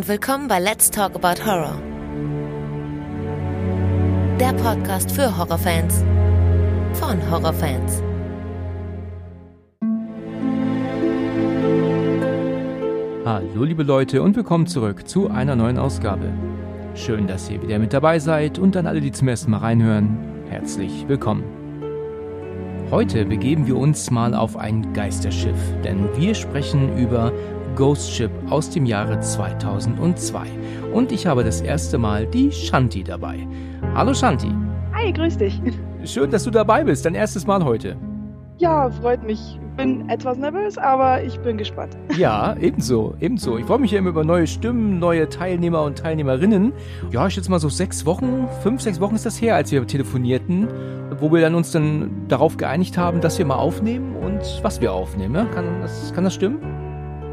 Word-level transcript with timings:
und 0.00 0.08
willkommen 0.08 0.48
bei 0.48 0.58
Let's 0.58 0.90
Talk 0.90 1.14
About 1.14 1.44
Horror. 1.44 1.78
Der 4.40 4.54
Podcast 4.54 5.12
für 5.12 5.36
Horrorfans 5.36 6.02
von 6.94 7.30
Horrorfans. 7.30 8.02
Hallo 13.26 13.64
liebe 13.64 13.82
Leute 13.82 14.22
und 14.22 14.36
willkommen 14.36 14.66
zurück 14.66 15.06
zu 15.06 15.28
einer 15.28 15.54
neuen 15.54 15.76
Ausgabe. 15.76 16.32
Schön, 16.94 17.26
dass 17.26 17.50
ihr 17.50 17.60
wieder 17.60 17.78
mit 17.78 17.92
dabei 17.92 18.18
seid 18.20 18.58
und 18.58 18.78
an 18.78 18.86
alle, 18.86 19.02
die 19.02 19.12
zum 19.12 19.28
ersten 19.28 19.50
Mal 19.50 19.58
reinhören, 19.58 20.16
herzlich 20.48 21.06
willkommen. 21.08 21.44
Heute 22.90 23.26
begeben 23.26 23.66
wir 23.66 23.76
uns 23.76 24.10
mal 24.10 24.34
auf 24.34 24.56
ein 24.56 24.94
Geisterschiff, 24.94 25.60
denn 25.84 26.08
wir 26.16 26.34
sprechen 26.34 26.96
über 26.96 27.32
Ghost 27.76 28.10
Ship 28.12 28.30
aus 28.48 28.70
dem 28.70 28.86
Jahre 28.86 29.20
2002. 29.20 30.46
Und 30.92 31.12
ich 31.12 31.26
habe 31.26 31.44
das 31.44 31.60
erste 31.60 31.98
Mal 31.98 32.26
die 32.26 32.50
Shanti 32.52 33.02
dabei. 33.04 33.46
Hallo 33.94 34.14
Shanti. 34.14 34.50
Hi, 34.92 35.12
grüß 35.12 35.38
dich. 35.38 35.60
Schön, 36.04 36.30
dass 36.30 36.44
du 36.44 36.50
dabei 36.50 36.84
bist. 36.84 37.04
Dein 37.04 37.14
erstes 37.14 37.46
Mal 37.46 37.64
heute. 37.64 37.96
Ja, 38.58 38.90
freut 38.90 39.22
mich. 39.22 39.58
Bin 39.76 40.10
etwas 40.10 40.36
nervös, 40.36 40.76
aber 40.76 41.22
ich 41.22 41.38
bin 41.40 41.56
gespannt. 41.56 41.96
Ja, 42.18 42.54
ebenso, 42.60 43.14
ebenso. 43.20 43.56
Ich 43.56 43.64
freue 43.64 43.78
mich 43.78 43.92
ja 43.92 43.98
immer 43.98 44.10
über 44.10 44.24
neue 44.24 44.46
Stimmen, 44.46 44.98
neue 44.98 45.28
Teilnehmer 45.28 45.82
und 45.84 45.96
Teilnehmerinnen. 45.96 46.74
Ja, 47.10 47.26
ich 47.26 47.34
schätze 47.34 47.50
mal 47.50 47.60
so 47.60 47.70
sechs 47.70 48.04
Wochen, 48.04 48.46
fünf, 48.62 48.82
sechs 48.82 49.00
Wochen 49.00 49.14
ist 49.14 49.24
das 49.24 49.40
her, 49.40 49.54
als 49.54 49.72
wir 49.72 49.86
telefonierten, 49.86 50.68
wo 51.18 51.32
wir 51.32 51.40
dann 51.40 51.54
uns 51.54 51.70
dann 51.70 52.26
darauf 52.28 52.58
geeinigt 52.58 52.98
haben, 52.98 53.22
dass 53.22 53.38
wir 53.38 53.46
mal 53.46 53.54
aufnehmen 53.54 54.16
und 54.16 54.42
was 54.62 54.82
wir 54.82 54.92
aufnehmen. 54.92 55.50
Kann 55.52 55.80
das, 55.80 56.12
kann 56.12 56.24
das 56.24 56.34
stimmen? 56.34 56.58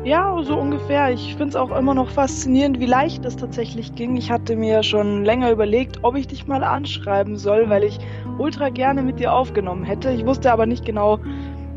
Ja, 0.07 0.41
so 0.41 0.57
ungefähr. 0.57 1.11
Ich 1.11 1.31
finde 1.35 1.49
es 1.49 1.55
auch 1.57 1.69
immer 1.77 1.93
noch 1.93 2.09
faszinierend, 2.09 2.79
wie 2.79 2.85
leicht 2.85 3.25
es 3.25 3.35
tatsächlich 3.35 3.93
ging. 3.93 4.15
Ich 4.15 4.31
hatte 4.31 4.55
mir 4.55 4.81
schon 4.81 5.25
länger 5.25 5.51
überlegt, 5.51 6.01
ob 6.01 6.15
ich 6.15 6.27
dich 6.27 6.47
mal 6.47 6.63
anschreiben 6.63 7.35
soll, 7.35 7.69
weil 7.69 7.83
ich 7.83 7.99
ultra 8.37 8.69
gerne 8.69 9.01
mit 9.01 9.19
dir 9.19 9.33
aufgenommen 9.33 9.83
hätte. 9.83 10.09
Ich 10.11 10.25
wusste 10.25 10.53
aber 10.53 10.65
nicht 10.65 10.85
genau, 10.85 11.19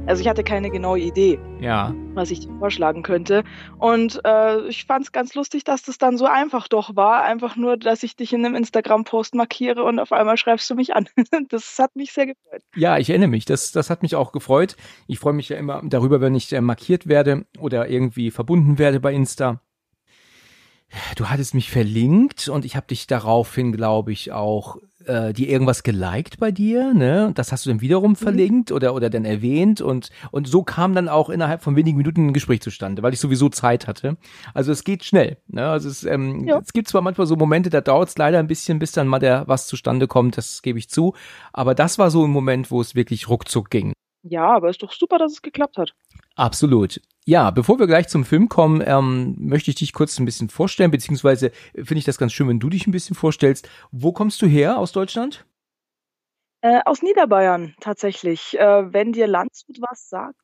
also 0.07 0.23
ich 0.23 0.29
hatte 0.29 0.43
keine 0.43 0.71
genaue 0.71 0.99
Idee, 0.99 1.39
ja. 1.61 1.95
was 2.15 2.31
ich 2.31 2.41
dir 2.41 2.53
vorschlagen 2.59 3.03
könnte. 3.03 3.45
Und 3.79 4.21
äh, 4.25 4.67
ich 4.69 4.87
fand 4.87 5.05
es 5.05 5.13
ganz 5.13 5.35
lustig, 5.35 5.65
dass 5.65 5.83
das 5.83 5.99
dann 5.99 6.17
so 6.17 6.27
einfach 6.27 6.69
doch 6.69 6.97
war. 6.97 7.23
Einfach 7.23 7.57
nur, 7.57 7.77
dass 7.77 8.03
ich 8.03 8.17
dich 8.17 8.33
in 8.33 8.45
einem 8.45 8.57
Instagram-Post 8.57 9.35
markiere 9.35 9.85
und 9.85 9.99
auf 9.99 10.13
einmal 10.13 10.37
schreibst 10.37 10.69
du 10.71 10.75
mich 10.75 10.95
an. 10.95 11.07
das 11.49 11.79
hat 11.79 11.95
mich 11.95 12.13
sehr 12.13 12.27
gefreut. 12.27 12.63
Ja, 12.75 12.99
ich 12.99 13.11
erinnere 13.11 13.29
mich. 13.29 13.45
Das, 13.45 13.73
das 13.73 13.91
hat 13.91 14.03
mich 14.03 14.17
auch 14.17 14.33
gefreut. 14.33 14.77
Ich 15.07 15.19
freue 15.19 15.35
mich 15.35 15.49
ja 15.49 15.57
immer 15.57 15.83
darüber, 15.85 16.21
wenn 16.21 16.35
ich 16.35 16.53
äh, 16.53 16.61
markiert 16.61 17.07
werde 17.07 17.47
oder 17.59 17.89
irgendwie 17.89 18.31
verbunden 18.31 18.79
werde 18.79 19.01
bei 19.01 19.13
Insta. 19.13 19.61
Du 21.15 21.29
hattest 21.29 21.55
mich 21.55 21.71
verlinkt 21.71 22.49
und 22.49 22.65
ich 22.65 22.75
habe 22.75 22.89
dich 22.89 23.07
daraufhin, 23.07 23.71
glaube 23.71 24.11
ich, 24.11 24.33
auch 24.33 24.77
äh, 25.07 25.33
die 25.33 25.51
irgendwas 25.51 25.83
geliked 25.83 26.39
bei 26.39 26.51
dir, 26.51 26.93
ne? 26.95 27.33
Das 27.35 27.53
hast 27.53 27.67
du 27.67 27.71
dann 27.71 27.81
wiederum 27.81 28.13
mhm. 28.13 28.17
verlinkt 28.17 28.73
oder 28.73 28.95
oder 28.95 29.11
dann 29.11 29.25
erwähnt 29.25 29.81
und 29.81 30.11
und 30.31 30.49
so 30.49 30.63
kam 30.63 30.95
dann 30.95 31.09
auch 31.09 31.31
innerhalb 31.31 31.63
von 31.63 31.77
wenigen 31.77 31.97
Minuten 31.97 32.29
ein 32.29 32.33
Gespräch 32.33 32.61
zustande, 32.61 33.03
weil 33.03 33.13
ich 33.13 33.21
sowieso 33.21 33.49
Zeit 33.49 33.87
hatte. 33.87 34.17
Also 34.55 34.73
es 34.73 34.85
geht 34.85 35.05
schnell, 35.05 35.39
ne? 35.49 35.69
Also 35.69 35.89
es, 35.89 36.05
ähm, 36.05 36.47
ja. 36.47 36.59
es 36.59 36.73
gibt 36.73 36.89
zwar 36.89 37.03
manchmal 37.03 37.27
so 37.27 37.37
Momente, 37.37 37.71
da 37.71 37.81
dauert 37.81 38.11
es 38.11 38.19
leider 38.19 38.39
ein 38.39 38.47
bisschen, 38.47 38.79
bis 38.79 38.93
dann 38.93 39.09
mal 39.09 39.19
der 39.19 39.49
was 39.49 39.67
zustande 39.67 40.07
kommt, 40.07 40.37
das 40.37 40.63
gebe 40.63 40.79
ich 40.79 40.89
zu, 40.89 41.15
aber 41.53 41.75
das 41.75 41.99
war 41.99 42.11
so 42.11 42.25
ein 42.25 42.31
Moment, 42.31 42.71
wo 42.71 42.81
es 42.81 42.95
wirklich 42.95 43.29
ruckzuck 43.29 43.71
ging. 43.71 43.93
Ja, 44.23 44.55
aber 44.55 44.69
ist 44.69 44.83
doch 44.83 44.93
super, 44.93 45.19
dass 45.19 45.33
es 45.33 45.43
geklappt 45.43 45.79
hat. 45.79 45.95
Absolut. 46.37 47.01
Ja, 47.25 47.51
bevor 47.51 47.79
wir 47.79 47.87
gleich 47.87 48.09
zum 48.09 48.25
Film 48.25 48.49
kommen, 48.49 48.83
ähm, 48.85 49.37
möchte 49.39 49.71
ich 49.71 49.77
dich 49.77 49.93
kurz 49.93 50.19
ein 50.19 50.25
bisschen 50.25 50.49
vorstellen, 50.49 50.91
beziehungsweise 50.91 51.53
finde 51.75 51.99
ich 51.99 52.05
das 52.05 52.19
ganz 52.19 52.33
schön, 52.33 52.49
wenn 52.49 52.61
du 52.61 52.71
dich 52.71 52.87
ein 52.87 52.93
bisschen 52.93 53.15
vorstellst. 53.15 53.69
Wo 53.91 54.13
kommst 54.13 54.41
du 54.43 54.47
her 54.47 54.79
aus 54.79 54.93
Deutschland? 54.93 55.45
Äh, 56.63 56.81
aus 56.85 57.03
Niederbayern 57.03 57.75
tatsächlich. 57.81 58.59
Äh, 58.59 58.93
wenn 58.93 59.13
dir 59.13 59.27
Landshut 59.27 59.81
was 59.81 60.09
sagt. 60.09 60.41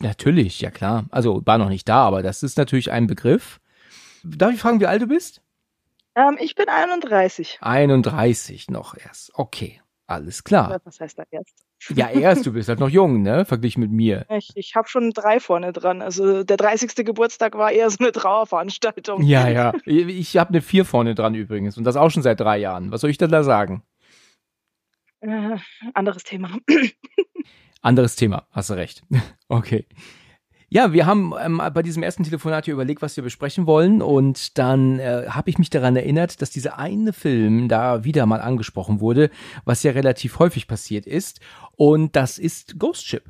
Natürlich, 0.00 0.60
ja 0.60 0.70
klar. 0.70 1.06
Also 1.10 1.42
war 1.44 1.58
noch 1.58 1.68
nicht 1.68 1.88
da, 1.88 2.04
aber 2.04 2.22
das 2.22 2.42
ist 2.42 2.56
natürlich 2.56 2.90
ein 2.90 3.06
Begriff. 3.06 3.60
Darf 4.22 4.52
ich 4.52 4.60
fragen, 4.60 4.80
wie 4.80 4.86
alt 4.86 5.02
du 5.02 5.06
bist? 5.06 5.42
Ähm, 6.14 6.38
ich 6.40 6.54
bin 6.54 6.68
31. 6.68 7.58
31 7.60 8.70
noch 8.70 8.96
erst. 8.96 9.32
Okay. 9.34 9.80
Alles 10.06 10.42
klar. 10.42 10.80
Was 10.84 10.98
heißt 10.98 11.18
da 11.18 11.24
erst? 11.30 11.64
Ja, 11.88 12.10
erst, 12.10 12.44
du 12.44 12.52
bist 12.52 12.68
halt 12.68 12.78
noch 12.78 12.90
jung, 12.90 13.22
ne? 13.22 13.44
Verglichen 13.44 13.80
mit 13.80 13.90
mir. 13.90 14.26
Ich, 14.28 14.50
ich 14.54 14.74
habe 14.74 14.88
schon 14.88 15.12
drei 15.12 15.40
vorne 15.40 15.72
dran. 15.72 16.02
Also 16.02 16.44
der 16.44 16.56
30. 16.56 16.94
Geburtstag 17.06 17.54
war 17.54 17.72
eher 17.72 17.88
so 17.88 17.98
eine 18.00 18.12
Trauerveranstaltung. 18.12 19.22
Ja, 19.22 19.48
ja. 19.48 19.72
Ich 19.84 20.36
habe 20.36 20.50
eine 20.50 20.60
vier 20.60 20.84
vorne 20.84 21.14
dran 21.14 21.34
übrigens. 21.34 21.78
Und 21.78 21.84
das 21.84 21.96
auch 21.96 22.10
schon 22.10 22.22
seit 22.22 22.40
drei 22.40 22.58
Jahren. 22.58 22.90
Was 22.92 23.00
soll 23.00 23.10
ich 23.10 23.18
denn 23.18 23.30
da 23.30 23.42
sagen? 23.42 23.82
Äh, 25.20 25.56
anderes 25.94 26.24
Thema. 26.24 26.58
anderes 27.82 28.16
Thema, 28.16 28.46
hast 28.50 28.70
du 28.70 28.74
recht. 28.74 29.02
Okay. 29.48 29.84
Ja, 30.72 30.92
wir 30.92 31.04
haben 31.04 31.34
ähm, 31.44 31.60
bei 31.74 31.82
diesem 31.82 32.04
ersten 32.04 32.22
Telefonat 32.22 32.64
hier 32.64 32.74
überlegt, 32.74 33.02
was 33.02 33.16
wir 33.16 33.24
besprechen 33.24 33.66
wollen 33.66 34.00
und 34.00 34.56
dann 34.56 35.00
äh, 35.00 35.24
habe 35.28 35.50
ich 35.50 35.58
mich 35.58 35.68
daran 35.68 35.96
erinnert, 35.96 36.40
dass 36.40 36.50
dieser 36.50 36.78
eine 36.78 37.12
Film 37.12 37.66
da 37.66 38.04
wieder 38.04 38.24
mal 38.24 38.40
angesprochen 38.40 39.00
wurde, 39.00 39.30
was 39.64 39.82
ja 39.82 39.90
relativ 39.90 40.38
häufig 40.38 40.68
passiert 40.68 41.06
ist 41.06 41.40
und 41.74 42.14
das 42.14 42.38
ist 42.38 42.78
Ghost 42.78 43.04
Ship. 43.04 43.24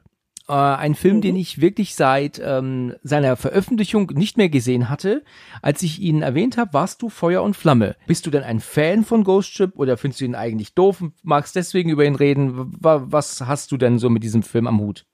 Äh, 0.48 0.52
ein 0.52 0.94
Film, 0.94 1.16
mhm. 1.16 1.20
den 1.22 1.36
ich 1.36 1.62
wirklich 1.62 1.94
seit 1.94 2.38
ähm, 2.44 2.94
seiner 3.02 3.36
Veröffentlichung 3.36 4.10
nicht 4.14 4.36
mehr 4.36 4.50
gesehen 4.50 4.90
hatte. 4.90 5.24
Als 5.62 5.82
ich 5.82 5.98
ihn 5.98 6.20
erwähnt 6.20 6.58
habe, 6.58 6.74
warst 6.74 7.00
du 7.00 7.08
Feuer 7.08 7.42
und 7.42 7.56
Flamme. 7.56 7.96
Bist 8.06 8.26
du 8.26 8.30
denn 8.30 8.42
ein 8.42 8.60
Fan 8.60 9.02
von 9.02 9.24
Ghost 9.24 9.54
Ship 9.54 9.72
oder 9.76 9.96
findest 9.96 10.20
du 10.20 10.26
ihn 10.26 10.34
eigentlich 10.34 10.74
doof 10.74 11.00
und 11.00 11.14
magst 11.22 11.56
deswegen 11.56 11.88
über 11.88 12.04
ihn 12.04 12.16
reden? 12.16 12.74
Was 12.80 13.40
hast 13.40 13.72
du 13.72 13.78
denn 13.78 13.98
so 13.98 14.10
mit 14.10 14.24
diesem 14.24 14.42
Film 14.42 14.66
am 14.66 14.78
Hut? 14.78 15.06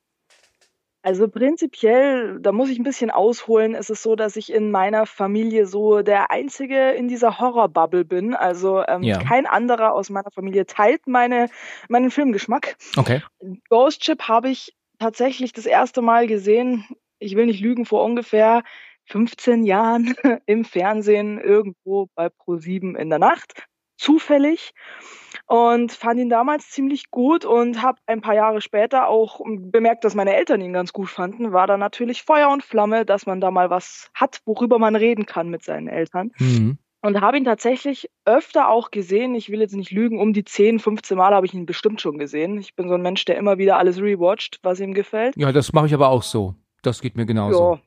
Also 1.06 1.28
prinzipiell, 1.28 2.40
da 2.40 2.50
muss 2.50 2.68
ich 2.68 2.80
ein 2.80 2.82
bisschen 2.82 3.12
ausholen. 3.12 3.76
Es 3.76 3.90
ist 3.90 4.02
so, 4.02 4.16
dass 4.16 4.34
ich 4.34 4.52
in 4.52 4.72
meiner 4.72 5.06
Familie 5.06 5.64
so 5.66 6.02
der 6.02 6.32
Einzige 6.32 6.90
in 6.90 7.06
dieser 7.06 7.38
Horrorbubble 7.38 8.04
bin. 8.04 8.34
Also 8.34 8.82
ähm, 8.88 9.04
ja. 9.04 9.22
kein 9.22 9.46
anderer 9.46 9.92
aus 9.92 10.10
meiner 10.10 10.32
Familie 10.32 10.66
teilt 10.66 11.06
meine, 11.06 11.48
meinen 11.88 12.10
Filmgeschmack. 12.10 12.76
Okay. 12.96 13.22
Ghost 13.68 14.04
Ship 14.04 14.20
habe 14.22 14.48
ich 14.48 14.74
tatsächlich 14.98 15.52
das 15.52 15.64
erste 15.66 16.02
Mal 16.02 16.26
gesehen. 16.26 16.84
Ich 17.20 17.36
will 17.36 17.46
nicht 17.46 17.60
lügen, 17.60 17.84
vor 17.84 18.02
ungefähr 18.02 18.64
15 19.04 19.62
Jahren 19.62 20.16
im 20.46 20.64
Fernsehen 20.64 21.40
irgendwo 21.40 22.08
bei 22.16 22.26
Pro7 22.26 22.98
in 22.98 23.10
der 23.10 23.20
Nacht. 23.20 23.52
Zufällig 23.96 24.72
und 25.46 25.92
fand 25.92 26.20
ihn 26.20 26.28
damals 26.28 26.70
ziemlich 26.70 27.10
gut 27.10 27.44
und 27.44 27.82
habe 27.82 27.98
ein 28.06 28.20
paar 28.20 28.34
Jahre 28.34 28.60
später 28.60 29.08
auch 29.08 29.40
bemerkt, 29.46 30.04
dass 30.04 30.14
meine 30.14 30.34
Eltern 30.34 30.60
ihn 30.60 30.72
ganz 30.72 30.92
gut 30.92 31.08
fanden. 31.08 31.52
War 31.52 31.66
da 31.66 31.76
natürlich 31.76 32.22
Feuer 32.22 32.50
und 32.50 32.64
Flamme, 32.64 33.04
dass 33.04 33.26
man 33.26 33.40
da 33.40 33.50
mal 33.50 33.70
was 33.70 34.10
hat, 34.14 34.40
worüber 34.44 34.78
man 34.78 34.96
reden 34.96 35.24
kann 35.24 35.48
mit 35.48 35.62
seinen 35.62 35.88
Eltern. 35.88 36.32
Mhm. 36.38 36.78
Und 37.02 37.20
habe 37.20 37.36
ihn 37.36 37.44
tatsächlich 37.44 38.10
öfter 38.24 38.68
auch 38.68 38.90
gesehen. 38.90 39.36
Ich 39.36 39.48
will 39.50 39.60
jetzt 39.60 39.76
nicht 39.76 39.92
lügen, 39.92 40.18
um 40.18 40.32
die 40.32 40.44
10, 40.44 40.80
15 40.80 41.16
Mal 41.16 41.32
habe 41.32 41.46
ich 41.46 41.54
ihn 41.54 41.64
bestimmt 41.64 42.00
schon 42.00 42.18
gesehen. 42.18 42.58
Ich 42.58 42.74
bin 42.74 42.88
so 42.88 42.94
ein 42.94 43.02
Mensch, 43.02 43.24
der 43.24 43.36
immer 43.36 43.58
wieder 43.58 43.78
alles 43.78 44.00
rewatcht, 44.00 44.58
was 44.62 44.80
ihm 44.80 44.92
gefällt. 44.92 45.36
Ja, 45.36 45.52
das 45.52 45.72
mache 45.72 45.86
ich 45.86 45.94
aber 45.94 46.08
auch 46.08 46.24
so. 46.24 46.56
Das 46.82 47.00
geht 47.00 47.14
mir 47.16 47.26
genauso. 47.26 47.74
Ja, 47.74 47.80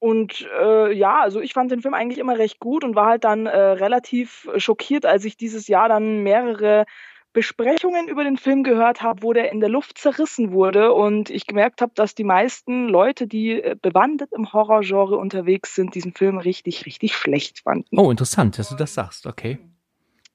und 0.00 0.48
äh, 0.60 0.92
ja, 0.92 1.20
also 1.20 1.40
ich 1.40 1.52
fand 1.52 1.70
den 1.70 1.82
Film 1.82 1.94
eigentlich 1.94 2.18
immer 2.18 2.38
recht 2.38 2.58
gut 2.58 2.84
und 2.84 2.96
war 2.96 3.06
halt 3.06 3.24
dann 3.24 3.46
äh, 3.46 3.56
relativ 3.56 4.48
schockiert, 4.56 5.04
als 5.04 5.26
ich 5.26 5.36
dieses 5.36 5.68
Jahr 5.68 5.88
dann 5.90 6.22
mehrere 6.22 6.86
Besprechungen 7.34 8.08
über 8.08 8.24
den 8.24 8.38
Film 8.38 8.64
gehört 8.64 9.02
habe, 9.02 9.22
wo 9.22 9.32
der 9.32 9.52
in 9.52 9.60
der 9.60 9.68
Luft 9.68 9.98
zerrissen 9.98 10.52
wurde 10.52 10.92
und 10.94 11.30
ich 11.30 11.46
gemerkt 11.46 11.82
habe, 11.82 11.92
dass 11.94 12.14
die 12.14 12.24
meisten 12.24 12.88
Leute, 12.88 13.26
die 13.26 13.62
äh, 13.62 13.76
bewandert 13.80 14.32
im 14.32 14.52
Horrorgenre 14.52 15.16
unterwegs 15.16 15.74
sind, 15.74 15.94
diesen 15.94 16.14
Film 16.14 16.38
richtig, 16.38 16.86
richtig 16.86 17.14
schlecht 17.14 17.60
fanden. 17.60 17.98
Oh, 17.98 18.10
interessant, 18.10 18.58
dass 18.58 18.70
du 18.70 18.76
das 18.76 18.94
sagst, 18.94 19.26
okay 19.26 19.58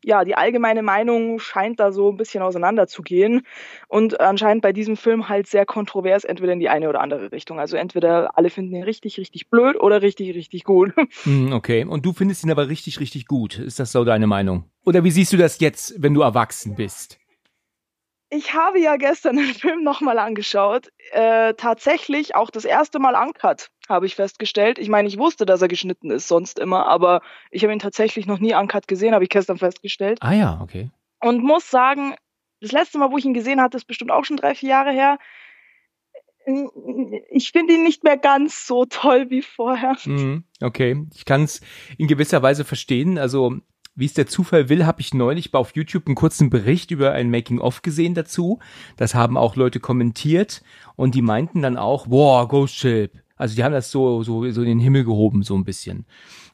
ja, 0.06 0.24
die 0.24 0.36
allgemeine 0.36 0.84
Meinung 0.84 1.40
scheint 1.40 1.80
da 1.80 1.92
so 1.92 2.12
ein 2.12 2.18
bisschen 2.18 2.44
auseinanderzugehen 2.44 3.42
und 3.88 4.20
anscheinend 4.20 4.62
bei 4.62 4.72
diesem 4.72 4.98
Film 4.98 5.30
halt 5.30 5.48
sehr 5.48 5.66
kontrovers, 5.66 6.24
entweder 6.24 6.54
in 6.54 6.60
die 6.60 6.70
eine 6.70 6.88
oder 6.88 7.02
andere 7.02 7.32
Richtung. 7.32 7.60
Also 7.60 7.76
entweder 7.76 8.38
alle 8.38 8.52
finden 8.52 8.76
ihn 8.76 8.84
richtig, 8.84 9.18
richtig 9.18 9.50
blöd 9.50 9.76
oder 9.82 10.02
richtig, 10.02 10.36
richtig 10.36 10.64
gut. 10.64 10.94
Hm, 11.24 11.54
okay, 11.54 11.86
und 11.86 12.06
du 12.06 12.14
findest 12.14 12.44
ihn 12.44 12.52
aber 12.52 12.68
richtig, 12.68 13.00
richtig 13.00 13.26
gut. 13.26 13.58
Ist 13.58 13.80
das 13.80 13.92
so 13.92 14.04
deine 14.04 14.28
Meinung? 14.28 14.66
Oder 14.86 15.04
wie 15.04 15.12
siehst 15.12 15.34
du 15.34 15.38
das 15.38 15.60
jetzt, 15.60 15.96
wenn 15.98 16.14
du 16.14 16.22
erwachsen 16.22 16.76
bist? 16.76 17.18
Ich 18.36 18.54
habe 18.54 18.80
ja 18.80 18.98
gestern 18.98 19.36
den 19.38 19.54
Film 19.54 19.84
nochmal 19.84 20.20
angeschaut. 20.20 20.92
Äh, 21.12 21.54
tatsächlich 21.56 22.36
auch 22.36 22.50
das 22.50 22.66
erste 22.66 23.00
Mal 23.00 23.16
uncut, 23.16 23.70
habe 23.88 24.06
ich 24.06 24.16
festgestellt. 24.16 24.78
Ich 24.78 24.90
meine, 24.90 25.08
ich 25.08 25.18
wusste, 25.18 25.46
dass 25.46 25.62
er 25.62 25.68
geschnitten 25.68 26.12
ist, 26.12 26.28
sonst 26.28 26.60
immer, 26.60 26.88
aber 26.88 27.22
ich 27.52 27.64
habe 27.64 27.74
ihn 27.74 27.80
tatsächlich 27.80 28.26
noch 28.26 28.40
nie 28.40 28.54
uncut 28.54 28.88
gesehen, 28.88 29.14
habe 29.14 29.24
ich 29.24 29.30
gestern 29.30 29.58
festgestellt. 29.58 30.20
Ah 30.22 30.34
ja, 30.34 30.60
okay. 30.62 30.92
Und 31.22 31.44
muss 31.44 31.70
sagen, 31.70 32.16
das 32.62 32.72
letzte 32.72 32.98
Mal, 32.98 33.12
wo 33.12 33.18
ich 33.18 33.26
ihn 33.26 33.34
gesehen 33.34 33.62
hatte, 33.62 33.78
ist 33.78 33.86
bestimmt 33.86 34.12
auch 34.12 34.26
schon 34.26 34.38
drei, 34.38 34.56
vier 34.56 34.70
Jahre 34.70 34.92
her. 34.92 35.18
ich 37.32 37.52
finde 37.52 37.74
ihn 37.74 37.84
nicht 37.84 38.04
mehr 38.04 38.18
ganz 38.18 38.68
so 38.68 38.86
toll 38.86 39.30
wie 39.30 39.42
vorher. 39.42 39.96
Mhm, 40.06 40.44
okay, 40.62 41.06
ich 41.14 41.26
kann 41.26 41.44
es 41.44 41.62
in 41.98 42.08
gewisser 42.08 42.42
Weise 42.42 42.66
verstehen. 42.66 43.18
Also 43.18 43.60
wie 43.96 44.06
es 44.06 44.14
der 44.14 44.28
Zufall 44.28 44.70
will, 44.70 44.86
habe 44.86 45.02
ich 45.02 45.14
neulich 45.14 45.54
auf 45.54 45.76
YouTube 45.76 46.08
einen 46.08 46.16
kurzen 46.16 46.50
Bericht 46.50 46.92
über 46.92 47.14
ein 47.14 47.32
Making-of 47.32 47.82
gesehen 47.82 48.14
dazu. 48.14 48.60
Das 48.98 49.16
haben 49.16 49.38
auch 49.38 49.56
Leute 49.56 49.80
kommentiert 49.80 50.62
und 50.96 51.16
die 51.16 51.22
meinten 51.22 51.62
dann 51.62 51.78
auch, 51.78 52.08
boah, 52.08 52.48
Ghost 52.48 52.76
Ship. 52.76 53.12
Also 53.38 53.56
die 53.56 53.64
haben 53.64 53.74
das 53.74 53.92
so, 53.92 54.24
so, 54.24 54.50
so 54.52 54.62
in 54.62 54.68
den 54.68 54.80
Himmel 54.80 55.06
gehoben, 55.06 55.44
so 55.44 55.56
ein 55.56 55.66
bisschen. 55.66 56.06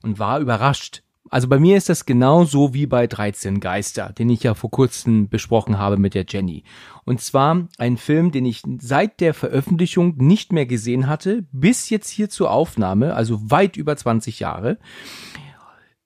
Und 0.03 0.19
war 0.19 0.39
überrascht. 0.39 1.03
Also 1.29 1.47
bei 1.47 1.59
mir 1.59 1.77
ist 1.77 1.87
das 1.87 2.05
genauso 2.05 2.73
wie 2.73 2.87
bei 2.87 3.07
13 3.07 3.59
Geister, 3.59 4.11
den 4.11 4.29
ich 4.29 4.43
ja 4.43 4.53
vor 4.53 4.69
kurzem 4.69 5.29
besprochen 5.29 5.77
habe 5.77 5.97
mit 5.97 6.13
der 6.13 6.25
Jenny. 6.27 6.63
Und 7.05 7.21
zwar 7.21 7.67
ein 7.77 7.97
Film, 7.97 8.31
den 8.31 8.45
ich 8.45 8.63
seit 8.79 9.19
der 9.21 9.33
Veröffentlichung 9.33 10.17
nicht 10.17 10.51
mehr 10.51 10.65
gesehen 10.65 11.07
hatte, 11.07 11.45
bis 11.51 11.89
jetzt 11.89 12.09
hier 12.09 12.29
zur 12.29 12.51
Aufnahme, 12.51 13.13
also 13.13 13.49
weit 13.49 13.77
über 13.77 13.95
20 13.95 14.39
Jahre 14.39 14.77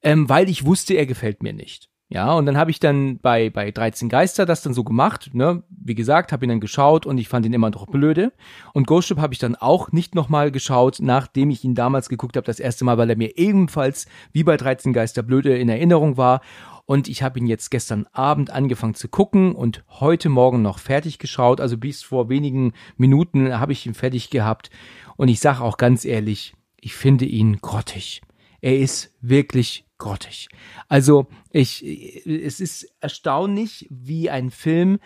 ähm, 0.05 0.29
weil 0.29 0.49
ich 0.49 0.65
wusste, 0.65 0.93
er 0.93 1.07
gefällt 1.07 1.43
mir 1.43 1.51
nicht. 1.51 1.89
Ja, 2.07 2.33
und 2.33 2.45
dann 2.45 2.55
habe 2.55 2.69
ich 2.69 2.79
dann 2.79 3.17
bei, 3.17 3.49
bei 3.49 3.71
13 3.71 4.09
Geister 4.09 4.45
das 4.45 4.61
dann 4.61 4.75
so 4.75 4.83
gemacht, 4.83 5.31
ne? 5.33 5.63
Wie 5.69 5.95
gesagt, 5.95 6.31
habe 6.31 6.45
ihn 6.45 6.49
dann 6.49 6.59
geschaut 6.59 7.07
und 7.07 7.17
ich 7.17 7.27
fand 7.27 7.47
ihn 7.47 7.53
immer 7.53 7.71
noch 7.71 7.87
blöde. 7.87 8.31
Und 8.73 8.85
Ghost 8.85 9.07
Ship 9.07 9.17
habe 9.17 9.33
ich 9.33 9.39
dann 9.39 9.55
auch 9.55 9.91
nicht 9.91 10.13
nochmal 10.13 10.51
geschaut, 10.51 10.99
nachdem 11.01 11.49
ich 11.49 11.63
ihn 11.63 11.73
damals 11.73 12.07
geguckt 12.07 12.37
habe, 12.37 12.45
das 12.45 12.59
erste 12.59 12.85
Mal, 12.85 12.99
weil 12.99 13.09
er 13.09 13.17
mir 13.17 13.35
ebenfalls 13.39 14.05
wie 14.31 14.43
bei 14.43 14.55
13 14.55 14.93
Geister 14.93 15.23
blöde 15.23 15.57
in 15.57 15.67
Erinnerung 15.67 16.15
war. 16.15 16.41
Und 16.85 17.07
ich 17.07 17.23
habe 17.23 17.39
ihn 17.39 17.47
jetzt 17.47 17.71
gestern 17.71 18.05
Abend 18.11 18.51
angefangen 18.51 18.93
zu 18.93 19.07
gucken 19.07 19.55
und 19.55 19.83
heute 19.89 20.29
Morgen 20.29 20.61
noch 20.61 20.77
fertig 20.77 21.17
geschaut. 21.17 21.59
Also 21.59 21.79
bis 21.79 22.03
vor 22.03 22.29
wenigen 22.29 22.73
Minuten 22.97 23.57
habe 23.59 23.71
ich 23.71 23.87
ihn 23.87 23.95
fertig 23.95 24.29
gehabt. 24.29 24.69
Und 25.17 25.29
ich 25.29 25.39
sage 25.39 25.61
auch 25.61 25.77
ganz 25.77 26.05
ehrlich, 26.05 26.53
ich 26.79 26.93
finde 26.93 27.25
ihn 27.25 27.57
grottig. 27.57 28.21
Er 28.61 28.77
ist 28.77 29.15
wirklich 29.21 29.84
grottig. 29.97 30.47
Also 30.87 31.27
ich, 31.51 31.83
es 32.25 32.59
ist 32.59 32.87
erstaunlich, 32.99 33.87
wie 33.89 34.29
ein 34.29 34.51
Film 34.51 34.99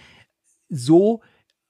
so 0.69 1.21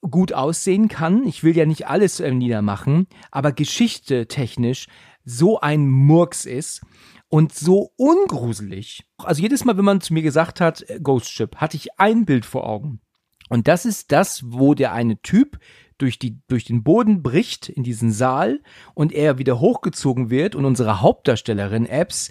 gut 0.01 0.33
aussehen 0.33 0.87
kann. 0.87 1.25
Ich 1.27 1.43
will 1.43 1.55
ja 1.55 1.65
nicht 1.65 1.87
alles 1.87 2.19
äh, 2.19 2.31
niedermachen, 2.31 3.07
aber 3.31 3.51
Geschichte 3.51 4.27
technisch 4.27 4.87
so 5.25 5.59
ein 5.59 5.89
Murks 5.89 6.45
ist 6.45 6.81
und 7.27 7.53
so 7.53 7.91
ungruselig. 7.97 9.03
Also 9.17 9.41
jedes 9.41 9.65
Mal, 9.65 9.77
wenn 9.77 9.85
man 9.85 10.01
zu 10.01 10.13
mir 10.13 10.23
gesagt 10.23 10.61
hat, 10.61 10.89
äh, 10.89 10.99
Ghost 11.01 11.29
Ship, 11.29 11.55
hatte 11.57 11.77
ich 11.77 11.99
ein 11.99 12.25
Bild 12.25 12.45
vor 12.45 12.67
Augen. 12.67 13.01
Und 13.49 13.67
das 13.67 13.85
ist 13.85 14.11
das, 14.11 14.43
wo 14.45 14.73
der 14.73 14.93
eine 14.93 15.21
Typ 15.21 15.59
durch, 15.97 16.17
die, 16.17 16.39
durch 16.47 16.65
den 16.65 16.83
Boden 16.83 17.21
bricht 17.21 17.67
in 17.67 17.83
diesen 17.83 18.11
Saal 18.11 18.61
und 18.93 19.11
er 19.11 19.37
wieder 19.37 19.59
hochgezogen 19.59 20.29
wird 20.29 20.55
und 20.55 20.65
unsere 20.65 21.01
Hauptdarstellerin 21.01 21.85
Epps 21.85 22.29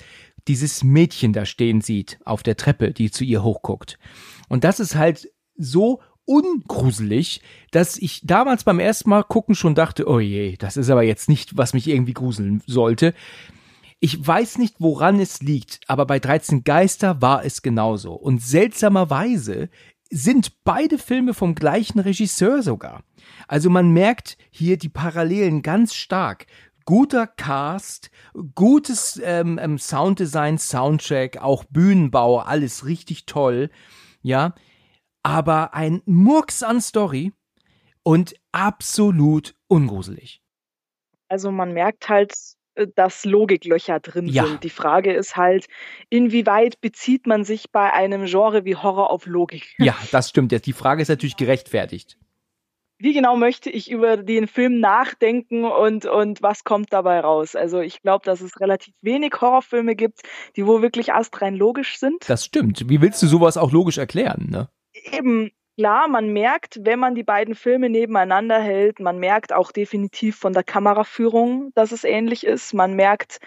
dieses 0.49 0.83
Mädchen 0.83 1.33
da 1.33 1.45
stehen 1.45 1.81
sieht 1.81 2.19
auf 2.25 2.43
der 2.43 2.57
Treppe, 2.57 2.93
die 2.93 3.11
zu 3.11 3.25
ihr 3.25 3.43
hochguckt. 3.43 3.99
Und 4.49 4.65
das 4.65 4.81
ist 4.81 4.97
halt 4.97 5.31
so 5.57 6.01
ungruselig, 6.25 7.41
dass 7.71 7.97
ich 7.97 8.21
damals 8.25 8.65
beim 8.65 8.81
ersten 8.81 9.11
Mal 9.11 9.23
gucken 9.23 9.55
schon 9.55 9.75
dachte, 9.75 10.09
oh 10.09 10.21
je, 10.21 10.57
das 10.57 10.77
ist 10.77 10.91
aber 10.91 11.03
jetzt 11.03 11.29
nicht, 11.29 11.57
was 11.57 11.73
mich 11.73 11.89
irgendwie 11.89 12.13
gruseln 12.13 12.63
sollte. 12.67 13.15
Ich 14.01 14.27
weiß 14.27 14.59
nicht, 14.59 14.77
woran 14.79 15.19
es 15.21 15.41
liegt, 15.41 15.81
aber 15.87 16.07
bei 16.07 16.19
13 16.19 16.65
Geister 16.65 17.21
war 17.23 17.45
es 17.45 17.63
genauso. 17.63 18.13
Und 18.13 18.43
seltsamerweise 18.43 19.71
sind 20.11 20.65
beide 20.65 20.99
Filme 20.99 21.35
vom 21.35 21.55
gleichen 21.55 21.99
Regisseur 21.99 22.63
sogar. 22.63 23.03
Also 23.47 23.71
man 23.71 23.91
merkt 23.91 24.37
hier 24.51 24.77
die 24.77 24.89
Parallelen 24.89 25.63
ganz 25.63 25.95
stark 25.95 26.47
guter 26.89 27.27
Cast, 27.27 28.11
gutes 28.55 29.21
ähm, 29.23 29.59
ähm, 29.61 29.77
Sounddesign, 29.77 30.57
Soundtrack, 30.57 31.37
auch 31.37 31.65
Bühnenbau, 31.65 32.39
alles 32.39 32.87
richtig 32.87 33.27
toll, 33.27 33.69
ja, 34.23 34.55
aber 35.23 35.75
ein 35.75 36.01
Murks 36.07 36.63
an 36.63 36.81
Story 36.81 37.35
und 38.03 38.37
absolut 38.53 39.55
ungruselig. 39.67 40.41
Also 41.29 41.51
man 41.51 41.75
merkt 41.75 42.09
halt, 42.09 42.33
äh, 42.75 42.87
dass 42.97 43.27
Logiklöcher 43.27 44.01
drin 44.01 44.27
ja. 44.27 44.47
sind. 44.47 44.65
Die 44.65 44.71
Frage 44.71 45.13
ist 45.13 45.37
halt, 45.37 45.67
inwieweit 46.09 46.81
bezieht 46.81 47.27
man 47.27 47.45
sich 47.45 47.71
bei 47.71 47.93
einem 47.93 48.25
Genre 48.25 48.65
wie 48.65 48.77
Horror 48.77 49.11
auf 49.11 49.27
Logik? 49.27 49.75
Ja, 49.77 49.95
das 50.11 50.31
stimmt. 50.31 50.65
Die 50.65 50.73
Frage 50.73 51.03
ist 51.03 51.09
natürlich 51.09 51.37
gerechtfertigt 51.37 52.17
wie 52.99 53.13
genau 53.13 53.37
möchte 53.37 53.71
ich 53.71 53.91
über 53.91 54.17
den 54.17 54.49
Film 54.49 54.81
nachdenken 54.81 55.65
und, 55.65 56.05
und 56.05 56.43
was 56.43 56.65
kommt 56.65 56.93
dabei 56.93 57.21
raus? 57.21 57.55
Also 57.55 57.81
ich 57.81 58.03
glaube, 58.03 58.25
dass 58.25 58.41
es 58.41 58.61
relativ 58.61 58.95
wenig 59.03 59.35
Horrorfilme 59.41 59.95
gibt, 59.95 60.23
die 60.57 60.67
wo 60.67 60.83
wirklich 60.83 61.13
astrein 61.13 61.55
logisch 61.55 61.99
sind. 61.99 62.29
Das 62.29 62.45
stimmt. 62.45 62.89
Wie 62.89 63.01
willst 63.01 63.23
du 63.23 63.27
sowas 63.27 63.57
auch 63.57 63.73
logisch 63.73 63.99
erklären, 63.99 64.49
ne? 64.51 64.69
Eben, 65.13 65.53
klar, 65.77 66.09
man 66.09 66.33
merkt, 66.33 66.81
wenn 66.83 66.99
man 66.99 67.15
die 67.15 67.23
beiden 67.23 67.55
Filme 67.55 67.89
nebeneinander 67.89 68.59
hält, 68.59 68.99
man 68.99 69.19
merkt 69.19 69.53
auch 69.53 69.71
definitiv 69.71 70.37
von 70.37 70.53
der 70.53 70.65
Kameraführung, 70.65 71.71
dass 71.75 71.93
es 71.93 72.03
ähnlich 72.03 72.45
ist. 72.45 72.75
Man 72.75 72.95
merkt 72.95 73.39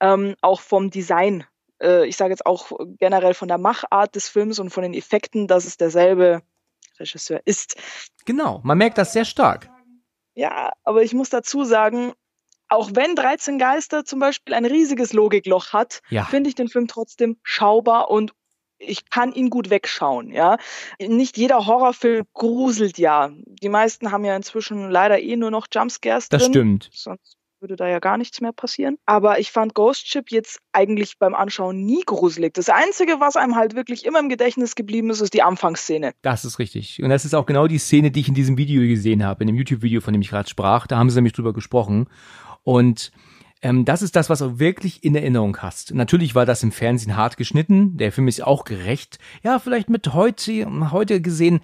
ähm, 0.00 0.36
auch 0.40 0.60
vom 0.60 0.90
Design, 0.90 1.44
äh, 1.82 2.06
ich 2.06 2.16
sage 2.16 2.30
jetzt 2.30 2.46
auch 2.46 2.70
generell 2.98 3.34
von 3.34 3.48
der 3.48 3.58
Machart 3.58 4.14
des 4.14 4.28
Films 4.28 4.60
und 4.60 4.70
von 4.70 4.84
den 4.84 4.94
Effekten, 4.94 5.48
dass 5.48 5.66
es 5.66 5.76
derselbe 5.76 6.42
Regisseur 7.00 7.40
ist. 7.44 7.76
Genau, 8.24 8.60
man 8.62 8.78
merkt 8.78 8.98
das 8.98 9.12
sehr 9.12 9.24
stark. 9.24 9.68
Ja, 10.34 10.72
aber 10.84 11.02
ich 11.02 11.12
muss 11.12 11.30
dazu 11.30 11.64
sagen, 11.64 12.12
auch 12.68 12.90
wenn 12.94 13.16
13 13.16 13.58
Geister 13.58 14.04
zum 14.04 14.20
Beispiel 14.20 14.54
ein 14.54 14.64
riesiges 14.64 15.12
Logikloch 15.12 15.72
hat, 15.72 16.02
ja. 16.08 16.24
finde 16.24 16.48
ich 16.48 16.54
den 16.54 16.68
Film 16.68 16.86
trotzdem 16.86 17.36
schaubar 17.42 18.10
und 18.10 18.32
ich 18.78 19.10
kann 19.10 19.32
ihn 19.32 19.50
gut 19.50 19.68
wegschauen, 19.68 20.30
ja. 20.30 20.56
Nicht 20.98 21.36
jeder 21.36 21.66
Horrorfilm 21.66 22.24
gruselt 22.32 22.96
ja. 22.96 23.30
Die 23.44 23.68
meisten 23.68 24.10
haben 24.10 24.24
ja 24.24 24.34
inzwischen 24.34 24.90
leider 24.90 25.20
eh 25.20 25.36
nur 25.36 25.50
noch 25.50 25.66
Jumpscares 25.70 26.28
drin. 26.28 26.38
Das 26.38 26.48
stimmt. 26.48 26.90
Sonst 26.92 27.39
würde 27.60 27.76
da 27.76 27.88
ja 27.88 27.98
gar 27.98 28.16
nichts 28.16 28.40
mehr 28.40 28.52
passieren. 28.52 28.96
Aber 29.06 29.38
ich 29.38 29.50
fand 29.50 29.74
Ghost 29.74 30.08
Ship 30.08 30.30
jetzt 30.30 30.60
eigentlich 30.72 31.18
beim 31.18 31.34
Anschauen 31.34 31.84
nie 31.84 32.02
gruselig. 32.04 32.54
Das 32.54 32.68
Einzige, 32.68 33.20
was 33.20 33.36
einem 33.36 33.56
halt 33.56 33.74
wirklich 33.74 34.04
immer 34.04 34.18
im 34.18 34.28
Gedächtnis 34.28 34.74
geblieben 34.74 35.10
ist, 35.10 35.20
ist 35.20 35.34
die 35.34 35.42
Anfangsszene. 35.42 36.12
Das 36.22 36.44
ist 36.44 36.58
richtig. 36.58 37.02
Und 37.02 37.10
das 37.10 37.24
ist 37.24 37.34
auch 37.34 37.46
genau 37.46 37.66
die 37.66 37.78
Szene, 37.78 38.10
die 38.10 38.20
ich 38.20 38.28
in 38.28 38.34
diesem 38.34 38.56
Video 38.56 38.82
gesehen 38.82 39.24
habe, 39.24 39.44
in 39.44 39.48
dem 39.48 39.56
YouTube-Video, 39.56 40.00
von 40.00 40.12
dem 40.12 40.22
ich 40.22 40.30
gerade 40.30 40.48
sprach. 40.48 40.86
Da 40.86 40.98
haben 40.98 41.10
sie 41.10 41.16
nämlich 41.16 41.34
drüber 41.34 41.52
gesprochen. 41.52 42.08
Und 42.62 43.12
ähm, 43.62 43.84
das 43.84 44.00
ist 44.00 44.16
das, 44.16 44.30
was 44.30 44.38
du 44.38 44.58
wirklich 44.58 45.04
in 45.04 45.14
Erinnerung 45.14 45.58
hast. 45.58 45.94
Natürlich 45.94 46.34
war 46.34 46.46
das 46.46 46.62
im 46.62 46.72
Fernsehen 46.72 47.16
hart 47.16 47.36
geschnitten. 47.36 47.96
Der 47.98 48.10
Film 48.10 48.28
ist 48.28 48.42
auch 48.42 48.64
gerecht. 48.64 49.18
Ja, 49.42 49.58
vielleicht 49.58 49.90
mit 49.90 50.14
heute, 50.14 50.66
heute 50.90 51.20
gesehen. 51.20 51.60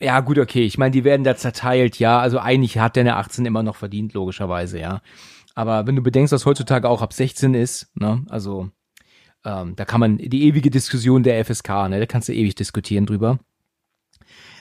Ja, 0.00 0.20
gut, 0.20 0.38
okay. 0.38 0.64
Ich 0.64 0.76
meine, 0.76 0.90
die 0.90 1.04
werden 1.04 1.22
da 1.22 1.36
zerteilt, 1.36 1.98
ja. 2.00 2.18
Also 2.18 2.40
eigentlich 2.40 2.78
hat 2.78 2.96
der 2.96 3.02
eine 3.02 3.16
18 3.16 3.46
immer 3.46 3.62
noch 3.62 3.76
verdient, 3.76 4.12
logischerweise, 4.12 4.80
ja. 4.80 5.00
Aber 5.56 5.86
wenn 5.86 5.96
du 5.96 6.02
bedenkst, 6.02 6.32
dass 6.32 6.46
heutzutage 6.46 6.88
auch 6.88 7.02
ab 7.02 7.14
16 7.14 7.54
ist, 7.54 7.90
ne, 7.96 8.24
also 8.28 8.70
ähm, 9.44 9.74
da 9.74 9.84
kann 9.86 10.00
man 10.00 10.18
die 10.18 10.44
ewige 10.44 10.70
Diskussion 10.70 11.22
der 11.22 11.42
FSK, 11.44 11.88
ne, 11.88 11.98
da 11.98 12.06
kannst 12.06 12.28
du 12.28 12.34
ewig 12.34 12.54
diskutieren 12.54 13.06
drüber. 13.06 13.40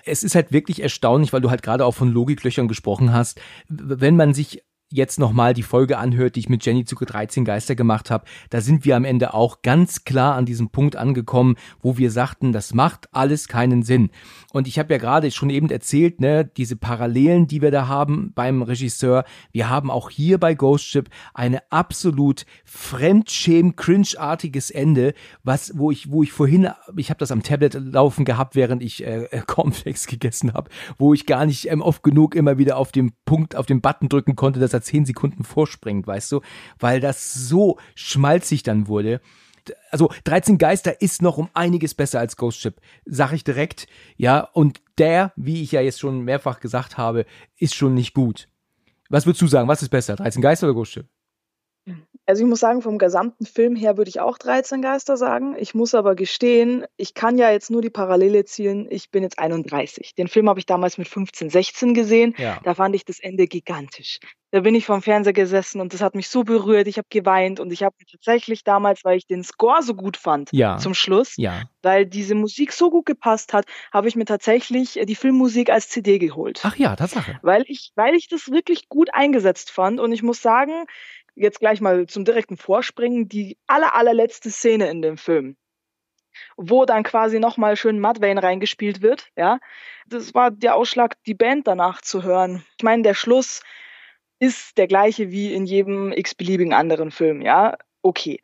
Es 0.06 0.24
ist 0.24 0.36
halt 0.36 0.54
wirklich 0.54 0.82
erstaunlich, 0.82 1.34
weil 1.34 1.42
du 1.42 1.50
halt 1.50 1.64
gerade 1.64 1.84
auch 1.84 1.94
von 1.94 2.12
Logiklöchern 2.12 2.70
gesprochen 2.70 3.12
hast, 3.12 3.42
wenn 3.68 4.16
man 4.16 4.34
sich 4.34 4.64
jetzt 4.92 5.20
nochmal 5.20 5.54
die 5.54 5.64
Folge 5.64 5.98
anhört, 5.98 6.36
die 6.36 6.42
ich 6.42 6.50
mit 6.50 6.66
Jenny 6.66 6.86
Zucker 6.86 7.06
13 7.06 7.44
Geister 7.44 7.76
gemacht 7.76 8.12
habe, 8.12 8.26
da 8.50 8.62
sind 8.62 8.86
wir 8.86 8.96
am 8.96 9.04
Ende 9.04 9.34
auch 9.34 9.62
ganz 9.62 10.04
klar 10.04 10.36
an 10.36 10.46
diesem 10.46 10.70
Punkt 10.70 10.96
angekommen, 10.96 11.56
wo 11.82 11.98
wir 11.98 12.12
sagten, 12.12 12.52
das 12.54 12.74
macht 12.74 13.10
alles 13.12 13.48
keinen 13.48 13.84
Sinn. 13.84 14.12
Und 14.54 14.68
ich 14.68 14.78
habe 14.78 14.94
ja 14.94 15.00
gerade 15.00 15.32
schon 15.32 15.50
eben 15.50 15.70
erzählt, 15.70 16.22
ne, 16.22 16.46
diese 16.46 16.76
Parallelen, 16.76 17.48
die 17.48 17.62
wir 17.62 17.72
da 17.72 17.88
haben 17.88 18.32
beim 18.36 18.62
Regisseur. 18.62 19.26
Wir 19.52 19.70
haben 19.70 19.90
auch 19.90 20.10
hier 20.10 20.38
bei 20.40 20.54
Ghost 20.54 20.86
Ship 20.86 21.10
eine 21.34 21.62
absolut 21.72 22.46
fremdschäm 22.64 23.76
cringe-artiges 23.76 24.70
Ende, 24.70 25.14
was 25.44 25.78
wo 25.78 25.92
ich 25.92 26.12
wo 26.12 26.24
ich 26.24 26.32
vorhin 26.32 26.70
ich 26.96 27.10
habe 27.10 27.18
das 27.18 27.32
am 27.32 27.44
Tablet 27.44 27.74
laufen 27.74 28.24
gehabt, 28.24 28.56
während 28.56 28.84
ich 28.84 29.04
äh, 29.04 29.26
äh 29.26 29.42
Cornflakes 29.46 30.06
gegessen 30.08 30.54
habe, 30.54 30.70
wo 30.98 31.14
ich 31.14 31.26
gar 31.26 31.46
nicht 31.46 31.70
ähm, 31.72 31.82
oft 31.82 32.04
genug 32.04 32.36
immer 32.36 32.58
wieder 32.58 32.78
auf 32.78 32.92
den 32.92 33.14
Punkt 33.26 33.56
auf 33.56 33.66
den 33.66 33.82
Button 33.82 34.10
drücken 34.10 34.36
konnte, 34.36 34.60
dass 34.60 34.75
er 34.76 34.82
zehn 34.82 35.06
Sekunden 35.06 35.44
vorspringt, 35.44 36.08
weißt 36.08 36.32
du, 36.32 36.42
weil 36.80 37.00
das 37.00 37.34
so 37.34 37.78
schmalzig 37.96 38.64
dann 38.64 38.88
wurde. 38.88 39.22
Also 39.90 40.12
13 40.26 40.58
Geister 40.58 41.02
ist 41.02 41.22
noch 41.22 41.38
um 41.38 41.50
einiges 41.54 41.96
besser 41.96 42.20
als 42.20 42.38
Ghost 42.38 42.60
Ship, 42.60 42.80
sag 43.06 43.34
ich 43.34 43.44
direkt, 43.44 43.88
ja, 44.16 44.42
und 44.42 44.82
der, 44.98 45.34
wie 45.36 45.64
ich 45.64 45.72
ja 45.72 45.82
jetzt 45.82 46.00
schon 46.00 46.22
mehrfach 46.22 46.60
gesagt 46.60 46.98
habe, 46.98 47.26
ist 47.58 47.74
schon 47.74 47.96
nicht 47.96 48.14
gut. 48.14 48.48
Was 49.10 49.26
würdest 49.26 49.42
du 49.42 49.48
sagen, 49.48 49.68
was 49.68 49.82
ist 49.82 49.90
besser, 49.90 50.16
13 50.16 50.42
Geister 50.42 50.68
oder 50.68 50.76
Ghost 50.76 50.92
Ship? 50.92 51.08
Also 52.28 52.44
ich 52.44 52.50
muss 52.50 52.60
sagen, 52.60 52.82
vom 52.82 52.98
gesamten 52.98 53.46
Film 53.46 53.76
her 53.76 53.98
würde 53.98 54.10
ich 54.10 54.20
auch 54.20 54.38
13 54.38 54.82
Geister 54.82 55.16
sagen. 55.16 55.56
Ich 55.60 55.76
muss 55.76 55.94
aber 55.94 56.16
gestehen, 56.16 56.86
ich 56.98 57.14
kann 57.14 57.38
ja 57.38 57.52
jetzt 57.52 57.70
nur 57.70 57.82
die 57.84 57.90
Parallele 57.92 58.46
ziehen. 58.46 58.88
Ich 58.90 59.12
bin 59.12 59.22
jetzt 59.24 59.38
31. 59.38 60.16
Den 60.16 60.28
Film 60.28 60.50
habe 60.50 60.60
ich 60.60 60.66
damals 60.66 60.98
mit 60.98 61.08
15, 61.08 61.50
16 61.52 61.94
gesehen. 61.94 62.34
Ja. 62.38 62.60
Da 62.64 62.74
fand 62.74 62.96
ich 62.96 63.06
das 63.06 63.20
Ende 63.20 63.46
gigantisch. 63.48 64.20
Da 64.52 64.62
bin 64.62 64.74
ich 64.74 64.86
vorm 64.86 65.02
Fernseher 65.02 65.34
gesessen 65.34 65.82
und 65.82 65.94
das 65.94 66.02
hat 66.02 66.16
mich 66.16 66.30
so 66.30 66.44
berührt. 66.44 66.88
Ich 66.88 66.98
habe 66.98 67.08
geweint 67.10 67.60
und 67.60 67.72
ich 67.74 67.84
habe 67.84 67.96
tatsächlich 68.10 68.64
damals, 68.64 69.04
weil 69.04 69.18
ich 69.18 69.28
den 69.28 69.44
Score 69.44 69.84
so 69.84 69.94
gut 69.96 70.16
fand, 70.18 70.50
Ja. 70.54 70.78
zum 70.78 70.94
Schluss, 70.94 71.34
Ja. 71.38 71.64
weil 71.82 72.06
diese 72.06 72.36
Musik 72.36 72.72
so 72.72 72.90
gut 72.90 73.06
gepasst 73.06 73.52
hat, 73.54 73.66
habe 73.94 74.08
ich 74.08 74.16
mir 74.16 74.24
tatsächlich 74.26 74.98
äh, 74.98 75.06
die 75.06 75.16
Filmmusik 75.16 75.70
als 75.70 75.90
CD 75.90 76.20
geholt 76.20 76.62
Ach 76.64 76.76
ja, 76.78 76.96
Tatsache. 76.96 77.38
weil 77.42 77.66
ich, 77.68 77.92
weil 77.96 78.16
ich 78.16 78.30
das 78.30 78.50
wirklich 78.50 78.88
gut 78.88 79.10
eingesetzt 79.14 79.72
fand. 79.72 80.00
Und 80.00 80.12
ich 80.14 80.24
muss 80.24 80.42
sagen, 80.42 80.86
jetzt 81.36 81.60
gleich 81.60 81.82
mal 81.82 82.08
zum 82.08 82.26
direkten 82.26 82.58
Vorspringen, 82.58 83.28
die 83.28 83.58
aller, 83.68 83.96
allerletzte 83.96 84.50
Szene 84.50 84.90
in 84.90 85.02
dem 85.02 85.18
Film, 85.18 85.58
wo 86.58 86.86
dann 86.86 87.04
quasi 87.04 87.40
nochmal 87.40 87.76
schön 87.76 88.00
Mudvayne 88.00 88.42
reingespielt 88.42 89.02
wird, 89.02 89.30
ja, 89.36 89.60
das 90.08 90.34
war 90.34 90.52
der 90.52 90.76
Ausschlag, 90.76 91.16
die 91.26 91.34
Band 91.34 91.68
danach 91.68 92.02
zu 92.02 92.24
hören. 92.24 92.64
Ich 92.78 92.84
meine, 92.84 93.04
der 93.04 93.14
Schluss 93.14 93.62
ist 94.40 94.78
der 94.78 94.88
gleiche 94.88 95.32
wie 95.32 95.54
in 95.54 95.66
jedem 95.66 96.12
x-beliebigen 96.12 96.74
anderen 96.74 97.12
Film, 97.12 97.42
ja, 97.42 97.78
okay 98.02 98.40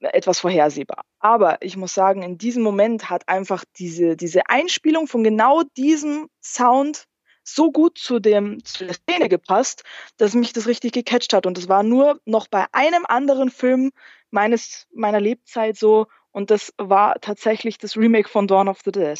etwas 0.00 0.40
vorhersehbar. 0.40 1.04
Aber 1.18 1.58
ich 1.60 1.76
muss 1.76 1.94
sagen, 1.94 2.22
in 2.22 2.38
diesem 2.38 2.62
Moment 2.62 3.10
hat 3.10 3.28
einfach 3.28 3.64
diese, 3.76 4.16
diese 4.16 4.48
Einspielung 4.48 5.06
von 5.06 5.22
genau 5.22 5.62
diesem 5.76 6.28
Sound 6.42 7.04
so 7.42 7.72
gut 7.72 7.98
zu, 7.98 8.20
dem, 8.20 8.64
zu 8.64 8.84
der 8.84 8.94
Szene 8.94 9.28
gepasst, 9.28 9.84
dass 10.16 10.34
mich 10.34 10.52
das 10.52 10.66
richtig 10.66 10.92
gecatcht 10.92 11.32
hat. 11.32 11.46
Und 11.46 11.56
das 11.56 11.68
war 11.68 11.82
nur 11.82 12.20
noch 12.24 12.48
bei 12.48 12.66
einem 12.72 13.04
anderen 13.06 13.50
Film 13.50 13.90
meines, 14.30 14.86
meiner 14.94 15.20
Lebzeit 15.20 15.76
so. 15.76 16.06
Und 16.32 16.50
das 16.50 16.72
war 16.78 17.20
tatsächlich 17.20 17.78
das 17.78 17.96
Remake 17.96 18.28
von 18.28 18.46
Dawn 18.46 18.68
of 18.68 18.80
the 18.84 18.92
Dead. 18.92 19.18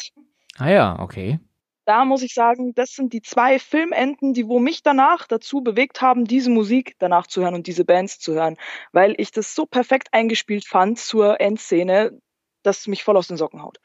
Ah 0.58 0.70
ja, 0.70 0.98
okay. 1.00 1.40
Da 1.86 2.04
muss 2.04 2.22
ich 2.22 2.34
sagen, 2.34 2.74
das 2.74 2.90
sind 2.90 3.12
die 3.12 3.22
zwei 3.22 3.58
Filmenden, 3.58 4.32
die 4.32 4.46
wo 4.46 4.60
mich 4.60 4.82
danach 4.82 5.26
dazu 5.26 5.62
bewegt 5.62 6.02
haben, 6.02 6.24
diese 6.24 6.50
Musik 6.50 6.94
danach 6.98 7.26
zu 7.26 7.42
hören 7.42 7.54
und 7.54 7.66
diese 7.66 7.84
Bands 7.84 8.20
zu 8.20 8.34
hören, 8.34 8.56
weil 8.92 9.14
ich 9.18 9.32
das 9.32 9.54
so 9.54 9.66
perfekt 9.66 10.08
eingespielt 10.12 10.66
fand 10.66 10.98
zur 10.98 11.40
Endszene, 11.40 12.20
dass 12.62 12.80
es 12.80 12.86
mich 12.86 13.02
voll 13.02 13.16
aus 13.16 13.26
den 13.28 13.36
Socken 13.36 13.62
haut. 13.62 13.78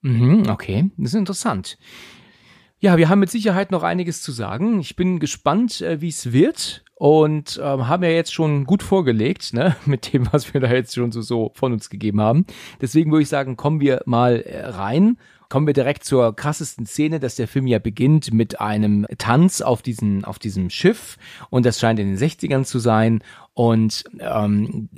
Mhm, 0.00 0.48
okay, 0.48 0.90
das 0.96 1.12
ist 1.12 1.18
interessant. 1.18 1.76
Ja, 2.82 2.96
wir 2.96 3.10
haben 3.10 3.18
mit 3.18 3.30
Sicherheit 3.30 3.70
noch 3.70 3.82
einiges 3.82 4.22
zu 4.22 4.32
sagen. 4.32 4.80
Ich 4.80 4.96
bin 4.96 5.18
gespannt, 5.18 5.82
äh, 5.82 6.00
wie 6.00 6.08
es 6.08 6.32
wird 6.32 6.82
und 6.94 7.60
ähm, 7.62 7.88
haben 7.88 8.02
ja 8.02 8.08
jetzt 8.08 8.32
schon 8.32 8.64
gut 8.64 8.82
vorgelegt, 8.82 9.52
ne, 9.52 9.76
mit 9.84 10.14
dem, 10.14 10.32
was 10.32 10.54
wir 10.54 10.62
da 10.62 10.72
jetzt 10.72 10.94
schon 10.94 11.12
so, 11.12 11.20
so 11.20 11.52
von 11.54 11.74
uns 11.74 11.90
gegeben 11.90 12.22
haben. 12.22 12.46
Deswegen 12.80 13.12
würde 13.12 13.22
ich 13.22 13.28
sagen, 13.28 13.58
kommen 13.58 13.80
wir 13.80 14.00
mal 14.06 14.40
äh, 14.40 14.64
rein. 14.64 15.18
Kommen 15.50 15.66
wir 15.66 15.74
direkt 15.74 16.04
zur 16.04 16.34
krassesten 16.34 16.86
Szene, 16.86 17.20
dass 17.20 17.34
der 17.34 17.48
Film 17.48 17.66
ja 17.66 17.80
beginnt 17.80 18.32
mit 18.32 18.60
einem 18.60 19.06
Tanz 19.18 19.60
auf, 19.60 19.82
diesen, 19.82 20.24
auf 20.24 20.38
diesem 20.38 20.70
Schiff 20.70 21.18
und 21.50 21.66
das 21.66 21.80
scheint 21.80 21.98
in 21.98 22.06
den 22.06 22.16
60ern 22.16 22.64
zu 22.64 22.78
sein 22.78 23.22
und 23.52 24.04
ähm, 24.20 24.88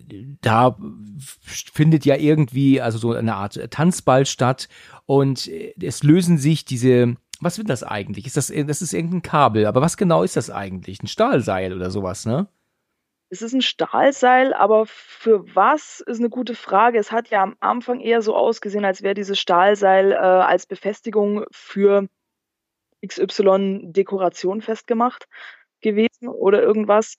da 0.43 0.77
findet 1.47 2.05
ja 2.05 2.17
irgendwie 2.17 2.81
also 2.81 2.99
so 2.99 3.13
eine 3.13 3.35
Art 3.35 3.59
Tanzball 3.71 4.27
statt 4.27 4.69
und 5.07 5.49
äh, 5.49 5.75
es 5.81 6.03
lösen 6.03 6.37
sich 6.37 6.67
diese 6.67 7.17
was 7.43 7.59
wird 7.59 7.69
das 7.69 7.83
eigentlich? 7.83 8.27
Ist 8.27 8.37
das, 8.37 8.47
das 8.49 8.83
ist 8.83 8.93
irgendein 8.93 9.23
Kabel, 9.23 9.67
aber 9.67 9.81
was 9.81 9.97
genau 9.97 10.23
ist 10.23 10.37
das 10.37 10.51
eigentlich? 10.51 11.03
Ein 11.03 11.09
Stahlseil 11.09 11.75
oder 11.75 11.91
sowas, 11.91 12.25
ne? 12.25 12.49
Es 13.31 13.41
ist 13.41 13.55
ein 13.55 13.63
Stahlseil, 13.63 14.53
aber 14.53 14.85
für 14.87 15.55
was 15.55 16.01
ist 16.07 16.19
eine 16.19 16.29
gute 16.29 16.55
Frage. 16.55 16.99
Es 16.99 17.11
hat 17.11 17.29
ja 17.29 17.43
am 17.43 17.57
Anfang 17.61 18.01
eher 18.01 18.21
so 18.21 18.37
ausgesehen, 18.37 18.85
als 18.85 19.03
wäre 19.03 19.15
dieses 19.15 19.41
Stahlseil 19.41 20.13
äh, 20.13 20.17
als 20.17 20.67
Befestigung 20.67 21.47
für 21.51 22.09
XY-Dekoration 23.05 24.61
festgemacht 24.61 25.29
gewesen 25.81 26.29
oder 26.29 26.63
irgendwas. 26.63 27.17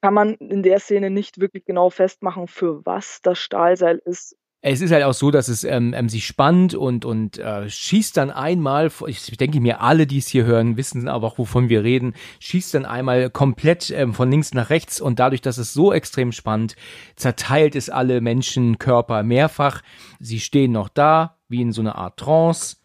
Kann 0.00 0.14
man 0.14 0.34
in 0.34 0.62
der 0.62 0.78
Szene 0.78 1.10
nicht 1.10 1.40
wirklich 1.40 1.64
genau 1.64 1.90
festmachen, 1.90 2.46
für 2.46 2.86
was 2.86 3.20
das 3.22 3.40
Stahlseil 3.40 4.00
ist. 4.04 4.36
Es 4.64 4.80
ist 4.80 4.92
halt 4.92 5.02
auch 5.02 5.12
so, 5.12 5.32
dass 5.32 5.48
es 5.48 5.64
ähm, 5.64 5.92
ähm, 5.92 6.08
sich 6.08 6.24
spannt 6.24 6.76
und, 6.76 7.04
und 7.04 7.36
äh, 7.36 7.68
schießt 7.68 8.16
dann 8.16 8.30
einmal, 8.30 8.92
ich 9.08 9.36
denke 9.36 9.60
mir, 9.60 9.80
alle, 9.80 10.06
die 10.06 10.18
es 10.18 10.28
hier 10.28 10.44
hören, 10.44 10.76
wissen 10.76 11.08
aber 11.08 11.26
auch, 11.26 11.38
wovon 11.38 11.68
wir 11.68 11.82
reden, 11.82 12.14
schießt 12.38 12.74
dann 12.74 12.86
einmal 12.86 13.28
komplett 13.28 13.90
ähm, 13.90 14.14
von 14.14 14.30
links 14.30 14.54
nach 14.54 14.70
rechts 14.70 15.00
und 15.00 15.18
dadurch, 15.18 15.40
dass 15.40 15.58
es 15.58 15.72
so 15.72 15.92
extrem 15.92 16.30
spannt, 16.30 16.76
zerteilt 17.16 17.74
es 17.74 17.90
alle 17.90 18.20
Menschenkörper 18.20 19.24
mehrfach. 19.24 19.82
Sie 20.20 20.38
stehen 20.38 20.70
noch 20.70 20.88
da, 20.88 21.38
wie 21.48 21.60
in 21.60 21.72
so 21.72 21.80
einer 21.80 21.96
Art 21.96 22.16
Trance, 22.16 22.76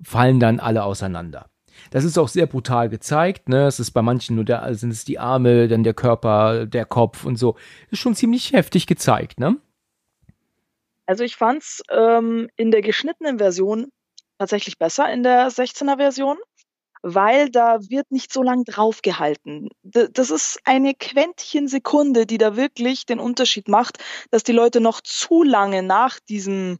fallen 0.00 0.38
dann 0.38 0.60
alle 0.60 0.84
auseinander. 0.84 1.50
Das 1.90 2.04
ist 2.04 2.16
auch 2.16 2.28
sehr 2.28 2.46
brutal 2.46 2.88
gezeigt, 2.88 3.48
ne? 3.48 3.66
Es 3.66 3.80
ist 3.80 3.90
bei 3.90 4.02
manchen 4.02 4.36
nur 4.36 4.44
der, 4.44 4.72
sind 4.76 4.90
es 4.90 5.04
die 5.04 5.18
Arme, 5.18 5.66
dann 5.66 5.82
der 5.82 5.94
Körper, 5.94 6.66
der 6.66 6.84
Kopf 6.84 7.24
und 7.24 7.36
so. 7.36 7.56
Ist 7.90 7.98
schon 7.98 8.14
ziemlich 8.14 8.52
heftig 8.52 8.86
gezeigt, 8.86 9.40
ne? 9.40 9.56
Also 11.06 11.24
ich 11.24 11.36
fand's 11.36 11.82
ähm, 11.90 12.48
in 12.56 12.70
der 12.70 12.82
geschnittenen 12.82 13.38
Version 13.38 13.90
tatsächlich 14.38 14.78
besser 14.78 15.10
in 15.12 15.22
der 15.22 15.50
16er 15.50 15.96
Version, 15.96 16.38
weil 17.02 17.50
da 17.50 17.78
wird 17.88 18.10
nicht 18.10 18.32
so 18.32 18.42
lang 18.42 18.64
draufgehalten. 18.64 19.68
D 19.82 20.08
das 20.12 20.30
ist 20.30 20.58
eine 20.64 20.94
Quäntchen 20.94 21.68
Sekunde, 21.68 22.26
die 22.26 22.38
da 22.38 22.56
wirklich 22.56 23.06
den 23.06 23.20
Unterschied 23.20 23.68
macht, 23.68 23.98
dass 24.30 24.42
die 24.42 24.52
Leute 24.52 24.80
noch 24.80 25.00
zu 25.02 25.42
lange 25.42 25.82
nach 25.82 26.18
diesem 26.20 26.78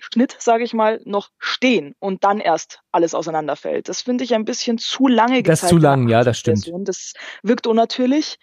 Schnitt, 0.00 0.36
sage 0.38 0.64
ich 0.64 0.72
mal, 0.72 1.00
noch 1.04 1.30
stehen 1.38 1.94
und 1.98 2.24
dann 2.24 2.40
erst 2.40 2.80
alles 2.92 3.14
auseinanderfällt. 3.14 3.88
Das 3.88 4.02
finde 4.02 4.24
ich 4.24 4.34
ein 4.34 4.44
bisschen 4.44 4.78
zu 4.78 5.06
lange 5.06 5.42
Das 5.42 5.62
ist 5.62 5.68
zu 5.68 5.76
lang, 5.76 6.08
ja, 6.08 6.24
das 6.24 6.38
stimmt. 6.38 6.64
Version. 6.64 6.84
Das 6.84 7.12
wirkt 7.42 7.66
unnatürlich. 7.66 8.38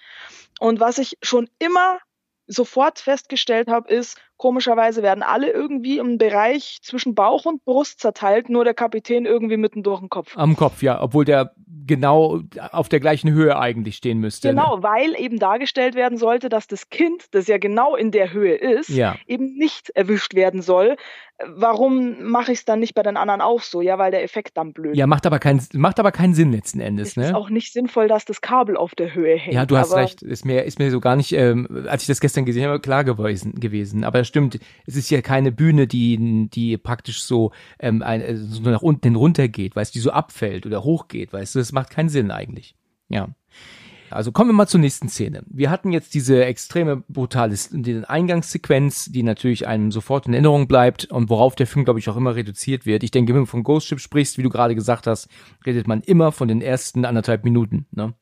Und 0.60 0.80
was 0.80 0.98
ich 0.98 1.18
schon 1.22 1.50
immer 1.60 2.00
sofort 2.48 3.00
festgestellt 3.00 3.68
habe, 3.68 3.94
ist, 3.94 4.18
komischerweise 4.40 5.04
werden 5.04 5.22
alle 5.22 5.52
irgendwie 5.52 6.00
im 6.00 6.18
Bereich 6.18 6.80
zwischen 6.82 7.14
Bauch 7.14 7.46
und 7.46 7.64
Brust 7.66 8.00
zerteilt, 8.00 8.50
nur 8.50 8.64
der 8.64 8.74
Kapitän 8.74 9.26
irgendwie 9.28 9.58
mitten 9.58 9.84
durch 9.84 10.00
den 10.00 10.10
Kopf. 10.10 10.36
Am 10.36 10.56
Kopf, 10.56 10.82
ja, 10.82 11.00
obwohl 11.00 11.26
der 11.26 11.52
genau 11.86 12.40
auf 12.72 12.88
der 12.90 13.00
gleichen 13.00 13.32
Höhe 13.32 13.58
eigentlich 13.60 13.98
stehen 13.98 14.20
müsste. 14.20 14.50
Genau, 14.50 14.78
Ne? 14.78 14.84
weil 14.84 15.16
eben 15.20 15.38
dargestellt 15.40 15.94
werden 15.96 16.18
sollte, 16.18 16.48
dass 16.50 16.68
das 16.68 16.90
Kind, 16.90 17.26
das 17.32 17.48
ja 17.48 17.58
genau 17.58 17.96
in 17.96 18.12
der 18.12 18.32
Höhe 18.34 18.56
ist, 18.56 18.90
Ja. 18.90 19.16
eben 19.28 19.54
nicht 19.56 19.90
erwischt 19.92 20.34
werden 20.36 20.62
soll. 20.62 20.96
Warum 21.48 22.22
mache 22.30 22.52
ich 22.52 22.60
es 22.60 22.66
dann 22.66 22.80
nicht 22.80 22.94
bei 22.96 23.02
den 23.02 23.16
anderen 23.18 23.40
auch 23.42 23.62
so? 23.62 23.82
Ja, 23.82 23.98
weil 23.98 24.12
der 24.12 24.24
Effekt 24.24 24.58
dann 24.58 24.74
blöd 24.74 24.96
Ja, 24.98 25.08
macht 25.08 25.26
aber, 25.26 25.40
kein, 25.40 25.62
macht 25.74 26.00
aber 26.00 26.12
keinen 26.12 26.34
Sinn 26.34 26.52
letzten 26.52 26.80
Endes, 26.82 27.10
Es 27.10 27.18
ist 27.18 27.32
ne? 27.32 27.38
auch 27.38 27.50
nicht 27.50 27.72
sinnvoll, 27.74 28.08
dass 28.10 28.26
das 28.26 28.42
Kabel 28.42 28.76
auf 28.76 28.94
der 28.94 29.14
Höhe 29.16 29.36
hängt. 29.38 29.54
Ja, 29.56 29.66
du 29.66 29.78
hast 29.78 29.96
recht. 29.96 30.22
Ist 30.22 30.46
mir, 30.46 30.64
ist 30.64 30.80
mir 30.80 30.92
so 30.92 31.00
gar 31.00 31.16
nicht, 31.16 31.32
ähm, 31.32 31.86
als 31.90 32.04
ich 32.04 32.08
das 32.08 32.20
gestern 32.20 32.46
gesehen 32.46 32.66
habe, 32.68 32.80
klar 32.82 33.04
gewesen. 33.06 33.54
gewesen. 33.60 34.04
Aber 34.04 34.20
stimmt, 34.30 34.60
es 34.86 34.96
ist 34.96 35.10
ja 35.12 35.22
keine 35.22 35.52
Bühne, 35.52 35.86
die, 35.88 36.48
die 36.54 36.78
praktisch 36.78 37.22
so, 37.24 37.52
ähm, 37.80 38.02
ein, 38.02 38.22
äh, 38.22 38.38
so 38.38 38.62
nach 38.62 38.82
unten 38.82 39.16
runter 39.18 39.50
geht, 39.50 39.76
weißt 39.76 39.94
du, 39.94 40.00
die 40.00 40.04
so 40.04 40.12
abfällt 40.12 40.66
oder 40.66 40.84
hochgeht, 40.86 41.34
weißt 41.34 41.56
du, 41.56 41.60
das 41.60 41.74
macht 41.74 41.90
keinen 41.90 42.08
Sinn 42.10 42.32
eigentlich. 42.32 42.76
Ja. 43.10 43.28
Also 44.12 44.32
kommen 44.32 44.50
wir 44.50 44.54
mal 44.56 44.66
zur 44.68 44.80
nächsten 44.80 45.08
Szene. 45.08 45.44
Wir 45.48 45.70
hatten 45.70 45.92
jetzt 45.92 46.16
diese 46.16 46.44
extreme 46.44 47.04
brutale 47.10 47.56
die 47.72 48.02
Eingangssequenz, 48.08 49.06
die 49.12 49.22
natürlich 49.22 49.68
einem 49.68 49.92
sofort 49.92 50.26
in 50.26 50.34
Erinnerung 50.34 50.68
bleibt 50.68 51.06
und 51.12 51.30
worauf 51.30 51.54
der 51.56 51.68
Film, 51.68 51.86
glaube 51.86 52.00
ich, 52.00 52.10
auch 52.10 52.18
immer 52.18 52.36
reduziert 52.36 52.88
wird. 52.88 53.04
Ich 53.04 53.12
denke, 53.12 53.34
wenn 53.36 53.42
du 53.42 53.46
von 53.46 53.62
Ghost 53.64 53.86
Ship 53.86 54.00
sprichst, 54.00 54.40
wie 54.40 54.44
du 54.44 54.50
gerade 54.50 54.74
gesagt 54.74 55.06
hast, 55.06 55.28
redet 55.64 55.88
man 55.88 56.02
immer 56.02 56.32
von 56.32 56.48
den 56.48 56.60
ersten 56.62 57.06
anderthalb 57.06 57.44
Minuten. 57.44 57.86
Ne? 57.92 58.16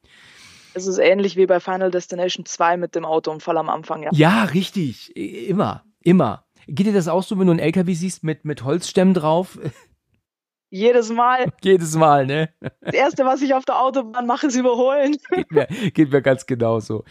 Es 0.73 0.87
ist 0.87 0.97
ähnlich 0.97 1.37
wie 1.37 1.45
bei 1.45 1.61
Final 1.61 1.89
Destination 1.89 2.45
2 2.45 2.75
mit 2.75 2.93
dem 2.93 3.05
Autounfall 3.05 3.57
am 3.57 3.69
Anfang, 3.69 4.03
ja. 4.03 4.09
Ja, 4.11 4.43
richtig. 4.43 5.15
I- 5.15 5.45
Immer, 5.47 5.83
immer. 6.07 6.45
Geht 6.67 6.87
dir 6.87 6.93
das 6.93 7.07
auch 7.07 7.23
so, 7.23 7.37
wenn 7.37 7.47
du 7.47 7.51
einen 7.51 7.59
LKW 7.59 7.93
siehst 7.93 8.23
mit, 8.23 8.45
mit 8.45 8.63
Holzstämmen 8.63 9.13
drauf? 9.13 9.59
Jedes 10.69 11.09
Mal, 11.09 11.51
Jedes 11.61 11.95
Mal, 11.95 12.25
ne? 12.25 12.49
das 12.81 12.93
Erste, 12.93 13.25
was 13.25 13.41
ich 13.41 13.53
auf 13.53 13.63
der 13.63 13.79
Autobahn 13.79 14.25
mache, 14.25 14.47
ist 14.47 14.55
überholen. 14.55 15.15
Geht 15.29 15.51
mir, 15.51 15.67
geht 15.67 16.11
mir 16.11 16.21
ganz 16.21 16.45
genauso. 16.45 17.05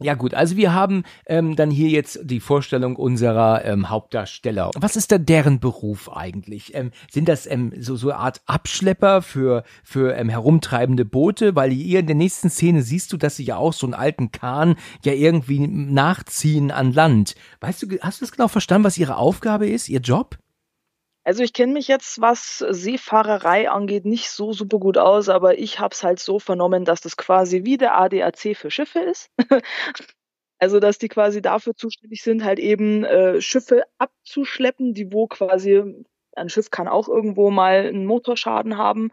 Ja 0.00 0.14
gut, 0.14 0.34
also 0.34 0.56
wir 0.56 0.72
haben 0.72 1.04
ähm, 1.26 1.54
dann 1.54 1.70
hier 1.70 1.88
jetzt 1.88 2.20
die 2.24 2.40
Vorstellung 2.40 2.96
unserer 2.96 3.64
ähm, 3.64 3.90
Hauptdarsteller. 3.90 4.70
Was 4.74 4.96
ist 4.96 5.12
da 5.12 5.18
deren 5.18 5.60
Beruf 5.60 6.10
eigentlich? 6.10 6.74
Ähm, 6.74 6.90
sind 7.10 7.28
das 7.28 7.46
ähm, 7.46 7.72
so 7.78 7.96
so 7.96 8.10
eine 8.10 8.18
Art 8.18 8.40
Abschlepper 8.46 9.22
für 9.22 9.64
für 9.84 10.14
ähm, 10.16 10.28
herumtreibende 10.28 11.04
Boote? 11.04 11.54
Weil 11.54 11.70
hier 11.70 12.00
in 12.00 12.06
der 12.06 12.16
nächsten 12.16 12.50
Szene 12.50 12.82
siehst 12.82 13.12
du, 13.12 13.16
dass 13.16 13.36
sie 13.36 13.44
ja 13.44 13.56
auch 13.56 13.72
so 13.74 13.86
einen 13.86 13.94
alten 13.94 14.32
Kahn 14.32 14.76
ja 15.04 15.12
irgendwie 15.12 15.60
nachziehen 15.60 16.70
an 16.70 16.92
Land. 16.92 17.34
Weißt 17.60 17.82
du, 17.82 17.86
hast 18.00 18.20
du 18.20 18.24
das 18.24 18.32
genau 18.32 18.48
verstanden, 18.48 18.84
was 18.84 18.98
ihre 18.98 19.16
Aufgabe 19.16 19.68
ist, 19.68 19.88
ihr 19.88 20.00
Job? 20.00 20.38
Also 21.24 21.44
ich 21.44 21.52
kenne 21.52 21.72
mich 21.72 21.86
jetzt, 21.88 22.20
was 22.20 22.58
Seefahrerei 22.58 23.70
angeht, 23.70 24.04
nicht 24.04 24.30
so 24.30 24.52
super 24.52 24.78
gut 24.78 24.98
aus, 24.98 25.28
aber 25.28 25.56
ich 25.58 25.78
habe 25.78 25.92
es 25.94 26.02
halt 26.02 26.18
so 26.18 26.40
vernommen, 26.40 26.84
dass 26.84 27.00
das 27.00 27.16
quasi 27.16 27.64
wie 27.64 27.76
der 27.76 27.96
ADAC 27.96 28.56
für 28.56 28.70
Schiffe 28.70 29.00
ist. 29.00 29.30
Also, 30.58 30.78
dass 30.78 30.98
die 30.98 31.08
quasi 31.08 31.42
dafür 31.42 31.74
zuständig 31.74 32.22
sind, 32.22 32.44
halt 32.44 32.60
eben 32.60 33.02
äh, 33.04 33.40
Schiffe 33.40 33.82
abzuschleppen, 33.98 34.94
die 34.94 35.12
wo 35.12 35.26
quasi 35.26 35.82
ein 36.36 36.48
Schiff 36.48 36.70
kann 36.70 36.86
auch 36.86 37.08
irgendwo 37.08 37.50
mal 37.50 37.86
einen 37.88 38.06
Motorschaden 38.06 38.78
haben, 38.78 39.10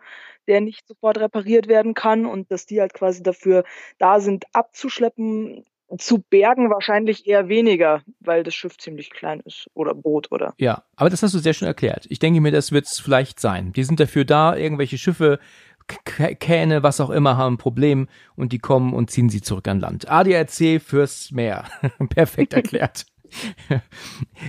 der 0.47 0.61
nicht 0.61 0.87
sofort 0.87 1.17
repariert 1.19 1.67
werden 1.67 1.95
kann 1.95 2.25
und 2.27 2.51
dass 2.51 2.67
die 2.67 2.79
halt 2.79 2.93
quasi 2.93 3.23
dafür 3.23 3.63
da 3.97 4.19
sind, 4.19 4.45
abzuschleppen, 4.53 5.65
zu 5.97 6.19
bergen 6.19 6.69
wahrscheinlich 6.69 7.27
eher 7.27 7.49
weniger, 7.49 8.01
weil 8.19 8.43
das 8.43 8.53
Schiff 8.53 8.77
ziemlich 8.77 9.09
klein 9.09 9.41
ist 9.45 9.69
oder 9.73 9.93
Boot 9.93 10.31
oder. 10.31 10.53
Ja, 10.57 10.83
aber 10.95 11.09
das 11.09 11.23
hast 11.23 11.33
du 11.33 11.39
sehr 11.39 11.53
schön 11.53 11.67
erklärt. 11.67 12.05
Ich 12.09 12.19
denke 12.19 12.41
mir, 12.41 12.51
das 12.51 12.71
wird 12.71 12.85
es 12.85 12.99
vielleicht 12.99 13.39
sein. 13.39 13.73
Die 13.73 13.83
sind 13.83 13.99
dafür 13.99 14.25
da, 14.25 14.55
irgendwelche 14.55 14.97
Schiffe, 14.97 15.39
K 15.87 16.35
Kähne, 16.35 16.83
was 16.83 17.01
auch 17.01 17.09
immer, 17.09 17.37
haben 17.37 17.55
ein 17.55 17.57
Problem 17.57 18.07
und 18.35 18.53
die 18.53 18.59
kommen 18.59 18.93
und 18.93 19.09
ziehen 19.09 19.29
sie 19.29 19.41
zurück 19.41 19.67
an 19.67 19.79
Land. 19.79 20.09
ADAC 20.09 20.81
fürs 20.81 21.31
Meer. 21.31 21.65
Perfekt 22.09 22.53
erklärt. 22.53 23.05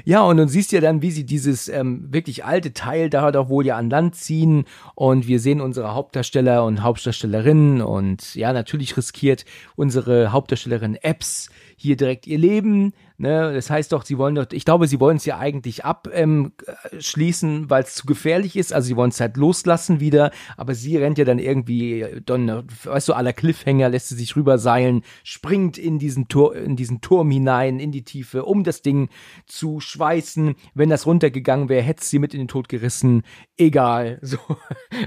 Ja, 0.05 0.23
und 0.23 0.37
du 0.37 0.49
siehst 0.49 0.73
ja 0.73 0.81
dann, 0.81 1.03
wie 1.03 1.11
sie 1.11 1.25
dieses 1.25 1.69
ähm, 1.69 2.13
wirklich 2.13 2.45
alte 2.45 2.73
Teil 2.73 3.11
da 3.11 3.31
doch 3.33 3.49
wohl 3.49 3.67
ja 3.67 3.77
an 3.77 3.91
Land 3.91 4.15
ziehen 4.15 4.65
und 4.95 5.27
wir 5.27 5.41
sehen 5.41 5.61
unsere 5.61 5.95
Hauptdarsteller 5.95 6.65
und 6.65 6.83
Hauptdarstellerinnen 6.83 7.83
und 7.83 8.35
ja, 8.35 8.53
natürlich 8.53 8.97
riskiert 8.97 9.45
unsere 9.77 10.33
Hauptdarstellerin 10.33 10.97
Epps 10.97 11.51
hier 11.77 11.97
direkt 11.97 12.27
ihr 12.27 12.39
Leben. 12.39 12.93
Ne? 13.21 13.53
Das 13.53 13.69
heißt 13.69 13.93
doch, 13.93 14.03
sie 14.03 14.17
wollen 14.17 14.35
doch, 14.35 14.47
ich 14.51 14.65
glaube, 14.65 14.87
sie 14.87 14.99
wollen 14.99 15.19
es 15.19 15.27
ja 15.27 15.37
eigentlich 15.37 15.85
abschließen, 15.85 17.51
ähm, 17.51 17.69
weil 17.71 17.83
es 17.83 17.95
zu 17.95 18.07
gefährlich 18.07 18.57
ist. 18.57 18.73
Also 18.73 18.87
sie 18.87 18.97
wollen 18.97 19.11
es 19.11 19.21
halt 19.21 19.37
loslassen 19.37 20.01
wieder, 20.01 20.31
aber 20.57 20.75
sie 20.75 20.97
rennt 20.97 21.19
ja 21.19 21.27
dann 21.27 21.39
irgendwie, 21.39 22.07
dann, 22.25 22.65
weißt 22.85 23.11
du, 23.11 23.13
aller 23.13 23.35
Cliffhanger 23.35 23.91
lässt 23.91 24.09
sie 24.09 24.15
sich 24.15 24.37
rüberseilen, 24.37 25.03
springt 25.23 25.77
in 25.77 25.99
diesen 25.99 26.29
Tor, 26.29 26.57
in 26.57 26.77
diesen 26.77 27.03
Turm 27.03 27.31
hinein, 27.31 27.79
in 27.79 27.93
die 27.93 28.05
Tiefe, 28.05 28.47
um 28.47 28.65
das 28.65 28.81
Ding 28.81 29.11
zu 29.45 29.81
schweißen. 29.81 30.55
Wenn 30.73 30.89
das 30.89 31.05
runtergegangen 31.05 31.69
wäre, 31.69 31.83
hätte 31.83 32.03
sie 32.03 32.21
mit 32.21 32.33
in 32.33 32.41
den 32.41 32.49
Tod 32.49 32.71
gerissen. 32.71 33.23
Egal. 33.59 34.19
So, 34.31 34.39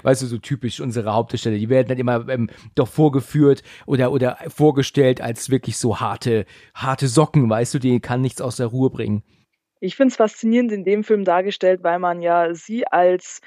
weißt 0.04 0.24
du, 0.24 0.26
so 0.26 0.38
typisch 0.38 0.82
unsere 0.82 1.14
Hauptdarsteller. 1.14 1.58
Die 1.58 1.70
werden 1.70 1.88
dann 1.88 1.98
immer 1.98 2.28
ähm, 2.28 2.50
doch 2.76 2.90
vorgeführt 2.90 3.64
oder, 3.86 4.12
oder 4.12 4.38
vorgestellt 4.50 5.22
als 5.22 5.50
wirklich 5.50 5.78
so 5.78 6.02
harte 6.02 6.46
harte 6.74 7.08
Socken, 7.08 7.50
weißt 7.50 7.76
du, 7.76 7.80
die 7.80 8.03
kann 8.04 8.22
nichts 8.22 8.42
aus 8.42 8.58
der 8.58 8.68
Ruhe 8.68 8.92
bringen. 8.92 9.24
Ich 9.80 9.96
finde 9.96 10.12
es 10.12 10.18
faszinierend 10.18 10.72
in 10.72 10.84
dem 10.84 11.04
Film 11.04 11.26
dargestellt, 11.26 11.84
weil 11.84 11.98
man 11.98 12.22
ja 12.22 12.54
sie 12.54 12.86
als 12.86 13.42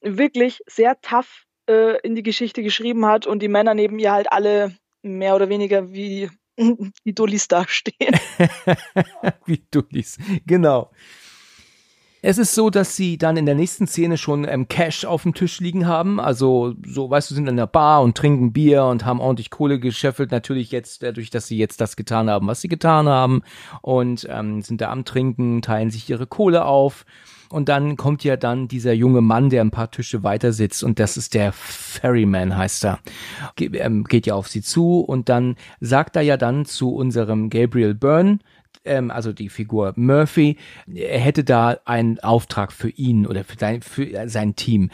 wirklich 0.00 0.60
sehr 0.66 0.98
tough 1.02 1.44
äh, 1.68 2.00
in 2.00 2.14
die 2.14 2.22
Geschichte 2.22 2.62
geschrieben 2.62 3.04
hat 3.04 3.26
und 3.26 3.40
die 3.40 3.48
Männer 3.48 3.74
neben 3.74 3.98
ihr 3.98 4.12
halt 4.12 4.32
alle 4.32 4.74
mehr 5.02 5.36
oder 5.36 5.48
weniger 5.48 5.92
wie 5.92 6.30
wie 7.04 7.12
Dullis 7.12 7.48
dastehen. 7.48 8.18
wie 9.44 9.62
Dullis, 9.70 10.18
genau. 10.46 10.90
Es 12.22 12.38
ist 12.38 12.54
so, 12.54 12.70
dass 12.70 12.96
sie 12.96 13.18
dann 13.18 13.36
in 13.36 13.46
der 13.46 13.54
nächsten 13.54 13.86
Szene 13.86 14.16
schon 14.18 14.46
ähm, 14.48 14.68
Cash 14.68 15.04
auf 15.04 15.22
dem 15.22 15.34
Tisch 15.34 15.60
liegen 15.60 15.86
haben. 15.86 16.18
Also, 16.18 16.74
so, 16.84 17.10
weißt 17.10 17.30
du, 17.30 17.34
sind 17.34 17.48
in 17.48 17.56
der 17.56 17.66
Bar 17.66 18.02
und 18.02 18.16
trinken 18.16 18.52
Bier 18.52 18.84
und 18.84 19.04
haben 19.04 19.20
ordentlich 19.20 19.50
Kohle 19.50 19.78
gescheffelt. 19.78 20.30
Natürlich 20.30 20.70
jetzt 20.70 21.02
dadurch, 21.02 21.30
dass 21.30 21.46
sie 21.46 21.58
jetzt 21.58 21.80
das 21.80 21.96
getan 21.96 22.30
haben, 22.30 22.46
was 22.46 22.60
sie 22.60 22.68
getan 22.68 23.06
haben. 23.08 23.42
Und 23.82 24.26
ähm, 24.30 24.62
sind 24.62 24.80
da 24.80 24.90
am 24.90 25.04
Trinken, 25.04 25.62
teilen 25.62 25.90
sich 25.90 26.08
ihre 26.10 26.26
Kohle 26.26 26.64
auf. 26.64 27.04
Und 27.48 27.68
dann 27.68 27.96
kommt 27.96 28.24
ja 28.24 28.36
dann 28.36 28.68
dieser 28.68 28.92
junge 28.92 29.20
Mann, 29.20 29.50
der 29.50 29.60
ein 29.60 29.70
paar 29.70 29.90
Tische 29.90 30.22
weiter 30.24 30.52
sitzt 30.52 30.82
und 30.82 30.98
das 30.98 31.16
ist 31.16 31.34
der 31.34 31.52
Ferryman, 31.52 32.56
heißt 32.56 32.84
er. 32.84 32.98
Ge 33.54 33.70
ähm, 33.78 34.04
geht 34.04 34.26
ja 34.26 34.34
auf 34.34 34.48
sie 34.48 34.62
zu 34.62 35.00
und 35.00 35.28
dann 35.28 35.56
sagt 35.80 36.16
er 36.16 36.22
ja 36.22 36.36
dann 36.36 36.64
zu 36.64 36.92
unserem 36.92 37.48
Gabriel 37.48 37.94
Byrne, 37.94 38.38
ähm, 38.86 39.10
also 39.10 39.32
die 39.32 39.48
Figur 39.48 39.92
Murphy, 39.96 40.56
er 40.92 41.18
hätte 41.18 41.44
da 41.44 41.78
einen 41.84 42.18
Auftrag 42.20 42.72
für 42.72 42.90
ihn 42.90 43.26
oder 43.26 43.44
für, 43.44 43.56
dein, 43.56 43.82
für 43.82 44.28
sein 44.28 44.56
Team. 44.56 44.90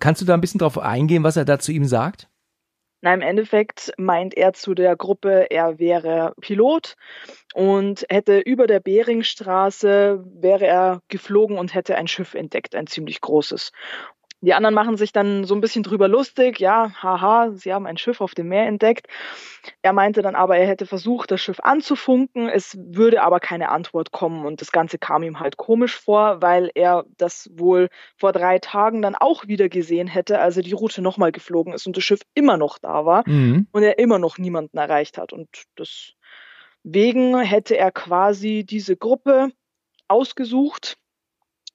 Kannst 0.00 0.20
du 0.20 0.26
da 0.26 0.34
ein 0.34 0.40
bisschen 0.40 0.58
drauf 0.58 0.78
eingehen, 0.78 1.24
was 1.24 1.36
er 1.36 1.44
da 1.44 1.58
zu 1.58 1.72
ihm 1.72 1.84
sagt? 1.84 2.28
Na, 3.00 3.14
im 3.14 3.20
Endeffekt 3.20 3.92
meint 3.96 4.36
er 4.36 4.54
zu 4.54 4.74
der 4.74 4.96
Gruppe, 4.96 5.50
er 5.50 5.78
wäre 5.78 6.34
Pilot 6.40 6.96
und 7.54 8.04
hätte 8.10 8.40
über 8.40 8.66
der 8.66 8.80
Beringstraße 8.80 10.24
wäre 10.26 10.66
er 10.66 11.00
geflogen 11.06 11.58
und 11.58 11.74
hätte 11.74 11.96
ein 11.96 12.08
Schiff 12.08 12.34
entdeckt, 12.34 12.74
ein 12.74 12.88
ziemlich 12.88 13.20
großes. 13.20 13.70
Die 14.40 14.54
anderen 14.54 14.74
machen 14.74 14.96
sich 14.96 15.12
dann 15.12 15.42
so 15.42 15.54
ein 15.54 15.60
bisschen 15.60 15.82
drüber 15.82 16.06
lustig, 16.06 16.60
ja, 16.60 16.92
haha, 17.02 17.50
sie 17.54 17.72
haben 17.72 17.86
ein 17.86 17.96
Schiff 17.96 18.20
auf 18.20 18.34
dem 18.34 18.48
Meer 18.48 18.66
entdeckt. 18.66 19.08
Er 19.82 19.92
meinte 19.92 20.22
dann 20.22 20.36
aber, 20.36 20.56
er 20.56 20.68
hätte 20.68 20.86
versucht, 20.86 21.32
das 21.32 21.40
Schiff 21.40 21.58
anzufunken, 21.60 22.48
es 22.48 22.78
würde 22.80 23.22
aber 23.22 23.40
keine 23.40 23.70
Antwort 23.70 24.12
kommen 24.12 24.46
und 24.46 24.60
das 24.60 24.70
Ganze 24.70 24.96
kam 24.96 25.24
ihm 25.24 25.40
halt 25.40 25.56
komisch 25.56 25.98
vor, 25.98 26.40
weil 26.40 26.70
er 26.76 27.04
das 27.16 27.50
wohl 27.52 27.88
vor 28.16 28.30
drei 28.32 28.60
Tagen 28.60 29.02
dann 29.02 29.16
auch 29.16 29.48
wieder 29.48 29.68
gesehen 29.68 30.06
hätte, 30.06 30.38
als 30.38 30.56
er 30.56 30.62
die 30.62 30.72
Route 30.72 31.02
nochmal 31.02 31.32
geflogen 31.32 31.72
ist 31.72 31.88
und 31.88 31.96
das 31.96 32.04
Schiff 32.04 32.20
immer 32.34 32.56
noch 32.56 32.78
da 32.78 33.04
war 33.04 33.24
mhm. 33.26 33.66
und 33.72 33.82
er 33.82 33.98
immer 33.98 34.20
noch 34.20 34.38
niemanden 34.38 34.78
erreicht 34.78 35.18
hat 35.18 35.32
und 35.32 35.48
deswegen 35.76 37.36
hätte 37.40 37.76
er 37.76 37.90
quasi 37.90 38.64
diese 38.64 38.96
Gruppe 38.96 39.50
ausgesucht, 40.06 40.96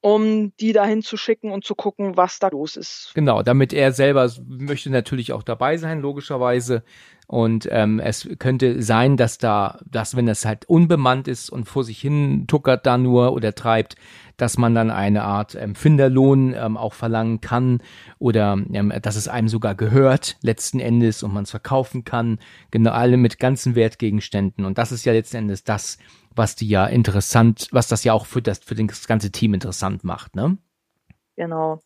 um 0.04 0.52
die 0.58 0.74
dahin 0.74 1.02
zu 1.02 1.16
schicken 1.16 1.50
und 1.50 1.64
zu 1.64 1.76
gucken, 1.76 2.18
was 2.18 2.38
da 2.38 2.50
los 2.50 2.76
ist. 2.76 3.12
Genau, 3.16 3.42
damit 3.42 3.72
er 3.72 3.94
selber 3.94 4.30
möchte 4.46 4.90
natürlich 4.90 5.32
auch 5.32 5.44
dabei 5.44 5.78
sein, 5.78 6.02
logischerweise. 6.02 6.84
Und 7.26 7.70
ähm, 7.72 8.02
es 8.02 8.28
könnte 8.38 8.82
sein, 8.82 9.16
dass 9.16 9.38
da, 9.38 9.80
dass 9.90 10.18
wenn 10.18 10.26
das 10.26 10.44
halt 10.44 10.66
unbemannt 10.66 11.30
ist 11.30 11.50
und 11.50 11.70
vor 11.70 11.86
sich 11.86 12.02
hin 12.02 12.48
tuckert 12.48 12.86
da 12.86 12.98
nur 12.98 13.32
oder 13.32 13.56
treibt, 13.56 13.96
dass 14.36 14.58
man 14.58 14.76
dann 14.76 14.92
eine 14.92 15.24
Art 15.24 15.56
ähm, 15.56 15.74
Finderlohn 15.74 16.54
ähm, 16.54 16.76
auch 16.76 16.94
verlangen 16.94 17.40
kann 17.40 17.82
oder 18.20 18.58
ähm, 18.74 18.92
dass 19.02 19.16
es 19.16 19.30
einem 19.30 19.48
sogar 19.48 19.74
gehört 19.74 20.36
letzten 20.42 20.82
Endes 20.82 21.24
und 21.24 21.34
man 21.34 21.44
es 21.44 21.52
verkaufen 21.52 22.04
kann, 22.04 22.40
genau 22.72 22.92
alle 22.92 23.16
mit 23.16 23.40
ganzen 23.40 23.76
Wertgegenständen. 23.76 24.66
Und 24.66 24.78
das 24.78 24.92
ist 24.92 25.06
ja 25.06 25.14
letzten 25.14 25.38
Endes 25.38 25.64
das, 25.64 25.98
was 26.36 26.56
die 26.56 26.68
ja 26.68 26.86
interessant, 26.86 27.68
was 27.72 27.88
das 27.88 28.04
ja 28.04 28.14
auch 28.14 28.26
für 28.26 28.42
das, 28.42 28.60
für 28.60 28.76
das 28.76 29.08
ganze 29.08 29.32
Team 29.32 29.54
interessant 29.54 30.04
macht, 30.04 30.36
ne? 30.36 30.58
Genau. 31.36 31.80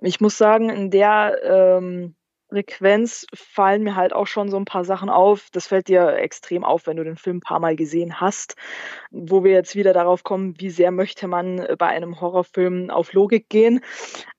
Ich 0.00 0.20
muss 0.20 0.38
sagen, 0.38 0.70
in 0.70 0.90
der 0.90 1.38
ähm, 1.44 2.14
Frequenz 2.48 3.26
fallen 3.34 3.82
mir 3.82 3.96
halt 3.96 4.12
auch 4.12 4.26
schon 4.26 4.48
so 4.48 4.56
ein 4.56 4.64
paar 4.64 4.84
Sachen 4.84 5.10
auf. 5.10 5.48
Das 5.52 5.66
fällt 5.66 5.88
dir 5.88 6.16
extrem 6.16 6.64
auf, 6.64 6.86
wenn 6.86 6.96
du 6.96 7.04
den 7.04 7.16
Film 7.16 7.38
ein 7.38 7.40
paar 7.40 7.60
Mal 7.60 7.76
gesehen 7.76 8.20
hast, 8.20 8.54
wo 9.10 9.44
wir 9.44 9.52
jetzt 9.52 9.74
wieder 9.74 9.92
darauf 9.92 10.22
kommen, 10.22 10.54
wie 10.58 10.70
sehr 10.70 10.92
möchte 10.92 11.26
man 11.26 11.66
bei 11.78 11.88
einem 11.88 12.20
Horrorfilm 12.20 12.90
auf 12.90 13.12
Logik 13.12 13.48
gehen. 13.48 13.80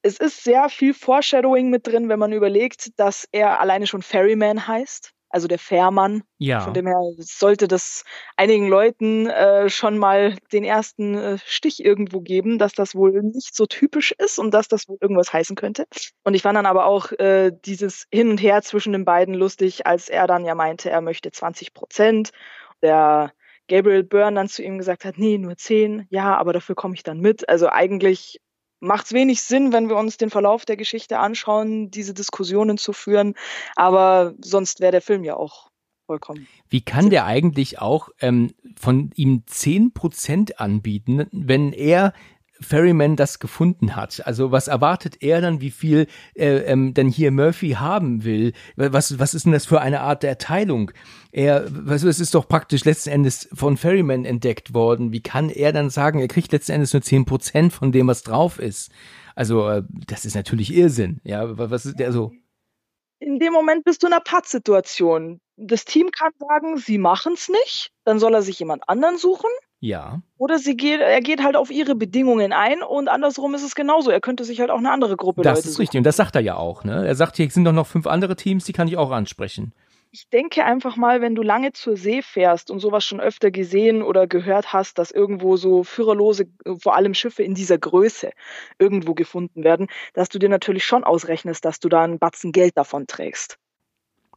Es 0.02 0.18
ist 0.18 0.44
sehr 0.44 0.70
viel 0.70 0.94
Foreshadowing 0.94 1.70
mit 1.70 1.86
drin, 1.86 2.10
wenn 2.10 2.20
man 2.20 2.32
überlegt, 2.32 2.98
dass 2.98 3.28
er 3.32 3.60
alleine 3.60 3.88
schon 3.88 4.02
Ferryman 4.02 4.68
heißt 4.68 5.14
also 5.30 5.48
der 5.48 5.60
Fährmann. 5.60 6.24
Ja. 6.38 6.62
Von 6.62 6.74
dem 6.74 6.88
her 6.88 7.00
sollte 7.18 7.68
das 7.68 8.04
einigen 8.36 8.68
Leuten 8.68 9.28
äh, 9.28 9.70
schon 9.70 9.98
mal 9.98 10.36
den 10.52 10.64
ersten 10.64 11.16
äh, 11.16 11.38
Stich 11.46 11.84
irgendwo 11.84 12.22
geben, 12.22 12.58
dass 12.58 12.74
das 12.74 12.96
wohl 12.96 13.22
nicht 13.22 13.56
so 13.56 13.66
typisch 13.66 14.14
ist 14.18 14.40
und 14.40 14.54
dass 14.54 14.68
das 14.68 14.88
wohl 14.88 14.98
irgendwas 15.02 15.34
heißen 15.34 15.56
könnte. 15.56 15.86
Und 16.24 16.34
ich 16.34 16.42
fand 16.42 16.58
dann 16.58 16.66
aber 16.66 16.86
auch 16.86 17.12
äh, 17.14 17.52
dieses 17.66 18.08
Hin 18.12 18.30
und 18.30 18.42
Her 18.42 18.62
zwischen 18.62 18.94
den 18.94 19.06
beiden 19.06 19.34
lustig, 19.34 19.86
als 19.86 20.10
er 20.10 20.28
dann 20.28 20.46
ja 20.46 20.56
meinte, 20.56 20.90
er 20.90 21.02
möchte 21.02 21.32
20 21.32 21.74
Prozent. 21.74 22.32
Der 22.82 23.34
Gabriel 23.68 24.04
Byrne 24.04 24.36
dann 24.36 24.48
zu 24.48 24.64
ihm 24.64 24.78
gesagt 24.78 25.04
hat, 25.04 25.18
nee, 25.18 25.38
nur 25.38 25.58
10, 25.58 26.08
ja, 26.10 26.38
aber 26.38 26.54
dafür 26.54 26.76
komme 26.76 26.96
ich 26.96 27.04
dann 27.04 27.20
mit. 27.20 27.50
Also 27.50 27.70
eigentlich 27.70 28.40
macht 28.80 29.08
es 29.08 29.14
wenig 29.14 29.42
Sinn, 29.42 29.74
wenn 29.74 29.90
wir 29.90 29.96
uns 29.96 30.18
den 30.18 30.30
Verlauf 30.30 30.66
der 30.66 30.78
Geschichte 30.78 31.20
anschauen, 31.20 31.90
diese 31.92 32.14
Diskussionen 32.14 32.78
zu 32.78 32.94
führen. 32.94 33.36
Aber 33.76 34.34
sonst 34.42 34.80
wäre 34.80 34.92
der 34.92 35.02
Film 35.02 35.24
ja 35.24 35.36
auch 35.36 35.70
vollkommen. 36.06 36.48
Wie 36.70 36.82
kann 36.82 37.10
der 37.10 37.26
eigentlich 37.26 37.80
auch 37.80 38.10
ähm, 38.20 38.54
von 38.80 39.12
ihm 39.16 39.44
zehn 39.46 39.94
Prozent 39.94 40.60
anbieten, 40.60 41.28
wenn 41.32 41.74
er 41.74 42.14
Ferryman 42.62 43.16
das 43.16 43.40
gefunden 43.40 43.96
hat. 43.96 44.26
Also 44.26 44.52
was 44.52 44.68
erwartet 44.68 45.22
er 45.22 45.42
dann, 45.42 45.62
wie 45.62 45.72
viel 45.72 46.08
äh, 46.36 46.58
ähm, 46.60 46.94
denn 46.94 47.10
hier 47.10 47.32
Murphy 47.32 47.72
haben 47.72 48.24
will? 48.24 48.54
Was, 48.76 49.20
was 49.20 49.34
ist 49.34 49.46
denn 49.46 49.52
das 49.52 49.66
für 49.66 49.82
eine 49.82 50.02
Art 50.02 50.24
der 50.24 50.32
Erteilung? 50.32 50.92
Er, 51.32 51.66
was, 51.70 52.04
es 52.04 52.20
ist 52.20 52.36
doch 52.36 52.48
praktisch 52.48 52.86
letzten 52.86 53.10
Endes 53.10 53.50
von 53.54 53.78
Ferryman 53.78 54.26
entdeckt 54.26 54.74
worden. 54.74 55.12
Wie 55.12 55.22
kann 55.22 55.50
er 55.50 55.72
dann 55.72 55.90
sagen, 55.90 56.20
er 56.20 56.28
kriegt 56.28 56.52
letzten 56.52 56.74
Endes 56.74 56.94
nur 56.94 57.02
zehn 57.02 57.26
Prozent 57.26 57.74
von 57.74 57.92
dem, 57.92 58.08
was 58.08 58.24
drauf 58.24 58.60
ist? 58.60 58.92
Also 59.36 59.70
äh, 59.70 59.84
das 60.08 60.26
ist 60.26 60.36
natürlich 60.36 60.74
Irrsinn. 60.74 61.22
Ja, 61.24 61.58
was 61.58 61.86
ist 61.86 62.00
der 62.00 62.12
so? 62.12 62.32
In 63.20 63.40
dem 63.40 63.54
Moment 63.54 63.84
bist 63.84 64.04
du 64.04 64.08
in 64.08 64.14
einer 64.14 64.22
Pattsituation. 64.22 65.40
Das 65.56 65.86
Team 65.86 66.12
kann 66.12 66.32
sagen, 66.38 66.78
sie 66.78 67.00
machen 67.00 67.34
es 67.34 67.50
nicht, 67.50 67.92
dann 68.04 68.20
soll 68.20 68.36
er 68.36 68.44
sich 68.44 68.60
jemand 68.60 68.88
anderen 68.88 69.18
suchen. 69.18 69.50
Ja. 69.80 70.22
Oder 70.38 70.58
sie 70.58 70.76
geht, 70.76 71.02
er 71.02 71.22
geht 71.22 71.44
halt 71.44 71.56
auf 71.56 71.70
ihre 71.70 71.96
Bedingungen 71.96 72.52
ein 72.52 72.82
und 72.82 73.10
andersrum 73.10 73.54
ist 73.54 73.64
es 73.64 73.76
genauso. 73.76 74.10
Er 74.10 74.22
könnte 74.22 74.44
sich 74.44 74.60
halt 74.60 74.72
auch 74.72 74.80
eine 74.80 74.92
andere 74.92 75.16
Gruppe 75.18 75.44
Das 75.44 75.60
Leute 75.60 75.70
ist 75.70 75.80
richtig 75.80 75.98
und 76.00 76.04
das 76.04 76.18
sagt 76.18 76.36
er 76.36 76.42
ja 76.42 76.56
auch. 76.56 76.84
Ne? 76.84 77.06
Er 77.06 77.16
sagt, 77.16 77.38
hier 77.38 77.50
sind 77.50 77.66
doch 77.66 77.74
noch 77.74 77.88
fünf 77.88 78.08
andere 78.08 78.36
Teams, 78.36 78.66
die 78.66 78.74
kann 78.74 78.88
ich 78.88 78.98
auch 78.98 79.12
ansprechen. 79.12 79.74
ich 80.12 80.30
denke 80.30 80.64
einfach 80.64 80.96
mal, 80.96 81.22
wenn 81.22 81.36
du 81.36 81.44
lange 81.44 81.74
zur 81.74 81.96
See 81.98 82.22
fährst 82.22 82.72
und 82.72 82.80
sowas 82.80 83.06
schon 83.06 83.20
öfter 83.20 83.52
gesehen 83.52 84.02
oder 84.02 84.26
gehört 84.26 84.74
hast, 84.74 84.98
dass 84.98 85.12
irgendwo 85.12 85.58
so 85.58 85.84
führerlose, 85.84 86.48
vor 86.80 86.96
allem 86.96 87.14
Schiffe 87.14 87.44
in 87.44 87.54
dieser 87.54 87.78
Größe 87.78 88.32
irgendwo 88.80 89.14
gefunden 89.14 89.64
werden, 89.64 89.88
dass 90.14 90.30
du 90.30 90.40
dir 90.40 90.50
natürlich 90.50 90.86
schon 90.86 91.04
ausrechnest, 91.04 91.66
dass 91.66 91.80
du 91.80 91.90
da 91.90 92.04
einen 92.04 92.20
Batzen 92.20 92.52
Geld 92.52 92.78
davon 92.78 93.06
trägst. 93.06 93.60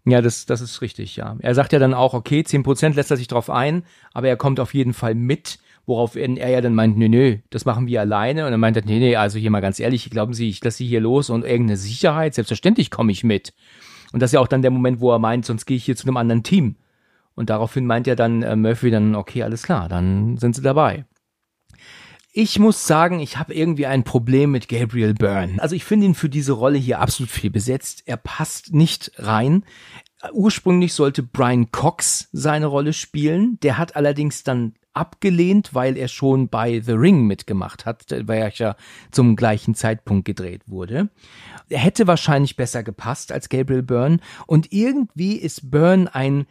Ja, 0.07 0.23
das, 0.23 0.47
das 0.47 0.61
ist 0.61 0.81
richtig, 0.81 1.17
ja. 1.17 1.37
Er 1.41 1.55
sagt 1.55 1.73
ja 1.73 1.79
dann 1.79 1.95
auch, 1.95 2.15
okay, 2.15 2.43
zehn 2.43 2.63
Prozent 2.63 2.97
lässt 2.97 3.11
er 3.11 3.17
sich 3.17 3.29
drauf 3.29 3.51
ein, 3.51 3.85
aber 4.15 4.29
er 4.29 4.37
kommt 4.37 4.59
auf 4.59 4.73
jeden 4.73 4.95
Fall 4.95 5.15
mit, 5.15 5.59
worauf 5.87 6.17
er 6.17 6.29
ja 6.49 6.61
dann 6.61 6.75
meint, 6.75 6.97
nö, 6.97 7.09
nö, 7.09 7.37
das 7.51 7.65
machen 7.65 7.87
wir 7.87 8.01
alleine. 8.01 8.47
Und 8.47 8.53
er 8.53 8.59
meint, 8.59 8.83
nee, 8.87 8.99
nee, 8.99 9.17
also 9.17 9.39
hier 9.39 9.51
mal 9.51 9.61
ganz 9.61 9.79
ehrlich, 9.79 10.09
glauben 10.09 10.33
Sie, 10.33 10.49
ich 10.49 10.65
lasse 10.65 10.79
Sie 10.79 10.87
hier 10.87 11.01
los 11.01 11.29
und 11.29 11.45
irgendeine 11.45 11.77
Sicherheit, 11.77 12.35
selbstverständlich 12.35 12.91
komme 12.91 13.13
ich 13.13 13.25
mit. 13.25 13.53
Und 14.13 14.21
das 14.21 14.31
ist 14.31 14.35
ja 14.35 14.41
auch 14.41 14.49
dann 14.49 14.63
der 14.63 14.71
Moment, 14.71 15.01
wo 15.01 15.13
er 15.13 15.19
meint, 15.19 15.45
sonst 15.45 15.67
gehe 15.67 15.77
ich 15.77 15.85
hier 15.85 15.97
zu 15.97 16.07
einem 16.07 16.17
anderen 16.17 16.43
Team. 16.43 16.77
Und 17.35 17.51
daraufhin 17.51 17.87
meint 17.87 18.07
ja 18.07 18.15
dann 18.15 18.43
äh, 18.43 18.57
Murphy 18.57 18.91
dann, 18.91 19.15
okay, 19.15 19.43
alles 19.43 19.63
klar, 19.63 19.89
dann 19.89 20.37
sind 20.37 20.57
sie 20.57 20.63
dabei. 20.63 21.05
Ich 22.33 22.61
muss 22.61 22.87
sagen, 22.87 23.19
ich 23.19 23.39
habe 23.39 23.55
irgendwie 23.55 23.87
ein 23.87 24.05
Problem 24.05 24.53
mit 24.53 24.69
Gabriel 24.69 25.15
Byrne. 25.15 25.61
Also 25.61 25.75
ich 25.75 25.85
finde 25.85 26.07
ihn 26.07 26.15
für 26.15 26.29
diese 26.29 26.53
Rolle 26.53 26.79
hier 26.79 27.01
absolut 27.01 27.31
viel 27.31 27.51
besetzt. 27.51 28.05
Er 28.07 28.17
passt 28.17 28.73
nicht 28.73 29.11
rein. 29.17 29.65
Ursprünglich 30.33 30.93
sollte 30.95 31.25
Brian 31.25 31.73
Cox 31.73 32.29
seine 32.31 32.67
Rolle 32.67 32.93
spielen. 32.93 33.59
Der 33.63 33.79
hat 33.79 33.97
allerdings 33.97 34.45
dann 34.45 34.75
abgelehnt, 34.93 35.75
weil 35.75 35.97
er 35.97 36.09
schon 36.09 36.49
bei 36.49 36.81
The 36.81 36.93
Ring 36.93 37.27
mitgemacht 37.27 37.85
hat, 37.85 38.07
weil 38.11 38.43
er 38.43 38.53
ja 38.53 38.77
zum 39.11 39.35
gleichen 39.35 39.75
Zeitpunkt 39.75 40.25
gedreht 40.25 40.63
wurde. 40.67 41.09
Er 41.69 41.79
hätte 41.79 42.07
wahrscheinlich 42.07 42.57
besser 42.57 42.83
gepasst 42.83 43.33
als 43.33 43.49
Gabriel 43.49 43.83
Byrne 43.83 44.19
und 44.47 44.73
irgendwie 44.73 45.37
ist 45.37 45.71
Byrne 45.71 46.15
ein 46.15 46.47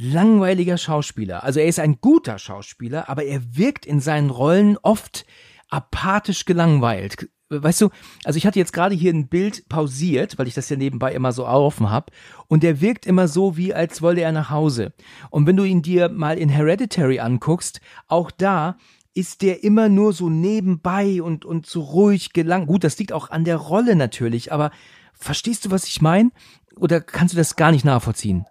langweiliger 0.00 0.78
Schauspieler. 0.78 1.44
Also 1.44 1.60
er 1.60 1.66
ist 1.66 1.78
ein 1.78 2.00
guter 2.00 2.38
Schauspieler, 2.38 3.08
aber 3.08 3.24
er 3.24 3.56
wirkt 3.56 3.86
in 3.86 4.00
seinen 4.00 4.30
Rollen 4.30 4.76
oft 4.82 5.26
apathisch 5.68 6.46
gelangweilt 6.46 7.28
weißt 7.50 7.80
du, 7.80 7.90
also 8.24 8.36
ich 8.36 8.46
hatte 8.46 8.58
jetzt 8.58 8.72
gerade 8.72 8.94
hier 8.94 9.12
ein 9.12 9.28
Bild 9.28 9.68
pausiert, 9.68 10.38
weil 10.38 10.46
ich 10.46 10.54
das 10.54 10.68
ja 10.68 10.76
nebenbei 10.76 11.12
immer 11.12 11.32
so 11.32 11.46
offen 11.46 11.90
habe, 11.90 12.12
und 12.46 12.62
der 12.62 12.80
wirkt 12.80 13.06
immer 13.06 13.28
so, 13.28 13.56
wie 13.56 13.74
als 13.74 14.02
wollte 14.02 14.22
er 14.22 14.32
nach 14.32 14.50
Hause. 14.50 14.92
Und 15.30 15.46
wenn 15.46 15.56
du 15.56 15.64
ihn 15.64 15.82
dir 15.82 16.08
mal 16.08 16.38
in 16.38 16.48
Hereditary 16.48 17.20
anguckst, 17.20 17.80
auch 18.08 18.30
da 18.30 18.76
ist 19.12 19.42
der 19.42 19.64
immer 19.64 19.88
nur 19.88 20.12
so 20.12 20.30
nebenbei 20.30 21.20
und, 21.20 21.44
und 21.44 21.66
so 21.66 21.80
ruhig 21.80 22.32
gelang. 22.32 22.66
Gut, 22.66 22.84
das 22.84 22.96
liegt 22.98 23.12
auch 23.12 23.30
an 23.30 23.44
der 23.44 23.56
Rolle 23.56 23.96
natürlich, 23.96 24.52
aber 24.52 24.70
verstehst 25.12 25.64
du, 25.64 25.70
was 25.72 25.84
ich 25.84 26.00
meine? 26.00 26.30
Oder 26.76 27.00
kannst 27.00 27.34
du 27.34 27.36
das 27.36 27.56
gar 27.56 27.72
nicht 27.72 27.84
nachvollziehen? 27.84 28.46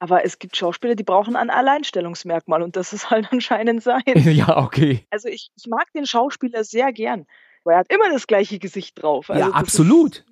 Aber 0.00 0.24
es 0.24 0.38
gibt 0.38 0.56
Schauspieler, 0.56 0.94
die 0.94 1.04
brauchen 1.04 1.34
ein 1.34 1.50
Alleinstellungsmerkmal 1.50 2.62
und 2.62 2.76
das 2.76 2.92
ist 2.92 3.10
halt 3.10 3.28
anscheinend 3.30 3.82
sein. 3.82 4.02
ja, 4.14 4.56
okay. 4.58 5.06
Also 5.10 5.28
ich, 5.28 5.50
ich 5.56 5.66
mag 5.66 5.92
den 5.92 6.06
Schauspieler 6.06 6.64
sehr 6.64 6.92
gern 6.92 7.26
weil 7.68 7.74
er 7.74 7.80
hat 7.80 7.92
immer 7.92 8.10
das 8.10 8.26
gleiche 8.26 8.58
Gesicht 8.58 9.02
drauf. 9.02 9.30
Also 9.30 9.40
ja, 9.40 9.50
absolut. 9.50 10.24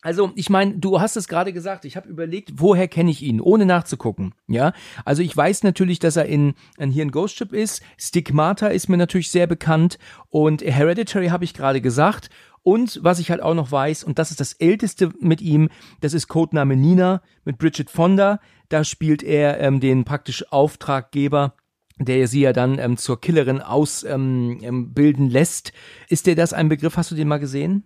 Also, 0.00 0.30
ich 0.36 0.48
meine, 0.48 0.78
du 0.78 1.00
hast 1.00 1.16
es 1.16 1.26
gerade 1.26 1.52
gesagt, 1.52 1.84
ich 1.84 1.96
habe 1.96 2.08
überlegt, 2.08 2.52
woher 2.54 2.86
kenne 2.86 3.10
ich 3.10 3.20
ihn, 3.20 3.40
ohne 3.40 3.66
nachzugucken. 3.66 4.32
Ja, 4.46 4.72
also 5.04 5.22
ich 5.22 5.36
weiß 5.36 5.64
natürlich, 5.64 5.98
dass 5.98 6.16
er 6.16 6.26
in, 6.26 6.54
in 6.78 6.90
hier 6.90 7.02
in 7.02 7.10
Ghost 7.10 7.36
Ship 7.36 7.52
ist. 7.52 7.82
Stigmata 7.98 8.68
ist 8.68 8.88
mir 8.88 8.96
natürlich 8.96 9.30
sehr 9.30 9.48
bekannt 9.48 9.98
und 10.28 10.62
Hereditary 10.62 11.28
habe 11.28 11.44
ich 11.44 11.52
gerade 11.52 11.80
gesagt. 11.80 12.30
Und 12.62 13.00
was 13.02 13.18
ich 13.18 13.30
halt 13.30 13.42
auch 13.42 13.54
noch 13.54 13.72
weiß, 13.72 14.04
und 14.04 14.18
das 14.18 14.30
ist 14.30 14.40
das 14.40 14.52
älteste 14.54 15.10
mit 15.20 15.40
ihm, 15.40 15.68
das 16.00 16.14
ist 16.14 16.28
Codename 16.28 16.76
Nina 16.76 17.22
mit 17.44 17.58
Bridget 17.58 17.90
Fonda. 17.90 18.40
Da 18.68 18.84
spielt 18.84 19.22
er 19.22 19.60
ähm, 19.60 19.80
den 19.80 20.04
praktisch 20.04 20.50
Auftraggeber 20.52 21.54
der 22.00 22.28
sie 22.28 22.42
ja 22.42 22.52
dann 22.52 22.78
ähm, 22.78 22.96
zur 22.96 23.20
Killerin 23.20 23.60
ausbilden 23.60 24.62
ähm, 24.62 24.94
ähm 24.96 25.28
lässt. 25.28 25.72
Ist 26.08 26.26
dir 26.26 26.36
das 26.36 26.52
ein 26.52 26.68
Begriff? 26.68 26.96
Hast 26.96 27.10
du 27.10 27.14
den 27.14 27.28
mal 27.28 27.38
gesehen? 27.38 27.84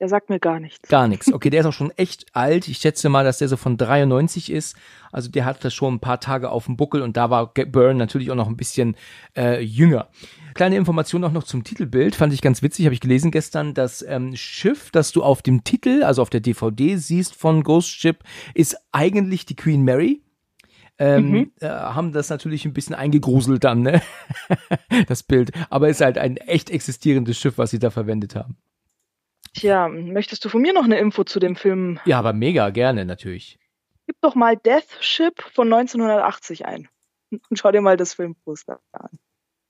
Der 0.00 0.08
sagt 0.08 0.28
mir 0.28 0.40
gar 0.40 0.58
nichts. 0.58 0.88
Gar 0.88 1.08
nichts. 1.08 1.24
Okay, 1.32 1.50
der 1.50 1.60
ist 1.60 1.66
auch 1.66 1.72
schon 1.72 1.90
echt 1.92 2.26
alt. 2.34 2.68
Ich 2.68 2.78
schätze 2.78 3.08
mal, 3.08 3.24
dass 3.24 3.38
der 3.38 3.48
so 3.48 3.56
von 3.56 3.76
93 3.76 4.50
ist. 4.50 4.76
Also 5.12 5.30
der 5.30 5.44
hat 5.44 5.64
das 5.64 5.72
schon 5.72 5.94
ein 5.94 6.00
paar 6.00 6.20
Tage 6.20 6.50
auf 6.50 6.66
dem 6.66 6.76
Buckel 6.76 7.02
und 7.02 7.16
da 7.16 7.30
war 7.30 7.52
Byrne 7.54 7.98
natürlich 7.98 8.30
auch 8.30 8.36
noch 8.36 8.48
ein 8.48 8.56
bisschen 8.56 8.96
äh, 9.36 9.60
jünger. 9.62 10.08
Kleine 10.54 10.76
Information 10.76 11.24
auch 11.24 11.32
noch 11.32 11.44
zum 11.44 11.64
Titelbild, 11.64 12.14
fand 12.14 12.32
ich 12.32 12.40
ganz 12.40 12.62
witzig, 12.62 12.86
habe 12.86 12.94
ich 12.94 13.00
gelesen 13.00 13.30
gestern. 13.30 13.74
Das 13.74 14.02
ähm, 14.02 14.36
Schiff, 14.36 14.90
das 14.90 15.12
du 15.12 15.22
auf 15.22 15.42
dem 15.42 15.64
Titel, 15.64 16.02
also 16.04 16.22
auf 16.22 16.30
der 16.30 16.40
DVD 16.40 16.96
siehst 16.96 17.34
von 17.34 17.62
Ghost 17.62 17.90
Ship, 17.90 18.18
ist 18.54 18.76
eigentlich 18.92 19.46
die 19.46 19.56
Queen 19.56 19.82
Mary 19.82 20.22
ähm, 20.98 21.30
mhm. 21.30 21.52
äh, 21.60 21.68
haben 21.68 22.12
das 22.12 22.30
natürlich 22.30 22.64
ein 22.64 22.72
bisschen 22.72 22.94
eingegruselt 22.94 23.64
dann, 23.64 23.82
ne? 23.82 24.00
das 25.08 25.22
Bild. 25.22 25.50
Aber 25.70 25.88
es 25.88 25.98
ist 25.98 26.04
halt 26.04 26.18
ein 26.18 26.36
echt 26.36 26.70
existierendes 26.70 27.38
Schiff, 27.38 27.58
was 27.58 27.70
sie 27.70 27.78
da 27.78 27.90
verwendet 27.90 28.36
haben. 28.36 28.56
Tja, 29.54 29.88
möchtest 29.88 30.44
du 30.44 30.48
von 30.48 30.62
mir 30.62 30.72
noch 30.72 30.84
eine 30.84 30.98
Info 30.98 31.24
zu 31.24 31.40
dem 31.40 31.56
Film? 31.56 31.98
Ja, 32.04 32.18
aber 32.18 32.32
mega 32.32 32.70
gerne 32.70 33.04
natürlich. 33.04 33.58
Gib 34.06 34.20
doch 34.20 34.34
mal 34.34 34.56
Death 34.56 34.98
Ship 35.00 35.34
von 35.52 35.72
1980 35.72 36.66
ein. 36.66 36.88
Und 37.30 37.58
schau 37.58 37.72
dir 37.72 37.80
mal 37.80 37.96
das 37.96 38.14
Filmposter 38.14 38.80
an. 38.92 39.10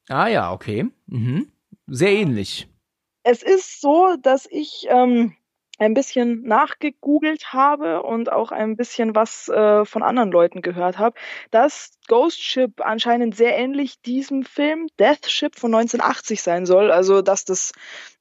Ah 0.09 0.29
ja, 0.29 0.53
okay. 0.53 0.87
Mhm. 1.07 1.51
Sehr 1.87 2.13
ähnlich. 2.13 2.69
Es 3.23 3.43
ist 3.43 3.81
so, 3.81 4.17
dass 4.21 4.47
ich 4.51 4.87
ähm, 4.89 5.35
ein 5.79 5.95
bisschen 5.95 6.43
nachgegoogelt 6.43 7.53
habe 7.53 8.03
und 8.03 8.31
auch 8.31 8.53
ein 8.53 8.77
bisschen 8.77 9.15
was 9.15 9.49
äh, 9.49 9.85
von 9.85 10.03
anderen 10.03 10.31
Leuten 10.31 10.63
gehört 10.63 10.99
habe, 10.99 11.19
dass 11.51 11.99
Ghost 12.07 12.43
Ship 12.43 12.73
anscheinend 12.81 13.35
sehr 13.35 13.57
ähnlich 13.57 14.01
diesem 14.03 14.45
Film 14.45 14.89
Death 15.01 15.27
Ship 15.27 15.55
von 15.57 15.75
1980 15.75 16.43
sein 16.43 16.67
soll. 16.67 16.91
Also, 16.91 17.23
dass 17.23 17.45
das 17.45 17.73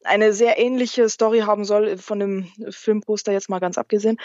eine 0.03 0.33
sehr 0.33 0.57
ähnliche 0.57 1.09
Story 1.09 1.39
haben 1.39 1.65
soll, 1.65 1.97
von 1.97 2.19
dem 2.19 2.51
Filmposter 2.69 3.31
jetzt 3.31 3.49
mal 3.49 3.59
ganz 3.59 3.77
abgesehen. 3.77 4.17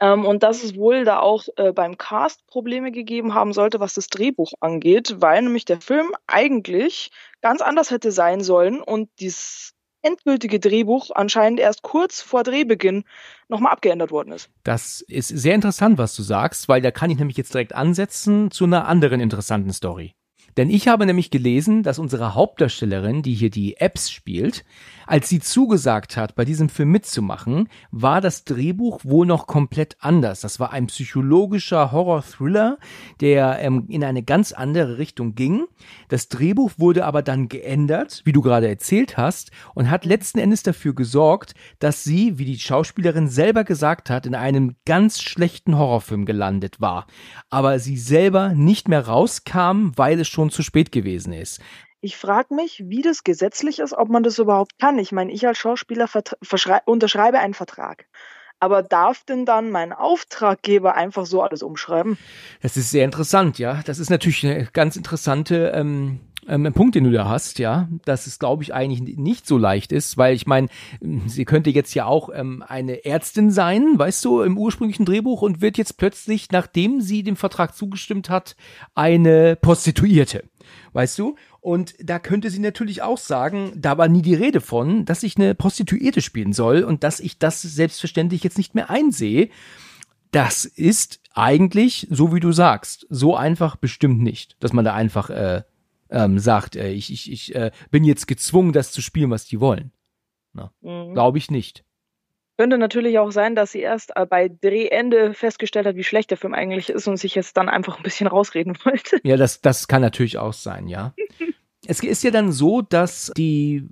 Ähm, 0.00 0.24
und 0.24 0.42
dass 0.42 0.62
es 0.62 0.76
wohl 0.76 1.04
da 1.04 1.20
auch 1.20 1.44
äh, 1.56 1.72
beim 1.72 1.98
Cast 1.98 2.46
Probleme 2.46 2.90
gegeben 2.90 3.34
haben 3.34 3.52
sollte, 3.52 3.80
was 3.80 3.94
das 3.94 4.08
Drehbuch 4.08 4.52
angeht, 4.60 5.16
weil 5.18 5.42
nämlich 5.42 5.66
der 5.66 5.80
Film 5.80 6.12
eigentlich 6.26 7.10
ganz 7.42 7.60
anders 7.60 7.90
hätte 7.90 8.10
sein 8.10 8.40
sollen 8.40 8.80
und 8.80 9.10
dies 9.20 9.74
endgültige 10.02 10.60
Drehbuch 10.60 11.10
anscheinend 11.14 11.60
erst 11.60 11.82
kurz 11.82 12.22
vor 12.22 12.42
Drehbeginn 12.42 13.04
nochmal 13.48 13.72
abgeändert 13.72 14.10
worden 14.10 14.32
ist. 14.32 14.48
Das 14.64 15.02
ist 15.02 15.28
sehr 15.28 15.54
interessant, 15.54 15.98
was 15.98 16.16
du 16.16 16.22
sagst, 16.22 16.68
weil 16.68 16.80
da 16.80 16.90
kann 16.90 17.10
ich 17.10 17.18
nämlich 17.18 17.36
jetzt 17.36 17.52
direkt 17.52 17.74
ansetzen 17.74 18.50
zu 18.50 18.64
einer 18.64 18.86
anderen 18.88 19.20
interessanten 19.20 19.72
Story. 19.72 20.14
Denn 20.56 20.70
ich 20.70 20.88
habe 20.88 21.06
nämlich 21.06 21.30
gelesen, 21.30 21.82
dass 21.82 21.98
unsere 21.98 22.34
Hauptdarstellerin, 22.34 23.22
die 23.22 23.34
hier 23.34 23.50
die 23.50 23.76
Apps 23.76 24.10
spielt, 24.10 24.64
als 25.06 25.28
sie 25.28 25.40
zugesagt 25.40 26.16
hat, 26.16 26.36
bei 26.36 26.44
diesem 26.44 26.68
Film 26.68 26.92
mitzumachen, 26.92 27.68
war 27.90 28.20
das 28.20 28.44
Drehbuch 28.44 29.00
wohl 29.04 29.26
noch 29.26 29.48
komplett 29.48 29.96
anders. 29.98 30.40
Das 30.40 30.60
war 30.60 30.72
ein 30.72 30.86
psychologischer 30.86 31.90
Horror-Thriller, 31.90 32.78
der 33.20 33.58
ähm, 33.60 33.86
in 33.88 34.04
eine 34.04 34.22
ganz 34.22 34.52
andere 34.52 34.98
Richtung 34.98 35.34
ging. 35.34 35.66
Das 36.08 36.28
Drehbuch 36.28 36.72
wurde 36.76 37.04
aber 37.04 37.22
dann 37.22 37.48
geändert, 37.48 38.22
wie 38.24 38.32
du 38.32 38.40
gerade 38.40 38.68
erzählt 38.68 39.16
hast, 39.16 39.50
und 39.74 39.90
hat 39.90 40.04
letzten 40.04 40.38
Endes 40.38 40.62
dafür 40.62 40.94
gesorgt, 40.94 41.54
dass 41.78 42.04
sie, 42.04 42.38
wie 42.38 42.44
die 42.44 42.58
Schauspielerin 42.58 43.28
selber 43.28 43.64
gesagt 43.64 44.10
hat, 44.10 44.26
in 44.26 44.34
einem 44.34 44.76
ganz 44.86 45.20
schlechten 45.20 45.76
Horrorfilm 45.76 46.24
gelandet 46.24 46.80
war. 46.80 47.06
Aber 47.48 47.78
sie 47.78 47.96
selber 47.96 48.50
nicht 48.50 48.88
mehr 48.88 49.06
rauskam, 49.06 49.90
weil 49.96 50.20
es 50.20 50.28
schon 50.28 50.39
zu 50.48 50.62
spät 50.62 50.90
gewesen 50.92 51.34
ist. 51.34 51.60
Ich 52.00 52.16
frage 52.16 52.54
mich, 52.54 52.84
wie 52.86 53.02
das 53.02 53.24
gesetzlich 53.24 53.78
ist, 53.80 53.92
ob 53.92 54.08
man 54.08 54.22
das 54.22 54.38
überhaupt 54.38 54.78
kann. 54.78 54.98
Ich 54.98 55.12
meine, 55.12 55.32
ich 55.32 55.46
als 55.46 55.58
Schauspieler 55.58 56.08
unterschreibe 56.86 57.38
einen 57.38 57.52
Vertrag. 57.52 58.06
Aber 58.58 58.82
darf 58.82 59.24
denn 59.24 59.44
dann 59.44 59.70
mein 59.70 59.92
Auftraggeber 59.92 60.94
einfach 60.94 61.26
so 61.26 61.42
alles 61.42 61.62
umschreiben? 61.62 62.18
Das 62.62 62.76
ist 62.76 62.90
sehr 62.90 63.04
interessant, 63.04 63.58
ja. 63.58 63.82
Das 63.84 63.98
ist 63.98 64.10
natürlich 64.10 64.46
eine 64.46 64.66
ganz 64.72 64.96
interessante 64.96 65.72
ähm, 65.74 66.20
ähm, 66.48 66.72
Punkt, 66.72 66.94
den 66.94 67.04
du 67.04 67.12
da 67.12 67.28
hast, 67.28 67.58
ja. 67.58 67.88
Dass 68.04 68.26
es, 68.26 68.38
glaube 68.38 68.62
ich, 68.62 68.74
eigentlich 68.74 69.16
nicht 69.18 69.46
so 69.46 69.58
leicht 69.58 69.92
ist, 69.92 70.16
weil 70.16 70.34
ich 70.34 70.46
meine, 70.46 70.68
sie 71.26 71.44
könnte 71.44 71.70
jetzt 71.70 71.94
ja 71.94 72.06
auch 72.06 72.30
ähm, 72.32 72.64
eine 72.66 73.04
Ärztin 73.04 73.50
sein, 73.50 73.98
weißt 73.98 74.24
du, 74.24 74.42
im 74.42 74.58
ursprünglichen 74.58 75.04
Drehbuch 75.04 75.42
und 75.42 75.60
wird 75.60 75.78
jetzt 75.78 75.96
plötzlich, 75.96 76.50
nachdem 76.50 77.00
sie 77.00 77.22
dem 77.22 77.36
Vertrag 77.36 77.74
zugestimmt 77.74 78.30
hat, 78.30 78.56
eine 78.94 79.56
Prostituierte. 79.56 80.44
Weißt 80.92 81.18
du? 81.18 81.36
Und 81.60 81.94
da 82.00 82.18
könnte 82.18 82.50
sie 82.50 82.58
natürlich 82.58 83.02
auch 83.02 83.18
sagen, 83.18 83.72
da 83.76 83.98
war 83.98 84.08
nie 84.08 84.22
die 84.22 84.34
Rede 84.34 84.60
von, 84.60 85.04
dass 85.04 85.22
ich 85.22 85.36
eine 85.36 85.54
Prostituierte 85.54 86.22
spielen 86.22 86.52
soll 86.52 86.82
und 86.82 87.04
dass 87.04 87.20
ich 87.20 87.38
das 87.38 87.60
selbstverständlich 87.60 88.42
jetzt 88.42 88.58
nicht 88.58 88.74
mehr 88.74 88.88
einsehe. 88.88 89.50
Das 90.30 90.64
ist 90.64 91.20
eigentlich, 91.34 92.06
so 92.10 92.34
wie 92.34 92.40
du 92.40 92.52
sagst, 92.52 93.06
so 93.10 93.36
einfach 93.36 93.76
bestimmt 93.76 94.20
nicht, 94.20 94.56
dass 94.60 94.72
man 94.72 94.84
da 94.84 94.94
einfach 94.94 95.28
äh, 95.30 95.62
ähm, 96.10 96.38
sagt, 96.38 96.76
äh, 96.76 96.90
ich, 96.90 97.12
ich, 97.12 97.30
ich 97.30 97.54
äh, 97.54 97.70
bin 97.90 98.04
jetzt 98.04 98.26
gezwungen, 98.26 98.72
das 98.72 98.92
zu 98.92 99.02
spielen, 99.02 99.30
was 99.30 99.46
die 99.46 99.60
wollen. 99.60 99.92
Mhm. 100.82 101.14
Glaube 101.14 101.38
ich 101.38 101.50
nicht. 101.50 101.84
Könnte 102.56 102.76
natürlich 102.76 103.18
auch 103.18 103.30
sein, 103.30 103.54
dass 103.54 103.72
sie 103.72 103.80
erst 103.80 104.12
äh, 104.16 104.26
bei 104.26 104.48
Drehende 104.48 105.32
festgestellt 105.32 105.86
hat, 105.86 105.96
wie 105.96 106.04
schlecht 106.04 106.30
der 106.30 106.36
Film 106.36 106.52
eigentlich 106.52 106.90
ist 106.90 107.08
und 107.08 107.16
sich 107.16 107.34
jetzt 107.34 107.56
dann 107.56 107.70
einfach 107.70 107.96
ein 107.96 108.02
bisschen 108.02 108.26
rausreden 108.26 108.76
wollte. 108.84 109.18
Ja, 109.22 109.36
das, 109.36 109.60
das 109.60 109.88
kann 109.88 110.02
natürlich 110.02 110.36
auch 110.38 110.52
sein, 110.52 110.86
ja. 110.86 111.14
es 111.86 112.02
ist 112.02 112.22
ja 112.22 112.30
dann 112.30 112.52
so, 112.52 112.82
dass 112.82 113.32
die 113.36 113.88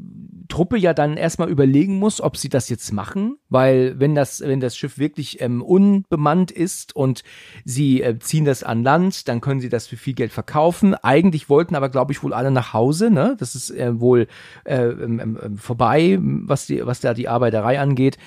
Truppe 0.48 0.76
ja 0.76 0.92
dann 0.92 1.16
erstmal 1.16 1.48
überlegen 1.48 1.98
muss, 1.98 2.20
ob 2.20 2.36
sie 2.36 2.48
das 2.48 2.68
jetzt 2.68 2.92
machen, 2.92 3.38
weil 3.48 3.98
wenn 3.98 4.14
das, 4.14 4.40
wenn 4.40 4.60
das 4.60 4.76
Schiff 4.76 4.98
wirklich 4.98 5.40
ähm, 5.40 5.62
unbemannt 5.62 6.50
ist 6.50 6.94
und 6.94 7.22
sie 7.64 8.02
äh, 8.02 8.18
ziehen 8.18 8.44
das 8.44 8.62
an 8.62 8.82
Land, 8.82 9.28
dann 9.28 9.40
können 9.40 9.60
sie 9.60 9.70
das 9.70 9.86
für 9.86 9.96
viel 9.96 10.14
Geld 10.14 10.32
verkaufen. 10.32 10.94
Eigentlich 10.94 11.48
wollten 11.48 11.74
aber, 11.74 11.88
glaube 11.88 12.12
ich, 12.12 12.22
wohl 12.22 12.34
alle 12.34 12.50
nach 12.50 12.72
Hause, 12.74 13.10
ne? 13.10 13.36
Das 13.38 13.54
ist 13.54 13.70
äh, 13.70 13.98
wohl 13.98 14.26
äh, 14.64 14.84
ähm, 14.84 15.20
ähm, 15.20 15.56
vorbei, 15.56 16.18
was 16.20 16.66
die, 16.66 16.84
was 16.84 17.00
da 17.00 17.14
die 17.14 17.28
Arbeiterei 17.28 17.80
angeht 17.80 18.18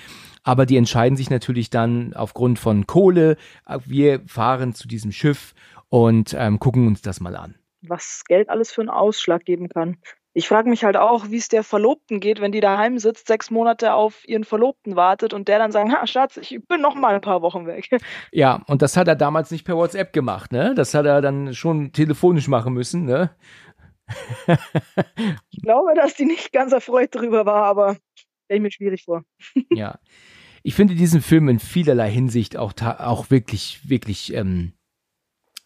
aber 0.44 0.66
die 0.66 0.76
entscheiden 0.76 1.16
sich 1.16 1.30
natürlich 1.30 1.70
dann 1.70 2.14
aufgrund 2.14 2.58
von 2.58 2.88
Kohle, 2.88 3.36
äh, 3.66 3.78
wir 3.86 4.22
fahren 4.26 4.74
zu 4.74 4.88
diesem 4.88 5.12
Schiff 5.12 5.54
und 5.88 6.34
ähm, 6.36 6.58
gucken 6.58 6.88
uns 6.88 7.00
das 7.00 7.20
mal 7.20 7.36
an. 7.36 7.54
Was 7.82 8.24
Geld 8.26 8.48
alles 8.48 8.72
für 8.72 8.80
einen 8.80 8.90
Ausschlag 8.90 9.44
geben 9.44 9.68
kann. 9.68 9.98
Ich 10.34 10.48
frage 10.48 10.70
mich 10.70 10.82
halt 10.82 10.96
auch, 10.96 11.28
wie 11.28 11.36
es 11.36 11.48
der 11.48 11.62
Verlobten 11.62 12.18
geht, 12.18 12.40
wenn 12.40 12.52
die 12.52 12.60
daheim 12.60 12.98
sitzt, 12.98 13.26
sechs 13.26 13.50
Monate 13.50 13.92
auf 13.92 14.26
ihren 14.26 14.44
Verlobten 14.44 14.96
wartet 14.96 15.34
und 15.34 15.46
der 15.46 15.58
dann 15.58 15.72
sagt, 15.72 15.92
ha, 15.92 16.06
Schatz, 16.06 16.38
ich 16.38 16.58
bin 16.66 16.80
noch 16.80 16.94
mal 16.94 17.14
ein 17.14 17.20
paar 17.20 17.42
Wochen 17.42 17.66
weg. 17.66 17.88
Ja, 18.32 18.62
und 18.66 18.80
das 18.80 18.96
hat 18.96 19.08
er 19.08 19.16
damals 19.16 19.50
nicht 19.50 19.64
per 19.64 19.76
WhatsApp 19.76 20.12
gemacht, 20.12 20.52
ne? 20.52 20.74
Das 20.74 20.94
hat 20.94 21.04
er 21.04 21.20
dann 21.20 21.52
schon 21.52 21.92
telefonisch 21.92 22.48
machen 22.48 22.72
müssen, 22.72 23.04
ne? 23.04 23.36
ich 25.50 25.62
glaube, 25.62 25.94
dass 25.94 26.14
die 26.14 26.24
nicht 26.24 26.52
ganz 26.52 26.72
erfreut 26.72 27.14
drüber 27.14 27.44
war, 27.44 27.64
aber 27.64 27.96
stelle 28.44 28.56
ich 28.58 28.60
mir 28.62 28.72
schwierig 28.72 29.04
vor. 29.04 29.24
ja. 29.70 29.98
Ich 30.62 30.74
finde 30.74 30.94
diesen 30.94 31.20
Film 31.20 31.48
in 31.48 31.58
vielerlei 31.58 32.10
Hinsicht 32.10 32.56
auch, 32.56 32.72
auch 32.80 33.30
wirklich, 33.30 33.80
wirklich, 33.88 34.32
ähm, 34.34 34.72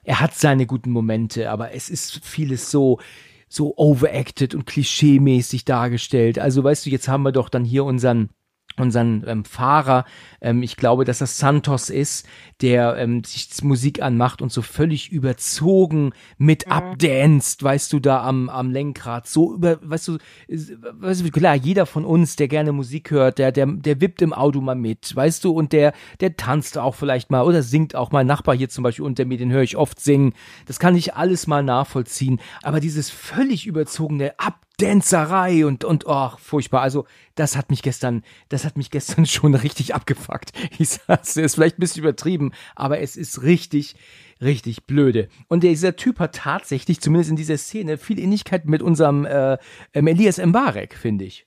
er 0.07 0.21
hat 0.21 0.35
seine 0.35 0.67
guten 0.67 0.91
Momente, 0.91 1.51
aber 1.51 1.73
es 1.73 1.91
ist 1.91 2.25
vieles 2.25 2.71
so, 2.71 3.01
so 3.49 3.75
overacted 3.77 4.55
und 4.55 4.65
klischeemäßig 4.65 5.65
dargestellt. 5.65 6.39
Also 6.39 6.63
weißt 6.63 6.87
du, 6.87 6.91
jetzt 6.91 7.09
haben 7.09 7.25
wir 7.25 7.33
doch 7.33 7.49
dann 7.49 7.65
hier 7.65 7.85
unseren 7.85 8.31
unseren 8.79 9.25
ähm, 9.27 9.45
Fahrer, 9.45 10.05
ähm, 10.41 10.63
ich 10.63 10.77
glaube, 10.77 11.05
dass 11.05 11.19
das 11.19 11.39
Santos 11.39 11.91
ist, 11.91 12.27
der 12.61 12.97
ähm, 12.97 13.25
sich 13.25 13.49
Musik 13.63 14.03
anmacht 14.03 14.43
und 14.43 14.53
so 14.53 14.63
völlig 14.63 15.11
überzogen 15.11 16.13
mit 16.39 16.67
mhm. 16.67 16.73
abdanzt, 16.73 17.63
weißt 17.63 17.93
du, 17.93 18.01
da 18.01 18.23
am, 18.23 18.49
am 18.49 18.71
Lenkrad, 18.71 19.27
so 19.27 19.55
über, 19.55 19.79
weißt 19.83 20.09
du, 20.09 20.19
weißt 20.49 21.25
du, 21.25 21.31
klar, 21.31 21.55
jeder 21.55 21.87
von 21.87 22.05
uns, 22.05 22.37
der 22.37 22.49
gerne 22.49 22.73
Musik 22.73 23.11
hört, 23.11 23.39
der, 23.39 23.53
der, 23.53 23.67
der 23.67 24.01
wippt 24.01 24.23
im 24.23 24.33
Auto 24.33 24.61
mal 24.61 24.75
mit, 24.75 25.15
weißt 25.15 25.45
du, 25.45 25.53
und 25.53 25.73
der, 25.73 25.93
der 26.21 26.37
tanzt 26.37 26.79
auch 26.79 26.95
vielleicht 26.95 27.31
mal 27.31 27.43
oder 27.43 27.63
singt 27.63 27.95
auch 27.95 28.13
mal, 28.13 28.25
Nachbar 28.25 28.57
hier 28.57 28.69
zum 28.69 28.83
Beispiel 28.83 29.05
unter 29.05 29.25
mir, 29.25 29.39
den 29.39 29.53
höre 29.53 29.63
ich 29.63 29.77
oft 29.77 30.01
singen, 30.01 30.33
das 30.67 30.79
kann 30.79 30.97
ich 30.97 31.15
alles 31.15 31.47
mal 31.47 31.63
nachvollziehen, 31.63 32.41
aber 32.63 32.81
dieses 32.81 33.11
völlig 33.11 33.67
überzogene 33.67 34.39
Ab 34.39 34.66
Dancerei 34.79 35.65
und, 35.65 35.85
und, 35.85 36.05
oh, 36.07 36.31
furchtbar. 36.39 36.83
Also, 36.83 37.07
das 37.35 37.57
hat 37.57 37.71
mich 37.71 37.83
gestern, 37.83 38.23
das 38.49 38.65
hat 38.65 38.77
mich 38.77 38.91
gestern 38.91 39.27
schon 39.27 39.55
richtig 39.55 39.95
abgefuckt. 39.95 40.53
Ich 40.79 40.91
sag's, 40.91 41.37
ist 41.37 41.55
vielleicht 41.55 41.79
ein 41.79 41.81
bisschen 41.81 42.03
übertrieben, 42.03 42.53
aber 42.75 43.01
es 43.01 43.17
ist 43.17 43.43
richtig, 43.43 43.97
richtig 44.43 44.87
blöde. 44.87 45.29
Und 45.49 45.63
dieser 45.63 45.97
Typ 45.97 46.19
hat 46.19 46.35
tatsächlich, 46.35 47.01
zumindest 47.01 47.31
in 47.31 47.37
dieser 47.37 47.57
Szene, 47.57 47.97
viel 47.97 48.19
Ähnlichkeit 48.19 48.67
mit 48.67 48.83
unserem 48.83 49.25
äh, 49.25 49.59
Elias 49.93 50.39
Mbarek, 50.39 50.95
finde 50.95 51.25
ich. 51.25 51.47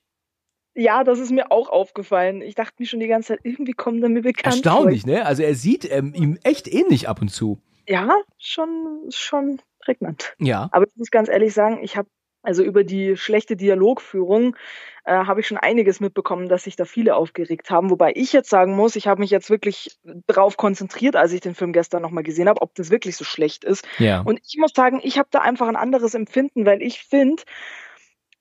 Ja, 0.76 1.04
das 1.04 1.20
ist 1.20 1.32
mir 1.32 1.52
auch 1.52 1.70
aufgefallen. 1.70 2.42
Ich 2.42 2.56
dachte 2.56 2.76
mir 2.80 2.86
schon 2.86 3.00
die 3.00 3.08
ganze 3.08 3.30
Zeit, 3.30 3.42
irgendwie 3.44 3.74
kommt 3.74 4.02
er 4.02 4.10
mir 4.10 4.22
bekannt 4.22 4.56
Erstaunlich, 4.56 5.06
ne? 5.06 5.26
Also 5.26 5.44
er 5.44 5.54
sieht 5.54 5.90
ähm, 5.92 6.14
ihm 6.16 6.40
echt 6.44 6.68
ähnlich 6.68 7.10
ab 7.10 7.22
und 7.22 7.30
zu. 7.30 7.62
Ja, 7.88 8.10
schon, 8.38 9.10
schon 9.10 9.62
prägnant. 9.80 10.36
Ja. 10.40 10.70
Aber 10.72 10.86
ich 10.88 10.96
muss 10.96 11.12
ganz 11.12 11.28
ehrlich 11.28 11.54
sagen, 11.54 11.80
ich 11.84 11.98
habe 11.98 12.08
also 12.42 12.64
über 12.64 12.84
die 12.84 13.18
schlechte 13.18 13.56
Dialogführung 13.56 14.56
äh, 15.04 15.12
habe 15.12 15.42
ich 15.42 15.48
schon 15.48 15.58
einiges 15.58 16.00
mitbekommen, 16.00 16.48
dass 16.48 16.64
sich 16.64 16.76
da 16.76 16.86
viele 16.86 17.16
aufgeregt 17.16 17.70
haben. 17.70 17.90
Wobei 17.90 18.14
ich 18.16 18.32
jetzt 18.32 18.50
sagen 18.50 18.76
muss, 18.76 18.96
ich 18.96 19.08
habe 19.08 19.20
mich 19.20 19.30
jetzt 19.30 19.50
wirklich 19.50 19.98
darauf 20.28 20.56
konzentriert, 20.56 21.16
als 21.16 21.34
ich 21.34 21.42
den 21.42 21.56
Film 21.56 21.74
gestern 21.74 22.02
nochmal 22.02 22.24
gesehen 22.24 22.48
habe, 22.48 22.62
ob 22.62 22.76
das 22.76 22.92
wirklich 22.92 23.18
so 23.18 23.26
schlecht 23.26 23.64
ist. 23.64 23.86
Ja. 23.98 24.22
Und 24.22 24.40
ich 24.46 24.58
muss 24.58 24.72
sagen, 24.74 25.02
ich 25.04 25.18
habe 25.18 25.30
da 25.32 25.40
einfach 25.40 25.68
ein 25.68 25.76
anderes 25.76 26.14
Empfinden, 26.14 26.66
weil 26.66 26.82
ich 26.82 27.02
finde, 27.02 27.44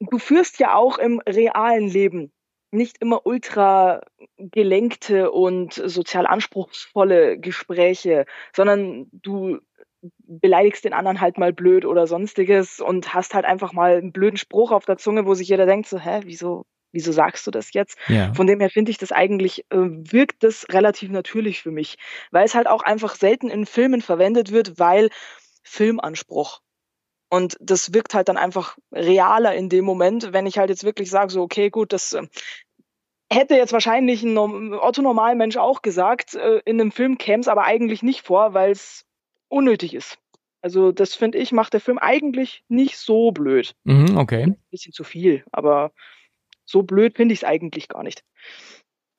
du 0.00 0.18
führst 0.18 0.58
ja 0.60 0.74
auch 0.74 0.98
im 0.98 1.20
realen 1.28 1.88
Leben 1.88 2.32
nicht 2.70 2.98
immer 2.98 3.26
ultra 3.26 4.02
gelenkte 4.36 5.30
und 5.30 5.72
sozial 5.72 6.26
anspruchsvolle 6.26 7.38
Gespräche, 7.38 8.26
sondern 8.54 9.08
du 9.12 9.58
beleidigst 10.00 10.84
den 10.84 10.92
anderen 10.92 11.20
halt 11.20 11.38
mal 11.38 11.52
blöd 11.52 11.84
oder 11.84 12.06
sonstiges 12.06 12.80
und 12.80 13.14
hast 13.14 13.34
halt 13.34 13.44
einfach 13.44 13.72
mal 13.72 13.96
einen 13.96 14.12
blöden 14.12 14.36
Spruch 14.36 14.70
auf 14.70 14.84
der 14.84 14.98
Zunge, 14.98 15.26
wo 15.26 15.34
sich 15.34 15.48
jeder 15.48 15.66
denkt, 15.66 15.88
so, 15.88 15.98
hä, 15.98 16.20
wieso, 16.24 16.66
wieso 16.92 17.12
sagst 17.12 17.46
du 17.46 17.50
das 17.50 17.72
jetzt? 17.72 17.98
Ja. 18.08 18.32
Von 18.34 18.46
dem 18.46 18.60
her 18.60 18.70
finde 18.70 18.90
ich 18.90 18.98
das 18.98 19.12
eigentlich, 19.12 19.64
äh, 19.70 19.76
wirkt 19.76 20.44
das 20.44 20.66
relativ 20.70 21.10
natürlich 21.10 21.62
für 21.62 21.70
mich, 21.70 21.96
weil 22.30 22.44
es 22.44 22.54
halt 22.54 22.66
auch 22.66 22.82
einfach 22.82 23.16
selten 23.16 23.50
in 23.50 23.66
Filmen 23.66 24.00
verwendet 24.00 24.52
wird, 24.52 24.78
weil 24.78 25.10
Filmanspruch. 25.62 26.60
Und 27.30 27.56
das 27.60 27.92
wirkt 27.92 28.14
halt 28.14 28.28
dann 28.28 28.38
einfach 28.38 28.78
realer 28.92 29.54
in 29.54 29.68
dem 29.68 29.84
Moment, 29.84 30.32
wenn 30.32 30.46
ich 30.46 30.58
halt 30.58 30.70
jetzt 30.70 30.84
wirklich 30.84 31.10
sage, 31.10 31.30
so, 31.30 31.42
okay, 31.42 31.68
gut, 31.68 31.92
das 31.92 32.14
äh, 32.14 32.26
hätte 33.30 33.54
jetzt 33.54 33.72
wahrscheinlich 33.72 34.22
ein 34.22 34.38
Otto 34.38 35.02
Normalmensch 35.02 35.56
auch 35.56 35.82
gesagt, 35.82 36.34
äh, 36.34 36.60
in 36.64 36.80
einem 36.80 36.92
Film 36.92 37.18
käme 37.18 37.40
es 37.40 37.48
aber 37.48 37.64
eigentlich 37.64 38.02
nicht 38.02 38.24
vor, 38.24 38.54
weil 38.54 38.70
es 38.70 39.04
unnötig 39.48 39.94
ist. 39.94 40.18
Also 40.60 40.92
das 40.92 41.14
finde 41.14 41.38
ich, 41.38 41.52
macht 41.52 41.72
der 41.72 41.80
Film 41.80 41.98
eigentlich 41.98 42.64
nicht 42.68 42.98
so 42.98 43.30
blöd. 43.30 43.74
Mhm, 43.84 44.16
okay. 44.16 44.44
Ein 44.44 44.56
bisschen 44.70 44.92
zu 44.92 45.04
viel, 45.04 45.44
aber 45.52 45.92
so 46.64 46.82
blöd 46.82 47.16
finde 47.16 47.32
ich 47.32 47.40
es 47.40 47.44
eigentlich 47.44 47.88
gar 47.88 48.02
nicht. 48.02 48.24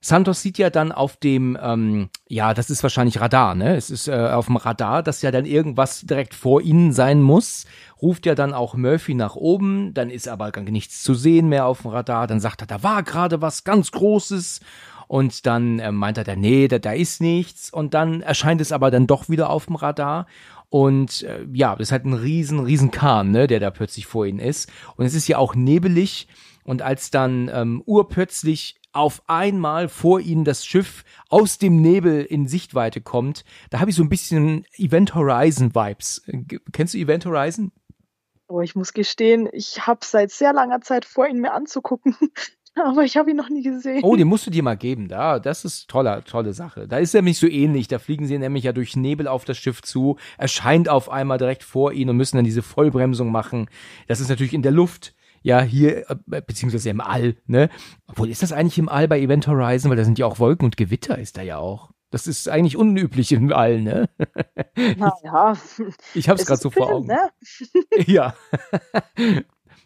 Santos 0.02 0.42
sieht 0.42 0.58
ja 0.58 0.70
dann 0.70 0.94
auf 0.94 1.18
dem, 1.18 1.58
ähm, 1.62 2.10
ja, 2.30 2.54
das 2.54 2.70
ist 2.70 2.84
wahrscheinlich 2.84 3.20
Radar, 3.20 3.54
ne? 3.54 3.76
Es 3.76 3.90
ist 3.90 4.08
äh, 4.08 4.30
auf 4.30 4.46
dem 4.46 4.56
Radar, 4.56 5.04
dass 5.04 5.22
ja 5.22 5.30
dann 5.30 5.46
irgendwas 5.46 6.02
direkt 6.02 6.34
vor 6.34 6.62
ihnen 6.62 6.94
sein 6.94 7.22
muss. 7.22 7.66
Ruft 8.02 8.26
ja 8.26 8.34
dann 8.34 8.54
auch 8.54 8.76
Murphy 8.76 9.14
nach 9.14 9.36
oben, 9.36 9.94
dann 9.94 10.10
ist 10.10 10.30
aber 10.30 10.52
gar 10.52 10.64
nichts 10.64 11.04
zu 11.04 11.16
sehen 11.16 11.50
mehr 11.50 11.66
auf 11.66 11.82
dem 11.82 11.92
Radar. 11.92 12.28
Dann 12.28 12.40
sagt 12.40 12.62
er, 12.62 12.68
da 12.68 12.82
war 12.82 13.04
gerade 13.04 13.42
was 13.42 13.66
ganz 13.66 13.92
Großes. 13.92 14.62
Und 15.10 15.48
dann 15.48 15.80
äh, 15.80 15.92
meint 15.92 16.20
er, 16.20 16.24
dann, 16.24 16.40
nee, 16.40 16.68
da, 16.68 16.78
da 16.78 16.92
ist 16.92 17.20
nichts. 17.20 17.74
Und 17.74 17.96
dann 17.96 18.22
erscheint 18.22 18.62
es 18.62 18.72
aber 18.72 18.92
dann 18.92 19.08
doch 19.08 19.28
wieder 19.28 19.50
auf 19.50 19.66
dem 19.66 19.76
Radar. 19.76 20.28
Und 20.70 21.24
äh, 21.24 21.48
ja, 21.52 21.76
das 21.76 21.88
ist 21.88 21.92
halt 21.92 22.06
ein 22.06 22.14
riesen, 22.14 22.60
riesen 22.60 22.92
Kahn, 22.92 23.32
ne, 23.32 23.48
der 23.48 23.60
da 23.60 23.72
plötzlich 23.72 24.06
vor 24.06 24.28
ihnen 24.28 24.38
ist. 24.38 24.72
Und 24.98 25.08
es 25.08 25.16
ist 25.16 25.28
ja 25.28 25.40
auch 25.40 25.56
nebelig. 25.56 26.28
Und 26.64 26.84
als 26.84 27.10
dann 27.10 27.50
ähm, 27.52 27.82
urplötzlich 27.88 28.80
auf 28.92 29.24
einmal 29.26 29.90
vor 29.90 30.20
ihnen 30.20 30.46
das 30.46 30.64
Schiff 30.64 31.04
aus 31.28 31.58
dem 31.58 31.82
Nebel 31.82 32.24
in 32.24 32.48
Sichtweite 32.48 33.02
kommt, 33.02 33.46
da 33.72 33.80
habe 33.80 33.90
ich 33.90 33.96
so 33.96 34.04
ein 34.04 34.10
bisschen 34.10 34.64
Event 34.76 35.16
Horizon 35.16 35.74
Vibes. 35.74 36.22
Kennst 36.72 36.94
du 36.94 37.00
Event 37.00 37.26
Horizon? 37.26 37.72
Oh, 38.48 38.62
ich 38.62 38.76
muss 38.76 38.94
gestehen, 38.94 39.50
ich 39.54 39.88
habe 39.88 40.00
seit 40.04 40.32
sehr 40.32 40.54
langer 40.54 40.82
Zeit 40.82 41.06
vor, 41.06 41.28
ihn 41.28 41.40
mir 41.40 41.54
anzugucken. 41.54 42.16
Aber 42.86 43.04
ich 43.04 43.18
habe 43.18 43.32
ihn 43.32 43.38
noch 43.38 43.50
nie 43.50 43.64
gesehen. 43.64 44.02
Oh, 44.04 44.16
den 44.16 44.28
musst 44.28 44.48
du 44.48 44.52
dir 44.52 44.64
mal 44.64 44.78
geben. 44.78 45.08
Da, 45.08 45.40
das 45.40 45.66
ist 45.66 45.90
tolle, 45.90 46.24
tolle 46.26 46.54
Sache. 46.54 46.88
Da 46.88 46.98
ist 46.98 47.14
er 47.14 47.22
nämlich 47.22 47.38
so 47.38 47.48
ähnlich. 47.48 47.88
Da 47.88 48.00
fliegen 48.00 48.26
sie 48.26 48.38
nämlich 48.38 48.64
ja 48.64 48.74
durch 48.74 48.96
Nebel 48.96 49.28
auf 49.28 49.46
das 49.46 49.58
Schiff 49.58 49.82
zu, 49.82 50.18
erscheint 50.38 50.90
auf 50.90 51.10
einmal 51.10 51.38
direkt 51.38 51.64
vor 51.64 51.92
ihnen 51.92 52.12
und 52.12 52.18
müssen 52.18 52.38
dann 52.38 52.46
diese 52.46 52.62
Vollbremsung 52.62 53.32
machen. 53.32 53.68
Das 54.08 54.20
ist 54.20 54.30
natürlich 54.30 54.54
in 54.54 54.62
der 54.62 54.72
Luft. 54.72 55.14
Ja, 55.42 55.62
hier, 55.62 56.10
äh, 56.10 56.42
beziehungsweise 56.46 56.90
im 56.90 57.00
All, 57.00 57.38
ne? 57.48 57.70
Obwohl, 58.08 58.30
ist 58.30 58.44
das 58.44 58.52
eigentlich 58.52 58.78
im 58.78 58.90
All 58.90 59.08
bei 59.08 59.22
Event 59.22 59.48
Horizon? 59.48 59.90
Weil 59.90 59.98
da 59.98 60.04
sind 60.04 60.20
ja 60.20 60.26
auch 60.26 60.40
Wolken 60.40 60.66
und 60.66 60.76
Gewitter 60.76 61.18
ist 61.18 61.38
da 61.38 61.42
ja 61.42 61.58
auch. 61.58 61.92
Das 62.12 62.26
ist 62.26 62.50
eigentlich 62.50 62.76
unüblich 62.76 63.32
im 63.32 63.54
All, 63.54 63.82
ne? 63.82 64.10
Naja. 64.98 65.56
Ich 66.16 66.28
hab's 66.28 66.46
gerade 66.46 66.60
so 66.60 66.72
vor 66.72 66.90
Augen. 66.90 67.08
Ne? 67.08 67.30
ja. 68.08 68.34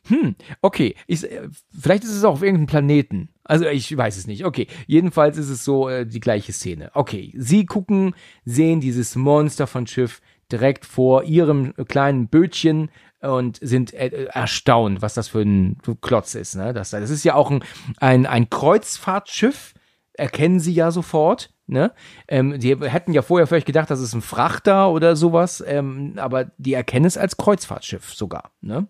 Hm, 0.07 0.35
okay. 0.61 0.95
Ich, 1.07 1.23
äh, 1.23 1.47
vielleicht 1.77 2.03
ist 2.03 2.15
es 2.15 2.23
auch 2.23 2.33
auf 2.33 2.43
irgendeinem 2.43 2.67
Planeten. 2.67 3.29
Also 3.43 3.65
ich 3.65 3.95
weiß 3.95 4.17
es 4.17 4.27
nicht. 4.27 4.45
Okay. 4.45 4.67
Jedenfalls 4.87 5.37
ist 5.37 5.49
es 5.49 5.63
so 5.63 5.89
äh, 5.89 6.05
die 6.05 6.19
gleiche 6.19 6.53
Szene. 6.53 6.91
Okay. 6.93 7.33
Sie 7.37 7.65
gucken, 7.65 8.15
sehen 8.45 8.81
dieses 8.81 9.15
Monster 9.15 9.67
von 9.67 9.87
Schiff 9.87 10.21
direkt 10.51 10.85
vor 10.85 11.23
ihrem 11.23 11.73
kleinen 11.87 12.27
Bötchen 12.27 12.89
und 13.21 13.59
sind 13.61 13.93
äh, 13.93 14.25
erstaunt, 14.25 15.01
was 15.01 15.13
das 15.13 15.29
für 15.29 15.41
ein 15.41 15.77
Klotz 16.01 16.35
ist. 16.35 16.55
Ne? 16.55 16.73
Das, 16.73 16.89
das 16.89 17.09
ist 17.09 17.23
ja 17.23 17.35
auch 17.35 17.49
ein, 17.49 17.63
ein, 17.97 18.25
ein 18.25 18.49
Kreuzfahrtschiff. 18.49 19.73
Erkennen 20.15 20.59
sie 20.59 20.73
ja 20.73 20.91
sofort. 20.91 21.53
Ne? 21.65 21.93
Ähm, 22.27 22.59
die 22.59 22.75
hätten 22.75 23.13
ja 23.13 23.21
vorher 23.21 23.47
vielleicht 23.47 23.65
gedacht, 23.65 23.89
das 23.89 24.01
ist 24.01 24.13
ein 24.13 24.21
Frachter 24.21 24.91
oder 24.91 25.15
sowas, 25.15 25.63
ähm, 25.65 26.15
aber 26.17 26.51
die 26.57 26.73
erkennen 26.73 27.05
es 27.05 27.17
als 27.17 27.37
Kreuzfahrtschiff 27.37 28.13
sogar. 28.13 28.51
Ne? 28.59 28.87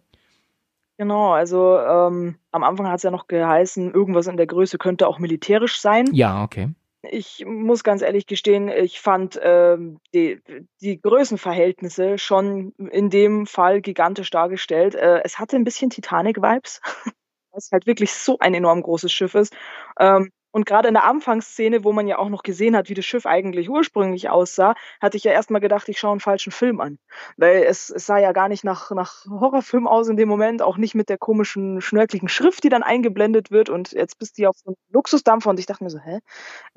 Genau, 0.97 1.31
also 1.31 1.77
ähm, 1.79 2.37
am 2.51 2.63
Anfang 2.63 2.87
hat 2.87 2.97
es 2.97 3.03
ja 3.03 3.11
noch 3.11 3.27
geheißen, 3.27 3.93
irgendwas 3.93 4.27
in 4.27 4.37
der 4.37 4.47
Größe 4.47 4.77
könnte 4.77 5.07
auch 5.07 5.19
militärisch 5.19 5.79
sein. 5.79 6.07
Ja, 6.13 6.43
okay. 6.43 6.69
ich 7.09 7.43
muss 7.45 7.83
ganz 7.83 8.01
ehrlich 8.01 8.27
gestehen, 8.27 8.69
ich 8.69 8.99
fand 9.01 9.39
ähm, 9.41 9.99
die, 10.13 10.41
die 10.81 11.01
Größenverhältnisse 11.01 12.17
schon 12.17 12.73
in 12.91 13.09
dem 13.09 13.45
Fall 13.45 13.81
gigantisch 13.81 14.29
dargestellt. 14.29 14.95
Äh, 14.95 15.21
es 15.23 15.39
hatte 15.39 15.55
ein 15.55 15.63
bisschen 15.63 15.89
Titanic-Vibes, 15.89 16.81
was 17.51 17.69
halt 17.71 17.87
wirklich 17.87 18.13
so 18.13 18.37
ein 18.39 18.53
enorm 18.53 18.81
großes 18.81 19.11
Schiff 19.11 19.35
ist. 19.35 19.55
Ähm, 19.99 20.29
und 20.53 20.67
gerade 20.67 20.87
in 20.87 20.93
der 20.93 21.05
Anfangsszene, 21.05 21.83
wo 21.83 21.93
man 21.93 22.07
ja 22.07 22.19
auch 22.19 22.29
noch 22.29 22.43
gesehen 22.43 22.75
hat, 22.75 22.87
wie 22.87 22.93
das 22.93 23.05
Schiff 23.05 23.25
eigentlich 23.25 23.71
ursprünglich 23.71 24.29
aussah, 24.29 24.75
hatte 25.01 25.17
ich 25.17 25.23
ja 25.23 25.31
erstmal 25.31 25.61
gedacht, 25.61 25.89
ich 25.89 25.97
schaue 25.97 26.11
einen 26.11 26.19
falschen 26.19 26.51
Film 26.51 26.79
an. 26.79 26.99
Weil 27.37 27.63
es, 27.63 27.89
es 27.89 28.05
sah 28.05 28.19
ja 28.19 28.33
gar 28.33 28.49
nicht 28.49 28.63
nach, 28.63 28.91
nach 28.91 29.25
Horrorfilm 29.25 29.87
aus 29.87 30.09
in 30.09 30.15
dem 30.15 30.29
Moment, 30.29 30.61
auch 30.61 30.77
nicht 30.77 30.93
mit 30.93 31.09
der 31.09 31.17
komischen, 31.17 31.81
schnörkeligen 31.81 32.29
Schrift, 32.29 32.63
die 32.63 32.69
dann 32.69 32.83
eingeblendet 32.83 33.49
wird. 33.49 33.71
Und 33.71 33.93
jetzt 33.93 34.19
bist 34.19 34.37
du 34.37 34.47
auf 34.47 34.55
so 34.57 34.69
einem 34.69 34.75
Luxusdampfer 34.91 35.49
und 35.49 35.59
ich 35.59 35.65
dachte 35.65 35.83
mir 35.83 35.89
so, 35.89 35.97
hä, 35.97 36.19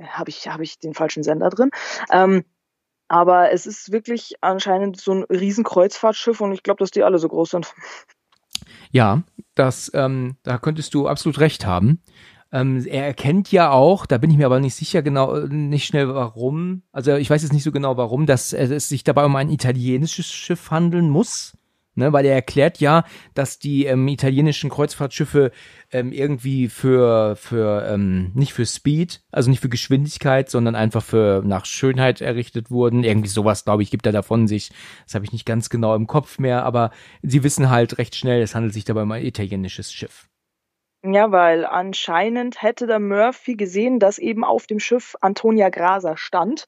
habe 0.08 0.30
ich, 0.30 0.48
hab 0.48 0.60
ich 0.60 0.78
den 0.78 0.94
falschen 0.94 1.22
Sender 1.22 1.50
drin? 1.50 1.70
Ähm, 2.10 2.44
aber 3.08 3.52
es 3.52 3.66
ist 3.66 3.92
wirklich 3.92 4.36
anscheinend 4.40 4.98
so 4.98 5.12
ein 5.12 5.24
Riesenkreuzfahrtschiff 5.24 6.40
und 6.40 6.52
ich 6.52 6.62
glaube, 6.62 6.78
dass 6.78 6.92
die 6.92 7.02
alle 7.02 7.18
so 7.18 7.28
groß 7.28 7.50
sind. 7.50 7.74
Ja, 8.90 9.22
das, 9.54 9.90
ähm, 9.94 10.36
da 10.42 10.56
könntest 10.56 10.94
du 10.94 11.08
absolut 11.08 11.40
recht 11.40 11.66
haben. 11.66 12.02
Ähm, 12.56 12.86
er 12.86 13.04
erkennt 13.04 13.52
ja 13.52 13.70
auch, 13.70 14.06
da 14.06 14.16
bin 14.16 14.30
ich 14.30 14.38
mir 14.38 14.46
aber 14.46 14.60
nicht 14.60 14.74
sicher 14.74 15.02
genau, 15.02 15.36
nicht 15.40 15.84
schnell 15.84 16.08
warum, 16.08 16.84
also 16.90 17.14
ich 17.16 17.28
weiß 17.28 17.42
jetzt 17.42 17.52
nicht 17.52 17.64
so 17.64 17.70
genau 17.70 17.98
warum, 17.98 18.24
dass 18.24 18.54
es 18.54 18.88
sich 18.88 19.04
dabei 19.04 19.26
um 19.26 19.36
ein 19.36 19.50
italienisches 19.50 20.32
Schiff 20.32 20.70
handeln 20.70 21.10
muss. 21.10 21.52
Ne, 21.98 22.12
weil 22.12 22.26
er 22.26 22.34
erklärt 22.34 22.78
ja, 22.78 23.04
dass 23.32 23.58
die 23.58 23.86
ähm, 23.86 24.06
italienischen 24.08 24.68
Kreuzfahrtschiffe 24.68 25.50
ähm, 25.90 26.12
irgendwie 26.12 26.68
für, 26.68 27.36
für 27.36 27.86
ähm, 27.88 28.32
nicht 28.34 28.52
für 28.52 28.66
Speed, 28.66 29.22
also 29.32 29.48
nicht 29.48 29.60
für 29.60 29.70
Geschwindigkeit, 29.70 30.50
sondern 30.50 30.74
einfach 30.74 31.02
für 31.02 31.40
nach 31.42 31.64
Schönheit 31.64 32.20
errichtet 32.20 32.70
wurden. 32.70 33.02
Irgendwie 33.02 33.30
sowas, 33.30 33.64
glaube 33.64 33.82
ich, 33.82 33.90
gibt 33.90 34.04
er 34.04 34.12
davon 34.12 34.46
sich. 34.46 34.72
Das 35.06 35.14
habe 35.14 35.24
ich 35.24 35.32
nicht 35.32 35.46
ganz 35.46 35.70
genau 35.70 35.94
im 35.94 36.06
Kopf 36.06 36.38
mehr, 36.38 36.64
aber 36.64 36.90
sie 37.22 37.42
wissen 37.42 37.70
halt 37.70 37.96
recht 37.96 38.14
schnell, 38.14 38.42
es 38.42 38.54
handelt 38.54 38.74
sich 38.74 38.84
dabei 38.84 39.04
um 39.04 39.12
ein 39.12 39.24
italienisches 39.24 39.90
Schiff. 39.90 40.28
Ja, 41.12 41.30
weil 41.30 41.64
anscheinend 41.64 42.62
hätte 42.62 42.86
der 42.86 42.98
Murphy 42.98 43.54
gesehen, 43.54 43.98
dass 43.98 44.18
eben 44.18 44.44
auf 44.44 44.66
dem 44.66 44.80
Schiff 44.80 45.16
Antonia 45.20 45.68
Graser 45.68 46.16
stand. 46.16 46.66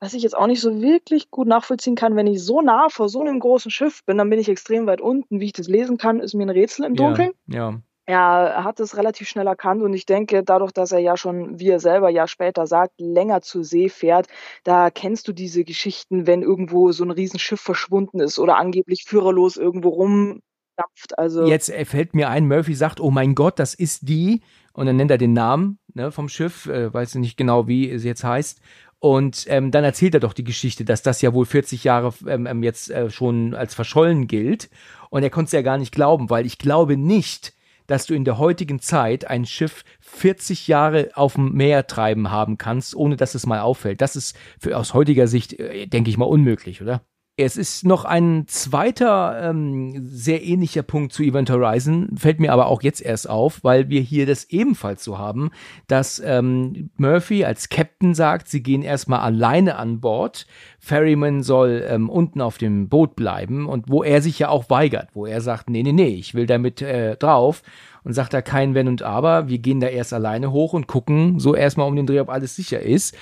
Was 0.00 0.14
ich 0.14 0.22
jetzt 0.22 0.36
auch 0.36 0.46
nicht 0.46 0.60
so 0.60 0.82
wirklich 0.82 1.30
gut 1.30 1.48
nachvollziehen 1.48 1.94
kann, 1.94 2.16
wenn 2.16 2.26
ich 2.26 2.42
so 2.42 2.60
nah 2.60 2.88
vor 2.88 3.08
so 3.08 3.20
einem 3.20 3.40
großen 3.40 3.70
Schiff 3.70 4.04
bin, 4.04 4.18
dann 4.18 4.28
bin 4.28 4.38
ich 4.38 4.48
extrem 4.48 4.86
weit 4.86 5.00
unten. 5.00 5.40
Wie 5.40 5.46
ich 5.46 5.52
das 5.52 5.68
lesen 5.68 5.98
kann, 5.98 6.20
ist 6.20 6.34
mir 6.34 6.44
ein 6.44 6.50
Rätsel 6.50 6.84
im 6.84 6.94
Dunkeln. 6.94 7.30
Ja. 7.46 7.70
ja. 7.70 7.80
Er 8.06 8.64
hat 8.64 8.80
es 8.80 8.96
relativ 8.96 9.28
schnell 9.28 9.46
erkannt 9.46 9.82
und 9.82 9.94
ich 9.94 10.04
denke, 10.04 10.42
dadurch, 10.42 10.72
dass 10.72 10.90
er 10.90 10.98
ja 10.98 11.16
schon, 11.16 11.60
wie 11.60 11.68
er 11.68 11.78
selber 11.78 12.10
ja 12.10 12.26
später 12.26 12.66
sagt, 12.66 12.94
länger 13.00 13.40
zur 13.40 13.62
See 13.62 13.88
fährt, 13.88 14.26
da 14.64 14.90
kennst 14.90 15.28
du 15.28 15.32
diese 15.32 15.62
Geschichten, 15.62 16.26
wenn 16.26 16.42
irgendwo 16.42 16.90
so 16.90 17.04
ein 17.04 17.12
Riesenschiff 17.12 17.60
verschwunden 17.60 18.18
ist 18.18 18.40
oder 18.40 18.56
angeblich 18.56 19.04
führerlos 19.04 19.56
irgendwo 19.56 19.90
rum 19.90 20.42
dampft. 20.80 21.18
Also 21.18 21.46
Jetzt 21.46 21.72
fällt 21.84 22.14
mir 22.14 22.28
ein, 22.28 22.48
Murphy 22.48 22.74
sagt, 22.74 23.00
oh 23.00 23.10
mein 23.10 23.34
Gott, 23.34 23.58
das 23.58 23.74
ist 23.74 24.08
die. 24.08 24.42
Und 24.72 24.86
dann 24.86 24.96
nennt 24.96 25.10
er 25.10 25.18
den 25.18 25.32
Namen 25.32 25.78
ne, 25.94 26.12
vom 26.12 26.28
Schiff, 26.28 26.66
äh, 26.66 26.92
weiß 26.92 27.16
nicht 27.16 27.36
genau, 27.36 27.66
wie 27.66 27.90
es 27.90 28.04
jetzt 28.04 28.24
heißt. 28.24 28.60
Und 29.00 29.46
ähm, 29.48 29.70
dann 29.70 29.82
erzählt 29.82 30.14
er 30.14 30.20
doch 30.20 30.34
die 30.34 30.44
Geschichte, 30.44 30.84
dass 30.84 31.02
das 31.02 31.22
ja 31.22 31.32
wohl 31.32 31.46
40 31.46 31.84
Jahre 31.84 32.12
ähm, 32.26 32.46
ähm, 32.46 32.62
jetzt 32.62 32.90
äh, 32.90 33.10
schon 33.10 33.54
als 33.54 33.74
verschollen 33.74 34.26
gilt. 34.26 34.68
Und 35.08 35.22
er 35.22 35.30
konnte 35.30 35.46
es 35.46 35.52
ja 35.52 35.62
gar 35.62 35.78
nicht 35.78 35.92
glauben, 35.92 36.28
weil 36.28 36.44
ich 36.44 36.58
glaube 36.58 36.96
nicht, 36.98 37.54
dass 37.86 38.06
du 38.06 38.14
in 38.14 38.24
der 38.24 38.38
heutigen 38.38 38.80
Zeit 38.80 39.24
ein 39.24 39.46
Schiff 39.46 39.84
40 40.00 40.68
Jahre 40.68 41.10
auf 41.14 41.34
dem 41.34 41.54
Meer 41.54 41.86
treiben 41.86 42.30
haben 42.30 42.58
kannst, 42.58 42.94
ohne 42.94 43.16
dass 43.16 43.34
es 43.34 43.46
mal 43.46 43.60
auffällt. 43.60 44.00
Das 44.00 44.16
ist 44.16 44.36
für, 44.60 44.76
aus 44.76 44.92
heutiger 44.92 45.26
Sicht, 45.26 45.58
äh, 45.58 45.86
denke 45.86 46.10
ich 46.10 46.18
mal, 46.18 46.26
unmöglich, 46.26 46.82
oder? 46.82 47.02
Es 47.44 47.56
ist 47.56 47.86
noch 47.86 48.04
ein 48.04 48.44
zweiter 48.48 49.50
ähm, 49.50 50.06
sehr 50.06 50.44
ähnlicher 50.44 50.82
Punkt 50.82 51.12
zu 51.12 51.22
Event 51.22 51.50
Horizon, 51.50 52.10
fällt 52.16 52.38
mir 52.38 52.52
aber 52.52 52.66
auch 52.66 52.82
jetzt 52.82 53.00
erst 53.00 53.28
auf, 53.28 53.64
weil 53.64 53.88
wir 53.88 54.00
hier 54.00 54.26
das 54.26 54.44
ebenfalls 54.50 55.02
so 55.02 55.18
haben, 55.18 55.50
dass 55.86 56.20
ähm, 56.24 56.90
Murphy 56.96 57.44
als 57.44 57.68
Captain 57.68 58.14
sagt, 58.14 58.48
sie 58.48 58.62
gehen 58.62 58.82
erstmal 58.82 59.20
alleine 59.20 59.76
an 59.76 60.00
Bord. 60.00 60.46
Ferryman 60.78 61.42
soll 61.42 61.84
ähm, 61.88 62.10
unten 62.10 62.40
auf 62.40 62.58
dem 62.58 62.88
Boot 62.88 63.16
bleiben 63.16 63.66
und 63.66 63.88
wo 63.88 64.02
er 64.02 64.20
sich 64.22 64.38
ja 64.38 64.48
auch 64.48 64.68
weigert, 64.68 65.08
wo 65.14 65.26
er 65.26 65.40
sagt, 65.40 65.70
nee, 65.70 65.82
nee, 65.82 65.92
nee, 65.92 66.08
ich 66.14 66.34
will 66.34 66.46
damit 66.46 66.82
äh, 66.82 67.16
drauf 67.16 67.62
und 68.04 68.12
sagt 68.12 68.32
da 68.32 68.42
kein 68.42 68.74
Wenn 68.74 68.88
und 68.88 69.02
Aber, 69.02 69.48
wir 69.48 69.58
gehen 69.58 69.80
da 69.80 69.86
erst 69.86 70.12
alleine 70.12 70.52
hoch 70.52 70.72
und 70.72 70.86
gucken 70.86 71.38
so 71.38 71.54
erstmal 71.54 71.86
um 71.86 71.96
den 71.96 72.06
Dreh, 72.06 72.20
ob 72.20 72.28
alles 72.28 72.56
sicher 72.56 72.80
ist. 72.80 73.16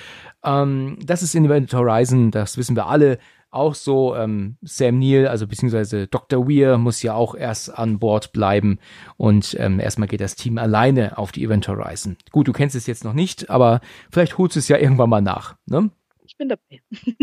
Ähm, 0.44 0.98
das 1.04 1.22
ist 1.22 1.34
in 1.34 1.44
Event 1.44 1.72
Horizon, 1.72 2.30
das 2.30 2.56
wissen 2.56 2.76
wir 2.76 2.86
alle, 2.86 3.18
auch 3.58 3.74
so. 3.74 4.14
Ähm, 4.16 4.56
Sam 4.62 4.98
Neill, 4.98 5.28
also 5.28 5.46
beziehungsweise 5.46 6.06
Dr. 6.06 6.48
Weir, 6.48 6.78
muss 6.78 7.02
ja 7.02 7.14
auch 7.14 7.34
erst 7.34 7.76
an 7.76 7.98
Bord 7.98 8.32
bleiben 8.32 8.78
und 9.16 9.56
ähm, 9.58 9.80
erstmal 9.80 10.08
geht 10.08 10.20
das 10.20 10.36
Team 10.36 10.58
alleine 10.58 11.18
auf 11.18 11.32
die 11.32 11.44
Event 11.44 11.68
Horizon. 11.68 12.16
Gut, 12.30 12.48
du 12.48 12.52
kennst 12.52 12.76
es 12.76 12.86
jetzt 12.86 13.04
noch 13.04 13.12
nicht, 13.12 13.50
aber 13.50 13.80
vielleicht 14.10 14.38
holst 14.38 14.56
du 14.56 14.60
es 14.60 14.68
ja 14.68 14.78
irgendwann 14.78 15.10
mal 15.10 15.20
nach. 15.20 15.56
Ne? 15.66 15.90
Ich 16.24 16.36
bin 16.36 16.48
dabei. 16.48 16.80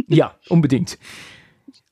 ja, 0.08 0.36
unbedingt. 0.50 0.98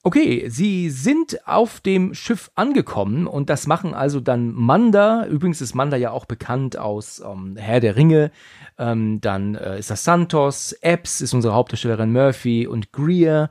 Okay, 0.05 0.49
sie 0.49 0.89
sind 0.89 1.47
auf 1.47 1.79
dem 1.79 2.13
Schiff 2.13 2.51
angekommen 2.55 3.25
und 3.25 3.49
das 3.49 3.67
machen 3.67 3.93
also 3.93 4.19
dann 4.19 4.51
Manda. 4.51 5.25
Übrigens 5.27 5.61
ist 5.61 5.75
Manda 5.75 5.95
ja 5.95 6.11
auch 6.11 6.25
bekannt 6.25 6.75
aus 6.75 7.23
ähm, 7.25 7.55
Herr 7.55 7.79
der 7.79 7.95
Ringe. 7.95 8.31
Ähm, 8.77 9.21
dann 9.21 9.55
äh, 9.55 9.79
ist 9.79 9.89
das 9.89 10.03
Santos, 10.03 10.73
Epps 10.81 11.21
ist 11.21 11.33
unsere 11.33 11.53
Hauptdarstellerin 11.53 12.11
Murphy 12.11 12.67
und 12.67 12.91
Greer. 12.91 13.49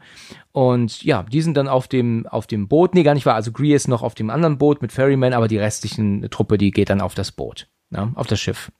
Und 0.53 1.03
ja, 1.03 1.23
die 1.23 1.41
sind 1.41 1.57
dann 1.57 1.69
auf 1.69 1.89
dem, 1.89 2.27
auf 2.27 2.47
dem 2.47 2.69
Boot. 2.69 2.95
Nee, 2.95 3.03
gar 3.03 3.15
nicht 3.15 3.25
wahr. 3.25 3.37
Also 3.37 3.51
Greer 3.51 3.77
ist 3.77 3.89
noch 3.89 4.03
auf 4.03 4.15
dem 4.15 4.29
anderen 4.29 4.59
Boot 4.59 4.83
mit 4.83 4.93
Ferryman, 4.93 5.33
aber 5.33 5.49
die 5.49 5.59
restlichen 5.59 6.29
Truppe, 6.29 6.59
die 6.59 6.71
geht 6.71 6.91
dann 6.91 7.01
auf 7.01 7.15
das 7.15 7.33
Boot, 7.33 7.69
ja, 7.89 8.05
ne, 8.05 8.13
auf 8.15 8.27
das 8.27 8.41
Schiff. 8.41 8.71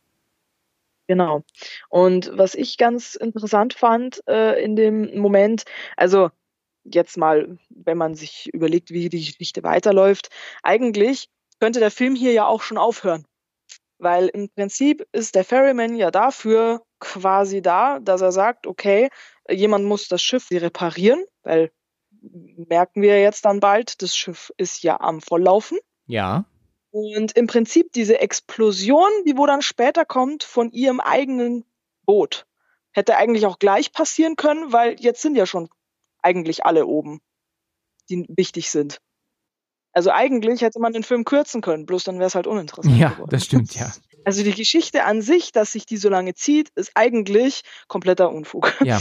Genau. 1.07 1.43
Und 1.89 2.31
was 2.35 2.55
ich 2.55 2.77
ganz 2.77 3.15
interessant 3.15 3.73
fand 3.73 4.23
äh, 4.29 4.63
in 4.63 4.77
dem 4.77 5.19
Moment, 5.19 5.65
also 5.97 6.31
jetzt 6.85 7.17
mal, 7.17 7.59
wenn 7.71 7.99
man 7.99 8.15
sich 8.15 8.51
überlegt, 8.53 8.91
wie 8.91 9.09
die 9.09 9.25
Geschichte 9.25 9.63
weiterläuft, 9.63 10.31
eigentlich 10.63 11.29
könnte 11.61 11.81
der 11.81 11.91
Film 11.91 12.15
hier 12.15 12.33
ja 12.33 12.47
auch 12.47 12.63
schon 12.63 12.79
aufhören. 12.79 13.25
Weil 13.99 14.29
im 14.29 14.49
Prinzip 14.49 15.07
ist 15.13 15.35
der 15.37 15.45
Ferryman 15.45 15.95
ja 15.95 16.11
dafür 16.11 16.83
quasi 16.99 17.63
da, 17.63 18.01
dass 18.01 18.21
er 18.21 18.33
sagt, 18.33 18.67
okay, 18.67 19.11
jemand 19.49 19.85
muss 19.85 20.09
das 20.09 20.23
Schiff 20.23 20.51
reparieren, 20.51 21.25
weil 21.43 21.71
merken 22.21 23.03
wir 23.03 23.21
jetzt 23.21 23.45
dann 23.45 23.61
bald, 23.61 24.03
das 24.03 24.17
Schiff 24.17 24.53
ist 24.57 24.83
ja 24.83 25.01
am 25.01 25.21
Volllaufen. 25.21 25.79
Ja. 26.07 26.45
Und 26.91 27.33
im 27.33 27.47
Prinzip 27.47 27.93
diese 27.93 28.21
Explosion, 28.21 29.11
die 29.27 29.37
wo 29.37 29.47
dann 29.47 29.63
später 29.63 30.05
kommt 30.05 30.43
von 30.43 30.71
ihrem 30.73 31.01
eigenen 31.01 31.65
Boot, 32.05 32.47
hätte 32.93 33.17
eigentlich 33.17 33.47
auch 33.47 33.59
gleich 33.59 33.93
passieren 33.93 34.37
können, 34.37 34.73
weil 34.73 35.01
jetzt 35.01 35.23
sind 35.23 35.35
ja 35.35 35.47
schon 35.47 35.69
eigentlich 36.23 36.65
alle 36.65 36.87
oben, 36.87 37.21
die 38.09 38.27
wichtig 38.29 38.71
sind. 38.71 38.99
Also 39.93 40.11
eigentlich 40.11 40.63
hätte 40.63 40.81
man 40.81 40.93
den 40.93 41.03
Film 41.03 41.25
kürzen 41.25 41.61
können, 41.61 41.85
bloß 41.85 42.05
dann 42.05 42.17
wäre 42.17 42.27
es 42.27 42.35
halt 42.35 42.47
uninteressant. 42.47 42.97
Ja, 42.97 43.11
geworden. 43.11 43.31
das 43.31 43.45
stimmt, 43.45 43.75
ja. 43.75 43.93
Also 44.25 44.43
die 44.43 44.53
Geschichte 44.53 45.05
an 45.05 45.23
sich, 45.23 45.53
dass 45.53 45.73
sich 45.73 45.87
die 45.87 45.97
so 45.97 46.09
lange 46.09 46.35
zieht, 46.35 46.71
ist 46.75 46.93
eigentlich 46.95 47.63
kompletter 47.89 48.31
Unfug. 48.31 48.73
Ja. 48.83 49.01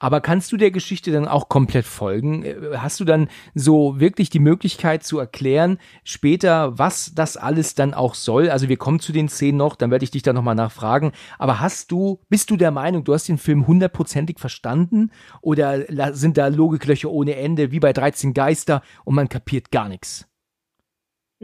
Aber 0.00 0.20
kannst 0.20 0.50
du 0.50 0.56
der 0.56 0.72
Geschichte 0.72 1.12
dann 1.12 1.28
auch 1.28 1.48
komplett 1.48 1.86
folgen? 1.86 2.44
Äh, 2.44 2.56
hast 2.76 2.98
du 2.98 3.04
dann 3.04 3.28
so 3.54 4.00
wirklich 4.00 4.30
die 4.30 4.40
Möglichkeit 4.40 5.04
zu 5.04 5.18
erklären, 5.18 5.78
später, 6.02 6.76
was 6.76 7.12
das 7.14 7.36
alles 7.36 7.76
dann 7.76 7.94
auch 7.94 8.14
soll? 8.14 8.50
Also 8.50 8.68
wir 8.68 8.76
kommen 8.76 8.98
zu 8.98 9.12
den 9.12 9.28
Szenen 9.28 9.58
noch, 9.58 9.76
dann 9.76 9.92
werde 9.92 10.04
ich 10.04 10.10
dich 10.10 10.22
da 10.22 10.32
nochmal 10.32 10.56
nachfragen. 10.56 11.12
Aber 11.38 11.60
hast 11.60 11.92
du, 11.92 12.20
bist 12.28 12.50
du 12.50 12.56
der 12.56 12.72
Meinung, 12.72 13.04
du 13.04 13.14
hast 13.14 13.28
den 13.28 13.38
Film 13.38 13.66
hundertprozentig 13.66 14.40
verstanden? 14.40 15.12
Oder 15.40 16.14
sind 16.14 16.36
da 16.36 16.48
Logiklöcher 16.48 17.10
ohne 17.10 17.36
Ende, 17.36 17.70
wie 17.70 17.80
bei 17.80 17.92
13 17.92 18.34
Geister 18.34 18.82
und 19.04 19.14
man 19.14 19.28
kapiert 19.28 19.70
gar 19.70 19.88
nichts? 19.88 20.26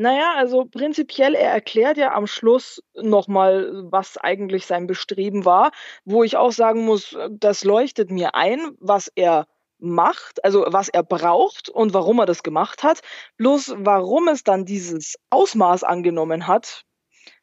Naja, 0.01 0.35
also 0.37 0.65
prinzipiell, 0.65 1.35
er 1.35 1.51
erklärt 1.51 1.97
ja 1.97 2.15
am 2.15 2.29
Schluss 2.29 2.81
nochmal, 2.94 3.83
was 3.90 4.17
eigentlich 4.17 4.65
sein 4.65 4.87
Bestreben 4.87 5.44
war, 5.44 5.73
wo 6.05 6.23
ich 6.23 6.37
auch 6.37 6.53
sagen 6.53 6.85
muss, 6.85 7.17
das 7.33 7.65
leuchtet 7.65 8.09
mir 8.09 8.37
ein, 8.37 8.77
was 8.79 9.11
er 9.17 9.49
macht, 9.81 10.44
also 10.44 10.65
was 10.69 10.88
er 10.88 11.03
braucht 11.03 11.69
und 11.69 11.94
warum 11.94 12.21
er 12.21 12.27
das 12.27 12.44
gemacht 12.44 12.85
hat. 12.85 13.01
Bloß 13.38 13.75
warum 13.79 14.29
es 14.29 14.44
dann 14.44 14.65
dieses 14.65 15.17
Ausmaß 15.31 15.83
angenommen 15.83 16.46
hat, 16.46 16.85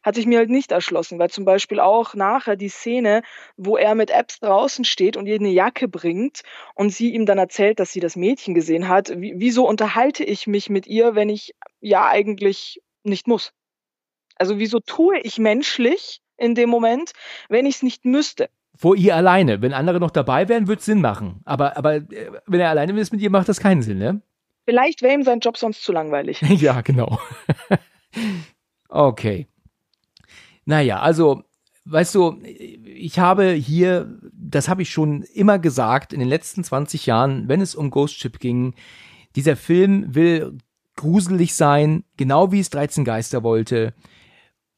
hat 0.06 0.16
sich 0.16 0.28
mir 0.28 0.38
halt 0.38 0.52
nicht 0.52 0.72
erschlossen, 0.72 1.18
weil 1.18 1.32
zum 1.32 1.46
Beispiel 1.46 1.80
auch 1.80 2.14
nachher 2.14 2.56
die 2.56 2.70
Szene, 2.70 3.24
wo 3.58 3.76
er 3.76 3.96
mit 3.96 4.12
Apps 4.12 4.40
draußen 4.40 4.86
steht 4.86 5.18
und 5.18 5.26
ihr 5.26 5.36
eine 5.36 5.50
Jacke 5.50 5.88
bringt 5.88 6.44
und 6.76 6.92
sie 6.92 7.14
ihm 7.14 7.26
dann 7.26 7.40
erzählt, 7.40 7.80
dass 7.80 7.92
sie 7.92 8.00
das 8.00 8.16
Mädchen 8.16 8.54
gesehen 8.54 8.88
hat. 8.88 9.12
wieso 9.16 9.68
unterhalte 9.68 10.24
ich 10.24 10.46
mich 10.46 10.70
mit 10.70 10.86
ihr, 10.86 11.16
wenn 11.16 11.30
ich 11.30 11.56
ja 11.82 12.08
eigentlich 12.08 12.82
nicht 13.04 13.28
muss? 13.28 13.52
Also 14.36 14.60
wieso 14.60 14.80
tue 14.80 15.20
ich 15.22 15.40
menschlich 15.40 16.22
in 16.38 16.54
dem 16.54 16.70
Moment, 16.70 17.14
wenn 17.50 17.66
ich 17.66 17.78
es 17.78 17.84
nicht 17.84 18.06
müsste? 18.06 18.50
Vor 18.76 18.96
ihr 18.96 19.16
alleine. 19.16 19.62
Wenn 19.62 19.74
andere 19.74 20.00
noch 20.00 20.12
dabei 20.12 20.50
wären, 20.50 20.68
würde 20.68 20.80
es 20.80 20.86
Sinn 20.86 21.02
machen. 21.02 21.42
Aber, 21.46 21.78
aber 21.78 21.96
äh, 21.96 22.32
wenn 22.46 22.60
er 22.60 22.70
alleine 22.70 23.00
ist 23.00 23.12
mit 23.12 23.22
ihr, 23.22 23.32
macht 23.32 23.50
das 23.50 23.60
keinen 23.60 23.82
Sinn, 23.82 23.98
ne? 23.98 24.22
Vielleicht 24.66 25.02
wäre 25.02 25.14
ihm 25.14 25.24
sein 25.24 25.40
Job 25.40 25.58
sonst 25.58 25.82
zu 25.84 25.92
langweilig. 25.92 26.42
ja, 26.62 26.82
genau. 26.82 27.20
okay. 28.90 29.48
Naja, 30.66 31.00
also, 31.00 31.44
weißt 31.86 32.16
du, 32.16 32.42
ich 32.44 33.20
habe 33.20 33.52
hier, 33.52 34.20
das 34.34 34.68
habe 34.68 34.82
ich 34.82 34.90
schon 34.90 35.24
immer 35.24 35.60
gesagt, 35.60 36.14
in 36.14 36.20
den 36.20 36.30
letzten 36.30 36.64
20 36.64 37.06
Jahren, 37.06 37.48
wenn 37.48 37.62
es 37.62 37.76
um 37.76 37.92
Ghost 37.92 38.20
Ship 38.20 38.40
ging, 38.40 38.74
dieser 39.36 39.56
Film 39.56 40.16
will 40.16 40.58
gruselig 40.96 41.56
sein, 41.56 42.04
genau 42.18 42.52
wie 42.52 42.60
es 42.60 42.70
13 42.70 43.04
Geister 43.06 43.44
wollte, 43.44 43.94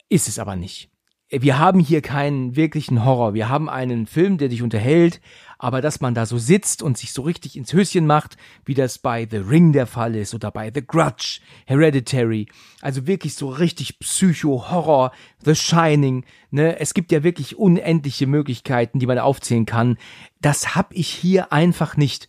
ist 0.10 0.28
es 0.28 0.40
aber 0.40 0.56
nicht 0.56 0.90
wir 1.30 1.60
haben 1.60 1.80
hier 1.80 2.02
keinen 2.02 2.56
wirklichen 2.56 3.04
Horror. 3.04 3.34
Wir 3.34 3.50
haben 3.50 3.70
einen 3.70 4.06
Film, 4.06 4.38
der 4.38 4.48
dich 4.48 4.62
unterhält, 4.62 5.20
aber 5.58 5.82
dass 5.82 6.02
man 6.02 6.14
da 6.14 6.26
so 6.26 6.38
sitzt 6.38 6.82
und 6.82 6.98
sich 6.98 7.14
so 7.14 7.22
richtig 7.22 7.56
ins 7.56 7.74
Höschen 7.74 8.06
macht, 8.06 8.38
wie 8.66 8.74
das 8.74 8.98
bei 8.98 9.28
The 9.30 9.38
Ring 9.38 9.74
der 9.74 9.88
Fall 9.88 10.16
ist 10.16 10.34
oder 10.34 10.52
bei 10.52 10.72
The 10.74 10.86
Grudge, 10.86 11.40
Hereditary, 11.66 12.48
also 12.82 13.08
wirklich 13.08 13.36
so 13.36 13.50
richtig 13.50 14.00
Psycho-Horror, 14.00 15.12
The 15.44 15.56
Shining, 15.56 16.26
ne? 16.52 16.80
Es 16.80 16.94
gibt 16.94 17.12
ja 17.12 17.24
wirklich 17.24 17.58
unendliche 17.58 18.28
Möglichkeiten, 18.28 19.00
die 19.00 19.08
man 19.08 19.20
aufzählen 19.20 19.66
kann. 19.66 19.98
Das 20.42 20.76
hab 20.76 20.94
ich 20.94 21.10
hier 21.10 21.52
einfach 21.52 21.98
nicht. 21.98 22.28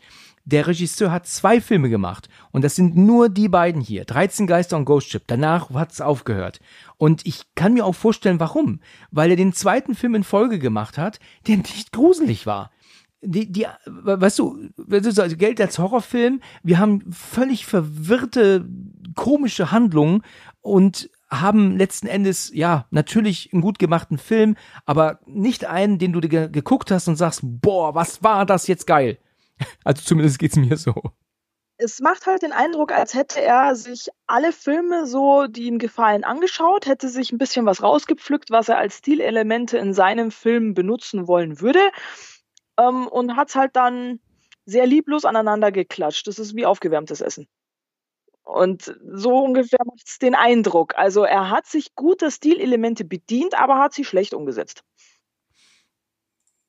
Der 0.49 0.67
Regisseur 0.67 1.11
hat 1.11 1.27
zwei 1.27 1.61
Filme 1.61 1.91
gemacht 1.91 2.31
und 2.53 2.65
das 2.65 2.75
sind 2.75 2.97
nur 2.97 3.29
die 3.29 3.51
beiden 3.51 3.83
hier. 3.83 4.07
13 4.07 4.47
Geister 4.47 4.79
und 4.79 4.87
Ghost 4.87 5.11
Ship. 5.11 5.23
Danach 5.27 5.69
hat's 5.75 6.01
aufgehört. 6.01 6.61
Und 6.97 7.27
ich 7.27 7.43
kann 7.55 7.75
mir 7.75 7.85
auch 7.85 7.95
vorstellen, 7.95 8.41
warum. 8.41 8.81
Weil 9.11 9.29
er 9.29 9.37
den 9.37 9.53
zweiten 9.53 9.95
Film 9.95 10.15
in 10.15 10.25
Folge 10.25 10.59
gemacht 10.59 10.97
hat, 10.97 11.21
der 11.47 11.59
nicht 11.59 11.93
gruselig 11.93 12.47
war. 12.47 12.71
Die, 13.21 13.51
die, 13.51 13.67
weißt 13.87 14.39
du, 14.39 14.69
also 14.89 15.37
Geld 15.37 15.61
als 15.61 15.79
Horrorfilm, 15.79 16.41
wir 16.63 16.79
haben 16.79 17.11
völlig 17.13 17.67
verwirrte, 17.67 18.69
komische 19.17 19.73
Handlungen 19.73 20.23
und 20.61 21.11
haben 21.31 21.77
letzten 21.77 22.07
Endes, 22.07 22.51
ja, 22.55 22.87
natürlich 22.91 23.53
einen 23.53 23.63
gut 23.63 23.79
gemachten 23.79 24.19
Film, 24.19 24.57
aber 24.87 25.21
nicht 25.27 25.67
einen, 25.67 25.99
den 25.99 26.13
du 26.13 26.21
dir 26.21 26.49
geguckt 26.49 26.91
hast 26.91 27.09
und 27.09 27.17
sagst, 27.17 27.41
boah, 27.43 27.95
was 27.95 28.23
war 28.23 28.47
das 28.47 28.67
jetzt 28.67 28.87
geil? 28.87 29.19
Also 29.85 30.03
zumindest 30.05 30.39
geht's 30.39 30.55
mir 30.55 30.77
so. 30.77 30.95
Es 31.79 32.01
macht 32.01 32.27
halt 32.27 32.43
den 32.43 32.53
Eindruck, 32.53 32.93
als 32.93 33.15
hätte 33.15 33.41
er 33.41 33.75
sich 33.75 34.09
alle 34.29 34.53
Filme 34.53 35.07
so, 35.07 35.49
die 35.49 35.65
ihm 35.65 35.79
gefallen, 35.79 36.23
angeschaut, 36.23 36.87
hätte 36.87 37.09
sich 37.09 37.33
ein 37.33 37.39
bisschen 37.39 37.67
was 37.67 37.83
rausgepflückt, 37.83 38.51
was 38.51 38.69
er 38.69 38.79
als 38.79 38.99
Stilelemente 38.99 39.79
in 39.79 39.95
seinem 39.95 40.31
Film 40.31 40.75
benutzen 40.75 41.27
wollen 41.27 41.61
würde 41.61 41.81
ähm, 42.79 43.07
und 43.09 43.37
hat 43.37 43.51
es 43.51 43.55
halt 43.55 43.77
dann 43.77 44.21
sehr 44.65 44.87
lieblos 44.87 45.25
aneinander 45.25 45.73
geklatscht. 45.73 46.27
Das 46.27 46.39
ist 46.39 46.55
wie 46.55 46.67
aufgewärmtes 46.67 47.21
Essen. 47.21 47.49
Und 48.43 48.97
so 49.13 49.45
ungefähr 49.45 49.81
macht 49.85 50.07
es 50.07 50.19
den 50.19 50.35
Eindruck. 50.35 50.97
Also 50.97 51.25
er 51.25 51.51
hat 51.51 51.67
sich 51.67 51.95
guter 51.95 52.31
Stilelemente 52.31 53.05
bedient, 53.05 53.55
aber 53.55 53.79
hat 53.79 53.93
sie 53.93 54.05
schlecht 54.05 54.33
umgesetzt. 54.33 54.85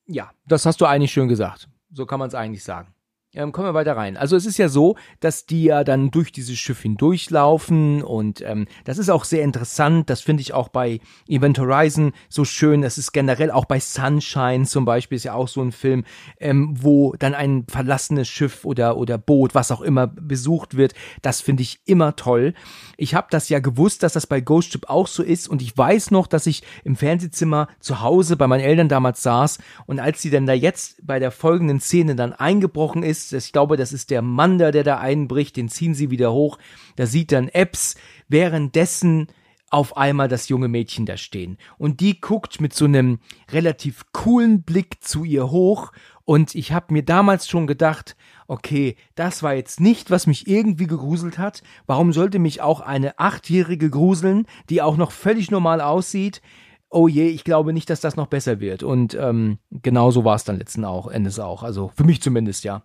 Ja, 0.06 0.32
das 0.46 0.66
hast 0.66 0.82
du 0.82 0.86
eigentlich 0.86 1.12
schön 1.12 1.30
gesagt. 1.30 1.70
So 1.94 2.06
kann 2.06 2.20
man 2.20 2.28
es 2.28 2.36
eigentlich 2.36 2.64
sagen. 2.64 2.94
Ähm, 3.36 3.52
kommen 3.52 3.68
wir 3.68 3.76
weiter 3.76 3.96
rein. 3.96 4.18
Also 4.18 4.36
es 4.36 4.48
ist 4.48 4.58
ja 4.58 4.70
so, 4.70 4.96
dass 5.20 5.46
die 5.46 5.66
ja 5.66 5.84
dann 5.84 6.10
durch 6.10 6.32
dieses 6.32 6.58
Schiff 6.58 6.82
hindurchlaufen 6.82 8.02
und 8.02 8.42
ähm, 8.42 8.66
das 8.86 8.98
ist 8.98 9.10
auch 9.10 9.24
sehr 9.24 9.44
interessant. 9.44 10.10
Das 10.10 10.22
finde 10.22 10.42
ich 10.42 10.54
auch 10.54 10.70
bei 10.70 11.00
Event 11.28 11.60
Horizon 11.60 12.14
so 12.28 12.44
schön. 12.44 12.82
Das 12.82 12.98
ist 12.98 13.12
generell 13.12 13.52
auch 13.52 13.66
bei 13.66 13.80
Sunshine 13.80 14.66
zum 14.66 14.84
Beispiel 14.84 15.16
ist 15.16 15.26
ja 15.26 15.36
auch 15.36 15.48
so 15.48 15.62
ein 15.62 15.72
Film, 15.72 16.06
ähm, 16.40 16.74
wo 16.82 17.14
dann 17.20 17.36
ein 17.36 17.68
verlassenes 17.70 18.28
Schiff 18.28 18.66
oder 18.66 18.98
oder 18.98 19.20
Boot, 19.20 19.54
was 19.54 19.72
auch 19.72 19.82
immer 19.82 20.08
besucht 20.08 20.76
wird. 20.76 20.96
Das 21.22 21.40
finde 21.40 21.62
ich 21.62 21.82
immer 21.86 22.16
toll. 22.16 22.56
Ich 22.98 23.14
habe 23.14 23.28
das 23.30 23.48
ja 23.50 23.60
gewusst, 23.60 24.02
dass 24.02 24.14
das 24.14 24.26
bei 24.26 24.42
Ghost 24.42 24.72
Ship 24.72 24.90
auch 24.90 25.06
so 25.06 25.22
ist 25.22 25.48
und 25.48 25.62
ich 25.62 25.78
weiß 25.78 26.10
noch, 26.10 26.26
dass 26.26 26.48
ich 26.48 26.64
im 26.84 26.96
Fernsehzimmer 26.96 27.68
zu 27.80 28.02
Hause 28.02 28.38
bei 28.38 28.48
meinen 28.48 28.64
Eltern 28.64 28.90
damals 28.90 29.22
saß 29.22 29.60
und 29.86 30.00
als 30.00 30.20
sie 30.20 30.32
dann 30.32 30.48
da 30.48 30.54
jetzt 30.54 31.06
bei 31.06 31.20
der 31.20 31.30
folgenden 31.30 31.80
Szene 31.80 32.16
dann 32.16 32.34
eingebrochen 32.34 33.04
ist 33.04 33.19
ist, 33.26 33.46
ich 33.48 33.52
glaube, 33.52 33.78
das 33.78 33.94
ist 33.94 34.10
der 34.10 34.22
Mann 34.22 34.58
da, 34.58 34.72
der 34.72 34.84
da 34.84 34.98
einbricht, 34.98 35.58
den 35.58 35.70
ziehen 35.70 35.94
sie 35.94 36.10
wieder 36.10 36.32
hoch. 36.34 36.58
Da 36.96 37.06
sieht 37.06 37.32
dann 37.32 37.48
Epps 37.48 37.96
währenddessen 38.28 39.28
auf 39.72 39.98
einmal 39.98 40.28
das 40.28 40.50
junge 40.50 40.68
Mädchen 40.68 41.06
da 41.06 41.18
stehen. 41.18 41.58
Und 41.78 42.00
die 42.00 42.20
guckt 42.20 42.60
mit 42.62 42.74
so 42.74 42.86
einem 42.86 43.20
relativ 43.52 44.06
coolen 44.12 44.64
Blick 44.64 45.04
zu 45.04 45.24
ihr 45.24 45.52
hoch. 45.52 45.92
Und 46.26 46.56
ich 46.56 46.72
habe 46.72 46.94
mir 46.94 47.04
damals 47.04 47.48
schon 47.48 47.68
gedacht, 47.68 48.16
okay, 48.48 48.96
das 49.16 49.44
war 49.44 49.54
jetzt 49.54 49.80
nicht, 49.80 50.12
was 50.12 50.28
mich 50.28 50.48
irgendwie 50.48 50.88
gegruselt 50.88 51.38
hat. 51.38 51.64
Warum 51.86 52.14
sollte 52.14 52.40
mich 52.40 52.62
auch 52.62 52.82
eine 52.82 53.20
Achtjährige 53.20 53.90
gruseln, 53.90 54.46
die 54.70 54.82
auch 54.82 54.98
noch 54.98 55.12
völlig 55.12 55.52
normal 55.52 55.82
aussieht? 55.82 56.42
Oh 56.90 57.08
je, 57.08 57.28
ich 57.28 57.44
glaube 57.44 57.74
nicht, 57.74 57.90
dass 57.92 58.02
das 58.02 58.16
noch 58.16 58.28
besser 58.28 58.60
wird. 58.60 58.82
Und 58.82 59.14
ähm, 59.14 59.60
genau 59.70 60.10
so 60.10 60.26
war 60.26 60.36
es 60.36 60.44
dann 60.44 60.58
letzten 60.58 60.86
auch, 60.86 61.08
Endes 61.08 61.40
auch. 61.40 61.62
Also 61.62 61.92
für 61.96 62.04
mich 62.04 62.22
zumindest, 62.22 62.64
ja. 62.64 62.84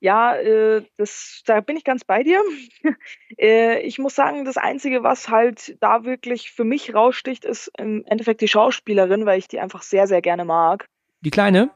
Ja, 0.00 0.36
äh, 0.36 0.84
das, 0.96 1.42
da 1.44 1.60
bin 1.60 1.76
ich 1.76 1.84
ganz 1.84 2.04
bei 2.04 2.22
dir. 2.22 2.40
äh, 3.38 3.80
ich 3.80 3.98
muss 3.98 4.14
sagen, 4.14 4.44
das 4.44 4.56
Einzige, 4.56 5.02
was 5.02 5.28
halt 5.28 5.76
da 5.80 6.04
wirklich 6.04 6.52
für 6.52 6.64
mich 6.64 6.94
raussticht, 6.94 7.44
ist 7.44 7.70
im 7.76 8.04
Endeffekt 8.06 8.40
die 8.40 8.48
Schauspielerin, 8.48 9.26
weil 9.26 9.38
ich 9.38 9.48
die 9.48 9.58
einfach 9.58 9.82
sehr, 9.82 10.06
sehr 10.06 10.22
gerne 10.22 10.44
mag. 10.44 10.86
Die 11.20 11.30
Kleine? 11.30 11.70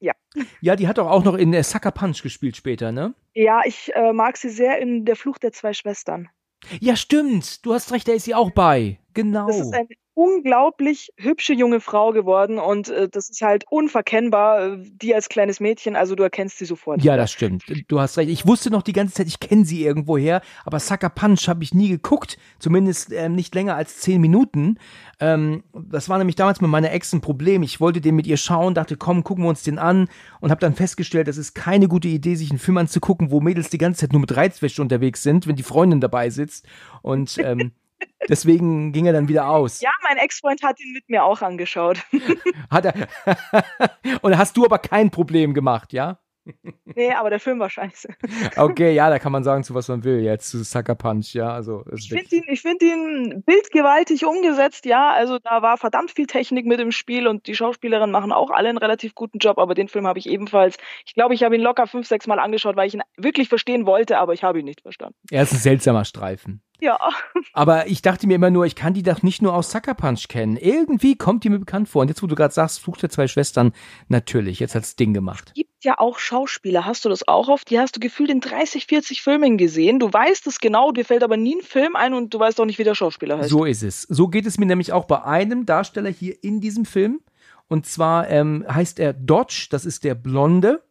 Ja. 0.00 0.14
Ja, 0.60 0.76
die 0.76 0.88
hat 0.88 0.98
doch 0.98 1.08
auch 1.08 1.24
noch 1.24 1.34
in 1.34 1.52
äh, 1.52 1.62
Sucker 1.62 1.92
Punch 1.92 2.22
gespielt 2.22 2.56
später, 2.56 2.90
ne? 2.90 3.14
Ja, 3.34 3.60
ich 3.64 3.94
äh, 3.94 4.12
mag 4.12 4.36
sie 4.36 4.48
sehr 4.48 4.78
in 4.78 5.04
Der 5.04 5.14
Fluch 5.14 5.38
der 5.38 5.52
zwei 5.52 5.72
Schwestern. 5.72 6.28
Ja, 6.80 6.96
stimmt. 6.96 7.64
Du 7.64 7.72
hast 7.72 7.92
recht, 7.92 8.08
da 8.08 8.12
ist 8.12 8.24
sie 8.24 8.34
auch 8.34 8.50
bei. 8.50 8.98
Genau. 9.14 9.46
Das 9.46 9.60
ist 9.60 9.72
eine 9.72 9.88
unglaublich 10.20 11.14
hübsche 11.16 11.54
junge 11.54 11.80
Frau 11.80 12.12
geworden 12.12 12.58
und 12.58 12.90
äh, 12.90 13.08
das 13.08 13.30
ist 13.30 13.40
halt 13.40 13.64
unverkennbar, 13.70 14.74
äh, 14.74 14.76
die 14.78 15.14
als 15.14 15.30
kleines 15.30 15.60
Mädchen, 15.60 15.96
also 15.96 16.14
du 16.14 16.22
erkennst 16.22 16.58
sie 16.58 16.66
sofort. 16.66 17.02
Ja, 17.02 17.16
das 17.16 17.32
stimmt. 17.32 17.64
Du 17.88 18.00
hast 18.00 18.18
recht. 18.18 18.28
Ich 18.28 18.46
wusste 18.46 18.68
noch 18.68 18.82
die 18.82 18.92
ganze 18.92 19.14
Zeit, 19.14 19.28
ich 19.28 19.40
kenne 19.40 19.64
sie 19.64 19.82
irgendwoher, 19.82 20.42
aber 20.66 20.78
Sucker 20.78 21.08
Punch 21.08 21.48
habe 21.48 21.64
ich 21.64 21.72
nie 21.72 21.88
geguckt, 21.88 22.36
zumindest 22.58 23.14
äh, 23.14 23.30
nicht 23.30 23.54
länger 23.54 23.76
als 23.76 24.00
zehn 24.00 24.20
Minuten. 24.20 24.78
Ähm, 25.20 25.64
das 25.72 26.10
war 26.10 26.18
nämlich 26.18 26.36
damals 26.36 26.60
mit 26.60 26.68
meiner 26.68 26.92
Ex 26.92 27.14
ein 27.14 27.22
Problem. 27.22 27.62
Ich 27.62 27.80
wollte 27.80 28.02
den 28.02 28.14
mit 28.14 28.26
ihr 28.26 28.36
schauen, 28.36 28.74
dachte, 28.74 28.98
komm, 28.98 29.24
gucken 29.24 29.44
wir 29.44 29.48
uns 29.48 29.62
den 29.62 29.78
an 29.78 30.10
und 30.40 30.50
habe 30.50 30.60
dann 30.60 30.74
festgestellt, 30.74 31.28
das 31.28 31.38
ist 31.38 31.54
keine 31.54 31.88
gute 31.88 32.08
Idee, 32.08 32.34
sich 32.34 32.50
einen 32.50 32.58
Film 32.58 32.76
anzugucken, 32.76 33.30
wo 33.30 33.40
Mädels 33.40 33.70
die 33.70 33.78
ganze 33.78 34.02
Zeit 34.02 34.12
nur 34.12 34.20
mit 34.20 34.36
Reizwäsche 34.36 34.82
unterwegs 34.82 35.22
sind, 35.22 35.46
wenn 35.46 35.56
die 35.56 35.62
Freundin 35.62 36.02
dabei 36.02 36.28
sitzt 36.28 36.66
und 37.00 37.38
ähm, 37.38 37.72
Deswegen 38.28 38.92
ging 38.92 39.06
er 39.06 39.12
dann 39.12 39.28
wieder 39.28 39.48
aus. 39.48 39.80
Ja, 39.80 39.90
mein 40.02 40.16
Ex-Freund 40.18 40.62
hat 40.62 40.78
ihn 40.80 40.92
mit 40.92 41.08
mir 41.08 41.24
auch 41.24 41.42
angeschaut. 41.42 41.98
Hat 42.70 42.84
er. 42.84 43.08
Und 44.22 44.38
hast 44.38 44.56
du 44.56 44.64
aber 44.64 44.78
kein 44.78 45.10
Problem 45.10 45.54
gemacht, 45.54 45.92
ja? 45.92 46.18
Nee, 46.96 47.12
aber 47.12 47.30
der 47.30 47.40
Film 47.40 47.58
war 47.60 47.70
scheiße. 47.70 48.08
Okay, 48.56 48.92
ja, 48.92 49.08
da 49.10 49.18
kann 49.18 49.32
man 49.32 49.44
sagen, 49.44 49.62
zu 49.62 49.74
was 49.74 49.88
man 49.88 50.04
will, 50.04 50.20
jetzt 50.20 50.50
zu 50.50 50.62
Sucker 50.64 50.94
Punch, 50.94 51.34
ja. 51.34 51.52
Also, 51.52 51.84
ich 51.94 52.08
finde 52.08 52.36
ihn, 52.36 52.44
ich 52.48 52.62
find 52.62 52.82
ihn 52.82 53.42
bildgewaltig 53.46 54.24
umgesetzt, 54.24 54.86
ja. 54.86 55.10
Also 55.12 55.38
da 55.38 55.62
war 55.62 55.76
verdammt 55.76 56.10
viel 56.10 56.26
Technik 56.26 56.66
mit 56.66 56.80
im 56.80 56.92
Spiel 56.92 57.26
und 57.26 57.46
die 57.46 57.54
Schauspielerinnen 57.54 58.10
machen 58.10 58.32
auch 58.32 58.50
alle 58.50 58.68
einen 58.68 58.78
relativ 58.78 59.14
guten 59.14 59.38
Job, 59.38 59.58
aber 59.58 59.74
den 59.74 59.88
Film 59.88 60.06
habe 60.06 60.18
ich 60.18 60.28
ebenfalls. 60.28 60.76
Ich 61.06 61.14
glaube, 61.14 61.34
ich 61.34 61.42
habe 61.42 61.54
ihn 61.54 61.62
locker 61.62 61.86
fünf, 61.86 62.06
sechs 62.06 62.26
Mal 62.26 62.38
angeschaut, 62.38 62.76
weil 62.76 62.88
ich 62.88 62.94
ihn 62.94 63.02
wirklich 63.16 63.48
verstehen 63.48 63.86
wollte, 63.86 64.18
aber 64.18 64.32
ich 64.32 64.42
habe 64.42 64.58
ihn 64.58 64.64
nicht 64.64 64.82
verstanden. 64.82 65.16
Er 65.30 65.42
ist 65.42 65.52
ein 65.52 65.58
seltsamer 65.58 66.04
Streifen. 66.04 66.62
Ja. 66.80 66.98
Aber 67.52 67.86
ich 67.88 68.02
dachte 68.02 68.26
mir 68.26 68.34
immer 68.34 68.50
nur, 68.50 68.64
ich 68.64 68.74
kann 68.74 68.94
die 68.94 69.02
doch 69.02 69.22
nicht 69.22 69.42
nur 69.42 69.54
aus 69.54 69.70
Sucker 69.70 69.94
Punch 69.94 70.28
kennen. 70.28 70.56
Irgendwie 70.56 71.16
kommt 71.16 71.44
die 71.44 71.50
mir 71.50 71.58
bekannt 71.58 71.88
vor. 71.88 72.02
Und 72.02 72.08
jetzt, 72.08 72.22
wo 72.22 72.26
du 72.26 72.34
gerade 72.34 72.54
sagst, 72.54 72.80
Fluch 72.80 72.96
der 72.96 73.10
zwei 73.10 73.28
Schwestern, 73.28 73.72
natürlich, 74.08 74.60
jetzt 74.60 74.74
hat's 74.74 74.96
Ding 74.96 75.12
gemacht. 75.12 75.52
Es 75.56 75.64
ja 75.84 75.98
auch 75.98 76.18
Schauspieler, 76.18 76.84
hast 76.84 77.04
du 77.04 77.08
das 77.08 77.26
auch 77.26 77.48
oft? 77.48 77.70
Die 77.70 77.78
hast 77.78 77.96
du 77.96 78.00
gefühlt 78.00 78.30
in 78.30 78.40
30, 78.40 78.86
40 78.86 79.22
Filmen 79.22 79.58
gesehen. 79.58 79.98
Du 79.98 80.12
weißt 80.12 80.46
es 80.46 80.60
genau, 80.60 80.92
dir 80.92 81.04
fällt 81.04 81.22
aber 81.22 81.36
nie 81.36 81.56
ein 81.56 81.62
Film 81.62 81.96
ein 81.96 82.14
und 82.14 82.32
du 82.34 82.38
weißt 82.38 82.60
auch 82.60 82.64
nicht, 82.64 82.78
wie 82.78 82.84
der 82.84 82.94
Schauspieler 82.94 83.38
heißt. 83.38 83.50
So 83.50 83.64
ist 83.64 83.82
es. 83.82 84.02
So 84.02 84.28
geht 84.28 84.46
es 84.46 84.58
mir 84.58 84.66
nämlich 84.66 84.92
auch 84.92 85.04
bei 85.04 85.22
einem 85.22 85.66
Darsteller 85.66 86.10
hier 86.10 86.42
in 86.42 86.60
diesem 86.60 86.84
Film. 86.84 87.20
Und 87.68 87.86
zwar 87.86 88.28
ähm, 88.28 88.64
heißt 88.68 88.98
er 88.98 89.12
Dodge, 89.12 89.68
das 89.70 89.84
ist 89.84 90.04
der 90.04 90.14
Blonde. 90.14 90.82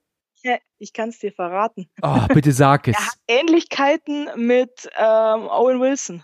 Ja, 0.43 0.57
ich 0.77 0.93
kann 0.93 1.09
es 1.09 1.19
dir 1.19 1.33
verraten. 1.33 1.89
Oh, 2.01 2.21
bitte 2.33 2.53
sag 2.53 2.87
es. 2.87 2.95
er 2.95 3.05
hat 3.05 3.17
Ähnlichkeiten 3.27 4.29
mit 4.37 4.89
ähm, 4.97 5.47
Owen 5.49 5.81
Wilson. 5.81 6.23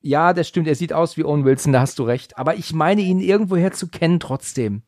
Ja, 0.00 0.32
das 0.32 0.46
stimmt. 0.46 0.68
Er 0.68 0.76
sieht 0.76 0.92
aus 0.92 1.16
wie 1.16 1.24
Owen 1.24 1.44
Wilson, 1.44 1.72
da 1.72 1.80
hast 1.80 1.98
du 1.98 2.04
recht. 2.04 2.38
Aber 2.38 2.54
ich 2.54 2.72
meine 2.72 3.00
ihn 3.02 3.20
irgendwoher 3.20 3.72
zu 3.72 3.88
kennen 3.88 4.20
trotzdem. 4.20 4.82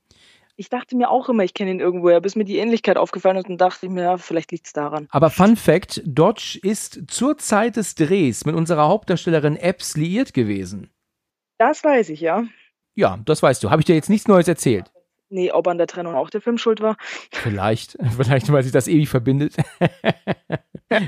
Ich 0.61 0.69
dachte 0.69 0.95
mir 0.95 1.09
auch 1.09 1.31
immer, 1.31 1.43
ich 1.43 1.55
kenne 1.55 1.71
ihn 1.71 1.81
irgendwoher, 1.81 2.21
bis 2.21 2.37
mir 2.37 2.45
die 2.45 2.59
Ähnlichkeit 2.59 2.99
aufgefallen 2.99 3.39
ist 3.39 3.49
und 3.49 3.59
dachte 3.59 3.87
ich 3.87 3.93
mir, 3.93 4.03
ja, 4.03 4.19
vielleicht 4.19 4.53
liegt 4.53 4.67
es 4.67 4.75
daran. 4.75 5.09
Aber 5.09 5.31
Fun 5.31 5.57
Fact: 5.57 6.03
Dodge 6.05 6.61
ist 6.63 7.11
zur 7.11 7.39
Zeit 7.39 7.77
des 7.77 7.95
Drehs 7.95 8.45
mit 8.45 8.55
unserer 8.55 8.87
Hauptdarstellerin 8.87 9.57
Epps 9.57 9.97
liiert 9.97 10.35
gewesen. 10.35 10.91
Das 11.57 11.83
weiß 11.83 12.11
ich, 12.11 12.21
ja. 12.21 12.45
Ja, 12.95 13.19
das 13.25 13.43
weißt 13.43 13.65
du. 13.65 13.71
Habe 13.71 13.81
ich 13.81 13.87
dir 13.87 13.95
jetzt 13.95 14.11
nichts 14.11 14.29
Neues 14.29 14.49
erzählt? 14.49 14.93
Nee, 15.31 15.51
ob 15.51 15.67
an 15.67 15.79
der 15.79 15.87
Trennung 15.87 16.15
auch 16.15 16.29
der 16.29 16.43
Film 16.43 16.59
schuld 16.59 16.83
war. 16.83 16.99
Vielleicht, 17.33 17.97
vielleicht, 18.19 18.53
weil 18.53 18.63
sich 18.63 18.73
das 18.73 18.87
ewig 18.87 19.09
verbindet. 19.09 19.57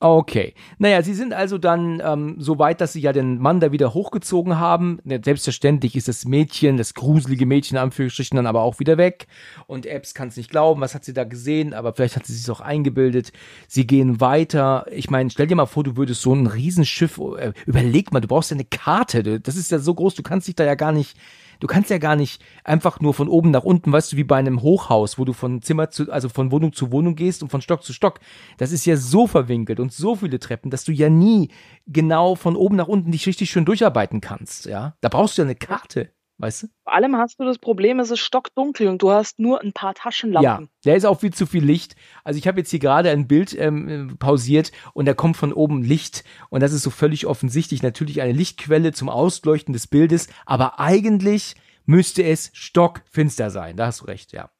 Okay. 0.00 0.54
Naja, 0.78 1.02
sie 1.02 1.12
sind 1.12 1.32
also 1.32 1.58
dann 1.58 2.00
ähm, 2.04 2.36
so 2.38 2.60
weit, 2.60 2.80
dass 2.80 2.92
sie 2.92 3.00
ja 3.00 3.12
den 3.12 3.38
Mann 3.40 3.58
da 3.58 3.72
wieder 3.72 3.94
hochgezogen 3.94 4.56
haben. 4.60 5.00
Selbstverständlich 5.04 5.96
ist 5.96 6.06
das 6.06 6.24
Mädchen, 6.24 6.76
das 6.76 6.94
gruselige 6.94 7.46
Mädchen, 7.46 7.76
in 7.76 7.82
Anführungsstrichen, 7.82 8.36
dann 8.36 8.46
aber 8.46 8.62
auch 8.62 8.78
wieder 8.78 8.96
weg. 8.96 9.26
Und 9.66 9.86
Epps 9.86 10.14
kann 10.14 10.28
es 10.28 10.36
nicht 10.36 10.50
glauben, 10.50 10.80
was 10.80 10.94
hat 10.94 11.04
sie 11.04 11.14
da 11.14 11.24
gesehen, 11.24 11.74
aber 11.74 11.94
vielleicht 11.94 12.14
hat 12.14 12.26
sie 12.26 12.34
sich 12.34 12.48
auch 12.48 12.60
eingebildet. 12.60 13.32
Sie 13.66 13.88
gehen 13.88 14.20
weiter. 14.20 14.86
Ich 14.92 15.10
meine, 15.10 15.30
stell 15.30 15.48
dir 15.48 15.56
mal 15.56 15.66
vor, 15.66 15.82
du 15.82 15.96
würdest 15.96 16.22
so 16.22 16.32
ein 16.32 16.46
Riesenschiff, 16.46 17.20
äh, 17.36 17.52
überleg 17.66 18.12
mal, 18.12 18.20
du 18.20 18.28
brauchst 18.28 18.52
ja 18.52 18.54
eine 18.54 18.66
Karte. 18.66 19.40
Das 19.40 19.56
ist 19.56 19.72
ja 19.72 19.80
so 19.80 19.94
groß, 19.94 20.14
du 20.14 20.22
kannst 20.22 20.46
dich 20.46 20.54
da 20.54 20.64
ja 20.64 20.76
gar 20.76 20.92
nicht 20.92 21.16
du 21.60 21.66
kannst 21.66 21.90
ja 21.90 21.98
gar 21.98 22.16
nicht 22.16 22.42
einfach 22.64 23.00
nur 23.00 23.14
von 23.14 23.28
oben 23.28 23.50
nach 23.50 23.64
unten, 23.64 23.92
weißt 23.92 24.12
du, 24.12 24.16
wie 24.16 24.24
bei 24.24 24.36
einem 24.36 24.62
Hochhaus, 24.62 25.18
wo 25.18 25.24
du 25.24 25.32
von 25.32 25.62
Zimmer 25.62 25.90
zu, 25.90 26.10
also 26.10 26.28
von 26.28 26.50
Wohnung 26.50 26.72
zu 26.72 26.92
Wohnung 26.92 27.14
gehst 27.14 27.42
und 27.42 27.48
von 27.50 27.60
Stock 27.60 27.82
zu 27.82 27.92
Stock. 27.92 28.20
Das 28.58 28.72
ist 28.72 28.86
ja 28.86 28.96
so 28.96 29.26
verwinkelt 29.26 29.80
und 29.80 29.92
so 29.92 30.16
viele 30.16 30.38
Treppen, 30.38 30.70
dass 30.70 30.84
du 30.84 30.92
ja 30.92 31.08
nie 31.08 31.50
genau 31.86 32.34
von 32.34 32.56
oben 32.56 32.76
nach 32.76 32.88
unten 32.88 33.12
dich 33.12 33.26
richtig 33.26 33.50
schön 33.50 33.64
durcharbeiten 33.64 34.20
kannst, 34.20 34.66
ja. 34.66 34.96
Da 35.00 35.08
brauchst 35.08 35.38
du 35.38 35.42
ja 35.42 35.46
eine 35.46 35.54
Karte. 35.54 36.10
Weißt 36.40 36.62
du? 36.62 36.66
Vor 36.84 36.92
allem 36.92 37.16
hast 37.16 37.40
du 37.40 37.44
das 37.44 37.58
Problem, 37.58 37.98
es 37.98 38.12
ist 38.12 38.20
stockdunkel 38.20 38.86
und 38.86 39.02
du 39.02 39.10
hast 39.10 39.40
nur 39.40 39.60
ein 39.60 39.72
paar 39.72 39.94
Taschenlampen. 39.94 40.68
Ja, 40.84 40.92
da 40.92 40.96
ist 40.96 41.04
auch 41.04 41.18
viel 41.18 41.34
zu 41.34 41.46
viel 41.46 41.64
Licht. 41.64 41.96
Also 42.22 42.38
ich 42.38 42.46
habe 42.46 42.60
jetzt 42.60 42.70
hier 42.70 42.78
gerade 42.78 43.10
ein 43.10 43.26
Bild 43.26 43.58
ähm, 43.58 44.16
pausiert 44.20 44.70
und 44.94 45.06
da 45.06 45.14
kommt 45.14 45.36
von 45.36 45.52
oben 45.52 45.82
Licht 45.82 46.22
und 46.48 46.62
das 46.62 46.72
ist 46.72 46.82
so 46.82 46.90
völlig 46.90 47.26
offensichtlich 47.26 47.82
natürlich 47.82 48.22
eine 48.22 48.32
Lichtquelle 48.32 48.92
zum 48.92 49.08
Ausleuchten 49.08 49.72
des 49.72 49.88
Bildes, 49.88 50.28
aber 50.46 50.78
eigentlich 50.78 51.56
müsste 51.86 52.22
es 52.22 52.50
stockfinster 52.52 53.50
sein. 53.50 53.76
Da 53.76 53.86
hast 53.86 54.02
du 54.02 54.04
recht, 54.04 54.32
ja. 54.32 54.50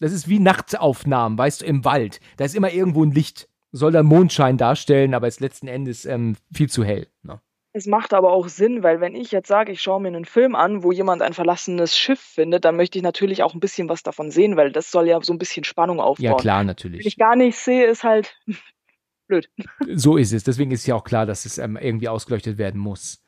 Das 0.00 0.12
ist 0.12 0.28
wie 0.28 0.40
Nachtaufnahmen, 0.40 1.38
weißt 1.38 1.62
du, 1.62 1.66
im 1.66 1.84
Wald. 1.84 2.20
Da 2.36 2.44
ist 2.44 2.54
immer 2.54 2.72
irgendwo 2.72 3.04
ein 3.04 3.12
Licht. 3.12 3.48
Soll 3.70 3.92
dann 3.92 4.06
Mondschein 4.06 4.56
darstellen, 4.56 5.12
aber 5.12 5.28
ist 5.28 5.40
letzten 5.40 5.68
Endes 5.68 6.04
ähm, 6.06 6.36
viel 6.52 6.70
zu 6.70 6.84
hell. 6.84 7.08
Ne? 7.22 7.40
Es 7.78 7.86
macht 7.86 8.12
aber 8.12 8.32
auch 8.32 8.48
Sinn, 8.48 8.82
weil 8.82 9.00
wenn 9.00 9.14
ich 9.14 9.30
jetzt 9.30 9.46
sage, 9.46 9.70
ich 9.70 9.80
schaue 9.80 10.00
mir 10.00 10.08
einen 10.08 10.24
Film 10.24 10.56
an, 10.56 10.82
wo 10.82 10.90
jemand 10.90 11.22
ein 11.22 11.32
verlassenes 11.32 11.96
Schiff 11.96 12.18
findet, 12.18 12.64
dann 12.64 12.74
möchte 12.74 12.98
ich 12.98 13.04
natürlich 13.04 13.44
auch 13.44 13.54
ein 13.54 13.60
bisschen 13.60 13.88
was 13.88 14.02
davon 14.02 14.32
sehen, 14.32 14.56
weil 14.56 14.72
das 14.72 14.90
soll 14.90 15.06
ja 15.06 15.20
so 15.22 15.32
ein 15.32 15.38
bisschen 15.38 15.62
Spannung 15.62 16.00
aufbauen. 16.00 16.24
Ja, 16.24 16.34
klar, 16.34 16.58
Wenn 16.58 16.66
natürlich. 16.66 17.06
ich 17.06 17.16
gar 17.16 17.36
nicht 17.36 17.56
sehe, 17.56 17.86
ist 17.86 18.02
halt 18.02 18.36
blöd. 19.28 19.48
So 19.94 20.16
ist 20.16 20.32
es. 20.32 20.42
Deswegen 20.42 20.72
ist 20.72 20.88
ja 20.88 20.96
auch 20.96 21.04
klar, 21.04 21.24
dass 21.24 21.44
es 21.44 21.56
ähm, 21.58 21.78
irgendwie 21.80 22.08
ausgeleuchtet 22.08 22.58
werden 22.58 22.80
muss. 22.80 23.24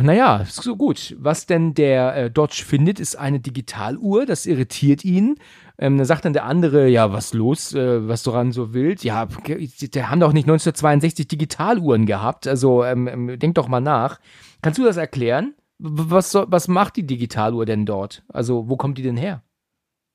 Naja, 0.00 0.44
so 0.46 0.76
gut. 0.76 1.14
Was 1.18 1.46
denn 1.46 1.74
der 1.74 2.16
äh, 2.16 2.30
Dodge 2.30 2.64
findet, 2.66 2.98
ist 2.98 3.16
eine 3.16 3.40
Digitaluhr. 3.40 4.24
Das 4.24 4.46
irritiert 4.46 5.04
ihn. 5.04 5.36
Ähm, 5.78 5.98
dann 5.98 6.06
sagt 6.06 6.24
dann 6.24 6.32
der 6.32 6.44
andere, 6.44 6.88
ja, 6.88 7.12
was 7.12 7.34
los, 7.34 7.74
äh, 7.74 8.08
was 8.08 8.22
du 8.22 8.30
ran 8.30 8.52
so 8.52 8.72
wild? 8.72 9.04
Ja, 9.04 9.26
der 9.26 10.10
haben 10.10 10.20
doch 10.20 10.32
nicht 10.32 10.44
1962 10.44 11.28
Digitaluhren 11.28 12.06
gehabt. 12.06 12.46
Also 12.46 12.84
ähm, 12.84 13.06
ähm, 13.08 13.38
denk 13.38 13.54
doch 13.54 13.68
mal 13.68 13.80
nach. 13.80 14.18
Kannst 14.62 14.78
du 14.78 14.84
das 14.84 14.96
erklären? 14.96 15.54
Was, 15.78 16.30
soll, 16.30 16.46
was 16.48 16.68
macht 16.68 16.96
die 16.96 17.06
Digitaluhr 17.06 17.66
denn 17.66 17.84
dort? 17.84 18.22
Also, 18.28 18.68
wo 18.68 18.76
kommt 18.76 18.98
die 18.98 19.02
denn 19.02 19.16
her? 19.16 19.42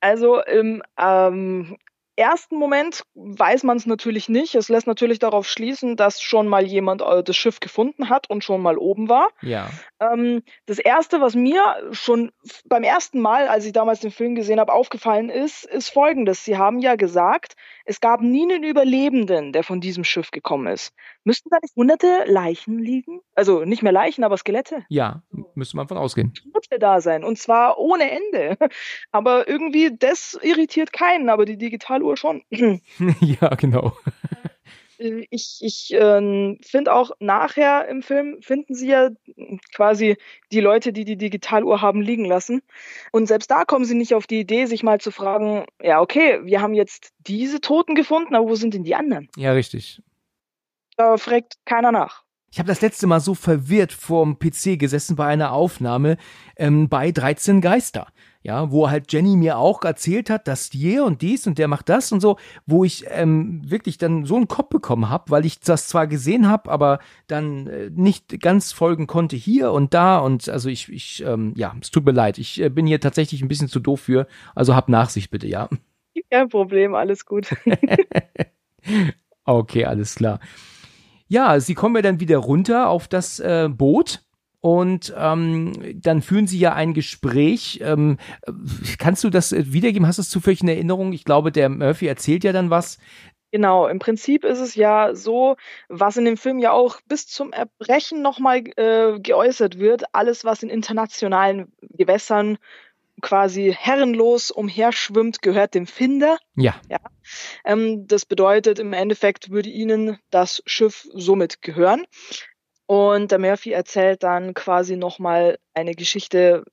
Also 0.00 0.40
im 0.40 0.82
ähm, 0.98 1.76
ersten 2.18 2.56
Moment 2.56 3.04
weiß 3.14 3.62
man 3.62 3.76
es 3.76 3.86
natürlich 3.86 4.28
nicht. 4.28 4.54
Es 4.54 4.68
lässt 4.68 4.86
natürlich 4.86 5.18
darauf 5.18 5.48
schließen, 5.48 5.96
dass 5.96 6.20
schon 6.20 6.48
mal 6.48 6.66
jemand 6.66 7.00
äh, 7.02 7.22
das 7.22 7.36
Schiff 7.36 7.60
gefunden 7.60 8.08
hat 8.08 8.28
und 8.28 8.44
schon 8.44 8.60
mal 8.60 8.76
oben 8.76 9.08
war. 9.08 9.28
Ja. 9.40 9.70
Ähm, 10.00 10.42
das 10.66 10.78
erste, 10.78 11.20
was 11.20 11.34
mir 11.34 11.62
schon 11.92 12.32
beim 12.66 12.82
ersten 12.82 13.20
Mal, 13.20 13.48
als 13.48 13.64
ich 13.64 13.72
damals 13.72 14.00
den 14.00 14.10
Film 14.10 14.34
gesehen 14.34 14.60
habe, 14.60 14.72
aufgefallen 14.72 15.30
ist, 15.30 15.64
ist 15.64 15.90
folgendes. 15.90 16.44
Sie 16.44 16.58
haben 16.58 16.80
ja 16.80 16.96
gesagt, 16.96 17.54
es 17.84 18.00
gab 18.00 18.20
nie 18.20 18.42
einen 18.42 18.64
Überlebenden, 18.64 19.52
der 19.52 19.64
von 19.64 19.80
diesem 19.80 20.04
Schiff 20.04 20.30
gekommen 20.30 20.66
ist. 20.66 20.92
Müssten 21.24 21.48
da 21.50 21.58
nicht 21.62 21.74
hunderte 21.74 22.24
Leichen 22.26 22.78
liegen? 22.78 23.20
Also 23.34 23.64
nicht 23.64 23.82
mehr 23.82 23.92
Leichen, 23.92 24.24
aber 24.24 24.36
Skelette. 24.36 24.84
Ja, 24.88 25.22
müsste 25.54 25.76
man 25.76 25.88
von 25.88 25.96
ausgehen. 25.96 26.34
Tote 26.34 26.78
da 26.78 27.00
sein. 27.00 27.24
Und 27.24 27.38
zwar 27.38 27.78
ohne 27.78 28.10
Ende. 28.10 28.56
Aber 29.10 29.48
irgendwie, 29.48 29.96
das 29.96 30.38
irritiert 30.42 30.92
keinen, 30.92 31.28
aber 31.28 31.44
die 31.44 31.56
Digitaluhr 32.08 32.16
schon. 32.16 32.42
ja, 33.20 33.54
genau. 33.54 33.92
Äh, 34.98 35.26
Ich, 35.30 35.58
ich 35.60 35.90
ähm, 35.92 36.58
finde 36.60 36.92
auch 36.92 37.12
nachher 37.20 37.86
im 37.88 38.02
Film 38.02 38.38
finden 38.42 38.74
sie 38.74 38.88
ja 38.88 39.10
quasi 39.74 40.16
die 40.50 40.60
Leute, 40.60 40.92
die 40.92 41.04
die 41.04 41.16
Digitaluhr 41.16 41.80
haben 41.80 42.02
liegen 42.02 42.24
lassen. 42.24 42.62
Und 43.12 43.28
selbst 43.28 43.50
da 43.50 43.64
kommen 43.64 43.84
sie 43.84 43.94
nicht 43.94 44.14
auf 44.14 44.26
die 44.26 44.40
Idee, 44.40 44.66
sich 44.66 44.82
mal 44.82 45.00
zu 45.00 45.12
fragen, 45.12 45.66
ja, 45.80 46.00
okay, 46.00 46.40
wir 46.42 46.60
haben 46.60 46.74
jetzt 46.74 47.12
diese 47.18 47.60
Toten 47.60 47.94
gefunden, 47.94 48.34
aber 48.34 48.48
wo 48.48 48.56
sind 48.56 48.74
denn 48.74 48.82
die 48.82 48.96
anderen? 48.96 49.28
Ja, 49.36 49.52
richtig. 49.52 50.02
Da 50.96 51.16
fragt 51.16 51.58
keiner 51.64 51.92
nach. 51.92 52.24
Ich 52.50 52.58
habe 52.58 52.68
das 52.68 52.80
letzte 52.80 53.06
Mal 53.06 53.20
so 53.20 53.34
verwirrt 53.34 53.92
vorm 53.92 54.38
PC 54.38 54.78
gesessen 54.78 55.16
bei 55.16 55.26
einer 55.26 55.52
Aufnahme 55.52 56.16
ähm, 56.56 56.88
bei 56.88 57.12
13 57.12 57.60
Geister. 57.60 58.08
Ja, 58.42 58.70
wo 58.70 58.88
halt 58.88 59.12
Jenny 59.12 59.36
mir 59.36 59.58
auch 59.58 59.82
erzählt 59.82 60.30
hat, 60.30 60.46
dass 60.46 60.70
hier 60.72 61.04
und 61.04 61.22
dies 61.22 61.46
und 61.46 61.58
der 61.58 61.66
macht 61.66 61.88
das 61.88 62.12
und 62.12 62.20
so, 62.20 62.36
wo 62.66 62.84
ich 62.84 63.04
ähm, 63.08 63.60
wirklich 63.68 63.98
dann 63.98 64.24
so 64.24 64.36
einen 64.36 64.46
Kopf 64.46 64.68
bekommen 64.68 65.08
habe, 65.08 65.30
weil 65.30 65.44
ich 65.44 65.58
das 65.58 65.88
zwar 65.88 66.06
gesehen 66.06 66.48
habe, 66.48 66.70
aber 66.70 67.00
dann 67.26 67.66
äh, 67.66 67.90
nicht 67.92 68.40
ganz 68.40 68.70
folgen 68.70 69.08
konnte 69.08 69.34
hier 69.34 69.72
und 69.72 69.92
da 69.92 70.18
und 70.18 70.48
also 70.48 70.68
ich, 70.68 70.88
ich 70.88 71.24
ähm, 71.26 71.52
ja, 71.56 71.74
es 71.80 71.90
tut 71.90 72.06
mir 72.06 72.12
leid, 72.12 72.38
ich 72.38 72.60
äh, 72.60 72.68
bin 72.68 72.86
hier 72.86 73.00
tatsächlich 73.00 73.42
ein 73.42 73.48
bisschen 73.48 73.68
zu 73.68 73.80
doof 73.80 74.02
für, 74.02 74.28
also 74.54 74.76
hab 74.76 74.88
Nachsicht 74.88 75.30
bitte, 75.30 75.48
ja. 75.48 75.68
Kein 76.30 76.48
Problem, 76.48 76.94
alles 76.94 77.26
gut. 77.26 77.54
Okay, 79.48 79.86
alles 79.86 80.14
klar. 80.16 80.40
Ja, 81.26 81.58
sie 81.58 81.74
kommen 81.74 81.96
ja 81.96 82.02
dann 82.02 82.20
wieder 82.20 82.36
runter 82.36 82.90
auf 82.90 83.08
das 83.08 83.40
äh, 83.40 83.70
Boot 83.70 84.20
und 84.60 85.14
ähm, 85.16 85.72
dann 86.00 86.22
führen 86.22 86.46
sie 86.46 86.58
ja 86.58 86.72
ein 86.72 86.94
Gespräch. 86.94 87.80
Ähm, 87.82 88.18
äh, 88.42 88.52
kannst 88.98 89.22
du 89.24 89.30
das 89.30 89.52
äh, 89.52 89.72
wiedergeben? 89.72 90.06
Hast 90.06 90.18
du 90.18 90.22
es 90.22 90.30
zufällig 90.30 90.62
in 90.62 90.68
Erinnerung? 90.68 91.12
Ich 91.12 91.24
glaube, 91.24 91.52
der 91.52 91.68
Murphy 91.68 92.06
erzählt 92.06 92.44
ja 92.44 92.52
dann 92.52 92.70
was. 92.70 92.98
Genau, 93.50 93.86
im 93.86 93.98
Prinzip 93.98 94.44
ist 94.44 94.60
es 94.60 94.74
ja 94.74 95.14
so, 95.14 95.56
was 95.88 96.18
in 96.18 96.26
dem 96.26 96.36
Film 96.36 96.58
ja 96.58 96.72
auch 96.72 97.00
bis 97.06 97.26
zum 97.26 97.52
Erbrechen 97.52 98.20
nochmal 98.20 98.62
äh, 98.76 99.18
geäußert 99.20 99.78
wird, 99.78 100.04
alles, 100.12 100.44
was 100.44 100.62
in 100.62 100.68
internationalen 100.68 101.72
Gewässern 101.80 102.58
quasi 103.22 103.74
herrenlos 103.76 104.50
umherschwimmt, 104.50 105.42
gehört 105.42 105.74
dem 105.74 105.86
Finder. 105.86 106.36
Ja, 106.56 106.74
Ähm, 107.64 108.06
das 108.06 108.26
bedeutet, 108.26 108.78
im 108.78 108.92
Endeffekt 108.92 109.50
würde 109.50 109.70
ihnen 109.70 110.18
das 110.30 110.62
Schiff 110.66 111.08
somit 111.12 111.62
gehören. 111.62 112.04
Und 112.88 113.32
der 113.32 113.38
Murphy 113.38 113.72
erzählt 113.72 114.22
dann 114.22 114.54
quasi 114.54 114.96
nochmal 114.96 115.58
eine 115.74 115.94
Geschichte 115.94 116.64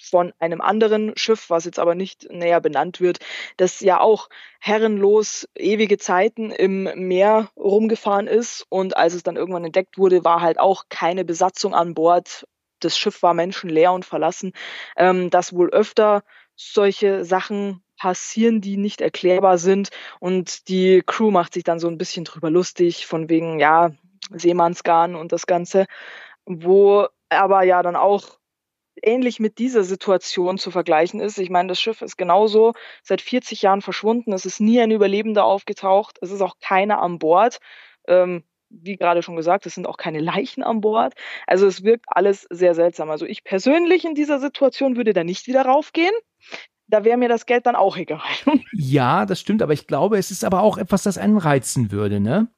von 0.00 0.32
einem 0.38 0.62
anderen 0.62 1.12
Schiff, 1.18 1.50
was 1.50 1.66
jetzt 1.66 1.78
aber 1.78 1.94
nicht 1.94 2.30
näher 2.30 2.62
benannt 2.62 2.98
wird, 2.98 3.18
das 3.58 3.80
ja 3.80 4.00
auch 4.00 4.30
herrenlos 4.58 5.46
ewige 5.54 5.98
Zeiten 5.98 6.50
im 6.50 6.84
Meer 6.94 7.50
rumgefahren 7.58 8.26
ist. 8.26 8.64
Und 8.70 8.96
als 8.96 9.12
es 9.12 9.22
dann 9.22 9.36
irgendwann 9.36 9.66
entdeckt 9.66 9.98
wurde, 9.98 10.24
war 10.24 10.40
halt 10.40 10.58
auch 10.58 10.84
keine 10.88 11.26
Besatzung 11.26 11.74
an 11.74 11.92
Bord. 11.92 12.46
Das 12.80 12.96
Schiff 12.96 13.22
war 13.22 13.34
menschenleer 13.34 13.92
und 13.92 14.06
verlassen. 14.06 14.54
Ähm, 14.96 15.28
dass 15.28 15.52
wohl 15.52 15.68
öfter 15.68 16.22
solche 16.56 17.22
Sachen 17.26 17.82
passieren, 17.98 18.62
die 18.62 18.78
nicht 18.78 19.02
erklärbar 19.02 19.58
sind. 19.58 19.90
Und 20.20 20.68
die 20.68 21.02
Crew 21.04 21.30
macht 21.30 21.52
sich 21.52 21.64
dann 21.64 21.80
so 21.80 21.88
ein 21.88 21.98
bisschen 21.98 22.24
drüber 22.24 22.48
lustig, 22.48 23.06
von 23.06 23.28
wegen, 23.28 23.60
ja, 23.60 23.92
Seemannsgarn 24.30 25.14
und 25.14 25.32
das 25.32 25.46
Ganze, 25.46 25.86
wo 26.46 27.06
aber 27.28 27.62
ja 27.64 27.82
dann 27.82 27.96
auch 27.96 28.38
ähnlich 29.02 29.40
mit 29.40 29.58
dieser 29.58 29.84
Situation 29.84 30.58
zu 30.58 30.70
vergleichen 30.70 31.20
ist. 31.20 31.38
Ich 31.38 31.50
meine, 31.50 31.68
das 31.68 31.80
Schiff 31.80 32.02
ist 32.02 32.16
genauso 32.16 32.74
seit 33.02 33.20
40 33.20 33.62
Jahren 33.62 33.82
verschwunden. 33.82 34.32
Es 34.32 34.46
ist 34.46 34.60
nie 34.60 34.80
ein 34.80 34.90
Überlebender 34.90 35.44
aufgetaucht. 35.44 36.18
Es 36.22 36.30
ist 36.30 36.40
auch 36.40 36.56
keiner 36.60 37.02
an 37.02 37.18
Bord. 37.18 37.58
Ähm, 38.06 38.44
wie 38.70 38.96
gerade 38.96 39.22
schon 39.22 39.36
gesagt, 39.36 39.66
es 39.66 39.74
sind 39.74 39.86
auch 39.86 39.96
keine 39.96 40.20
Leichen 40.20 40.62
an 40.62 40.80
Bord. 40.80 41.14
Also 41.46 41.66
es 41.66 41.84
wirkt 41.84 42.06
alles 42.08 42.46
sehr 42.50 42.74
seltsam. 42.74 43.10
Also 43.10 43.26
ich 43.26 43.44
persönlich 43.44 44.04
in 44.04 44.14
dieser 44.14 44.40
Situation 44.40 44.96
würde 44.96 45.12
da 45.12 45.24
nicht 45.24 45.46
wieder 45.46 45.62
raufgehen. 45.62 46.14
Da 46.86 47.04
wäre 47.04 47.16
mir 47.16 47.28
das 47.28 47.46
Geld 47.46 47.66
dann 47.66 47.76
auch 47.76 47.96
egal. 47.96 48.20
ja, 48.72 49.26
das 49.26 49.40
stimmt, 49.40 49.62
aber 49.62 49.72
ich 49.72 49.86
glaube, 49.86 50.18
es 50.18 50.30
ist 50.30 50.44
aber 50.44 50.60
auch 50.60 50.76
etwas, 50.76 51.02
das 51.02 51.18
einen 51.18 51.38
reizen 51.38 51.90
würde, 51.90 52.20
ne? 52.20 52.48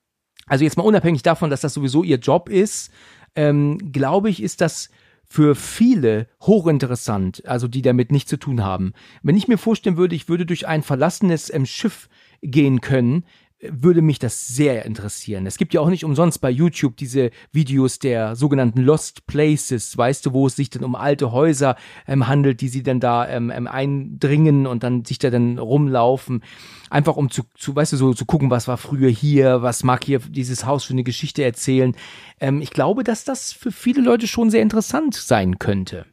Also 0.46 0.64
jetzt 0.64 0.76
mal 0.76 0.84
unabhängig 0.84 1.22
davon, 1.22 1.50
dass 1.50 1.60
das 1.60 1.74
sowieso 1.74 2.02
ihr 2.02 2.18
Job 2.18 2.48
ist, 2.48 2.92
ähm, 3.34 3.78
glaube 3.92 4.30
ich, 4.30 4.42
ist 4.42 4.60
das 4.60 4.90
für 5.28 5.56
viele 5.56 6.28
hochinteressant, 6.42 7.44
also 7.46 7.66
die 7.66 7.82
damit 7.82 8.12
nichts 8.12 8.30
zu 8.30 8.36
tun 8.36 8.62
haben. 8.62 8.92
Wenn 9.22 9.36
ich 9.36 9.48
mir 9.48 9.58
vorstellen 9.58 9.96
würde, 9.96 10.14
ich 10.14 10.28
würde 10.28 10.46
durch 10.46 10.68
ein 10.68 10.82
verlassenes 10.82 11.52
ähm, 11.52 11.66
Schiff 11.66 12.08
gehen 12.42 12.80
können, 12.80 13.24
würde 13.72 14.02
mich 14.02 14.18
das 14.18 14.46
sehr 14.46 14.84
interessieren. 14.84 15.46
Es 15.46 15.58
gibt 15.58 15.74
ja 15.74 15.80
auch 15.80 15.88
nicht 15.88 16.04
umsonst 16.04 16.40
bei 16.40 16.50
YouTube 16.50 16.96
diese 16.96 17.30
Videos 17.52 17.98
der 17.98 18.36
sogenannten 18.36 18.82
Lost 18.82 19.26
Places, 19.26 19.96
weißt 19.96 20.26
du, 20.26 20.32
wo 20.32 20.46
es 20.46 20.56
sich 20.56 20.70
dann 20.70 20.84
um 20.84 20.94
alte 20.94 21.32
Häuser 21.32 21.76
ähm, 22.06 22.28
handelt, 22.28 22.60
die 22.60 22.68
sie 22.68 22.82
dann 22.82 23.00
da 23.00 23.28
ähm, 23.28 23.50
ähm 23.50 23.66
eindringen 23.66 24.66
und 24.66 24.82
dann 24.82 25.04
sich 25.04 25.18
da 25.18 25.30
dann 25.30 25.58
rumlaufen. 25.58 26.42
Einfach 26.90 27.16
um 27.16 27.30
zu, 27.30 27.42
zu, 27.54 27.74
weißt 27.74 27.92
du, 27.92 27.96
so 27.96 28.14
zu 28.14 28.26
gucken, 28.26 28.50
was 28.50 28.68
war 28.68 28.76
früher 28.76 29.10
hier, 29.10 29.62
was 29.62 29.82
mag 29.82 30.04
hier 30.04 30.20
dieses 30.20 30.66
Haus 30.66 30.84
für 30.84 30.92
eine 30.92 31.04
Geschichte 31.04 31.44
erzählen. 31.44 31.94
Ähm, 32.40 32.62
ich 32.62 32.70
glaube, 32.70 33.04
dass 33.04 33.24
das 33.24 33.52
für 33.52 33.72
viele 33.72 34.02
Leute 34.02 34.26
schon 34.26 34.50
sehr 34.50 34.62
interessant 34.62 35.14
sein 35.14 35.58
könnte. 35.58 36.06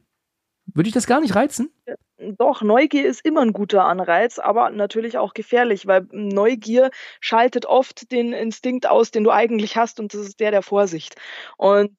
Würde 0.66 0.88
ich 0.88 0.94
das 0.94 1.06
gar 1.06 1.20
nicht 1.20 1.34
reizen? 1.34 1.70
Doch, 2.38 2.62
Neugier 2.62 3.06
ist 3.06 3.24
immer 3.24 3.42
ein 3.42 3.52
guter 3.52 3.84
Anreiz, 3.84 4.38
aber 4.38 4.70
natürlich 4.70 5.18
auch 5.18 5.34
gefährlich, 5.34 5.86
weil 5.86 6.06
Neugier 6.12 6.90
schaltet 7.20 7.66
oft 7.66 8.10
den 8.12 8.32
Instinkt 8.32 8.86
aus, 8.86 9.10
den 9.10 9.24
du 9.24 9.30
eigentlich 9.30 9.76
hast, 9.76 10.00
und 10.00 10.14
das 10.14 10.20
ist 10.22 10.40
der 10.40 10.50
der 10.50 10.62
Vorsicht. 10.62 11.16
Und 11.56 11.96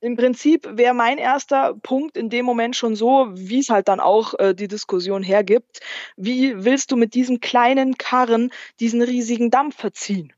im 0.00 0.16
Prinzip 0.16 0.68
wäre 0.70 0.94
mein 0.94 1.18
erster 1.18 1.74
Punkt 1.82 2.16
in 2.16 2.30
dem 2.30 2.44
Moment 2.44 2.76
schon 2.76 2.96
so, 2.96 3.28
wie 3.32 3.60
es 3.60 3.70
halt 3.70 3.88
dann 3.88 4.00
auch 4.00 4.34
äh, 4.38 4.54
die 4.54 4.68
Diskussion 4.68 5.22
hergibt. 5.22 5.80
Wie 6.16 6.64
willst 6.64 6.92
du 6.92 6.96
mit 6.96 7.14
diesem 7.14 7.40
kleinen 7.40 7.96
Karren 7.98 8.52
diesen 8.80 9.02
riesigen 9.02 9.50
Dampfer 9.50 9.92
ziehen? 9.92 10.32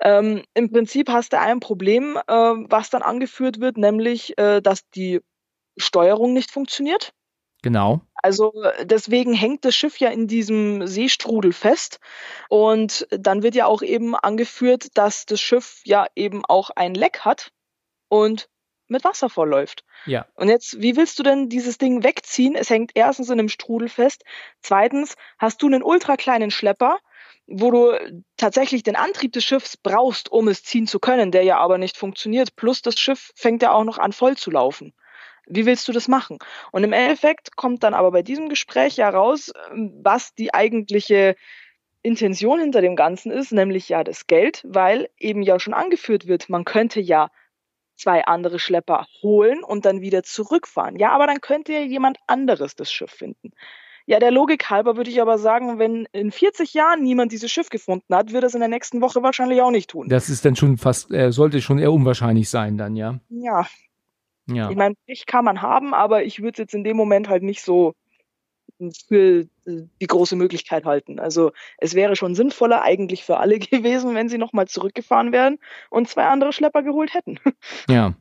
Ähm, 0.00 0.42
Im 0.54 0.70
Prinzip 0.70 1.10
hast 1.10 1.32
du 1.32 1.40
ein 1.40 1.60
Problem, 1.60 2.16
äh, 2.16 2.22
was 2.32 2.90
dann 2.90 3.02
angeführt 3.02 3.60
wird, 3.60 3.76
nämlich, 3.76 4.38
äh, 4.38 4.60
dass 4.62 4.88
die 4.90 5.20
Steuerung 5.76 6.32
nicht 6.32 6.50
funktioniert. 6.50 7.12
Genau. 7.62 8.00
Also 8.22 8.52
deswegen 8.82 9.32
hängt 9.32 9.64
das 9.64 9.74
Schiff 9.74 9.98
ja 9.98 10.10
in 10.10 10.26
diesem 10.26 10.86
Seestrudel 10.86 11.52
fest. 11.52 12.00
Und 12.48 13.06
dann 13.10 13.42
wird 13.42 13.54
ja 13.54 13.66
auch 13.66 13.82
eben 13.82 14.14
angeführt, 14.14 14.88
dass 14.94 15.26
das 15.26 15.40
Schiff 15.40 15.80
ja 15.84 16.06
eben 16.14 16.44
auch 16.44 16.70
ein 16.70 16.94
Leck 16.94 17.20
hat 17.20 17.52
und 18.08 18.48
mit 18.88 19.04
Wasser 19.04 19.28
vollläuft. 19.28 19.84
Ja. 20.06 20.26
Und 20.34 20.48
jetzt, 20.48 20.80
wie 20.80 20.96
willst 20.96 21.18
du 21.18 21.22
denn 21.22 21.48
dieses 21.48 21.78
Ding 21.78 22.02
wegziehen? 22.02 22.54
Es 22.54 22.70
hängt 22.70 22.92
erstens 22.94 23.28
in 23.28 23.38
einem 23.38 23.48
Strudel 23.48 23.88
fest. 23.88 24.24
Zweitens 24.62 25.14
hast 25.38 25.62
du 25.62 25.66
einen 25.66 25.82
ultra 25.82 26.16
kleinen 26.16 26.50
Schlepper, 26.50 26.98
wo 27.46 27.70
du 27.70 28.22
tatsächlich 28.36 28.82
den 28.82 28.96
Antrieb 28.96 29.32
des 29.32 29.44
Schiffs 29.44 29.76
brauchst, 29.76 30.30
um 30.30 30.48
es 30.48 30.62
ziehen 30.62 30.86
zu 30.86 30.98
können, 31.00 31.32
der 31.32 31.42
ja 31.42 31.58
aber 31.58 31.78
nicht 31.78 31.96
funktioniert. 31.96 32.56
Plus 32.56 32.82
das 32.82 32.98
Schiff 32.98 33.30
fängt 33.34 33.62
ja 33.62 33.72
auch 33.72 33.84
noch 33.84 33.98
an 33.98 34.12
voll 34.12 34.36
zu 34.36 34.50
laufen. 34.50 34.94
Wie 35.48 35.66
willst 35.66 35.88
du 35.88 35.92
das 35.92 36.08
machen? 36.08 36.38
Und 36.72 36.84
im 36.84 36.92
Endeffekt 36.92 37.56
kommt 37.56 37.82
dann 37.82 37.94
aber 37.94 38.10
bei 38.10 38.22
diesem 38.22 38.48
Gespräch 38.48 38.96
ja 38.96 39.08
raus, 39.08 39.52
ähm, 39.72 39.92
was 40.02 40.34
die 40.34 40.54
eigentliche 40.54 41.36
Intention 42.02 42.60
hinter 42.60 42.80
dem 42.80 42.96
Ganzen 42.96 43.32
ist, 43.32 43.52
nämlich 43.52 43.88
ja 43.88 44.04
das 44.04 44.26
Geld, 44.26 44.64
weil 44.66 45.08
eben 45.18 45.42
ja 45.42 45.58
schon 45.58 45.74
angeführt 45.74 46.26
wird, 46.26 46.48
man 46.48 46.64
könnte 46.64 47.00
ja 47.00 47.30
zwei 47.96 48.24
andere 48.24 48.58
Schlepper 48.58 49.06
holen 49.22 49.64
und 49.64 49.84
dann 49.84 50.00
wieder 50.00 50.22
zurückfahren. 50.22 50.96
Ja, 50.96 51.10
aber 51.10 51.26
dann 51.26 51.40
könnte 51.40 51.72
ja 51.72 51.80
jemand 51.80 52.18
anderes 52.26 52.76
das 52.76 52.92
Schiff 52.92 53.10
finden. 53.10 53.50
Ja, 54.06 54.18
der 54.20 54.30
Logik 54.30 54.70
halber 54.70 54.96
würde 54.96 55.10
ich 55.10 55.20
aber 55.20 55.36
sagen, 55.36 55.78
wenn 55.78 56.06
in 56.12 56.30
40 56.30 56.72
Jahren 56.72 57.02
niemand 57.02 57.30
dieses 57.30 57.50
Schiff 57.50 57.68
gefunden 57.68 58.14
hat, 58.14 58.32
wird 58.32 58.44
es 58.44 58.54
in 58.54 58.60
der 58.60 58.70
nächsten 58.70 59.02
Woche 59.02 59.22
wahrscheinlich 59.22 59.60
auch 59.60 59.70
nicht 59.70 59.90
tun. 59.90 60.08
Das 60.08 60.30
ist 60.30 60.46
dann 60.46 60.56
schon 60.56 60.78
fast, 60.78 61.12
äh, 61.12 61.30
sollte 61.30 61.60
schon 61.60 61.78
eher 61.78 61.92
unwahrscheinlich 61.92 62.48
sein 62.48 62.78
dann, 62.78 62.96
ja. 62.96 63.20
Ja, 63.28 63.66
ja. 64.48 64.70
Ich 64.70 64.76
meine, 64.76 64.94
Pech 65.06 65.26
kann 65.26 65.44
man 65.44 65.62
haben, 65.62 65.94
aber 65.94 66.24
ich 66.24 66.40
würde 66.40 66.52
es 66.52 66.58
jetzt 66.58 66.74
in 66.74 66.84
dem 66.84 66.96
Moment 66.96 67.28
halt 67.28 67.42
nicht 67.42 67.62
so 67.62 67.94
für 69.08 69.46
die 69.66 70.06
große 70.06 70.36
Möglichkeit 70.36 70.84
halten. 70.84 71.18
Also 71.18 71.52
es 71.78 71.94
wäre 71.94 72.16
schon 72.16 72.34
sinnvoller 72.34 72.82
eigentlich 72.82 73.24
für 73.24 73.38
alle 73.38 73.58
gewesen, 73.58 74.14
wenn 74.14 74.28
sie 74.28 74.38
nochmal 74.38 74.68
zurückgefahren 74.68 75.32
wären 75.32 75.58
und 75.90 76.08
zwei 76.08 76.24
andere 76.26 76.52
Schlepper 76.52 76.82
geholt 76.82 77.14
hätten. 77.14 77.38
Ja. 77.88 78.14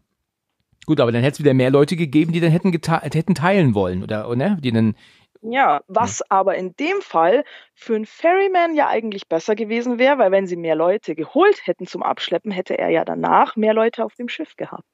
Gut, 0.85 1.01
aber 1.01 1.11
dann 1.11 1.21
hätte 1.21 1.33
es 1.33 1.39
wieder 1.41 1.53
mehr 1.53 1.69
Leute 1.69 1.97
gegeben, 1.97 2.31
die 2.31 2.39
dann 2.39 2.49
hätten, 2.51 2.71
hätten 2.71 3.35
teilen 3.35 3.75
wollen, 3.75 4.03
oder, 4.03 4.29
oder? 4.29 4.57
Die 4.61 4.71
dann 4.71 4.95
ja, 5.41 5.81
was 5.87 6.23
aber 6.31 6.55
in 6.55 6.75
dem 6.77 7.01
Fall 7.01 7.43
für 7.73 7.95
einen 7.95 8.05
Ferryman 8.05 8.73
ja 8.75 8.87
eigentlich 8.87 9.27
besser 9.27 9.55
gewesen 9.55 9.99
wäre, 9.99 10.17
weil 10.17 10.31
wenn 10.31 10.47
sie 10.47 10.55
mehr 10.55 10.75
Leute 10.75 11.13
geholt 11.13 11.67
hätten 11.67 11.85
zum 11.85 12.03
Abschleppen, 12.03 12.51
hätte 12.51 12.77
er 12.77 12.89
ja 12.89 13.05
danach 13.05 13.55
mehr 13.55 13.73
Leute 13.73 14.03
auf 14.03 14.15
dem 14.15 14.29
Schiff 14.29 14.55
gehabt. 14.55 14.87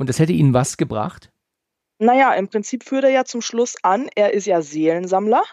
Und 0.00 0.08
das 0.08 0.18
hätte 0.18 0.32
Ihnen 0.32 0.54
was 0.54 0.78
gebracht? 0.78 1.30
Naja, 1.98 2.32
im 2.32 2.48
Prinzip 2.48 2.84
führt 2.84 3.04
er 3.04 3.10
ja 3.10 3.26
zum 3.26 3.42
Schluss 3.42 3.76
an, 3.82 4.08
er 4.16 4.32
ist 4.32 4.46
ja 4.46 4.62
Seelensammler 4.62 5.44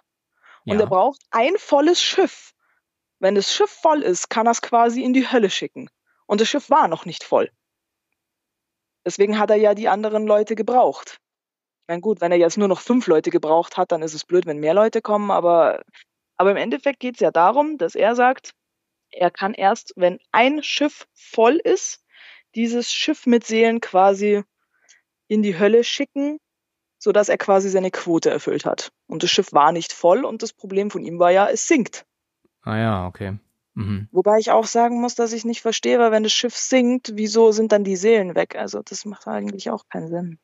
ja. 0.63 0.73
und 0.73 0.79
er 0.79 0.87
braucht 0.87 1.21
ein 1.31 1.57
volles 1.57 2.01
Schiff. 2.01 2.53
Wenn 3.19 3.35
das 3.35 3.53
Schiff 3.53 3.69
voll 3.69 4.01
ist, 4.03 4.29
kann 4.29 4.47
er 4.47 4.51
es 4.51 4.61
quasi 4.61 5.03
in 5.03 5.11
die 5.11 5.29
Hölle 5.29 5.49
schicken. 5.49 5.89
Und 6.27 6.39
das 6.39 6.47
Schiff 6.47 6.69
war 6.69 6.87
noch 6.87 7.03
nicht 7.03 7.25
voll. 7.25 7.51
Deswegen 9.05 9.37
hat 9.37 9.49
er 9.49 9.57
ja 9.57 9.75
die 9.75 9.89
anderen 9.89 10.25
Leute 10.25 10.55
gebraucht. 10.55 11.19
Na 11.89 11.97
gut, 11.97 12.21
wenn 12.21 12.31
er 12.31 12.37
jetzt 12.37 12.57
nur 12.57 12.69
noch 12.69 12.79
fünf 12.79 13.07
Leute 13.07 13.31
gebraucht 13.31 13.75
hat, 13.75 13.91
dann 13.91 14.01
ist 14.01 14.13
es 14.13 14.23
blöd, 14.23 14.45
wenn 14.45 14.61
mehr 14.61 14.73
Leute 14.73 15.01
kommen, 15.01 15.29
aber, 15.29 15.83
aber 16.37 16.51
im 16.51 16.57
Endeffekt 16.57 17.01
geht 17.01 17.15
es 17.15 17.19
ja 17.19 17.31
darum, 17.31 17.77
dass 17.77 17.95
er 17.95 18.15
sagt, 18.15 18.53
er 19.11 19.29
kann 19.29 19.53
erst, 19.53 19.91
wenn 19.97 20.19
ein 20.31 20.63
Schiff 20.63 21.05
voll 21.13 21.57
ist, 21.57 22.01
dieses 22.57 22.91
Schiff 22.91 23.25
mit 23.25 23.45
Seelen 23.45 23.79
quasi 23.79 24.43
in 25.27 25.43
die 25.43 25.57
Hölle 25.57 25.83
schicken, 25.83 26.39
sodass 26.97 27.29
er 27.29 27.37
quasi 27.37 27.69
seine 27.69 27.91
Quote 27.91 28.31
erfüllt 28.31 28.65
hat. 28.65 28.91
Und 29.07 29.23
das 29.23 29.29
Schiff 29.29 29.53
war 29.53 29.71
nicht 29.71 29.93
voll 29.93 30.25
und 30.25 30.41
das 30.41 30.53
Problem 30.53 30.89
von 30.89 31.03
ihm 31.03 31.19
war 31.19 31.31
ja, 31.31 31.47
es 31.47 31.67
sinkt. 31.67 32.05
Ah 32.63 32.77
ja, 32.77 33.07
okay. 33.07 33.37
Mhm. 33.75 34.09
Wobei 34.11 34.39
ich 34.39 34.49
auch 34.49 34.65
sagen 34.65 34.99
muss, 34.99 35.13
dass 35.13 35.33
ich 35.33 35.45
nicht 35.45 35.61
verstehe, 35.61 35.99
weil 35.99 36.11
wenn 36.11 36.23
das 36.23 36.33
Schiff 36.33 36.57
sinkt, 36.57 37.11
wieso 37.13 37.51
sind 37.51 37.71
dann 37.71 37.83
die 37.83 37.95
Seelen 37.95 38.33
weg? 38.35 38.55
Also 38.55 38.81
das 38.81 39.05
macht 39.05 39.27
eigentlich 39.27 39.69
auch 39.69 39.87
keinen 39.87 40.07
Sinn. 40.07 40.39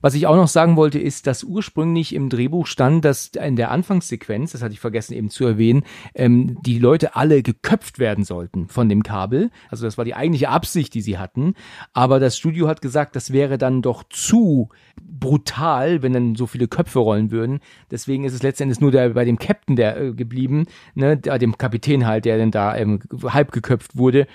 Was 0.00 0.14
ich 0.14 0.26
auch 0.26 0.36
noch 0.36 0.48
sagen 0.48 0.76
wollte, 0.76 0.98
ist, 0.98 1.26
dass 1.26 1.44
ursprünglich 1.44 2.14
im 2.14 2.28
Drehbuch 2.28 2.66
stand, 2.66 3.04
dass 3.04 3.28
in 3.28 3.56
der 3.56 3.70
Anfangssequenz, 3.70 4.52
das 4.52 4.62
hatte 4.62 4.74
ich 4.74 4.80
vergessen 4.80 5.14
eben 5.14 5.30
zu 5.30 5.44
erwähnen, 5.44 5.84
ähm, 6.14 6.58
die 6.62 6.78
Leute 6.78 7.16
alle 7.16 7.42
geköpft 7.42 7.98
werden 7.98 8.24
sollten 8.24 8.68
von 8.68 8.88
dem 8.88 9.02
Kabel. 9.02 9.50
Also 9.70 9.84
das 9.84 9.98
war 9.98 10.04
die 10.04 10.14
eigentliche 10.14 10.48
Absicht, 10.48 10.94
die 10.94 11.00
sie 11.00 11.18
hatten. 11.18 11.54
Aber 11.92 12.20
das 12.20 12.36
Studio 12.36 12.68
hat 12.68 12.82
gesagt, 12.82 13.16
das 13.16 13.32
wäre 13.32 13.58
dann 13.58 13.82
doch 13.82 14.04
zu 14.08 14.68
brutal, 15.00 16.02
wenn 16.02 16.12
dann 16.12 16.34
so 16.34 16.46
viele 16.46 16.68
Köpfe 16.68 16.98
rollen 16.98 17.30
würden. 17.30 17.60
Deswegen 17.90 18.24
ist 18.24 18.34
es 18.34 18.42
letztendlich 18.42 18.80
nur 18.80 18.90
der, 18.90 19.10
bei 19.10 19.24
dem 19.24 19.38
Captain 19.38 19.76
der 19.76 20.00
äh, 20.00 20.12
geblieben, 20.12 20.66
ne, 20.94 21.16
dem 21.16 21.58
Kapitän 21.58 22.06
halt, 22.06 22.24
der 22.24 22.38
dann 22.38 22.50
da 22.50 22.76
ähm, 22.76 23.00
halb 23.24 23.52
geköpft 23.52 23.96
wurde 23.96 24.26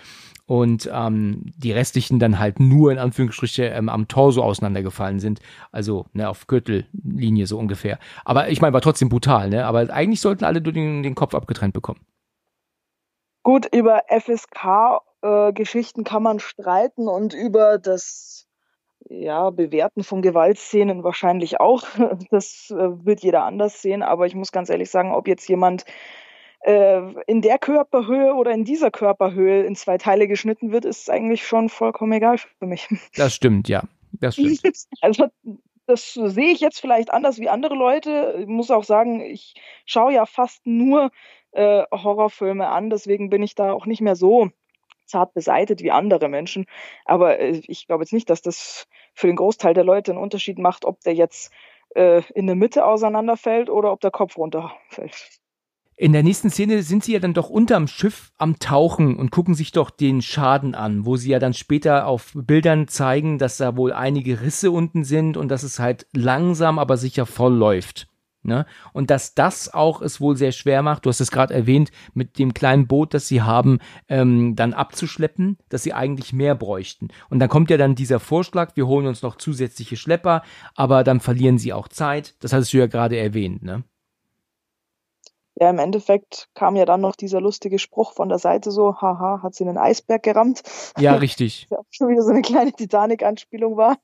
und 0.46 0.90
ähm, 0.92 1.44
die 1.56 1.72
restlichen 1.72 2.20
dann 2.20 2.40
halt 2.40 2.60
nur 2.60 2.92
in 2.92 2.98
Anführungsstriche 3.00 3.66
ähm, 3.66 3.90
am 3.90 4.08
Torso 4.08 4.44
auseinandergefallen 4.44 5.20
sind, 5.20 5.40
also 5.72 6.06
ne, 6.14 6.30
auf 6.30 6.48
Gürtellinie 6.48 7.48
so 7.48 7.58
ungefähr. 7.58 7.98
Aber 8.26 8.50
ich 8.50 8.62
meine, 8.62 8.74
war 8.74 8.82
trotzdem 8.82 9.10
brutal, 9.10 9.50
ne? 9.50 9.66
Aber 9.66 9.90
eigentlich 9.90 10.22
sollten 10.22 10.44
alle 10.44 10.62
den, 10.62 11.04
den 11.04 11.16
Kopf 11.16 11.34
abgetrennt 11.34 11.74
bekommen. 11.74 12.02
Gut, 13.44 13.68
über 13.74 14.04
FSK-Geschichten 14.08 16.02
äh, 16.02 16.04
kann 16.04 16.24
man 16.24 16.40
streiten 16.40 17.08
und 17.08 17.34
über 17.34 17.78
das 17.78 18.48
ja, 19.10 19.50
Bewerten 19.50 20.04
von 20.04 20.22
Gewaltszenen 20.22 21.04
wahrscheinlich 21.04 21.60
auch. 21.60 21.84
Das 22.32 22.70
äh, 22.72 23.06
wird 23.06 23.22
jeder 23.22 23.44
anders 23.44 23.82
sehen, 23.82 24.02
aber 24.04 24.26
ich 24.26 24.36
muss 24.36 24.52
ganz 24.52 24.70
ehrlich 24.70 24.90
sagen, 24.90 25.14
ob 25.14 25.28
jetzt 25.28 25.48
jemand 25.48 25.86
in 26.66 27.42
der 27.42 27.58
Körperhöhe 27.58 28.34
oder 28.36 28.52
in 28.52 28.64
dieser 28.64 28.90
Körperhöhe 28.90 29.64
in 29.64 29.76
zwei 29.76 29.98
Teile 29.98 30.30
geschnitten 30.30 30.72
wird, 30.72 30.86
ist 30.86 31.10
eigentlich 31.10 31.46
schon 31.46 31.68
vollkommen 31.68 32.14
egal 32.14 32.38
für 32.38 32.66
mich. 32.66 32.88
Das 33.18 33.36
stimmt, 33.36 33.68
ja. 33.68 33.84
Das 34.14 34.36
stimmt. 34.36 34.62
Also 35.02 35.28
das 35.86 36.14
sehe 36.14 36.52
ich 36.52 36.62
jetzt 36.62 36.80
vielleicht 36.80 37.12
anders 37.12 37.40
wie 37.40 37.50
andere 37.50 37.76
Leute. 37.76 38.38
Ich 38.40 38.48
muss 38.48 38.72
auch 38.72 38.84
sagen, 38.84 39.22
ich 39.22 39.56
schaue 39.86 40.14
ja 40.14 40.26
fast 40.26 40.66
nur 40.66 41.12
äh, 41.52 41.84
Horrorfilme 41.92 42.68
an, 42.68 42.90
deswegen 42.90 43.30
bin 43.30 43.44
ich 43.44 43.56
da 43.56 43.74
auch 43.74 43.86
nicht 43.86 44.02
mehr 44.02 44.16
so 44.16 44.50
zart 45.06 45.34
beseitet 45.34 45.82
wie 45.82 45.92
andere 45.92 46.30
Menschen. 46.30 46.66
Aber 47.06 47.40
äh, 47.40 47.62
ich 47.68 47.88
glaube 47.88 48.04
jetzt 48.04 48.14
nicht, 48.14 48.30
dass 48.30 48.42
das 48.42 48.88
für 49.14 49.28
den 49.28 49.36
Großteil 49.36 49.74
der 49.74 49.84
Leute 49.84 50.12
einen 50.12 50.22
Unterschied 50.22 50.58
macht, 50.58 50.86
ob 50.86 51.02
der 51.02 51.14
jetzt 51.14 51.52
äh, 51.96 52.22
in 52.34 52.48
der 52.48 52.56
Mitte 52.56 52.86
auseinanderfällt 52.86 53.70
oder 53.70 53.92
ob 53.92 54.00
der 54.02 54.12
Kopf 54.12 54.38
runterfällt. 54.38 55.42
In 55.96 56.12
der 56.12 56.24
nächsten 56.24 56.50
Szene 56.50 56.82
sind 56.82 57.04
sie 57.04 57.14
ja 57.14 57.20
dann 57.20 57.34
doch 57.34 57.50
unterm 57.50 57.88
Schiff 57.88 58.32
am 58.38 58.58
Tauchen 58.58 59.16
und 59.16 59.32
gucken 59.32 59.54
sich 59.54 59.72
doch 59.72 59.92
den 59.92 60.22
Schaden 60.22 60.74
an, 60.74 61.06
wo 61.06 61.18
sie 61.18 61.30
ja 61.30 61.40
dann 61.40 61.54
später 61.54 62.08
auf 62.08 62.32
Bildern 62.34 62.88
zeigen, 62.88 63.38
dass 63.38 63.58
da 63.58 63.78
wohl 63.78 63.94
einige 63.94 64.42
Risse 64.42 64.72
unten 64.72 65.04
sind 65.04 65.38
und 65.38 65.50
dass 65.50 65.62
es 65.64 65.80
halt 65.80 66.08
langsam, 66.14 66.80
aber 66.80 66.98
sicher 66.98 67.26
voll 67.26 67.54
läuft. 67.54 68.08
Ne? 68.44 68.66
Und 68.92 69.10
dass 69.10 69.36
das 69.36 69.74
auch 69.74 70.02
es 70.02 70.20
wohl 70.20 70.36
sehr 70.36 70.52
schwer 70.52 70.82
macht, 70.82 71.06
du 71.06 71.10
hast 71.10 71.22
es 71.22 71.32
gerade 71.32 71.54
erwähnt, 71.54 71.92
mit 72.14 72.38
dem 72.40 72.54
kleinen 72.54 72.88
Boot, 72.88 73.14
das 73.14 73.28
sie 73.28 73.42
haben, 73.42 73.80
ähm, 74.10 74.56
dann 74.56 74.74
abzuschleppen, 74.74 75.58
dass 75.70 75.84
sie 75.84 75.94
eigentlich 75.94 76.34
mehr 76.34 76.54
bräuchten. 76.54 77.08
Und 77.30 77.40
dann 77.40 77.50
kommt 77.50 77.70
ja 77.70 77.78
dann 77.78 77.96
dieser 77.96 78.20
Vorschlag, 78.20 78.76
wir 78.76 78.88
holen 78.88 79.08
uns 79.08 79.22
noch 79.22 79.38
zusätzliche 79.38 79.96
Schlepper, 79.96 80.44
aber 80.76 81.06
dann 81.06 81.22
verlieren 81.22 81.58
sie 81.58 81.72
auch 81.72 81.88
Zeit. 81.88 82.36
Das 82.44 82.52
hattest 82.52 82.74
du 82.74 82.78
ja 82.78 82.88
gerade 82.88 83.18
erwähnt, 83.18 83.64
ne? 83.64 83.84
Ja, 85.56 85.70
im 85.70 85.80
Endeffekt 85.80 86.50
kam 86.56 86.76
ja 86.76 86.86
dann 86.86 87.02
noch 87.02 87.16
dieser 87.16 87.40
lustige 87.40 87.80
Spruch 87.80 88.14
von 88.14 88.30
der 88.30 88.40
Seite 88.40 88.72
so, 88.72 88.96
haha, 88.96 89.42
hat 89.44 89.56
sie 89.56 89.64
einen 89.64 89.78
Eisberg 89.78 90.24
gerammt. 90.24 90.64
Ja, 90.98 91.16
richtig. 91.16 91.68
Ja 91.74 91.80
schon 91.90 92.10
wieder 92.10 92.24
so 92.24 92.32
eine 92.32 92.42
kleine 92.42 92.72
Titanic-Anspielung 92.72 93.78
war. 93.78 93.98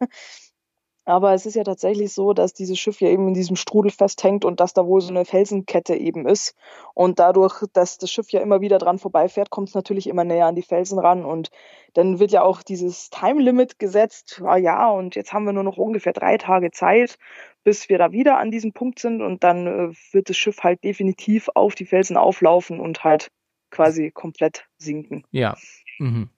Aber 1.10 1.34
es 1.34 1.47
ist 1.47 1.55
ja 1.55 1.64
tatsächlich 1.64 2.14
so, 2.14 2.34
dass 2.34 2.53
dieses 2.53 2.78
Schiff 2.78 3.01
ja 3.01 3.10
eben 3.10 3.30
in 3.30 3.34
diesem 3.34 3.55
Strudel 3.55 3.89
festhängt 3.89 4.45
und 4.45 4.60
dass 4.60 4.74
da 4.74 4.86
wohl 4.86 5.01
so 5.01 5.10
eine 5.10 5.26
Felsenkette 5.26 5.95
eben 5.95 6.28
ist. 6.28 6.55
Und 6.93 7.18
dadurch, 7.18 7.64
dass 7.74 7.97
das 7.97 8.12
Schiff 8.12 8.30
ja 8.30 8.41
immer 8.41 8.62
wieder 8.62 8.78
dran 8.78 8.99
vorbeifährt, 8.99 9.49
kommt 9.49 9.70
es 9.70 9.74
natürlich 9.74 10.05
immer 10.05 10.24
näher 10.24 10.45
an 10.45 10.53
die 10.53 10.62
Felsen 10.62 10.99
ran. 10.99 11.26
Und 11.26 11.49
dann 11.95 12.20
wird 12.20 12.32
ja 12.32 12.43
auch 12.43 12.62
dieses 12.62 13.10
Time 13.10 13.41
Limit 13.41 13.80
gesetzt. 13.80 14.39
Ah 14.45 14.57
ja, 14.57 14.91
und 14.91 15.16
jetzt 15.16 15.34
haben 15.34 15.45
wir 15.45 15.53
nur 15.53 15.64
noch 15.64 15.78
ungefähr 15.78 16.14
drei 16.14 16.38
Tage 16.38 16.70
Zeit, 16.70 17.18
bis 17.64 17.89
wir 17.89 17.97
da 17.97 18.12
wieder 18.12 18.38
an 18.38 18.51
diesem 18.51 18.74
Punkt 18.74 18.99
sind. 18.99 19.24
Und 19.24 19.43
dann 19.43 19.66
äh, 19.66 19.93
wird 20.12 20.30
das 20.30 20.38
Schiff 20.38 20.60
halt 20.60 20.84
definitiv 20.84 21.49
auf 21.55 21.74
die 21.74 21.86
Felsen 21.86 22.18
auflaufen 22.18 22.80
und 22.80 23.03
halt 23.03 23.32
quasi 23.72 24.12
komplett 24.12 24.68
sinken. 24.78 25.24
Ja. 25.32 25.57
Mhm. 25.97 26.30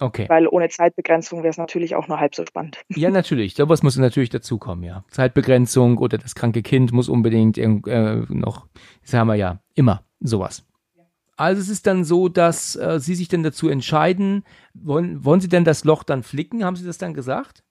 Okay. 0.00 0.26
Weil 0.28 0.48
ohne 0.48 0.70
Zeitbegrenzung 0.70 1.42
wäre 1.42 1.50
es 1.50 1.58
natürlich 1.58 1.94
auch 1.94 2.08
nur 2.08 2.18
halb 2.18 2.34
so 2.34 2.44
spannend. 2.46 2.78
Ja, 2.88 3.10
natürlich. 3.10 3.54
Sowas 3.54 3.82
muss 3.82 3.96
natürlich 3.96 4.30
dazukommen, 4.30 4.82
ja. 4.82 5.04
Zeitbegrenzung 5.10 5.98
oder 5.98 6.16
das 6.16 6.34
kranke 6.34 6.62
Kind 6.62 6.92
muss 6.92 7.10
unbedingt 7.10 7.58
äh, 7.58 7.68
noch, 8.28 8.66
das 9.02 9.12
haben 9.12 9.28
wir 9.28 9.34
ja 9.34 9.60
immer, 9.74 10.02
sowas. 10.20 10.66
Also 11.36 11.60
es 11.60 11.68
ist 11.68 11.86
dann 11.86 12.04
so, 12.04 12.28
dass 12.28 12.76
äh, 12.76 12.98
Sie 12.98 13.14
sich 13.14 13.28
dann 13.28 13.42
dazu 13.42 13.68
entscheiden, 13.68 14.44
wollen, 14.74 15.24
wollen 15.24 15.40
Sie 15.40 15.48
denn 15.48 15.64
das 15.64 15.84
Loch 15.84 16.02
dann 16.02 16.22
flicken? 16.22 16.64
Haben 16.64 16.76
Sie 16.76 16.84
das 16.84 16.98
dann 16.98 17.14
gesagt? 17.14 17.62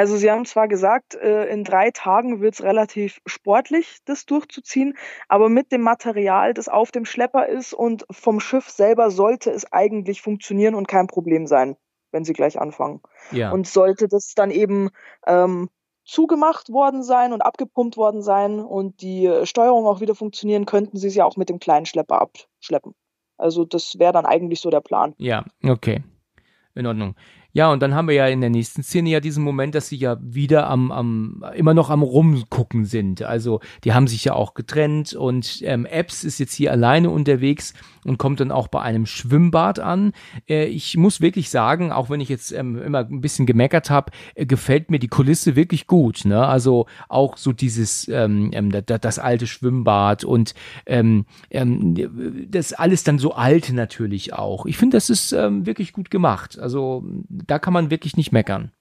Also 0.00 0.16
Sie 0.16 0.30
haben 0.30 0.46
zwar 0.46 0.66
gesagt, 0.66 1.14
äh, 1.14 1.44
in 1.52 1.62
drei 1.62 1.90
Tagen 1.90 2.40
wird 2.40 2.54
es 2.54 2.62
relativ 2.62 3.20
sportlich, 3.26 3.98
das 4.06 4.24
durchzuziehen, 4.24 4.96
aber 5.28 5.50
mit 5.50 5.72
dem 5.72 5.82
Material, 5.82 6.54
das 6.54 6.70
auf 6.70 6.90
dem 6.90 7.04
Schlepper 7.04 7.48
ist 7.48 7.74
und 7.74 8.06
vom 8.10 8.40
Schiff 8.40 8.70
selber 8.70 9.10
sollte 9.10 9.50
es 9.50 9.70
eigentlich 9.74 10.22
funktionieren 10.22 10.74
und 10.74 10.88
kein 10.88 11.06
Problem 11.06 11.46
sein, 11.46 11.76
wenn 12.12 12.24
Sie 12.24 12.32
gleich 12.32 12.58
anfangen. 12.58 13.02
Ja. 13.30 13.52
Und 13.52 13.66
sollte 13.66 14.08
das 14.08 14.32
dann 14.34 14.50
eben 14.50 14.88
ähm, 15.26 15.68
zugemacht 16.02 16.70
worden 16.70 17.02
sein 17.02 17.34
und 17.34 17.42
abgepumpt 17.42 17.98
worden 17.98 18.22
sein 18.22 18.58
und 18.58 19.02
die 19.02 19.30
Steuerung 19.44 19.84
auch 19.84 20.00
wieder 20.00 20.14
funktionieren, 20.14 20.64
könnten 20.64 20.96
Sie 20.96 21.08
es 21.08 21.14
ja 21.14 21.26
auch 21.26 21.36
mit 21.36 21.50
dem 21.50 21.58
kleinen 21.58 21.84
Schlepper 21.84 22.22
abschleppen. 22.22 22.94
Also 23.36 23.66
das 23.66 23.98
wäre 23.98 24.14
dann 24.14 24.24
eigentlich 24.24 24.62
so 24.62 24.70
der 24.70 24.80
Plan. 24.80 25.12
Ja, 25.18 25.44
okay. 25.62 26.02
In 26.74 26.86
Ordnung. 26.86 27.16
Ja, 27.52 27.72
und 27.72 27.80
dann 27.82 27.94
haben 27.94 28.08
wir 28.08 28.14
ja 28.14 28.28
in 28.28 28.40
der 28.40 28.50
nächsten 28.50 28.82
Szene 28.82 29.10
ja 29.10 29.20
diesen 29.20 29.42
Moment, 29.42 29.74
dass 29.74 29.88
sie 29.88 29.96
ja 29.96 30.16
wieder 30.20 30.68
am, 30.68 30.92
am 30.92 31.44
immer 31.54 31.74
noch 31.74 31.90
am 31.90 32.02
Rumgucken 32.02 32.84
sind. 32.84 33.22
Also 33.22 33.60
die 33.84 33.92
haben 33.92 34.06
sich 34.06 34.24
ja 34.24 34.34
auch 34.34 34.54
getrennt 34.54 35.14
und 35.14 35.60
ähm, 35.62 35.84
Epps 35.86 36.22
ist 36.24 36.38
jetzt 36.38 36.54
hier 36.54 36.70
alleine 36.70 37.10
unterwegs 37.10 37.74
und 38.04 38.18
kommt 38.18 38.40
dann 38.40 38.52
auch 38.52 38.68
bei 38.68 38.80
einem 38.80 39.06
Schwimmbad 39.06 39.78
an. 39.78 40.12
Äh, 40.48 40.66
ich 40.66 40.96
muss 40.96 41.20
wirklich 41.20 41.50
sagen, 41.50 41.92
auch 41.92 42.08
wenn 42.08 42.20
ich 42.20 42.28
jetzt 42.28 42.52
ähm, 42.52 42.80
immer 42.80 43.00
ein 43.00 43.20
bisschen 43.20 43.46
gemeckert 43.46 43.90
habe, 43.90 44.12
äh, 44.34 44.46
gefällt 44.46 44.90
mir 44.90 44.98
die 44.98 45.08
Kulisse 45.08 45.56
wirklich 45.56 45.86
gut. 45.86 46.24
Ne? 46.24 46.46
Also 46.46 46.86
auch 47.08 47.36
so 47.36 47.52
dieses 47.52 48.08
ähm, 48.08 48.50
ähm 48.52 48.70
das, 48.70 49.00
das 49.00 49.18
alte 49.18 49.46
Schwimmbad 49.46 50.24
und 50.24 50.54
ähm, 50.86 51.26
ähm, 51.50 52.48
das 52.48 52.72
alles 52.72 53.04
dann 53.04 53.18
so 53.18 53.32
alt 53.32 53.72
natürlich 53.72 54.32
auch. 54.32 54.66
Ich 54.66 54.76
finde, 54.76 54.96
das 54.96 55.10
ist 55.10 55.32
ähm, 55.32 55.66
wirklich 55.66 55.92
gut 55.92 56.10
gemacht. 56.10 56.58
Also 56.58 57.04
da 57.46 57.58
kann 57.58 57.72
man 57.72 57.90
wirklich 57.90 58.16
nicht 58.16 58.32
meckern. 58.32 58.72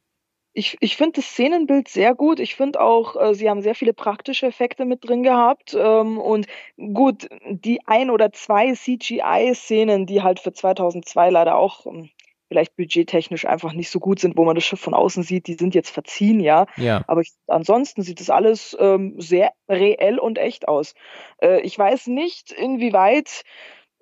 Ich, 0.54 0.78
ich 0.80 0.98
finde 0.98 1.22
das 1.22 1.26
Szenenbild 1.26 1.88
sehr 1.88 2.16
gut. 2.16 2.40
Ich 2.40 2.56
finde 2.56 2.82
auch, 2.82 3.16
äh, 3.16 3.34
sie 3.36 3.50
haben 3.50 3.62
sehr 3.62 3.76
viele 3.76 3.94
praktische 3.94 4.48
Effekte 4.48 4.86
mit 4.86 5.08
drin 5.08 5.24
gehabt. 5.24 5.76
Ähm, 5.80 6.18
und 6.18 6.48
gut, 6.94 7.30
die 7.48 7.86
ein 7.86 8.10
oder 8.10 8.32
zwei 8.32 8.74
CGI-Szenen, 8.74 10.06
die 10.06 10.24
halt 10.24 10.40
für 10.40 10.52
2002 10.52 11.30
leider 11.30 11.56
auch 11.56 11.86
ähm, 11.86 12.10
vielleicht 12.50 12.76
budgettechnisch 12.76 13.46
einfach 13.46 13.74
nicht 13.74 13.92
so 13.92 14.00
gut 14.00 14.20
sind, 14.20 14.36
wo 14.36 14.44
man 14.44 14.56
das 14.56 14.66
Schiff 14.66 14.80
von 14.80 14.96
außen 14.96 15.24
sieht, 15.24 15.46
die 15.48 15.54
sind 15.54 15.76
jetzt 15.76 15.92
verziehen, 15.92 16.40
ja. 16.40 16.66
Ja. 16.78 17.04
Aber 17.08 17.22
ich, 17.22 17.32
ansonsten 17.48 18.02
sieht 18.02 18.20
das 18.20 18.32
alles 18.32 18.76
ähm, 18.80 19.14
sehr 19.18 19.54
reell 19.70 20.18
und 20.18 20.40
echt 20.40 20.68
aus. 20.68 20.96
Äh, 21.42 21.62
ich 21.62 21.78
weiß 21.78 22.08
nicht, 22.08 22.52
inwieweit 22.52 23.44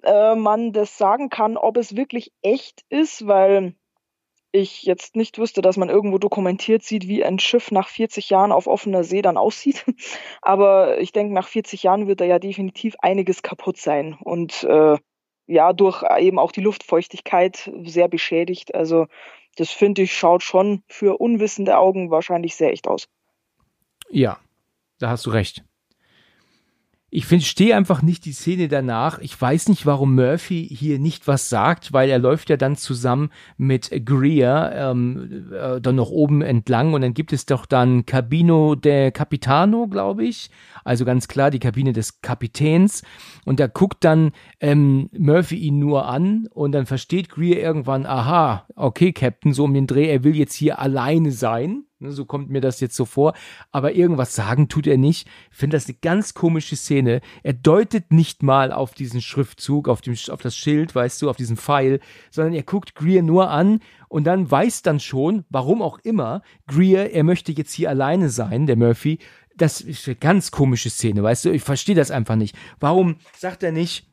äh, 0.04 0.36
man 0.36 0.72
das 0.72 0.98
sagen 0.98 1.30
kann, 1.30 1.58
ob 1.58 1.76
es 1.76 1.98
wirklich 1.98 2.32
echt 2.42 2.84
ist, 2.90 3.28
weil 3.28 3.76
ich 4.52 4.84
jetzt 4.84 5.16
nicht 5.16 5.38
wüsste, 5.38 5.62
dass 5.62 5.78
man 5.78 5.90
irgendwo 5.90 6.18
dokumentiert 6.18 6.84
sieht, 6.84 7.08
wie 7.08 7.24
ein 7.24 7.40
Schiff 7.40 7.72
nach 7.72 7.90
40 7.90 8.30
Jahren 8.30 8.52
auf 8.52 8.68
offener 8.68 9.04
See 9.04 9.22
dann 9.22 9.38
aussieht. 9.38 9.86
Aber 10.42 11.00
ich 11.00 11.12
denke, 11.12 11.34
nach 11.34 11.48
40 11.48 11.84
Jahren 11.84 12.08
wird 12.08 12.22
da 12.22 12.26
ja 12.26 12.40
definitiv 12.40 12.96
einiges 13.00 13.44
kaputt 13.44 13.78
sein 13.78 14.18
und 14.24 14.64
äh, 14.64 14.98
ja, 15.48 15.74
durch 15.74 16.04
eben 16.20 16.40
auch 16.40 16.52
die 16.52 16.62
Luftfeuchtigkeit 16.62 17.72
sehr 17.84 18.08
beschädigt. 18.10 18.76
Also 18.76 19.08
das 19.56 19.72
finde 19.72 20.04
ich, 20.04 20.14
schaut 20.14 20.44
schon 20.44 20.84
für 20.88 21.20
unwissende 21.20 21.78
Augen 21.78 22.12
wahrscheinlich 22.12 22.56
sehr 22.56 22.72
echt 22.72 22.88
aus. 22.88 23.08
Ja, 24.10 24.40
da 25.00 25.10
hast 25.10 25.26
du 25.26 25.30
recht. 25.30 25.64
Ich 27.10 27.26
finde, 27.26 27.46
stehe 27.46 27.74
einfach 27.78 28.02
nicht 28.02 28.26
die 28.26 28.34
Szene 28.34 28.68
danach. 28.68 29.20
Ich 29.20 29.40
weiß 29.40 29.70
nicht, 29.70 29.86
warum 29.86 30.14
Murphy 30.14 30.68
hier 30.70 31.00
nicht 31.00 31.26
was 31.26 31.48
sagt, 31.48 31.94
weil 31.94 32.10
er 32.10 32.20
läuft 32.20 32.50
ja 32.50 32.58
dann 32.58 32.76
zusammen 32.76 33.30
mit 33.56 33.90
Greer 34.06 34.74
ähm, 34.76 35.54
äh, 35.54 35.80
dann 35.80 35.96
noch 35.96 36.10
oben 36.10 36.42
entlang 36.42 36.94
und 36.94 37.00
dann 37.02 37.14
gibt 37.14 37.32
es 37.32 37.46
doch 37.46 37.66
dann 37.66 38.06
Cabino 38.06 38.76
de 38.76 39.12
Capitano, 39.12 39.88
glaube 39.88 40.26
ich. 40.26 40.50
Also 40.84 41.06
ganz 41.06 41.30
klar 41.30 41.50
die 41.50 41.60
Kabine 41.60 41.94
des 41.94 42.22
Kapitäns. 42.22 43.04
Und 43.46 43.62
da 43.62 43.68
guckt 43.68 44.04
dann 44.04 44.32
ähm, 44.60 45.10
Murphy 45.18 45.56
ihn 45.56 45.80
nur 45.80 46.08
an 46.08 46.50
und 46.54 46.74
dann 46.74 46.86
versteht 46.86 47.30
Greer 47.30 47.62
irgendwann, 47.62 48.06
aha, 48.06 48.66
okay, 48.76 49.14
Captain, 49.14 49.54
so 49.54 49.64
um 49.64 49.74
den 49.74 49.88
Dreh, 49.88 50.10
er 50.10 50.26
will 50.26 50.36
jetzt 50.36 50.56
hier 50.56 50.80
alleine 50.80 51.32
sein. 51.32 51.86
Ne, 52.00 52.12
so 52.12 52.26
kommt 52.26 52.52
mir 52.52 52.62
das 52.62 52.80
jetzt 52.80 52.96
so 52.96 53.06
vor. 53.06 53.34
Aber 53.72 53.94
irgendwas 53.94 54.36
sagen 54.36 54.70
tut 54.70 54.86
er 54.86 54.98
nicht. 54.98 55.28
Ich 55.50 55.58
finde 55.58 55.78
das 55.78 55.88
eine 55.88 55.98
ganz 56.00 56.36
komische 56.36 56.76
Szene. 56.76 57.22
Er 57.42 57.54
deutet 57.54 58.12
nicht 58.14 58.44
mal 58.44 58.72
auf 58.72 58.94
diesen 58.94 59.20
Schriftzug, 59.20 59.88
auf, 59.88 60.02
dem, 60.02 60.16
auf 60.30 60.42
das 60.42 60.56
Schild, 60.56 60.94
weißt 60.94 61.22
du, 61.22 61.30
auf 61.30 61.38
diesen 61.38 61.58
Pfeil, 61.58 62.00
sondern 62.30 62.54
er 62.54 62.62
guckt 62.64 62.94
Greer 62.94 63.24
nur 63.24 63.50
an 63.50 63.80
und 64.10 64.26
dann 64.26 64.50
weiß 64.50 64.84
dann 64.84 65.00
schon, 65.00 65.46
warum 65.50 65.82
auch 65.82 65.98
immer, 66.00 66.44
Greer, 66.68 67.14
er 67.14 67.24
möchte 67.24 67.52
jetzt 67.52 67.74
hier 67.74 67.90
alleine 67.90 68.30
sein, 68.30 68.68
der 68.68 68.76
Murphy. 68.76 69.18
Das 69.56 69.82
ist 69.82 70.08
eine 70.08 70.16
ganz 70.18 70.52
komische 70.52 70.92
Szene, 70.92 71.24
weißt 71.24 71.46
du? 71.46 71.50
Ich 71.50 71.64
verstehe 71.64 71.96
das 71.96 72.12
einfach 72.12 72.36
nicht. 72.36 72.56
Warum 72.80 73.16
sagt 73.36 73.64
er 73.64 73.72
nicht, 73.72 74.08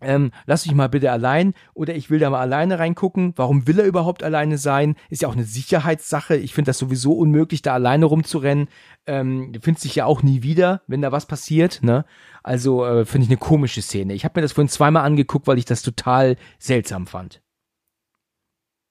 ähm, 0.00 0.30
lass 0.46 0.66
mich 0.66 0.74
mal 0.74 0.88
bitte 0.88 1.10
allein 1.10 1.54
oder 1.74 1.94
ich 1.94 2.10
will 2.10 2.18
da 2.18 2.28
mal 2.28 2.40
alleine 2.40 2.78
reingucken. 2.78 3.32
Warum 3.36 3.66
will 3.66 3.78
er 3.78 3.86
überhaupt 3.86 4.22
alleine 4.22 4.58
sein? 4.58 4.96
Ist 5.08 5.22
ja 5.22 5.28
auch 5.28 5.34
eine 5.34 5.44
Sicherheitssache. 5.44 6.36
Ich 6.36 6.54
finde 6.54 6.68
das 6.70 6.78
sowieso 6.78 7.12
unmöglich, 7.12 7.62
da 7.62 7.74
alleine 7.74 8.04
rumzurennen. 8.04 8.68
Ähm, 9.06 9.52
du 9.52 9.60
findest 9.60 9.84
dich 9.84 9.96
ja 9.96 10.04
auch 10.04 10.22
nie 10.22 10.42
wieder, 10.42 10.82
wenn 10.86 11.02
da 11.02 11.12
was 11.12 11.26
passiert. 11.26 11.82
Ne? 11.82 12.04
Also 12.42 12.84
äh, 12.84 13.04
finde 13.06 13.24
ich 13.24 13.30
eine 13.30 13.38
komische 13.38 13.82
Szene. 13.82 14.12
Ich 14.12 14.24
habe 14.24 14.38
mir 14.38 14.42
das 14.42 14.52
vorhin 14.52 14.68
zweimal 14.68 15.04
angeguckt, 15.04 15.46
weil 15.46 15.58
ich 15.58 15.64
das 15.64 15.82
total 15.82 16.36
seltsam 16.58 17.06
fand. 17.06 17.42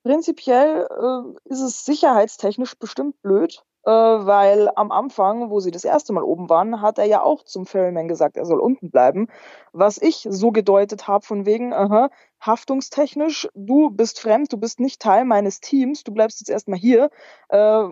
Prinzipiell 0.04 0.88
äh, 0.90 1.52
ist 1.52 1.62
es 1.62 1.86
sicherheitstechnisch 1.86 2.76
bestimmt 2.78 3.22
blöd, 3.22 3.64
weil 3.92 4.70
am 4.76 4.92
Anfang, 4.92 5.50
wo 5.50 5.60
sie 5.60 5.72
das 5.72 5.84
erste 5.84 6.14
Mal 6.14 6.24
oben 6.24 6.50
waren, 6.50 6.82
hat 6.82 6.98
er 6.98 7.06
ja 7.06 7.22
auch 7.22 7.44
zum 7.44 7.66
Ferryman 7.66 8.08
gesagt, 8.08 8.38
er 8.38 8.46
soll 8.46 8.60
unten 8.60 8.90
bleiben. 8.92 9.28
Was 9.74 9.98
ich 10.02 10.28
so 10.30 10.52
gedeutet 10.52 11.08
habe 11.08 11.26
von 11.26 11.46
wegen, 11.46 11.74
aha, 11.74 12.10
haftungstechnisch, 12.42 13.48
du 13.54 13.90
bist 13.92 14.20
fremd, 14.20 14.52
du 14.52 14.58
bist 14.58 14.80
nicht 14.80 15.02
Teil 15.02 15.26
meines 15.26 15.62
Teams, 15.62 16.04
du 16.04 16.12
bleibst 16.14 16.40
jetzt 16.40 16.50
erstmal 16.50 16.80
hier. 16.80 17.10
Äh, 17.50 17.84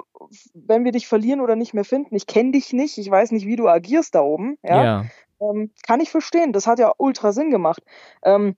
wenn 0.53 0.83
wir 0.83 0.91
dich 0.91 1.07
verlieren 1.07 1.41
oder 1.41 1.55
nicht 1.55 1.73
mehr 1.73 1.85
finden, 1.85 2.15
ich 2.15 2.27
kenne 2.27 2.51
dich 2.51 2.73
nicht, 2.73 2.97
ich 2.97 3.09
weiß 3.09 3.31
nicht, 3.31 3.45
wie 3.45 3.55
du 3.55 3.67
agierst 3.67 4.15
da 4.15 4.21
oben. 4.21 4.57
Ja. 4.63 4.83
Ja, 4.83 5.05
Ähm, 5.39 5.71
kann 5.85 5.99
ich 5.99 6.09
verstehen, 6.09 6.53
das 6.53 6.67
hat 6.67 6.79
ja 6.79 6.93
ultra 6.97 7.33
Sinn 7.33 7.51
gemacht. 7.51 7.83
Ähm, 8.23 8.55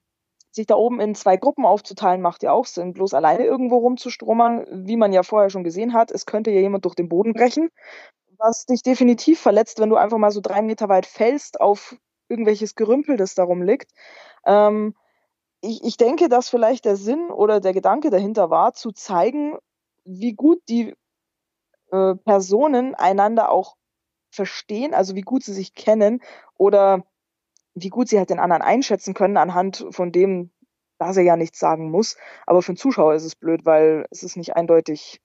sich 0.55 0.65
da 0.65 0.75
oben 0.75 0.99
in 0.99 1.15
zwei 1.15 1.37
Gruppen 1.37 1.65
aufzuteilen, 1.65 2.21
macht 2.21 2.41
ja 2.43 2.51
auch 2.51 2.65
Sinn. 2.65 2.93
Bloß 2.93 3.13
alleine 3.13 3.45
irgendwo 3.45 3.77
rumzustromern, 3.77 4.65
wie 4.87 4.95
man 4.95 5.11
ja 5.13 5.23
vorher 5.23 5.49
schon 5.49 5.63
gesehen 5.63 5.93
hat, 5.93 6.11
es 6.11 6.25
könnte 6.25 6.51
ja 6.51 6.61
jemand 6.61 6.85
durch 6.85 6.95
den 6.95 7.09
Boden 7.09 7.33
brechen, 7.33 7.69
was 8.37 8.65
dich 8.65 8.81
definitiv 8.81 9.39
verletzt, 9.39 9.79
wenn 9.79 9.89
du 9.89 9.97
einfach 9.97 10.17
mal 10.17 10.31
so 10.31 10.41
drei 10.41 10.61
Meter 10.61 10.89
weit 10.89 11.05
fällst 11.05 11.59
auf 11.59 11.95
irgendwelches 12.29 12.75
Gerümpel, 12.75 13.17
das 13.17 13.35
darum 13.35 13.61
liegt. 13.61 13.91
Ähm, 14.45 14.95
ich, 15.61 15.83
ich 15.83 15.97
denke, 15.97 16.29
dass 16.29 16.49
vielleicht 16.49 16.85
der 16.85 16.95
Sinn 16.95 17.29
oder 17.29 17.59
der 17.59 17.73
Gedanke 17.73 18.09
dahinter 18.09 18.49
war, 18.49 18.73
zu 18.73 18.91
zeigen, 18.91 19.57
wie 20.05 20.33
gut 20.33 20.61
die 20.69 20.95
äh, 21.91 22.15
Personen 22.15 22.95
einander 22.95 23.51
auch 23.51 23.75
verstehen, 24.31 24.93
also 24.93 25.15
wie 25.15 25.21
gut 25.21 25.43
sie 25.43 25.53
sich 25.53 25.73
kennen 25.73 26.21
oder 26.57 27.03
wie 27.75 27.89
gut 27.89 28.07
sie 28.07 28.17
halt 28.17 28.29
den 28.29 28.39
anderen 28.39 28.61
einschätzen 28.61 29.13
können 29.13 29.37
anhand 29.37 29.85
von 29.91 30.11
dem, 30.11 30.51
dass 30.97 31.17
er 31.17 31.23
ja 31.23 31.35
nichts 31.35 31.59
sagen 31.59 31.91
muss. 31.91 32.17
Aber 32.47 32.61
für 32.61 32.71
den 32.73 32.77
Zuschauer 32.77 33.13
ist 33.13 33.25
es 33.25 33.35
blöd, 33.35 33.65
weil 33.65 34.05
es 34.09 34.23
ist 34.23 34.37
nicht 34.37 34.55
eindeutig 34.55 35.21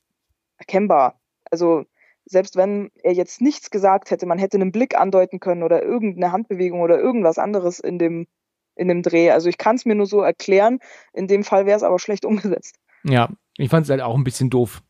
erkennbar. 0.58 1.20
Also 1.50 1.84
selbst 2.26 2.56
wenn 2.56 2.90
er 3.02 3.12
jetzt 3.12 3.40
nichts 3.40 3.70
gesagt 3.70 4.10
hätte, 4.10 4.26
man 4.26 4.38
hätte 4.38 4.56
einen 4.56 4.72
Blick 4.72 4.98
andeuten 4.98 5.40
können 5.40 5.62
oder 5.62 5.82
irgendeine 5.82 6.32
Handbewegung 6.32 6.80
oder 6.80 6.98
irgendwas 6.98 7.38
anderes 7.38 7.80
in 7.80 7.98
dem, 7.98 8.26
in 8.74 8.88
dem 8.88 9.02
Dreh. 9.02 9.30
Also 9.30 9.48
ich 9.48 9.58
kann 9.58 9.76
es 9.76 9.86
mir 9.86 9.94
nur 9.94 10.06
so 10.06 10.20
erklären. 10.20 10.80
In 11.12 11.28
dem 11.28 11.44
Fall 11.44 11.66
wäre 11.66 11.76
es 11.76 11.82
aber 11.82 11.98
schlecht 11.98 12.24
umgesetzt. 12.24 12.76
Ja, 13.04 13.30
ich 13.56 13.70
fand 13.70 13.86
es 13.86 13.90
halt 13.90 14.00
auch 14.00 14.16
ein 14.16 14.24
bisschen 14.24 14.50
doof. 14.50 14.82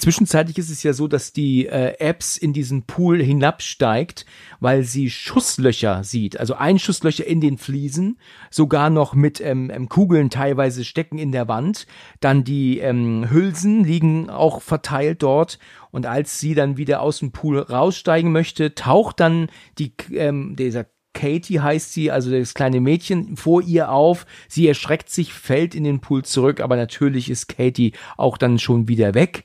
Zwischenzeitlich 0.00 0.56
ist 0.56 0.70
es 0.70 0.82
ja 0.82 0.94
so, 0.94 1.08
dass 1.08 1.34
die 1.34 1.66
äh, 1.66 1.98
Apps 1.98 2.38
in 2.38 2.54
diesen 2.54 2.84
Pool 2.84 3.22
hinabsteigt, 3.22 4.24
weil 4.58 4.82
sie 4.82 5.10
Schusslöcher 5.10 6.04
sieht. 6.04 6.40
Also 6.40 6.54
Einschusslöcher 6.54 7.26
in 7.26 7.42
den 7.42 7.58
Fliesen, 7.58 8.18
sogar 8.50 8.88
noch 8.88 9.12
mit 9.12 9.42
ähm, 9.42 9.70
ähm, 9.70 9.90
Kugeln 9.90 10.30
teilweise 10.30 10.86
stecken 10.86 11.18
in 11.18 11.32
der 11.32 11.48
Wand. 11.48 11.86
Dann 12.20 12.44
die 12.44 12.78
ähm, 12.78 13.28
Hülsen 13.30 13.84
liegen 13.84 14.30
auch 14.30 14.62
verteilt 14.62 15.22
dort. 15.22 15.58
Und 15.90 16.06
als 16.06 16.40
sie 16.40 16.54
dann 16.54 16.78
wieder 16.78 17.02
aus 17.02 17.18
dem 17.18 17.32
Pool 17.32 17.58
raussteigen 17.58 18.32
möchte, 18.32 18.74
taucht 18.74 19.20
dann 19.20 19.48
die, 19.78 19.92
ähm, 20.14 20.56
dieser 20.56 20.86
Katie 21.12 21.60
heißt 21.60 21.92
sie, 21.92 22.10
also 22.10 22.30
das 22.30 22.54
kleine 22.54 22.80
Mädchen, 22.80 23.36
vor 23.36 23.60
ihr 23.60 23.92
auf. 23.92 24.24
Sie 24.48 24.66
erschreckt 24.66 25.10
sich, 25.10 25.34
fällt 25.34 25.74
in 25.74 25.84
den 25.84 26.00
Pool 26.00 26.24
zurück, 26.24 26.60
aber 26.60 26.76
natürlich 26.76 27.28
ist 27.28 27.48
Katie 27.48 27.92
auch 28.16 28.38
dann 28.38 28.58
schon 28.58 28.88
wieder 28.88 29.12
weg 29.12 29.44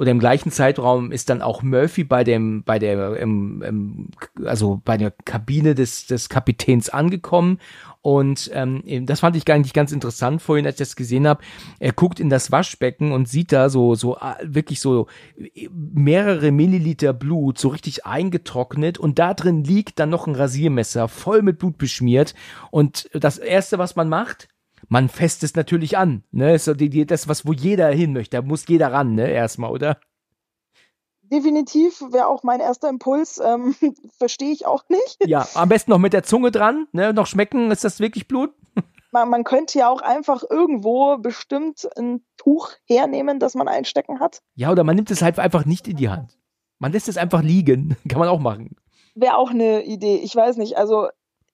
oder 0.00 0.12
im 0.12 0.18
gleichen 0.18 0.50
Zeitraum 0.50 1.12
ist 1.12 1.28
dann 1.28 1.42
auch 1.42 1.62
Murphy 1.62 2.04
bei 2.04 2.24
dem, 2.24 2.64
bei 2.64 2.78
der, 2.78 3.18
im, 3.18 3.60
im, 3.60 4.08
also 4.46 4.80
bei 4.82 4.96
der 4.96 5.10
Kabine 5.10 5.74
des, 5.74 6.06
des 6.06 6.30
Kapitäns 6.30 6.88
angekommen. 6.88 7.58
Und 8.00 8.50
ähm, 8.54 8.82
das 9.04 9.20
fand 9.20 9.36
ich 9.36 9.44
gar 9.44 9.58
nicht 9.58 9.74
ganz 9.74 9.92
interessant 9.92 10.40
vorhin, 10.40 10.64
als 10.64 10.76
ich 10.76 10.88
das 10.88 10.96
gesehen 10.96 11.28
habe. 11.28 11.42
Er 11.80 11.92
guckt 11.92 12.18
in 12.18 12.30
das 12.30 12.50
Waschbecken 12.50 13.12
und 13.12 13.28
sieht 13.28 13.52
da 13.52 13.68
so, 13.68 13.94
so 13.94 14.16
äh, 14.16 14.36
wirklich 14.42 14.80
so 14.80 15.06
mehrere 15.70 16.50
Milliliter 16.50 17.12
Blut, 17.12 17.58
so 17.58 17.68
richtig 17.68 18.06
eingetrocknet. 18.06 18.96
Und 18.96 19.18
da 19.18 19.34
drin 19.34 19.64
liegt 19.64 19.98
dann 19.98 20.08
noch 20.08 20.26
ein 20.26 20.34
Rasiermesser, 20.34 21.08
voll 21.08 21.42
mit 21.42 21.58
Blut 21.58 21.76
beschmiert. 21.76 22.34
Und 22.70 23.10
das 23.12 23.36
Erste, 23.36 23.76
was 23.76 23.96
man 23.96 24.08
macht, 24.08 24.48
man 24.88 25.08
fässt 25.08 25.42
es 25.42 25.54
natürlich 25.54 25.98
an. 25.98 26.24
Ne? 26.30 26.58
So 26.58 26.74
die, 26.74 26.90
die, 26.90 27.06
das, 27.06 27.28
was 27.28 27.46
wo 27.46 27.52
jeder 27.52 27.88
hin 27.88 28.12
möchte, 28.12 28.36
da 28.36 28.42
muss 28.42 28.66
jeder 28.66 28.92
ran, 28.92 29.14
ne? 29.14 29.30
Erstmal, 29.30 29.70
oder? 29.70 29.98
Definitiv 31.22 32.00
wäre 32.10 32.26
auch 32.26 32.42
mein 32.42 32.60
erster 32.60 32.88
Impuls. 32.88 33.40
Ähm, 33.44 33.74
Verstehe 34.18 34.50
ich 34.50 34.66
auch 34.66 34.84
nicht. 34.88 35.18
Ja, 35.26 35.46
am 35.54 35.68
besten 35.68 35.90
noch 35.90 35.98
mit 35.98 36.12
der 36.12 36.22
Zunge 36.22 36.50
dran, 36.50 36.88
ne? 36.92 37.12
Noch 37.12 37.26
schmecken, 37.26 37.70
ist 37.70 37.84
das 37.84 38.00
wirklich 38.00 38.26
Blut? 38.26 38.52
Man, 39.12 39.28
man 39.28 39.44
könnte 39.44 39.78
ja 39.78 39.88
auch 39.88 40.02
einfach 40.02 40.42
irgendwo 40.48 41.18
bestimmt 41.18 41.88
ein 41.96 42.24
Tuch 42.36 42.70
hernehmen, 42.84 43.40
das 43.40 43.54
man 43.54 43.66
einstecken 43.66 44.20
hat. 44.20 44.40
Ja, 44.54 44.70
oder 44.70 44.84
man 44.84 44.94
nimmt 44.94 45.10
es 45.10 45.20
halt 45.20 45.38
einfach 45.38 45.64
nicht 45.64 45.88
in 45.88 45.96
die 45.96 46.08
Hand. 46.08 46.38
Man 46.78 46.92
lässt 46.92 47.08
es 47.08 47.16
einfach 47.16 47.42
liegen. 47.42 47.96
Kann 48.08 48.20
man 48.20 48.28
auch 48.28 48.40
machen. 48.40 48.76
Wäre 49.14 49.36
auch 49.36 49.50
eine 49.50 49.84
Idee. 49.84 50.16
Ich 50.16 50.34
weiß 50.34 50.56
nicht. 50.56 50.76
Also 50.76 51.08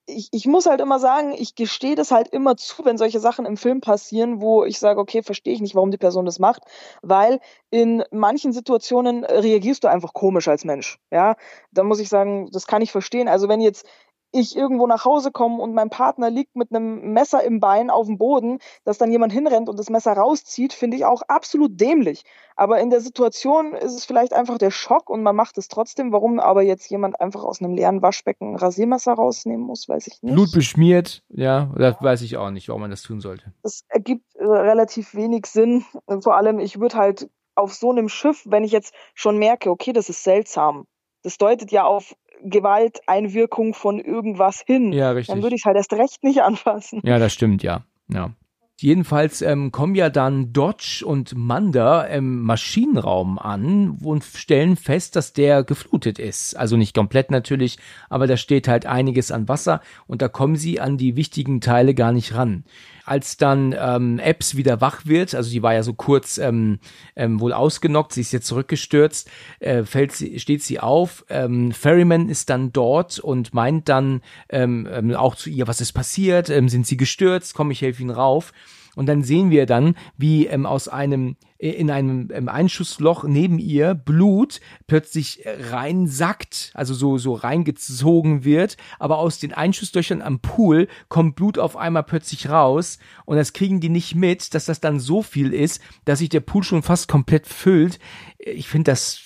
ich, 0.07 0.29
ich 0.31 0.47
muss 0.47 0.65
halt 0.65 0.79
immer 0.79 0.99
sagen, 0.99 1.33
ich 1.37 1.55
gestehe 1.55 1.95
das 1.95 2.11
halt 2.11 2.29
immer 2.29 2.55
zu, 2.55 2.85
wenn 2.85 2.97
solche 2.97 3.19
Sachen 3.19 3.45
im 3.45 3.57
Film 3.57 3.81
passieren, 3.81 4.41
wo 4.41 4.63
ich 4.63 4.79
sage, 4.79 4.99
okay, 4.99 5.21
verstehe 5.21 5.53
ich 5.53 5.61
nicht, 5.61 5.75
warum 5.75 5.91
die 5.91 5.97
Person 5.97 6.25
das 6.25 6.39
macht, 6.39 6.63
weil 7.01 7.39
in 7.69 8.03
manchen 8.11 8.53
Situationen 8.53 9.25
reagierst 9.25 9.83
du 9.83 9.89
einfach 9.89 10.13
komisch 10.13 10.47
als 10.47 10.63
Mensch. 10.63 10.97
Ja, 11.11 11.35
da 11.71 11.83
muss 11.83 11.99
ich 11.99 12.07
sagen, 12.07 12.49
das 12.51 12.67
kann 12.67 12.81
ich 12.81 12.91
verstehen. 12.91 13.27
Also 13.27 13.49
wenn 13.49 13.59
jetzt 13.59 13.85
ich 14.31 14.55
irgendwo 14.55 14.87
nach 14.87 15.05
Hause 15.05 15.31
komme 15.31 15.61
und 15.61 15.73
mein 15.73 15.89
Partner 15.89 16.29
liegt 16.29 16.55
mit 16.55 16.71
einem 16.71 17.13
Messer 17.13 17.43
im 17.43 17.59
Bein 17.59 17.89
auf 17.89 18.07
dem 18.07 18.17
Boden, 18.17 18.59
dass 18.83 18.97
dann 18.97 19.11
jemand 19.11 19.33
hinrennt 19.33 19.69
und 19.69 19.79
das 19.79 19.89
Messer 19.89 20.13
rauszieht, 20.13 20.73
finde 20.73 20.97
ich 20.97 21.05
auch 21.05 21.21
absolut 21.27 21.79
dämlich. 21.79 22.23
Aber 22.55 22.79
in 22.79 22.89
der 22.89 23.01
Situation 23.01 23.73
ist 23.73 23.93
es 23.93 24.05
vielleicht 24.05 24.33
einfach 24.33 24.57
der 24.57 24.71
Schock 24.71 25.09
und 25.09 25.23
man 25.23 25.35
macht 25.35 25.57
es 25.57 25.67
trotzdem. 25.67 26.11
Warum 26.11 26.39
aber 26.39 26.63
jetzt 26.63 26.89
jemand 26.89 27.21
einfach 27.21 27.43
aus 27.43 27.61
einem 27.61 27.73
leeren 27.73 28.01
Waschbecken 28.01 28.53
ein 28.53 28.55
Rasiermesser 28.55 29.13
rausnehmen 29.13 29.65
muss, 29.65 29.87
weiß 29.87 30.07
ich 30.07 30.21
nicht. 30.21 30.33
Blut 30.33 30.51
beschmiert, 30.51 31.23
ja, 31.29 31.71
das 31.77 31.95
weiß 32.01 32.21
ich 32.23 32.37
auch 32.37 32.49
nicht, 32.49 32.67
warum 32.67 32.81
man 32.81 32.91
das 32.91 33.03
tun 33.03 33.21
sollte. 33.21 33.53
Das 33.63 33.83
ergibt 33.87 34.35
äh, 34.35 34.43
relativ 34.43 35.13
wenig 35.15 35.45
Sinn. 35.45 35.85
Vor 36.21 36.35
allem, 36.35 36.59
ich 36.59 36.79
würde 36.79 36.95
halt 36.95 37.29
auf 37.55 37.73
so 37.73 37.91
einem 37.91 38.09
Schiff, 38.09 38.43
wenn 38.45 38.63
ich 38.63 38.71
jetzt 38.71 38.93
schon 39.13 39.37
merke, 39.37 39.69
okay, 39.69 39.93
das 39.93 40.09
ist 40.09 40.23
seltsam. 40.23 40.85
Das 41.23 41.37
deutet 41.37 41.71
ja 41.71 41.83
auf 41.83 42.15
Gewalteinwirkung 42.43 43.73
von 43.73 43.99
irgendwas 43.99 44.63
hin. 44.65 44.93
Ja, 44.93 45.11
richtig. 45.11 45.33
Dann 45.33 45.43
würde 45.43 45.55
ich 45.55 45.61
es 45.61 45.65
halt 45.65 45.77
erst 45.77 45.93
recht 45.93 46.23
nicht 46.23 46.41
anfassen. 46.41 47.01
Ja, 47.03 47.19
das 47.19 47.33
stimmt, 47.33 47.63
ja. 47.63 47.83
Ja. 48.09 48.31
Jedenfalls 48.79 49.41
ähm, 49.41 49.71
kommen 49.71 49.95
ja 49.95 50.11
dann 50.11 50.53
Dodge 50.53 51.03
und 51.03 51.35
Manda 51.35 52.03
im 52.03 52.43
Maschinenraum 52.43 53.39
an 53.39 53.97
und 54.03 54.23
stellen 54.23 54.75
fest, 54.75 55.15
dass 55.15 55.33
der 55.33 55.63
geflutet 55.63 56.19
ist. 56.19 56.55
Also 56.55 56.77
nicht 56.77 56.95
komplett 56.95 57.31
natürlich, 57.31 57.79
aber 58.07 58.27
da 58.27 58.37
steht 58.37 58.67
halt 58.67 58.85
einiges 58.85 59.31
an 59.31 59.49
Wasser 59.49 59.81
und 60.05 60.21
da 60.21 60.27
kommen 60.27 60.57
sie 60.57 60.79
an 60.79 60.97
die 60.99 61.15
wichtigen 61.15 61.59
Teile 61.59 61.95
gar 61.95 62.11
nicht 62.11 62.35
ran 62.35 62.65
als 63.07 63.37
dann 63.37 63.75
ähm, 63.77 64.19
Epps 64.19 64.55
wieder 64.55 64.81
wach 64.81 65.05
wird, 65.05 65.33
also 65.33 65.49
die 65.49 65.63
war 65.63 65.73
ja 65.73 65.83
so 65.83 65.93
kurz 65.93 66.37
ähm, 66.37 66.79
ähm, 67.15 67.39
wohl 67.39 67.53
ausgenockt, 67.53 68.13
sie 68.13 68.21
ist 68.21 68.33
jetzt 68.33 68.47
zurückgestürzt, 68.47 69.29
äh, 69.59 69.83
fällt 69.83 70.11
sie, 70.11 70.39
steht 70.39 70.63
sie 70.63 70.79
auf, 70.79 71.25
ähm, 71.29 71.71
Ferryman 71.71 72.29
ist 72.29 72.49
dann 72.49 72.73
dort 72.73 73.19
und 73.19 73.53
meint 73.53 73.87
dann 73.89 74.21
ähm, 74.49 74.87
ähm, 74.91 75.15
auch 75.15 75.35
zu 75.35 75.49
ihr, 75.49 75.67
was 75.67 75.81
ist 75.81 75.93
passiert, 75.93 76.49
ähm, 76.49 76.69
sind 76.69 76.85
sie 76.85 76.97
gestürzt, 76.97 77.53
komm, 77.53 77.71
ich 77.71 77.81
helfe 77.81 78.01
ihnen 78.01 78.11
rauf. 78.11 78.51
Und 78.95 79.05
dann 79.05 79.23
sehen 79.23 79.51
wir 79.51 79.67
dann, 79.67 79.95
wie 80.17 80.47
ähm, 80.47 80.65
aus 80.65 80.87
einem 80.87 81.37
in 81.59 81.89
einem 81.89 82.49
Einschussloch 82.49 83.23
neben 83.23 83.57
ihr 83.57 83.95
Blut 83.95 84.61
plötzlich 84.85 85.43
reinsackt, 85.45 86.71
also 86.75 86.93
so 86.93 87.17
so 87.17 87.33
reingezogen 87.33 88.43
wird, 88.43 88.77
aber 88.99 89.17
aus 89.17 89.39
den 89.39 89.53
Einschusslöchern 89.53 90.21
am 90.21 90.39
Pool 90.39 90.87
kommt 91.09 91.35
Blut 91.35 91.57
auf 91.57 91.75
einmal 91.75 92.03
plötzlich 92.03 92.49
raus 92.49 92.99
und 93.25 93.37
das 93.37 93.53
kriegen 93.53 93.79
die 93.79 93.89
nicht 93.89 94.13
mit, 94.13 94.53
dass 94.53 94.65
das 94.65 94.79
dann 94.79 94.99
so 94.99 95.23
viel 95.23 95.53
ist, 95.53 95.81
dass 96.05 96.19
sich 96.19 96.29
der 96.29 96.41
Pool 96.41 96.63
schon 96.63 96.83
fast 96.83 97.07
komplett 97.07 97.47
füllt. 97.47 97.99
Ich 98.37 98.67
finde 98.67 98.91
das 98.91 99.19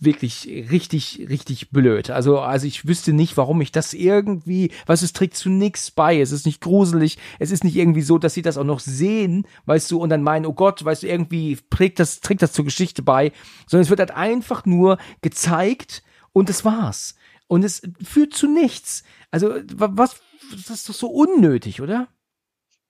wirklich 0.00 0.46
richtig, 0.70 1.26
richtig 1.28 1.70
blöd. 1.70 2.10
Also, 2.10 2.38
also 2.38 2.66
ich 2.66 2.86
wüsste 2.86 3.12
nicht, 3.12 3.36
warum 3.36 3.60
ich 3.60 3.72
das 3.72 3.94
irgendwie, 3.94 4.70
was 4.86 5.02
es 5.02 5.12
trägt 5.12 5.36
zu 5.36 5.50
nichts 5.50 5.90
bei. 5.90 6.20
Es 6.20 6.32
ist 6.32 6.46
nicht 6.46 6.60
gruselig. 6.60 7.18
Es 7.38 7.50
ist 7.50 7.64
nicht 7.64 7.76
irgendwie 7.76 8.02
so, 8.02 8.18
dass 8.18 8.34
sie 8.34 8.42
das 8.42 8.58
auch 8.58 8.64
noch 8.64 8.80
sehen, 8.80 9.46
weißt 9.66 9.90
du, 9.90 10.00
und 10.00 10.10
dann 10.10 10.22
meinen, 10.22 10.46
oh 10.46 10.52
Gott, 10.52 10.84
weißt 10.84 11.02
du, 11.02 11.08
irgendwie 11.08 11.58
trägt 11.70 11.98
das, 11.98 12.20
trägt 12.20 12.42
das 12.42 12.52
zur 12.52 12.64
Geschichte 12.64 13.02
bei, 13.02 13.32
sondern 13.66 13.82
es 13.82 13.90
wird 13.90 14.00
halt 14.00 14.12
einfach 14.12 14.64
nur 14.64 14.98
gezeigt 15.20 16.02
und 16.32 16.48
das 16.48 16.64
war's. 16.64 17.16
Und 17.48 17.64
es 17.64 17.82
führt 18.02 18.34
zu 18.34 18.46
nichts. 18.46 19.02
Also, 19.30 19.54
was, 19.74 20.20
das 20.52 20.70
ist 20.70 20.88
doch 20.88 20.94
so 20.94 21.08
unnötig, 21.08 21.80
oder? 21.80 22.08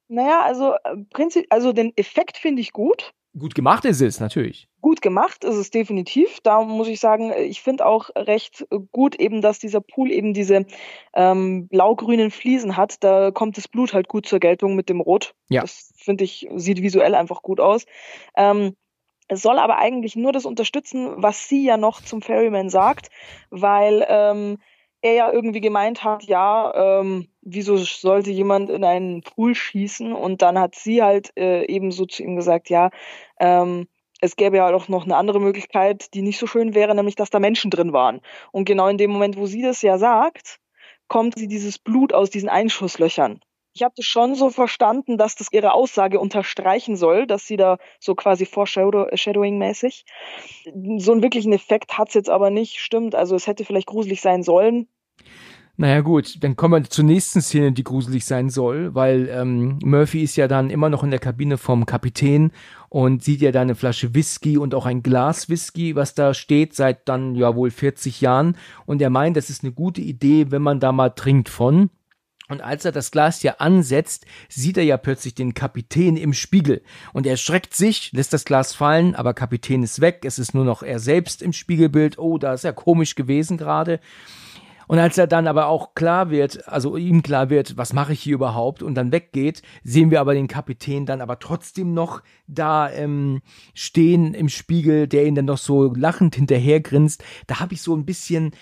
Naja, 0.09 0.43
also, 0.43 0.75
äh, 0.85 0.97
Prinzip, 1.11 1.47
also 1.51 1.73
den 1.73 1.97
Effekt 1.97 2.37
finde 2.37 2.61
ich 2.61 2.73
gut. 2.73 3.15
Gut 3.39 3.55
gemacht 3.55 3.85
ist 3.85 4.01
es, 4.01 4.21
natürlich. 4.21 4.69
Gut 4.81 5.03
gemacht 5.03 5.45
ist 5.45 5.57
es 5.57 5.71
definitiv. 5.71 6.41
Da 6.43 6.63
muss 6.63 6.89
ich 6.89 7.01
sagen, 7.01 7.33
ich 7.33 7.61
finde 7.63 7.87
auch 7.87 8.11
recht 8.17 8.67
gut 8.93 9.15
eben, 9.17 9.41
dass 9.41 9.59
dieser 9.59 9.81
Pool 9.81 10.11
eben 10.11 10.35
diese 10.35 10.67
ähm, 11.15 11.69
blau-grünen 11.69 12.31
Fliesen 12.31 12.77
hat. 12.77 13.03
Da 13.03 13.31
kommt 13.31 13.57
das 13.57 13.69
Blut 13.69 13.93
halt 13.93 14.09
gut 14.09 14.27
zur 14.27 14.41
Geltung 14.41 14.75
mit 14.75 14.89
dem 14.89 15.01
Rot. 15.01 15.35
Ja. 15.49 15.63
Das 15.63 15.93
finde 15.97 16.25
ich, 16.25 16.49
sieht 16.57 16.83
visuell 16.83 17.15
einfach 17.15 17.43
gut 17.43 17.61
aus. 17.61 17.87
Ähm, 18.37 18.75
es 19.29 19.43
soll 19.43 19.59
aber 19.59 19.79
eigentlich 19.79 20.17
nur 20.17 20.33
das 20.33 20.47
unterstützen, 20.47 21.13
was 21.17 21.49
sie 21.49 21.65
ja 21.65 21.77
noch 21.77 22.01
zum 22.01 22.23
Ferryman 22.23 22.71
sagt, 22.71 23.11
weil 23.51 24.07
ähm, 24.09 24.59
er 25.03 25.13
ja 25.15 25.33
irgendwie 25.33 25.61
gemeint 25.61 26.05
hat, 26.05 26.25
ja, 26.25 27.01
ähm, 27.01 27.29
wieso 27.43 27.77
sollte 27.77 28.31
jemand 28.31 28.71
in 28.71 28.85
einen 28.85 29.23
Pool 29.23 29.55
schießen? 29.55 30.13
Und 30.13 30.43
dann 30.43 30.59
hat 30.59 30.75
sie 30.75 31.03
halt 31.03 31.31
äh, 31.37 31.65
eben 31.67 31.93
so 31.93 32.07
zu 32.07 32.23
ihm 32.23 32.37
gesagt, 32.37 32.69
ja, 32.71 32.91
ähm, 33.39 33.89
es 34.21 34.37
gäbe 34.37 34.57
ja 34.57 34.75
auch 34.75 34.89
noch 34.89 35.05
eine 35.05 35.17
andere 35.17 35.41
Möglichkeit, 35.41 36.13
die 36.15 36.23
nicht 36.23 36.39
so 36.39 36.47
schön 36.47 36.75
wäre, 36.75 36.95
nämlich 36.95 37.15
dass 37.15 37.31
da 37.31 37.39
Menschen 37.39 37.71
drin 37.71 37.93
waren. 37.93 38.21
Und 38.53 38.65
genau 38.65 38.89
in 38.89 38.99
dem 38.99 39.11
Moment, 39.11 39.37
wo 39.37 39.47
sie 39.47 39.63
das 39.63 39.83
ja 39.83 39.99
sagt, 39.99 40.59
kommt 41.07 41.39
sie 41.39 41.49
dieses 41.49 41.79
Blut 41.79 42.13
aus 42.13 42.31
diesen 42.31 42.49
Einschusslöchern. 42.49 43.41
Ich 43.79 43.85
habe 43.85 43.95
das 43.97 44.07
schon 44.07 44.35
so 44.35 44.51
verstanden, 44.51 45.19
dass 45.19 45.37
das 45.37 45.53
ihre 45.53 45.73
Aussage 45.73 46.19
unterstreichen 46.19 46.97
soll, 46.97 47.29
dass 47.29 47.47
sie 47.47 47.57
da 47.57 47.79
so 48.01 48.17
quasi 48.17 48.45
Foreshadowing-mäßig. 48.45 50.05
So 50.97 51.13
einen 51.13 51.23
wirklichen 51.23 51.53
Effekt 51.53 51.97
hat 51.97 52.09
es 52.09 52.15
jetzt 52.15 52.29
aber 52.29 52.51
nicht, 52.51 52.81
stimmt. 52.81 53.15
Also 53.15 53.37
es 53.37 53.47
hätte 53.47 53.65
vielleicht 53.65 53.87
gruselig 53.87 54.21
sein 54.21 54.43
sollen. 54.43 54.89
Naja 55.77 56.01
gut, 56.01 56.43
dann 56.43 56.57
kommen 56.57 56.83
wir 56.83 56.91
zur 56.91 57.05
nächsten 57.05 57.41
Szene, 57.41 57.71
die 57.71 57.85
gruselig 57.85 58.25
sein 58.25 58.51
soll, 58.51 58.97
weil 58.97 59.29
ähm, 59.29 59.79
Murphy 59.85 60.25
ist 60.25 60.35
ja 60.35 60.49
dann 60.49 60.71
immer 60.71 60.89
noch 60.89 61.05
in 61.05 61.11
der 61.11 61.21
Kabine 61.21 61.57
vom 61.57 61.87
Kapitän 61.87 62.51
und 62.89 63.23
sieht 63.23 63.43
ja 63.43 63.53
da 63.53 63.61
eine 63.61 63.77
Flasche 63.77 64.13
Whisky 64.13 64.59
und 64.59 64.75
auch 64.75 64.87
ein 64.87 65.05
Glas 65.05 65.49
Whisky, 65.49 65.95
was 65.95 66.15
da 66.15 66.35
steht 66.35 66.75
seit 66.75 67.09
dann 67.09 67.37
ja 67.37 67.55
wohl 67.55 67.71
40 67.71 68.21
Jahren 68.21 68.57
und 68.87 69.01
er 69.01 69.11
meint, 69.11 69.37
das 69.37 69.51
ist 69.51 69.63
eine 69.63 69.73
gute 69.73 70.01
Idee, 70.01 70.51
wenn 70.51 70.63
man 70.63 70.81
da 70.81 70.91
mal 70.91 71.11
trinkt 71.11 71.49
von. 71.49 71.91
Und 72.49 72.63
als 72.63 72.85
er 72.85 72.93
das 72.93 73.11
Glas 73.11 73.43
ja 73.43 73.57
ansetzt, 73.59 74.25
sieht 74.49 74.79
er 74.79 74.85
ja 74.85 74.97
plötzlich 74.97 75.35
den 75.35 75.53
Kapitän 75.53 76.17
im 76.17 76.33
Spiegel. 76.33 76.83
Und 77.13 77.27
er 77.27 77.37
schreckt 77.37 77.75
sich, 77.75 78.11
lässt 78.13 78.33
das 78.33 78.47
Glas 78.47 78.75
fallen, 78.75 79.15
aber 79.15 79.35
Kapitän 79.35 79.83
ist 79.83 80.01
weg. 80.01 80.25
Es 80.25 80.39
ist 80.39 80.55
nur 80.55 80.65
noch 80.65 80.83
er 80.83 80.99
selbst 80.99 81.43
im 81.43 81.53
Spiegelbild. 81.53 82.19
Oh, 82.19 82.39
da 82.39 82.55
ist 82.55 82.65
er 82.65 82.73
komisch 82.73 83.15
gewesen 83.15 83.59
gerade. 83.59 84.01
Und 84.89 84.99
als 84.99 85.19
er 85.19 85.27
dann 85.27 85.47
aber 85.47 85.67
auch 85.67 85.95
klar 85.95 86.31
wird, 86.31 86.67
also 86.67 86.97
ihm 86.97 87.23
klar 87.23 87.51
wird, 87.51 87.77
was 87.77 87.93
mache 87.93 88.15
ich 88.15 88.23
hier 88.23 88.35
überhaupt 88.35 88.83
und 88.83 88.95
dann 88.95 89.13
weggeht, 89.13 89.61
sehen 89.85 90.11
wir 90.11 90.19
aber 90.19 90.33
den 90.33 90.49
Kapitän 90.49 91.05
dann 91.05 91.21
aber 91.21 91.39
trotzdem 91.39 91.93
noch 91.93 92.23
da 92.47 92.91
ähm, 92.91 93.43
stehen 93.75 94.33
im 94.33 94.49
Spiegel, 94.49 95.07
der 95.07 95.27
ihn 95.27 95.35
dann 95.35 95.45
noch 95.45 95.59
so 95.59 95.93
lachend 95.95 96.37
hinterher 96.37 96.81
grinst. 96.81 97.23
Da 97.47 97.61
habe 97.61 97.75
ich 97.75 97.83
so 97.83 97.95
ein 97.95 98.07
bisschen 98.07 98.53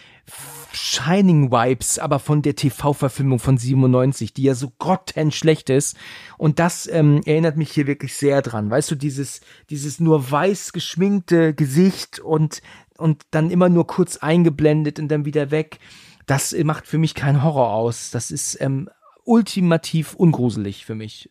Shining 0.73 1.51
Vibes, 1.51 1.99
aber 1.99 2.19
von 2.19 2.43
der 2.43 2.57
TV-Verfilmung 2.57 3.39
von 3.39 3.57
97, 3.57 4.35
die 4.35 4.43
ja 4.43 4.55
so 4.55 4.73
grottenschlecht 4.79 5.71
ist. 5.71 5.97
Und 6.37 6.59
das 6.59 6.89
ähm, 6.89 7.23
erinnert 7.25 7.57
mich 7.57 7.71
hier 7.71 7.87
wirklich 7.87 8.15
sehr 8.15 8.43
dran. 8.43 8.71
Weißt 8.71 8.91
du, 8.91 8.95
dieses, 8.95 9.41
dieses 9.71 10.01
nur 10.01 10.31
weiß 10.31 10.73
geschminkte 10.73 11.55
Gesicht 11.55 12.19
und, 12.19 12.61
und 12.99 13.23
dann 13.31 13.51
immer 13.51 13.69
nur 13.69 13.87
kurz 13.87 14.19
eingeblendet 14.19 14.99
und 14.99 15.09
dann 15.09 15.25
wieder 15.25 15.51
weg 15.51 15.79
das 16.27 16.55
macht 16.65 16.87
für 16.87 16.99
mich 16.99 17.15
keinen 17.15 17.43
Horror 17.43 17.73
aus. 17.73 18.11
Das 18.11 18.31
ist 18.31 18.61
ähm, 18.61 18.91
ultimativ 19.25 20.15
ungruselig 20.15 20.85
für 20.85 20.95
mich. 20.95 21.31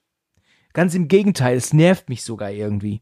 Ganz 0.73 0.95
im 0.95 1.07
Gegenteil, 1.07 1.55
es 1.55 1.73
nervt 1.73 2.09
mich 2.09 2.23
sogar 2.23 2.51
irgendwie. 2.51 3.01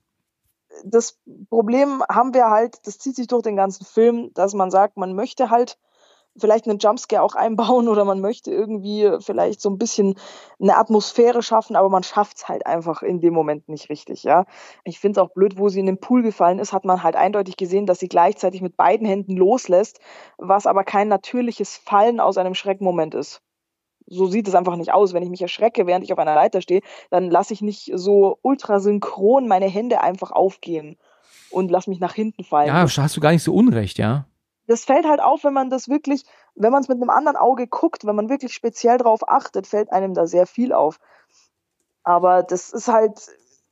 Das 0.83 1.19
Problem 1.49 2.03
haben 2.09 2.33
wir 2.33 2.49
halt, 2.49 2.85
das 2.87 2.97
zieht 2.97 3.15
sich 3.15 3.27
durch 3.27 3.43
den 3.43 3.55
ganzen 3.55 3.85
Film, 3.85 4.31
dass 4.33 4.53
man 4.53 4.71
sagt, 4.71 4.97
man 4.97 5.13
möchte 5.13 5.49
halt 5.49 5.77
vielleicht 6.37 6.67
einen 6.67 6.79
Jumpscare 6.79 7.21
auch 7.21 7.35
einbauen 7.35 7.87
oder 7.89 8.05
man 8.05 8.21
möchte 8.21 8.51
irgendwie 8.51 9.09
vielleicht 9.19 9.61
so 9.61 9.69
ein 9.69 9.77
bisschen 9.77 10.15
eine 10.59 10.77
Atmosphäre 10.77 11.43
schaffen, 11.43 11.75
aber 11.75 11.89
man 11.89 12.03
schafft 12.03 12.37
es 12.37 12.47
halt 12.47 12.65
einfach 12.65 13.03
in 13.03 13.19
dem 13.19 13.33
Moment 13.33 13.69
nicht 13.69 13.89
richtig, 13.89 14.23
ja. 14.23 14.45
Ich 14.83 14.99
finde 14.99 15.19
es 15.19 15.25
auch 15.25 15.33
blöd, 15.33 15.57
wo 15.57 15.69
sie 15.69 15.79
in 15.79 15.85
den 15.85 15.99
Pool 15.99 16.23
gefallen 16.23 16.59
ist, 16.59 16.73
hat 16.73 16.85
man 16.85 17.03
halt 17.03 17.15
eindeutig 17.15 17.57
gesehen, 17.57 17.85
dass 17.85 17.99
sie 17.99 18.09
gleichzeitig 18.09 18.61
mit 18.61 18.77
beiden 18.77 19.07
Händen 19.07 19.35
loslässt, 19.37 19.99
was 20.37 20.65
aber 20.65 20.83
kein 20.83 21.07
natürliches 21.07 21.77
Fallen 21.77 22.19
aus 22.19 22.37
einem 22.37 22.55
Schreckmoment 22.55 23.15
ist. 23.15 23.41
So 24.07 24.27
sieht 24.27 24.47
es 24.47 24.55
einfach 24.55 24.75
nicht 24.75 24.93
aus. 24.93 25.13
Wenn 25.13 25.23
ich 25.23 25.29
mich 25.29 25.41
erschrecke, 25.41 25.87
während 25.87 26.03
ich 26.03 26.13
auf 26.13 26.19
einer 26.19 26.35
Leiter 26.35 26.61
stehe, 26.61 26.81
dann 27.09 27.29
lasse 27.29 27.53
ich 27.53 27.61
nicht 27.61 27.91
so 27.95 28.37
ultrasynchron 28.41 29.47
meine 29.47 29.67
Hände 29.67 30.01
einfach 30.01 30.31
aufgehen 30.31 30.97
und 31.49 31.71
lass 31.71 31.87
mich 31.87 31.99
nach 31.99 32.13
hinten 32.13 32.43
fallen. 32.43 32.67
Ja, 32.67 32.87
hast 32.87 33.17
du 33.17 33.21
gar 33.21 33.31
nicht 33.31 33.43
so 33.43 33.53
unrecht, 33.53 33.97
ja 33.97 34.25
das 34.67 34.85
fällt 34.85 35.05
halt 35.05 35.21
auf, 35.21 35.43
wenn 35.43 35.53
man 35.53 35.69
das 35.69 35.89
wirklich, 35.89 36.23
wenn 36.55 36.71
man 36.71 36.81
es 36.81 36.87
mit 36.87 36.97
einem 36.97 37.09
anderen 37.09 37.37
Auge 37.37 37.67
guckt, 37.67 38.05
wenn 38.05 38.15
man 38.15 38.29
wirklich 38.29 38.53
speziell 38.53 38.97
drauf 38.97 39.27
achtet, 39.27 39.67
fällt 39.67 39.91
einem 39.91 40.13
da 40.13 40.25
sehr 40.25 40.47
viel 40.47 40.73
auf. 40.73 40.99
Aber 42.03 42.43
das 42.43 42.71
ist 42.71 42.87
halt, 42.87 43.17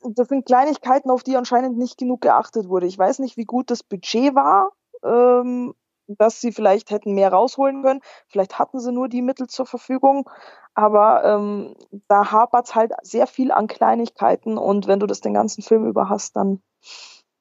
das 0.01 0.27
sind 0.27 0.45
Kleinigkeiten, 0.45 1.09
auf 1.09 1.23
die 1.23 1.37
anscheinend 1.37 1.77
nicht 1.77 1.97
genug 1.97 2.21
geachtet 2.21 2.67
wurde. 2.67 2.87
Ich 2.87 2.97
weiß 2.97 3.19
nicht, 3.19 3.37
wie 3.37 3.45
gut 3.45 3.71
das 3.71 3.83
Budget 3.83 4.35
war, 4.35 4.71
ähm, 5.03 5.73
dass 6.17 6.41
sie 6.41 6.51
vielleicht 6.51 6.91
hätten 6.91 7.13
mehr 7.13 7.31
rausholen 7.31 7.83
können. 7.83 8.01
Vielleicht 8.27 8.59
hatten 8.59 8.79
sie 8.79 8.91
nur 8.91 9.09
die 9.09 9.21
Mittel 9.21 9.47
zur 9.47 9.65
Verfügung. 9.65 10.29
Aber 10.73 11.23
ähm, 11.25 11.75
da 12.07 12.31
hapert 12.31 12.67
es 12.67 12.75
halt 12.75 12.93
sehr 13.03 13.27
viel 13.27 13.51
an 13.51 13.67
Kleinigkeiten 13.67 14.57
und 14.57 14.87
wenn 14.87 14.99
du 14.99 15.07
das 15.07 15.19
den 15.19 15.33
ganzen 15.33 15.61
Film 15.63 15.85
über 15.85 16.07
hast, 16.09 16.35
dann 16.35 16.61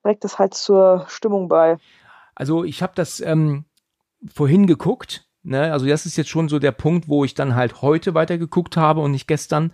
trägt 0.03 0.25
es 0.25 0.39
halt 0.39 0.55
zur 0.55 1.05
Stimmung 1.09 1.49
bei. 1.49 1.79
Also 2.35 2.65
ich 2.65 2.83
habe 2.83 2.93
das 2.97 3.21
ähm, 3.21 3.67
vorhin 4.33 4.67
geguckt. 4.67 5.27
Ne? 5.43 5.73
Also 5.73 5.87
das 5.87 6.07
ist 6.07 6.17
jetzt 6.17 6.31
schon 6.31 6.49
so 6.49 6.59
der 6.59 6.73
Punkt, 6.73 7.09
wo 7.09 7.25
ich 7.25 7.35
dann 7.35 7.55
halt 7.55 7.83
heute 7.83 8.15
weitergeguckt 8.15 8.77
habe 8.77 9.01
und 9.01 9.13
nicht 9.13 9.27
gestern. 9.27 9.73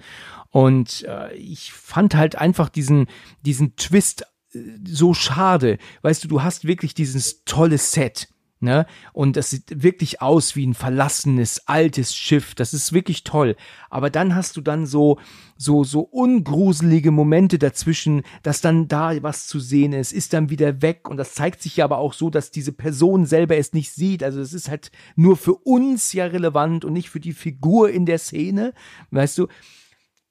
Und 0.51 1.05
äh, 1.05 1.35
ich 1.35 1.73
fand 1.73 2.15
halt 2.15 2.37
einfach 2.37 2.69
diesen, 2.69 3.07
diesen 3.41 3.77
Twist 3.77 4.27
äh, 4.53 4.59
so 4.87 5.15
schade. 5.15 5.79
Weißt 6.03 6.23
du, 6.25 6.29
du 6.29 6.43
hast 6.43 6.67
wirklich 6.67 6.95
dieses 6.95 7.45
tolle 7.45 7.79
Set. 7.79 8.29
Ne? 8.59 8.87
Und 9.13 9.37
das 9.37 9.51
sieht 9.51 9.83
wirklich 9.83 10.23
aus 10.23 10.57
wie 10.57 10.67
ein 10.67 10.73
verlassenes, 10.73 11.69
altes 11.69 12.15
Schiff. 12.15 12.55
Das 12.55 12.73
ist 12.73 12.95
wirklich 12.95 13.23
toll. 13.23 13.55
Aber 13.91 14.09
dann 14.09 14.35
hast 14.35 14.57
du 14.57 14.63
dann 14.63 14.87
so, 14.87 15.19
so, 15.59 15.85
so 15.85 16.01
ungruselige 16.01 17.11
Momente 17.11 17.59
dazwischen, 17.59 18.23
dass 18.43 18.63
dann 18.63 18.89
da 18.89 19.23
was 19.23 19.47
zu 19.47 19.61
sehen 19.61 19.93
ist, 19.93 20.13
ist 20.13 20.33
dann 20.33 20.49
wieder 20.49 20.81
weg. 20.81 21.07
Und 21.11 21.19
das 21.19 21.35
zeigt 21.35 21.61
sich 21.61 21.77
ja 21.77 21.85
aber 21.85 21.99
auch 21.99 22.15
so, 22.15 22.31
dass 22.31 22.51
diese 22.51 22.73
Person 22.73 23.27
selber 23.27 23.59
es 23.59 23.75
nicht 23.75 23.93
sieht. 23.93 24.23
Also 24.23 24.41
es 24.41 24.55
ist 24.55 24.71
halt 24.71 24.91
nur 25.17 25.37
für 25.37 25.55
uns 25.55 26.15
ja 26.15 26.25
relevant 26.25 26.87
und 26.87 26.95
nicht 26.95 27.11
für 27.11 27.21
die 27.21 27.35
Figur 27.35 27.91
in 27.91 28.07
der 28.07 28.19
Szene. 28.19 28.73
Weißt 29.11 29.37
du? 29.37 29.49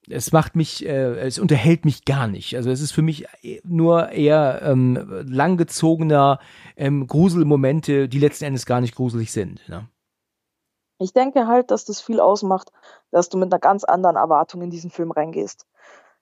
Es 0.08 0.32
macht 0.32 0.56
mich, 0.56 0.84
äh, 0.86 1.18
es 1.18 1.38
unterhält 1.38 1.84
mich 1.84 2.04
gar 2.04 2.28
nicht. 2.28 2.56
Also 2.56 2.70
es 2.70 2.80
ist 2.80 2.92
für 2.92 3.02
mich 3.02 3.26
nur 3.64 4.10
eher 4.10 4.62
ähm, 4.62 5.24
langgezogener 5.28 6.38
ähm, 6.76 7.06
Gruselmomente, 7.06 8.08
die 8.08 8.18
letzten 8.18 8.44
Endes 8.44 8.66
gar 8.66 8.80
nicht 8.80 8.94
gruselig 8.94 9.32
sind. 9.32 9.68
Ne? 9.68 9.88
Ich 10.98 11.12
denke 11.12 11.46
halt, 11.46 11.70
dass 11.70 11.84
das 11.84 12.00
viel 12.00 12.20
ausmacht, 12.20 12.72
dass 13.10 13.28
du 13.28 13.38
mit 13.38 13.52
einer 13.52 13.60
ganz 13.60 13.84
anderen 13.84 14.16
Erwartung 14.16 14.62
in 14.62 14.70
diesen 14.70 14.90
Film 14.90 15.10
reingehst. 15.10 15.66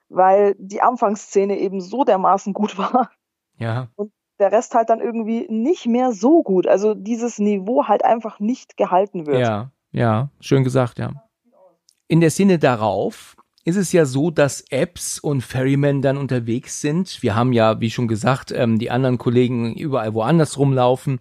Weil 0.08 0.54
die 0.58 0.82
Anfangsszene 0.82 1.58
eben 1.58 1.80
so 1.80 2.04
dermaßen 2.04 2.52
gut 2.52 2.78
war. 2.78 3.10
Ja. 3.58 3.88
Und 3.96 4.12
der 4.38 4.50
Rest 4.50 4.74
halt 4.74 4.90
dann 4.90 5.00
irgendwie 5.00 5.46
nicht 5.48 5.86
mehr 5.86 6.12
so 6.12 6.42
gut. 6.42 6.66
Also 6.66 6.94
dieses 6.94 7.38
Niveau 7.38 7.86
halt 7.86 8.04
einfach 8.04 8.40
nicht 8.40 8.76
gehalten 8.76 9.26
wird. 9.26 9.38
Ja, 9.38 9.70
ja, 9.92 10.28
schön 10.40 10.64
gesagt, 10.64 10.98
ja. 10.98 11.12
In 12.08 12.20
der 12.20 12.30
Szene 12.30 12.58
darauf 12.58 13.36
ist 13.64 13.76
es 13.76 13.92
ja 13.92 14.04
so, 14.04 14.30
dass 14.30 14.62
Apps 14.70 15.18
und 15.18 15.40
Ferryman 15.42 16.02
dann 16.02 16.18
unterwegs 16.18 16.80
sind. 16.80 17.22
Wir 17.22 17.34
haben 17.34 17.52
ja, 17.52 17.80
wie 17.80 17.90
schon 17.90 18.08
gesagt, 18.08 18.52
ähm, 18.52 18.78
die 18.78 18.90
anderen 18.90 19.18
Kollegen 19.18 19.74
überall 19.74 20.12
woanders 20.14 20.58
rumlaufen. 20.58 21.18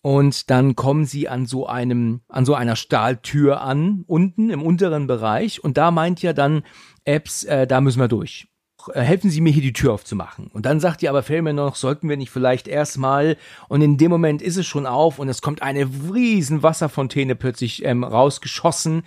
Und 0.00 0.50
dann 0.50 0.76
kommen 0.76 1.04
sie 1.04 1.28
an 1.28 1.46
so 1.46 1.66
einem, 1.66 2.20
an 2.28 2.46
so 2.46 2.54
einer 2.54 2.76
Stahltür 2.76 3.60
an, 3.60 4.04
unten 4.06 4.50
im 4.50 4.62
unteren 4.62 5.06
Bereich. 5.06 5.62
Und 5.62 5.76
da 5.76 5.90
meint 5.90 6.22
ja 6.22 6.32
dann 6.32 6.62
Apps, 7.04 7.44
äh, 7.44 7.66
da 7.66 7.80
müssen 7.80 8.00
wir 8.00 8.08
durch. 8.08 8.48
Äh, 8.94 9.00
helfen 9.00 9.30
Sie 9.30 9.40
mir 9.40 9.52
hier 9.52 9.62
die 9.62 9.72
Tür 9.72 9.92
aufzumachen. 9.92 10.46
Und 10.46 10.64
dann 10.64 10.80
sagt 10.80 11.02
ihr 11.02 11.10
aber 11.10 11.22
Ferryman 11.22 11.56
noch, 11.56 11.76
sollten 11.76 12.08
wir 12.08 12.16
nicht 12.16 12.30
vielleicht 12.30 12.68
erstmal, 12.68 13.36
und 13.68 13.82
in 13.82 13.98
dem 13.98 14.10
Moment 14.10 14.42
ist 14.42 14.56
es 14.56 14.66
schon 14.66 14.86
auf 14.86 15.18
und 15.18 15.28
es 15.28 15.42
kommt 15.42 15.62
eine 15.62 15.88
riesen 16.12 16.62
Wasserfontäne 16.62 17.34
plötzlich 17.34 17.84
ähm, 17.84 18.04
rausgeschossen 18.04 19.02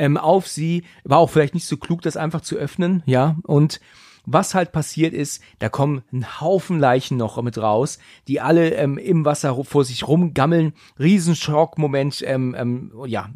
ähm, 0.00 0.16
auf 0.16 0.48
sie. 0.48 0.84
War 1.04 1.18
auch 1.18 1.30
vielleicht 1.30 1.54
nicht 1.54 1.66
so 1.66 1.76
klug, 1.76 2.02
das 2.02 2.16
einfach 2.16 2.40
zu 2.40 2.56
öffnen, 2.56 3.02
ja. 3.06 3.36
Und 3.42 3.80
was 4.26 4.54
halt 4.54 4.72
passiert 4.72 5.14
ist, 5.14 5.42
da 5.58 5.68
kommen 5.68 6.02
ein 6.12 6.40
Haufen 6.40 6.78
Leichen 6.78 7.16
noch 7.16 7.40
mit 7.42 7.58
raus, 7.58 7.98
die 8.28 8.40
alle 8.40 8.74
ähm, 8.74 8.98
im 8.98 9.24
Wasser 9.24 9.64
vor 9.64 9.84
sich 9.84 10.06
rumgammeln. 10.06 10.74
Riesenschockmoment, 10.98 12.22
ähm, 12.26 12.54
ähm, 12.56 12.92
ja. 13.06 13.30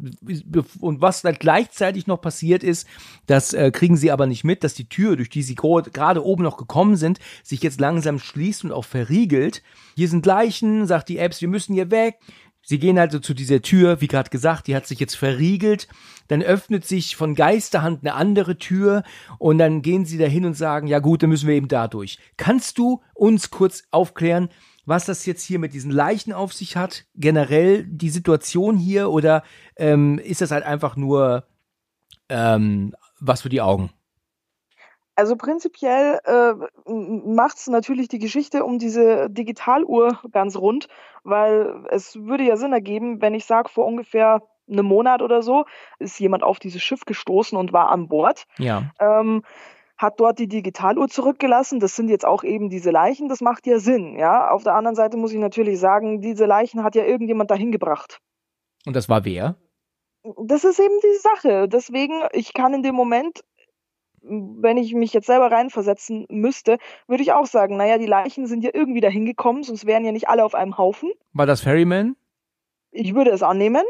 Und 0.79 1.01
was 1.01 1.23
dann 1.23 1.35
gleichzeitig 1.39 2.07
noch 2.07 2.21
passiert 2.21 2.63
ist, 2.63 2.87
das 3.25 3.53
äh, 3.53 3.71
kriegen 3.71 3.97
sie 3.97 4.11
aber 4.11 4.27
nicht 4.27 4.43
mit, 4.43 4.63
dass 4.63 4.73
die 4.73 4.87
Tür, 4.87 5.15
durch 5.15 5.29
die 5.29 5.43
sie 5.43 5.55
gerade 5.55 6.23
oben 6.23 6.43
noch 6.43 6.57
gekommen 6.57 6.95
sind, 6.95 7.19
sich 7.43 7.61
jetzt 7.63 7.79
langsam 7.79 8.19
schließt 8.19 8.63
und 8.63 8.71
auch 8.71 8.85
verriegelt. 8.85 9.63
Hier 9.95 10.07
sind 10.07 10.25
Leichen, 10.25 10.85
sagt 10.85 11.09
die 11.09 11.17
Apps, 11.17 11.41
wir 11.41 11.47
müssen 11.47 11.73
hier 11.73 11.89
weg. 11.89 12.19
Sie 12.67 12.79
gehen 12.79 12.97
also 12.97 13.19
zu 13.19 13.35
dieser 13.35 13.61
Tür, 13.61 14.01
wie 14.01 14.07
gerade 14.07 14.31
gesagt, 14.31 14.65
die 14.65 14.75
hat 14.75 14.87
sich 14.87 14.99
jetzt 14.99 15.15
verriegelt. 15.15 15.87
Dann 16.27 16.41
öffnet 16.41 16.83
sich 16.83 17.15
von 17.15 17.35
Geisterhand 17.35 17.99
eine 18.01 18.15
andere 18.15 18.57
Tür 18.57 19.03
und 19.37 19.59
dann 19.59 19.83
gehen 19.83 20.05
sie 20.05 20.17
dahin 20.17 20.45
und 20.45 20.55
sagen, 20.55 20.87
ja 20.87 20.97
gut, 20.97 21.21
dann 21.21 21.29
müssen 21.29 21.47
wir 21.47 21.55
eben 21.55 21.67
da 21.67 21.87
durch. 21.87 22.17
Kannst 22.37 22.79
du 22.79 23.03
uns 23.13 23.51
kurz 23.51 23.83
aufklären, 23.91 24.49
was 24.85 25.05
das 25.05 25.27
jetzt 25.27 25.43
hier 25.43 25.59
mit 25.59 25.73
diesen 25.73 25.91
Leichen 25.91 26.33
auf 26.33 26.53
sich 26.53 26.75
hat? 26.75 27.05
Generell 27.13 27.85
die 27.85 28.09
Situation 28.09 28.77
hier 28.77 29.11
oder 29.11 29.43
ähm, 29.77 30.17
ist 30.17 30.41
das 30.41 30.49
halt 30.49 30.63
einfach 30.63 30.95
nur 30.95 31.45
ähm, 32.29 32.95
was 33.19 33.43
für 33.43 33.49
die 33.49 33.61
Augen? 33.61 33.91
Also 35.15 35.37
prinzipiell 35.37 36.19
äh, 36.25 36.53
macht 36.91 37.57
es 37.57 37.67
natürlich 37.67 38.09
die 38.09 38.19
Geschichte 38.19 38.65
um 38.65 38.79
diese 38.79 39.29
Digitaluhr 39.29 40.19
ganz 40.31 40.57
rund, 40.57 40.87
weil 41.23 41.85
es 41.89 42.15
würde 42.15 42.43
ja 42.43 42.57
Sinn 42.57 42.73
ergeben, 42.73 43.21
wenn 43.21 43.33
ich 43.33 43.45
sage, 43.45 43.69
vor 43.69 43.85
ungefähr 43.85 44.41
einem 44.69 44.85
Monat 44.85 45.21
oder 45.21 45.41
so 45.41 45.65
ist 45.99 46.19
jemand 46.19 46.43
auf 46.43 46.59
dieses 46.59 46.81
Schiff 46.81 47.05
gestoßen 47.05 47.57
und 47.57 47.71
war 47.71 47.91
an 47.91 48.07
Bord. 48.07 48.45
Ja. 48.57 48.91
Ähm, 48.99 49.43
hat 49.97 50.19
dort 50.19 50.39
die 50.39 50.47
Digitaluhr 50.47 51.07
zurückgelassen. 51.07 51.79
Das 51.79 51.95
sind 51.95 52.09
jetzt 52.09 52.25
auch 52.25 52.43
eben 52.43 52.69
diese 52.69 52.91
Leichen. 52.91 53.29
Das 53.29 53.39
macht 53.39 53.65
ja 53.65 53.79
Sinn. 53.79 54.17
Ja. 54.17 54.49
Auf 54.49 54.63
der 54.63 54.75
anderen 54.75 54.95
Seite 54.95 55.15
muss 55.15 55.31
ich 55.31 55.39
natürlich 55.39 55.79
sagen, 55.79 56.19
diese 56.19 56.45
Leichen 56.45 56.83
hat 56.83 56.95
ja 56.95 57.05
irgendjemand 57.05 57.49
dahin 57.49 57.71
gebracht. 57.71 58.19
Und 58.85 58.95
das 58.95 59.07
war 59.07 59.23
wer? 59.23 59.55
Das 60.43 60.63
ist 60.63 60.79
eben 60.79 60.99
die 61.01 61.19
Sache. 61.19 61.69
Deswegen, 61.69 62.23
ich 62.33 62.53
kann 62.53 62.73
in 62.73 62.83
dem 62.83 62.95
Moment 62.95 63.43
wenn 64.27 64.77
ich 64.77 64.93
mich 64.93 65.13
jetzt 65.13 65.27
selber 65.27 65.51
reinversetzen 65.51 66.25
müsste, 66.29 66.77
würde 67.07 67.23
ich 67.23 67.31
auch 67.31 67.45
sagen, 67.45 67.77
naja, 67.77 67.97
die 67.97 68.05
Leichen 68.05 68.47
sind 68.47 68.63
ja 68.63 68.71
irgendwie 68.73 69.01
dahin 69.01 69.25
gekommen, 69.25 69.63
sonst 69.63 69.85
wären 69.85 70.05
ja 70.05 70.11
nicht 70.11 70.27
alle 70.29 70.43
auf 70.43 70.55
einem 70.55 70.77
Haufen. 70.77 71.11
War 71.33 71.45
das 71.45 71.61
Ferryman? 71.61 72.15
Ich 72.91 73.13
würde 73.13 73.31
es 73.31 73.43
annehmen. 73.43 73.83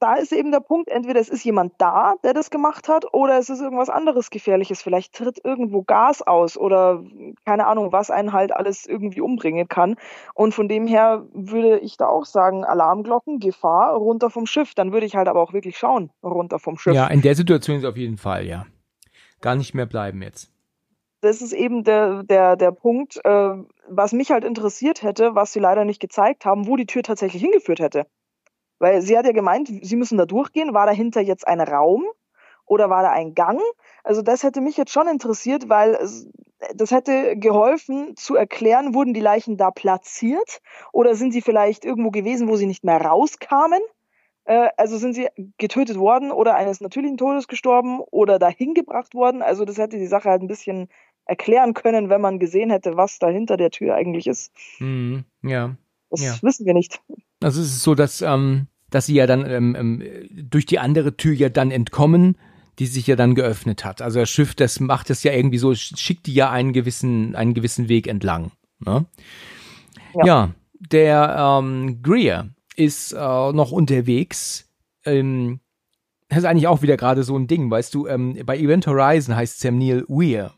da 0.00 0.14
ist 0.14 0.32
eben 0.32 0.50
der 0.50 0.60
Punkt, 0.60 0.88
entweder 0.90 1.20
es 1.20 1.28
ist 1.28 1.44
jemand 1.44 1.74
da, 1.78 2.14
der 2.24 2.34
das 2.34 2.50
gemacht 2.50 2.88
hat, 2.88 3.12
oder 3.14 3.38
es 3.38 3.48
ist 3.48 3.60
irgendwas 3.60 3.88
anderes 3.88 4.30
Gefährliches. 4.30 4.82
Vielleicht 4.82 5.14
tritt 5.14 5.40
irgendwo 5.44 5.82
Gas 5.82 6.22
aus 6.22 6.56
oder 6.56 7.02
keine 7.44 7.66
Ahnung, 7.66 7.92
was 7.92 8.10
einen 8.10 8.32
halt 8.32 8.52
alles 8.54 8.86
irgendwie 8.86 9.20
umbringen 9.20 9.68
kann. 9.68 9.96
Und 10.34 10.52
von 10.54 10.68
dem 10.68 10.86
her 10.86 11.26
würde 11.32 11.78
ich 11.78 11.96
da 11.96 12.08
auch 12.08 12.24
sagen, 12.24 12.64
Alarmglocken, 12.64 13.38
Gefahr, 13.38 13.94
runter 13.94 14.30
vom 14.30 14.46
Schiff. 14.46 14.74
Dann 14.74 14.92
würde 14.92 15.06
ich 15.06 15.16
halt 15.16 15.28
aber 15.28 15.40
auch 15.40 15.52
wirklich 15.52 15.78
schauen, 15.78 16.10
runter 16.22 16.58
vom 16.58 16.76
Schiff. 16.76 16.94
Ja, 16.94 17.06
in 17.06 17.22
der 17.22 17.34
Situation 17.34 17.78
ist 17.78 17.84
auf 17.84 17.96
jeden 17.96 18.18
Fall, 18.18 18.46
ja. 18.46 18.66
Gar 19.44 19.56
nicht 19.56 19.74
mehr 19.74 19.84
bleiben 19.84 20.22
jetzt. 20.22 20.50
Das 21.20 21.42
ist 21.42 21.52
eben 21.52 21.84
der, 21.84 22.22
der, 22.22 22.56
der 22.56 22.72
Punkt, 22.72 23.20
äh, 23.24 23.54
was 23.86 24.14
mich 24.14 24.30
halt 24.30 24.42
interessiert 24.42 25.02
hätte, 25.02 25.34
was 25.34 25.52
sie 25.52 25.60
leider 25.60 25.84
nicht 25.84 26.00
gezeigt 26.00 26.46
haben, 26.46 26.66
wo 26.66 26.76
die 26.76 26.86
Tür 26.86 27.02
tatsächlich 27.02 27.42
hingeführt 27.42 27.78
hätte. 27.78 28.06
Weil 28.78 29.02
sie 29.02 29.18
hat 29.18 29.26
ja 29.26 29.32
gemeint, 29.32 29.68
sie 29.68 29.96
müssen 29.96 30.16
da 30.16 30.24
durchgehen. 30.24 30.72
War 30.72 30.86
dahinter 30.86 31.20
jetzt 31.20 31.46
ein 31.46 31.60
Raum 31.60 32.06
oder 32.64 32.88
war 32.88 33.02
da 33.02 33.10
ein 33.10 33.34
Gang? 33.34 33.60
Also 34.02 34.22
das 34.22 34.44
hätte 34.44 34.62
mich 34.62 34.78
jetzt 34.78 34.92
schon 34.92 35.08
interessiert, 35.08 35.68
weil 35.68 35.98
das 36.74 36.90
hätte 36.90 37.36
geholfen 37.36 38.16
zu 38.16 38.36
erklären, 38.36 38.94
wurden 38.94 39.12
die 39.12 39.20
Leichen 39.20 39.58
da 39.58 39.70
platziert 39.70 40.62
oder 40.90 41.16
sind 41.16 41.32
sie 41.32 41.42
vielleicht 41.42 41.84
irgendwo 41.84 42.10
gewesen, 42.10 42.48
wo 42.48 42.56
sie 42.56 42.66
nicht 42.66 42.82
mehr 42.82 42.98
rauskamen? 42.98 43.82
Äh, 44.44 44.68
also 44.76 44.98
sind 44.98 45.14
sie 45.14 45.28
getötet 45.58 45.96
worden 45.96 46.30
oder 46.30 46.54
eines 46.54 46.80
natürlichen 46.80 47.16
Todes 47.16 47.48
gestorben 47.48 48.00
oder 48.10 48.38
dahin 48.38 48.74
gebracht 48.74 49.14
worden? 49.14 49.42
Also 49.42 49.64
das 49.64 49.78
hätte 49.78 49.98
die 49.98 50.06
Sache 50.06 50.28
halt 50.28 50.42
ein 50.42 50.48
bisschen 50.48 50.88
erklären 51.26 51.74
können, 51.74 52.10
wenn 52.10 52.20
man 52.20 52.38
gesehen 52.38 52.70
hätte, 52.70 52.96
was 52.96 53.18
da 53.18 53.28
hinter 53.28 53.56
der 53.56 53.70
Tür 53.70 53.94
eigentlich 53.94 54.26
ist. 54.26 54.52
Mhm, 54.78 55.24
ja. 55.42 55.76
Das 56.10 56.22
ja. 56.22 56.34
wissen 56.42 56.66
wir 56.66 56.74
nicht. 56.74 57.00
Also 57.42 57.60
es 57.60 57.68
ist 57.68 57.82
so, 57.82 57.94
dass, 57.94 58.20
ähm, 58.20 58.66
dass 58.90 59.06
sie 59.06 59.14
ja 59.14 59.26
dann 59.26 59.48
ähm, 59.50 59.74
ähm, 59.74 60.02
durch 60.50 60.66
die 60.66 60.78
andere 60.78 61.16
Tür 61.16 61.32
ja 61.32 61.48
dann 61.48 61.70
entkommen, 61.70 62.36
die 62.78 62.86
sich 62.86 63.06
ja 63.06 63.16
dann 63.16 63.34
geöffnet 63.34 63.84
hat. 63.84 64.02
Also 64.02 64.20
das 64.20 64.30
Schiff, 64.30 64.54
das 64.54 64.80
macht 64.80 65.10
es 65.10 65.22
ja 65.22 65.32
irgendwie 65.32 65.58
so, 65.58 65.74
schickt 65.74 66.26
die 66.26 66.34
ja 66.34 66.50
einen 66.50 66.72
gewissen, 66.72 67.34
einen 67.34 67.54
gewissen 67.54 67.88
Weg 67.88 68.06
entlang. 68.06 68.52
Ne? 68.80 69.06
Ja. 70.14 70.26
ja, 70.26 70.50
der 70.78 71.36
ähm, 71.38 72.02
Greer 72.02 72.50
ist 72.76 73.12
äh, 73.12 73.16
noch 73.16 73.72
unterwegs. 73.72 74.68
Ähm, 75.04 75.60
das 76.28 76.38
ist 76.38 76.44
eigentlich 76.44 76.66
auch 76.66 76.82
wieder 76.82 76.96
gerade 76.96 77.22
so 77.22 77.36
ein 77.36 77.46
Ding, 77.46 77.70
weißt 77.70 77.94
du, 77.94 78.06
ähm, 78.06 78.38
bei 78.44 78.58
Event 78.58 78.86
Horizon 78.86 79.36
heißt 79.36 79.60
Sam 79.60 79.78
Neill 79.78 80.04
Weir 80.08 80.54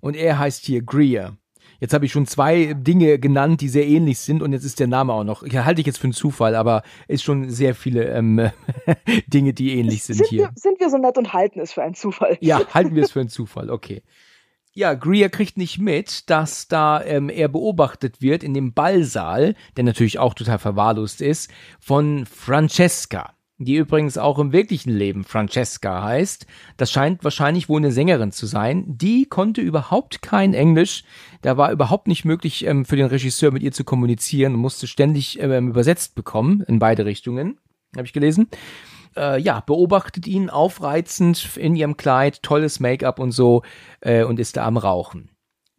und 0.00 0.16
er 0.16 0.38
heißt 0.38 0.64
hier 0.64 0.82
Greer. 0.82 1.36
Jetzt 1.80 1.94
habe 1.94 2.04
ich 2.06 2.12
schon 2.12 2.26
zwei 2.26 2.74
Dinge 2.74 3.18
genannt, 3.18 3.60
die 3.60 3.68
sehr 3.68 3.84
ähnlich 3.84 4.20
sind 4.20 4.40
und 4.40 4.52
jetzt 4.52 4.64
ist 4.64 4.78
der 4.78 4.86
Name 4.86 5.12
auch 5.12 5.24
noch. 5.24 5.42
Halte 5.42 5.80
ich 5.80 5.86
jetzt 5.86 5.98
für 5.98 6.04
einen 6.04 6.12
Zufall, 6.12 6.54
aber 6.54 6.84
ist 7.08 7.24
schon 7.24 7.50
sehr 7.50 7.74
viele 7.74 8.04
ähm, 8.04 8.50
Dinge, 9.26 9.52
die 9.52 9.76
ähnlich 9.76 10.04
sind, 10.04 10.18
sind 10.18 10.28
hier. 10.28 10.42
Wir, 10.42 10.50
sind 10.54 10.78
wir 10.78 10.88
so 10.90 10.98
nett 10.98 11.18
und 11.18 11.32
halten 11.32 11.58
es 11.58 11.72
für 11.72 11.82
einen 11.82 11.94
Zufall? 11.94 12.38
Ja, 12.40 12.64
halten 12.72 12.94
wir 12.94 13.02
es 13.02 13.10
für 13.10 13.18
einen 13.18 13.30
Zufall, 13.30 13.68
okay. 13.68 14.02
Ja, 14.74 14.94
Greer 14.94 15.28
kriegt 15.28 15.58
nicht 15.58 15.78
mit, 15.78 16.30
dass 16.30 16.66
da 16.66 17.02
ähm, 17.04 17.28
er 17.28 17.48
beobachtet 17.48 18.22
wird 18.22 18.42
in 18.42 18.54
dem 18.54 18.72
Ballsaal, 18.72 19.54
der 19.76 19.84
natürlich 19.84 20.18
auch 20.18 20.32
total 20.32 20.58
verwahrlost 20.58 21.20
ist, 21.20 21.50
von 21.78 22.24
Francesca 22.24 23.34
die 23.64 23.76
übrigens 23.76 24.18
auch 24.18 24.38
im 24.38 24.52
wirklichen 24.52 24.90
Leben 24.90 25.24
Francesca 25.24 26.02
heißt. 26.02 26.46
Das 26.76 26.90
scheint 26.90 27.24
wahrscheinlich 27.24 27.68
wohl 27.68 27.80
eine 27.80 27.92
Sängerin 27.92 28.32
zu 28.32 28.46
sein. 28.46 28.84
Die 28.86 29.26
konnte 29.26 29.60
überhaupt 29.60 30.22
kein 30.22 30.54
Englisch. 30.54 31.04
Da 31.42 31.56
war 31.56 31.72
überhaupt 31.72 32.08
nicht 32.08 32.24
möglich 32.24 32.66
ähm, 32.66 32.84
für 32.84 32.96
den 32.96 33.06
Regisseur 33.06 33.52
mit 33.52 33.62
ihr 33.62 33.72
zu 33.72 33.84
kommunizieren 33.84 34.54
und 34.54 34.60
musste 34.60 34.86
ständig 34.86 35.40
ähm, 35.40 35.68
übersetzt 35.68 36.14
bekommen 36.14 36.62
in 36.66 36.78
beide 36.78 37.04
Richtungen. 37.04 37.58
Habe 37.94 38.06
ich 38.06 38.12
gelesen. 38.12 38.48
Äh, 39.16 39.40
ja, 39.40 39.60
beobachtet 39.60 40.26
ihn 40.26 40.50
aufreizend 40.50 41.56
in 41.56 41.74
ihrem 41.76 41.96
Kleid, 41.96 42.42
tolles 42.42 42.80
Make-up 42.80 43.18
und 43.18 43.32
so 43.32 43.62
äh, 44.00 44.24
und 44.24 44.38
ist 44.40 44.56
da 44.56 44.66
am 44.66 44.76
Rauchen. 44.76 45.31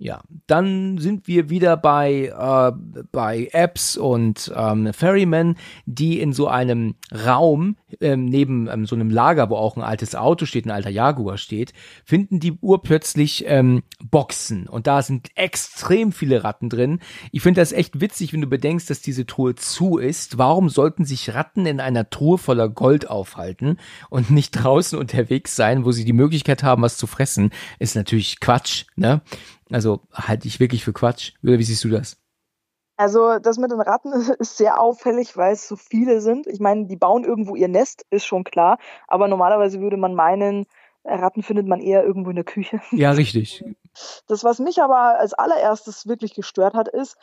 Ja, 0.03 0.19
dann 0.47 0.97
sind 0.97 1.29
wir 1.29 1.49
wieder 1.49 1.77
bei, 1.77 2.25
äh, 2.37 3.03
bei 3.13 3.47
Apps 3.53 3.95
und 3.95 4.51
ähm, 4.53 4.91
Ferryman, 4.91 5.55
die 5.85 6.19
in 6.19 6.33
so 6.33 6.49
einem 6.49 6.95
Raum 7.25 7.77
ähm, 8.01 8.25
neben 8.25 8.67
ähm, 8.67 8.85
so 8.85 8.95
einem 8.95 9.09
Lager, 9.09 9.49
wo 9.49 9.55
auch 9.55 9.77
ein 9.77 9.81
altes 9.81 10.13
Auto 10.13 10.45
steht, 10.45 10.65
ein 10.65 10.71
alter 10.71 10.89
Jaguar 10.89 11.37
steht, 11.37 11.71
finden 12.03 12.41
die 12.41 12.51
urplötzlich 12.51 13.45
ähm, 13.47 13.83
Boxen 14.03 14.67
und 14.67 14.87
da 14.87 15.01
sind 15.01 15.29
extrem 15.35 16.11
viele 16.11 16.43
Ratten 16.43 16.67
drin. 16.67 16.99
Ich 17.31 17.41
finde 17.41 17.61
das 17.61 17.71
echt 17.71 18.01
witzig, 18.01 18.33
wenn 18.33 18.41
du 18.41 18.47
bedenkst, 18.47 18.89
dass 18.89 18.99
diese 18.99 19.25
Truhe 19.25 19.55
zu 19.55 19.99
ist. 19.99 20.37
Warum 20.37 20.67
sollten 20.67 21.05
sich 21.05 21.33
Ratten 21.33 21.65
in 21.65 21.79
einer 21.79 22.09
Truhe 22.09 22.37
voller 22.37 22.67
Gold 22.67 23.09
aufhalten 23.09 23.77
und 24.09 24.31
nicht 24.31 24.51
draußen 24.51 24.99
unterwegs 24.99 25.55
sein, 25.55 25.85
wo 25.85 25.93
sie 25.93 26.03
die 26.03 26.11
Möglichkeit 26.11 26.61
haben, 26.61 26.81
was 26.81 26.97
zu 26.97 27.07
fressen? 27.07 27.51
Ist 27.79 27.95
natürlich 27.95 28.41
Quatsch, 28.41 28.83
ne? 28.97 29.21
Also 29.73 30.01
halte 30.13 30.47
ich 30.47 30.59
wirklich 30.59 30.83
für 30.83 30.93
Quatsch. 30.93 31.33
Oder 31.43 31.57
wie 31.57 31.63
siehst 31.63 31.83
du 31.83 31.89
das? 31.89 32.17
Also 32.95 33.39
das 33.39 33.57
mit 33.57 33.71
den 33.71 33.81
Ratten 33.81 34.13
ist 34.39 34.57
sehr 34.57 34.79
auffällig, 34.79 35.35
weil 35.35 35.53
es 35.53 35.67
so 35.67 35.75
viele 35.75 36.21
sind. 36.21 36.45
Ich 36.45 36.59
meine, 36.59 36.85
die 36.85 36.95
bauen 36.95 37.23
irgendwo 37.23 37.55
ihr 37.55 37.67
Nest, 37.67 38.05
ist 38.11 38.25
schon 38.25 38.43
klar. 38.43 38.77
Aber 39.07 39.27
normalerweise 39.27 39.79
würde 39.79 39.97
man 39.97 40.13
meinen, 40.13 40.67
Ratten 41.03 41.41
findet 41.41 41.67
man 41.67 41.81
eher 41.81 42.03
irgendwo 42.03 42.29
in 42.29 42.35
der 42.35 42.45
Küche. 42.45 42.81
Ja, 42.91 43.11
richtig. 43.11 43.65
Das, 44.27 44.43
was 44.43 44.59
mich 44.59 44.79
aber 44.79 45.19
als 45.19 45.33
allererstes 45.33 46.07
wirklich 46.07 46.35
gestört 46.35 46.75
hat, 46.75 46.87
ist, 46.87 47.17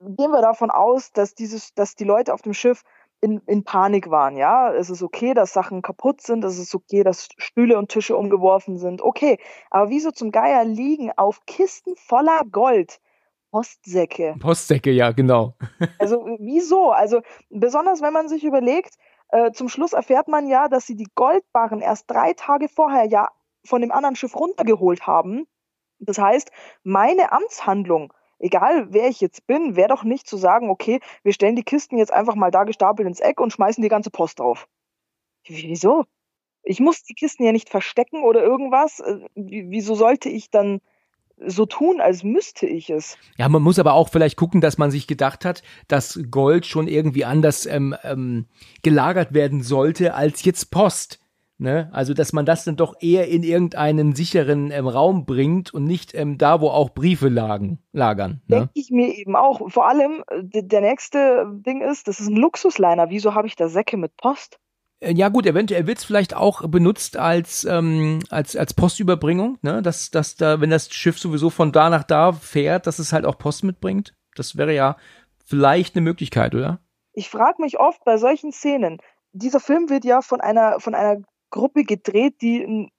gehen 0.00 0.30
wir 0.30 0.42
davon 0.42 0.70
aus, 0.70 1.12
dass 1.12 1.34
dieses, 1.34 1.74
dass 1.74 1.96
die 1.96 2.04
Leute 2.04 2.34
auf 2.34 2.42
dem 2.42 2.54
Schiff 2.54 2.84
in, 3.20 3.40
in 3.46 3.64
Panik 3.64 4.10
waren, 4.10 4.36
ja. 4.36 4.72
Es 4.72 4.90
ist 4.90 5.02
okay, 5.02 5.34
dass 5.34 5.52
Sachen 5.52 5.82
kaputt 5.82 6.20
sind, 6.20 6.44
es 6.44 6.58
ist 6.58 6.74
okay, 6.74 7.02
dass 7.02 7.28
Stühle 7.36 7.78
und 7.78 7.88
Tische 7.88 8.16
umgeworfen 8.16 8.78
sind, 8.78 9.02
okay. 9.02 9.38
Aber 9.70 9.90
wieso 9.90 10.10
zum 10.10 10.30
Geier 10.30 10.64
liegen 10.64 11.10
auf 11.16 11.44
Kisten 11.46 11.96
voller 11.96 12.42
Gold 12.50 13.00
Postsäcke? 13.50 14.36
Postsäcke, 14.40 14.90
ja, 14.90 15.12
genau. 15.12 15.54
also 15.98 16.26
wieso? 16.38 16.90
Also 16.90 17.22
besonders 17.50 18.02
wenn 18.02 18.12
man 18.12 18.28
sich 18.28 18.44
überlegt, 18.44 18.94
äh, 19.30 19.52
zum 19.52 19.68
Schluss 19.68 19.92
erfährt 19.92 20.28
man 20.28 20.46
ja, 20.46 20.68
dass 20.68 20.86
sie 20.86 20.96
die 20.96 21.08
Goldbarren 21.14 21.80
erst 21.80 22.10
drei 22.10 22.32
Tage 22.34 22.68
vorher 22.68 23.06
ja 23.06 23.28
von 23.64 23.80
dem 23.80 23.92
anderen 23.92 24.16
Schiff 24.16 24.34
runtergeholt 24.36 25.06
haben. 25.06 25.46
Das 25.98 26.18
heißt, 26.18 26.50
meine 26.84 27.32
Amtshandlung 27.32 28.12
egal 28.38 28.88
wer 28.90 29.08
ich 29.08 29.20
jetzt 29.20 29.46
bin, 29.46 29.76
wäre 29.76 29.88
doch 29.88 30.04
nicht 30.04 30.26
zu 30.26 30.36
sagen, 30.36 30.70
okay, 30.70 31.00
wir 31.22 31.32
stellen 31.32 31.56
die 31.56 31.64
Kisten 31.64 31.98
jetzt 31.98 32.12
einfach 32.12 32.34
mal 32.34 32.50
da 32.50 32.64
gestapelt 32.64 33.06
ins 33.06 33.20
Eck 33.20 33.40
und 33.40 33.52
schmeißen 33.52 33.82
die 33.82 33.88
ganze 33.88 34.10
Post 34.10 34.40
drauf. 34.40 34.68
Wieso? 35.46 36.04
Ich 36.62 36.80
muss 36.80 37.02
die 37.02 37.14
Kisten 37.14 37.44
ja 37.44 37.52
nicht 37.52 37.70
verstecken 37.70 38.22
oder 38.22 38.42
irgendwas. 38.42 39.00
Äh, 39.00 39.20
wieso 39.34 39.94
sollte 39.94 40.28
ich 40.28 40.50
dann 40.50 40.80
so 41.46 41.66
tun, 41.66 42.00
als 42.00 42.24
müsste 42.24 42.66
ich 42.66 42.90
es. 42.90 43.16
Ja, 43.36 43.48
man 43.48 43.62
muss 43.62 43.78
aber 43.78 43.92
auch 43.92 44.08
vielleicht 44.08 44.36
gucken, 44.36 44.60
dass 44.60 44.78
man 44.78 44.90
sich 44.90 45.06
gedacht 45.06 45.44
hat, 45.44 45.62
dass 45.86 46.20
Gold 46.30 46.66
schon 46.66 46.88
irgendwie 46.88 47.24
anders 47.24 47.66
ähm, 47.66 47.94
ähm, 48.02 48.46
gelagert 48.82 49.34
werden 49.34 49.62
sollte 49.62 50.14
als 50.14 50.44
jetzt 50.44 50.70
Post. 50.70 51.20
Ne? 51.60 51.90
Also, 51.92 52.14
dass 52.14 52.32
man 52.32 52.46
das 52.46 52.64
dann 52.64 52.76
doch 52.76 52.94
eher 53.00 53.26
in 53.26 53.42
irgendeinen 53.42 54.14
sicheren 54.14 54.70
ähm, 54.70 54.86
Raum 54.86 55.26
bringt 55.26 55.74
und 55.74 55.84
nicht 55.84 56.14
ähm, 56.14 56.38
da, 56.38 56.60
wo 56.60 56.68
auch 56.68 56.90
Briefe 56.90 57.28
lagen, 57.28 57.80
lagern. 57.92 58.40
Ne? 58.46 58.56
Denke 58.56 58.70
ich 58.74 58.90
mir 58.92 59.12
eben 59.12 59.34
auch. 59.34 59.68
Vor 59.68 59.88
allem, 59.88 60.22
äh, 60.28 60.62
der 60.62 60.80
nächste 60.80 61.46
Ding 61.66 61.82
ist, 61.82 62.06
das 62.06 62.20
ist 62.20 62.28
ein 62.28 62.36
Luxusliner. 62.36 63.10
Wieso 63.10 63.34
habe 63.34 63.48
ich 63.48 63.56
da 63.56 63.68
Säcke 63.68 63.96
mit 63.96 64.16
Post? 64.16 64.60
Äh, 65.00 65.14
ja 65.14 65.30
gut, 65.30 65.46
eventuell 65.46 65.88
wird 65.88 65.98
es 65.98 66.04
vielleicht 66.04 66.36
auch 66.36 66.66
benutzt 66.68 67.16
als, 67.16 67.64
ähm, 67.64 68.20
als, 68.30 68.54
als 68.54 68.72
Postüberbringung, 68.74 69.58
ne? 69.62 69.82
dass, 69.82 70.12
dass 70.12 70.36
da, 70.36 70.60
wenn 70.60 70.70
das 70.70 70.92
Schiff 70.92 71.18
sowieso 71.18 71.50
von 71.50 71.72
da 71.72 71.90
nach 71.90 72.04
da 72.04 72.32
fährt, 72.32 72.86
dass 72.86 73.00
es 73.00 73.12
halt 73.12 73.26
auch 73.26 73.36
Post 73.36 73.64
mitbringt. 73.64 74.14
Das 74.36 74.56
wäre 74.56 74.72
ja 74.72 74.96
vielleicht 75.44 75.96
eine 75.96 76.02
Möglichkeit, 76.02 76.54
oder? 76.54 76.78
Ich 77.14 77.30
frage 77.30 77.60
mich 77.60 77.80
oft 77.80 78.04
bei 78.04 78.16
solchen 78.16 78.52
Szenen, 78.52 78.98
dieser 79.32 79.60
Film 79.60 79.90
wird 79.90 80.04
ja 80.04 80.22
von 80.22 80.40
einer, 80.40 80.80
von 80.80 80.94
einer 80.94 81.22
Gruppe 81.50 81.84
gedreht, 81.84 82.40
die 82.42 82.90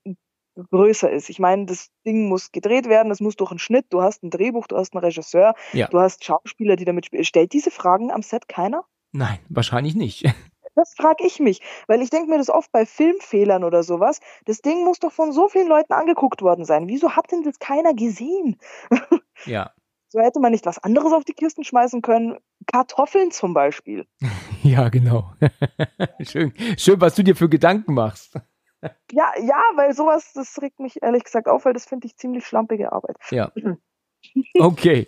größer 0.71 1.09
ist. 1.11 1.29
Ich 1.29 1.39
meine, 1.39 1.65
das 1.65 1.89
Ding 2.05 2.27
muss 2.27 2.51
gedreht 2.51 2.87
werden, 2.87 3.09
das 3.09 3.21
muss 3.21 3.35
durch 3.35 3.51
einen 3.51 3.59
Schnitt, 3.59 3.85
du 3.89 4.01
hast 4.01 4.23
ein 4.23 4.29
Drehbuch, 4.29 4.67
du 4.67 4.77
hast 4.77 4.93
einen 4.93 5.03
Regisseur, 5.03 5.53
ja. 5.73 5.87
du 5.87 5.99
hast 5.99 6.23
Schauspieler, 6.23 6.75
die 6.75 6.85
damit 6.85 7.05
spielen. 7.05 7.23
Stellt 7.23 7.53
diese 7.53 7.71
Fragen 7.71 8.11
am 8.11 8.21
Set 8.21 8.47
keiner? 8.47 8.83
Nein, 9.11 9.39
wahrscheinlich 9.49 9.95
nicht. 9.95 10.25
Das 10.75 10.93
frage 10.95 11.25
ich 11.25 11.41
mich, 11.41 11.59
weil 11.87 12.01
ich 12.01 12.09
denke 12.09 12.29
mir 12.29 12.37
das 12.37 12.49
oft 12.49 12.71
bei 12.71 12.85
Filmfehlern 12.85 13.65
oder 13.65 13.83
sowas. 13.83 14.21
Das 14.45 14.61
Ding 14.61 14.85
muss 14.85 14.99
doch 14.99 15.11
von 15.11 15.33
so 15.33 15.49
vielen 15.49 15.67
Leuten 15.67 15.91
angeguckt 15.91 16.41
worden 16.41 16.63
sein. 16.63 16.87
Wieso 16.87 17.17
hat 17.17 17.29
denn 17.33 17.43
das 17.43 17.59
keiner 17.59 17.93
gesehen? 17.93 18.57
Ja. 19.45 19.73
So 20.09 20.19
hätte 20.19 20.39
man 20.39 20.51
nicht 20.51 20.65
was 20.65 20.79
anderes 20.79 21.13
auf 21.13 21.23
die 21.23 21.33
Kisten 21.33 21.63
schmeißen 21.63 22.01
können. 22.01 22.37
Kartoffeln 22.65 23.31
zum 23.31 23.53
Beispiel. 23.53 24.05
Ja, 24.61 24.89
genau. 24.89 25.31
schön, 26.19 26.53
schön, 26.77 26.99
was 26.99 27.15
du 27.15 27.23
dir 27.23 27.33
für 27.33 27.47
Gedanken 27.47 27.93
machst. 27.93 28.35
Ja, 29.09 29.31
ja, 29.41 29.61
weil 29.75 29.93
sowas, 29.93 30.33
das 30.33 30.61
regt 30.61 30.81
mich 30.81 31.01
ehrlich 31.01 31.23
gesagt 31.23 31.47
auf, 31.47 31.63
weil 31.63 31.71
das 31.71 31.85
finde 31.85 32.07
ich 32.07 32.17
ziemlich 32.17 32.45
schlampige 32.45 32.91
Arbeit. 32.91 33.15
Ja. 33.31 33.51
Okay. 34.59 35.07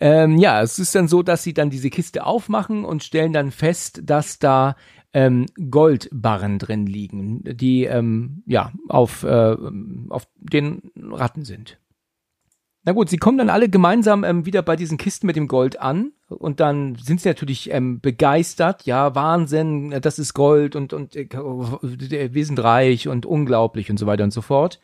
Ähm, 0.00 0.38
ja, 0.38 0.60
es 0.60 0.80
ist 0.80 0.92
dann 0.96 1.06
so, 1.06 1.22
dass 1.22 1.44
sie 1.44 1.54
dann 1.54 1.70
diese 1.70 1.88
Kiste 1.88 2.26
aufmachen 2.26 2.84
und 2.84 3.04
stellen 3.04 3.32
dann 3.32 3.52
fest, 3.52 4.00
dass 4.02 4.40
da 4.40 4.74
ähm, 5.12 5.46
Goldbarren 5.70 6.58
drin 6.58 6.86
liegen, 6.86 7.42
die 7.44 7.84
ähm, 7.84 8.42
ja 8.46 8.72
auf, 8.88 9.22
äh, 9.22 9.56
auf 10.08 10.26
den 10.36 10.90
Ratten 10.96 11.44
sind. 11.44 11.79
Na 12.82 12.92
gut, 12.92 13.10
sie 13.10 13.18
kommen 13.18 13.36
dann 13.36 13.50
alle 13.50 13.68
gemeinsam 13.68 14.24
ähm, 14.24 14.46
wieder 14.46 14.62
bei 14.62 14.74
diesen 14.74 14.96
Kisten 14.96 15.26
mit 15.26 15.36
dem 15.36 15.48
Gold 15.48 15.80
an 15.80 16.12
und 16.28 16.60
dann 16.60 16.94
sind 16.94 17.20
sie 17.20 17.28
natürlich 17.28 17.70
ähm, 17.72 18.00
begeistert. 18.00 18.86
Ja, 18.86 19.14
Wahnsinn, 19.14 19.90
das 20.00 20.18
ist 20.18 20.32
Gold 20.32 20.76
und 20.76 20.94
und 20.94 21.14
äh, 21.14 21.28
wir 22.32 22.46
sind 22.46 22.62
reich 22.62 23.06
und 23.06 23.26
unglaublich 23.26 23.90
und 23.90 23.98
so 23.98 24.06
weiter 24.06 24.24
und 24.24 24.32
so 24.32 24.40
fort. 24.40 24.80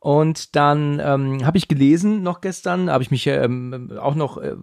Und 0.00 0.56
dann 0.56 0.98
ähm, 0.98 1.44
habe 1.44 1.58
ich 1.58 1.68
gelesen 1.68 2.22
noch 2.22 2.40
gestern, 2.40 2.88
habe 2.90 3.02
ich 3.02 3.10
mich 3.10 3.26
ähm, 3.26 3.92
auch 4.00 4.14
noch, 4.14 4.38
äh, 4.38 4.56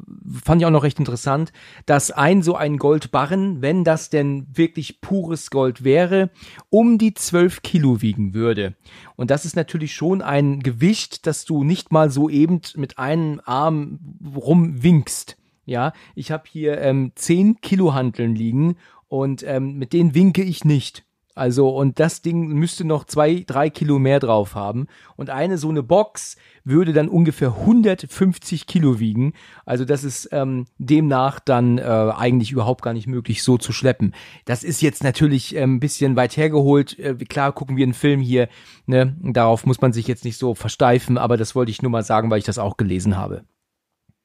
fand 0.43 0.59
ich 0.59 0.65
auch 0.65 0.71
noch 0.71 0.81
recht 0.81 0.97
interessant, 0.97 1.53
dass 1.85 2.09
ein 2.09 2.41
so 2.41 2.55
ein 2.55 2.77
Goldbarren, 2.77 3.61
wenn 3.61 3.83
das 3.83 4.09
denn 4.09 4.47
wirklich 4.51 4.99
pures 4.99 5.51
Gold 5.51 5.83
wäre, 5.83 6.31
um 6.71 6.97
die 6.97 7.13
12 7.13 7.61
Kilo 7.61 8.01
wiegen 8.01 8.33
würde. 8.33 8.73
Und 9.15 9.29
das 9.29 9.45
ist 9.45 9.55
natürlich 9.55 9.93
schon 9.93 10.23
ein 10.23 10.61
Gewicht, 10.61 11.27
das 11.27 11.45
du 11.45 11.63
nicht 11.63 11.91
mal 11.91 12.09
so 12.09 12.29
eben 12.29 12.61
mit 12.75 12.97
einem 12.97 13.39
Arm 13.45 13.99
rumwinkst. 14.35 15.37
Ja, 15.65 15.93
ich 16.15 16.31
habe 16.31 16.45
hier 16.49 16.81
ähm, 16.81 17.11
10 17.13 17.61
Kilo 17.61 17.93
Hanteln 17.93 18.35
liegen 18.35 18.77
und 19.07 19.43
ähm, 19.43 19.77
mit 19.77 19.93
denen 19.93 20.15
winke 20.15 20.41
ich 20.41 20.65
nicht. 20.65 21.06
Also, 21.37 21.69
und 21.69 21.99
das 21.99 22.21
Ding 22.21 22.47
müsste 22.47 22.83
noch 22.83 23.05
zwei, 23.05 23.43
drei 23.45 23.69
Kilo 23.69 23.99
mehr 23.99 24.19
drauf 24.19 24.55
haben. 24.55 24.87
Und 25.15 25.29
eine 25.29 25.57
so 25.57 25.69
eine 25.69 25.83
Box 25.83 26.35
würde 26.63 26.93
dann 26.93 27.09
ungefähr 27.09 27.49
150 27.49 28.65
Kilo 28.65 28.99
wiegen. 28.99 29.33
Also, 29.65 29.85
das 29.85 30.03
ist 30.03 30.29
ähm, 30.31 30.65
demnach 30.77 31.39
dann 31.39 31.77
äh, 31.77 31.81
eigentlich 31.81 32.51
überhaupt 32.51 32.81
gar 32.81 32.93
nicht 32.93 33.07
möglich, 33.07 33.43
so 33.43 33.57
zu 33.57 33.71
schleppen. 33.71 34.13
Das 34.45 34.63
ist 34.63 34.81
jetzt 34.81 35.03
natürlich 35.03 35.55
äh, 35.55 35.61
ein 35.61 35.79
bisschen 35.79 36.15
weit 36.15 36.35
hergeholt. 36.35 36.97
Äh, 36.97 37.15
klar 37.15 37.51
gucken 37.51 37.77
wir 37.77 37.83
einen 37.83 37.93
Film 37.93 38.19
hier, 38.19 38.49
ne? 38.85 39.15
Darauf 39.21 39.65
muss 39.65 39.79
man 39.79 39.93
sich 39.93 40.07
jetzt 40.07 40.25
nicht 40.25 40.37
so 40.37 40.55
versteifen, 40.55 41.17
aber 41.17 41.37
das 41.37 41.55
wollte 41.55 41.71
ich 41.71 41.81
nur 41.81 41.91
mal 41.91 42.03
sagen, 42.03 42.29
weil 42.31 42.39
ich 42.39 42.45
das 42.45 42.57
auch 42.57 42.77
gelesen 42.77 43.15
habe. 43.15 43.43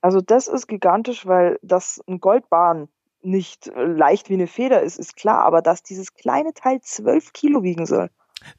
Also 0.01 0.21
das 0.21 0.49
ist 0.49 0.67
gigantisch, 0.67 1.27
weil 1.27 1.59
das 1.63 2.03
ein 2.09 2.21
Goldbahn 2.21 2.89
nicht 3.23 3.69
äh, 3.69 3.85
leicht 3.85 4.29
wie 4.29 4.35
eine 4.35 4.47
Feder 4.47 4.83
ist, 4.83 4.99
ist 4.99 5.17
klar, 5.17 5.45
aber 5.45 5.63
dass 5.63 5.83
dieses 5.83 6.15
kleine 6.15 6.53
Teil 6.55 6.81
zwölf 6.83 7.33
Kilo 7.33 7.63
wiegen 7.63 7.87
soll. 7.87 8.11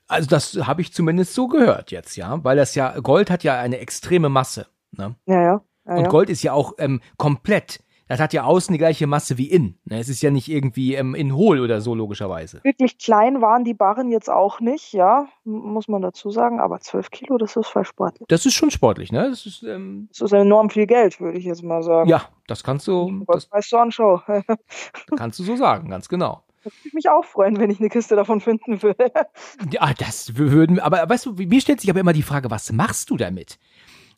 Also 0.08 0.30
das 0.30 0.56
habe 0.66 0.82
ich 0.82 0.94
zumindest 0.94 1.34
so 1.34 1.48
gehört 1.48 1.92
jetzt, 1.92 2.16
ja, 2.16 2.44
weil 2.44 2.56
das 2.56 2.76
ja 2.76 3.00
Gold 3.00 3.30
hat 3.30 3.44
ja 3.44 3.60
eine 3.60 3.80
extreme 3.80 4.30
Masse. 4.30 4.68
Ne? 4.92 5.16
Ja, 5.26 5.42
ja. 5.42 5.62
ja 5.86 5.96
Und 5.96 6.10
Gold 6.10 6.30
ist 6.30 6.44
ja 6.44 6.54
auch 6.54 6.74
ähm, 6.78 7.02
komplett 7.18 7.80
das 8.14 8.20
hat 8.20 8.32
ja 8.32 8.44
außen 8.44 8.72
die 8.72 8.78
gleiche 8.78 9.08
Masse 9.08 9.40
wie 9.40 9.50
innen. 9.50 9.80
Ne? 9.86 9.98
Es 9.98 10.08
ist 10.08 10.22
ja 10.22 10.30
nicht 10.30 10.48
irgendwie 10.48 10.94
ähm, 10.94 11.16
in 11.16 11.36
hohl 11.36 11.60
oder 11.60 11.82
so, 11.82 11.96
logischerweise. 11.96 12.60
Wirklich 12.64 13.00
klein 13.00 13.42
waren 13.42 13.64
die 13.64 13.74
Barren 13.74 14.12
jetzt 14.12 14.30
auch 14.30 14.60
nicht, 14.60 14.94
ja, 14.94 15.26
muss 15.46 15.88
man 15.88 16.04
dazu 16.04 16.30
sagen. 16.30 16.60
Aber 16.60 16.80
12 16.80 17.10
Kilo, 17.10 17.40
das 17.40 17.56
ist 17.56 17.70
voll 17.70 17.86
sportlich. 17.86 18.28
Das 18.28 18.46
ist 18.46 18.54
schon 18.54 18.70
sportlich, 18.70 19.12
ne? 19.12 19.32
Das 19.32 19.48
ist, 19.48 19.64
ähm, 19.64 20.10
das 20.12 20.22
ist 20.22 20.32
enorm 20.32 20.70
viel 20.70 20.86
Geld, 20.86 21.20
würde 21.20 21.40
ich 21.40 21.46
jetzt 21.46 21.64
mal 21.64 21.82
sagen. 21.82 22.08
Ja, 22.08 22.30
das 22.46 22.64
kannst 22.64 22.88
du. 22.88 23.24
Das 23.26 23.52
weißt 23.52 23.72
du 23.72 23.78
anschauen. 23.78 24.22
kannst 25.18 25.40
du 25.40 25.44
so 25.44 25.56
sagen, 25.56 25.90
ganz 25.90 26.08
genau. 26.08 26.44
Das 26.64 26.74
würde 26.84 26.96
mich 26.96 27.10
auch 27.10 27.26
freuen, 27.26 27.58
wenn 27.58 27.72
ich 27.72 27.80
eine 27.80 27.90
Kiste 27.90 28.16
davon 28.16 28.42
finden 28.42 28.84
würde. 28.84 29.12
ja, 29.72 29.92
das 29.98 30.38
würden, 30.38 30.80
aber 30.80 31.10
weißt 31.10 31.26
du, 31.26 31.34
mir 31.34 31.62
stellt 31.62 31.82
sich 31.82 31.90
aber 31.90 32.02
immer 32.02 32.14
die 32.14 32.22
Frage, 32.22 32.52
was 32.52 32.72
machst 32.72 33.10
du 33.10 33.18
damit? 33.18 33.58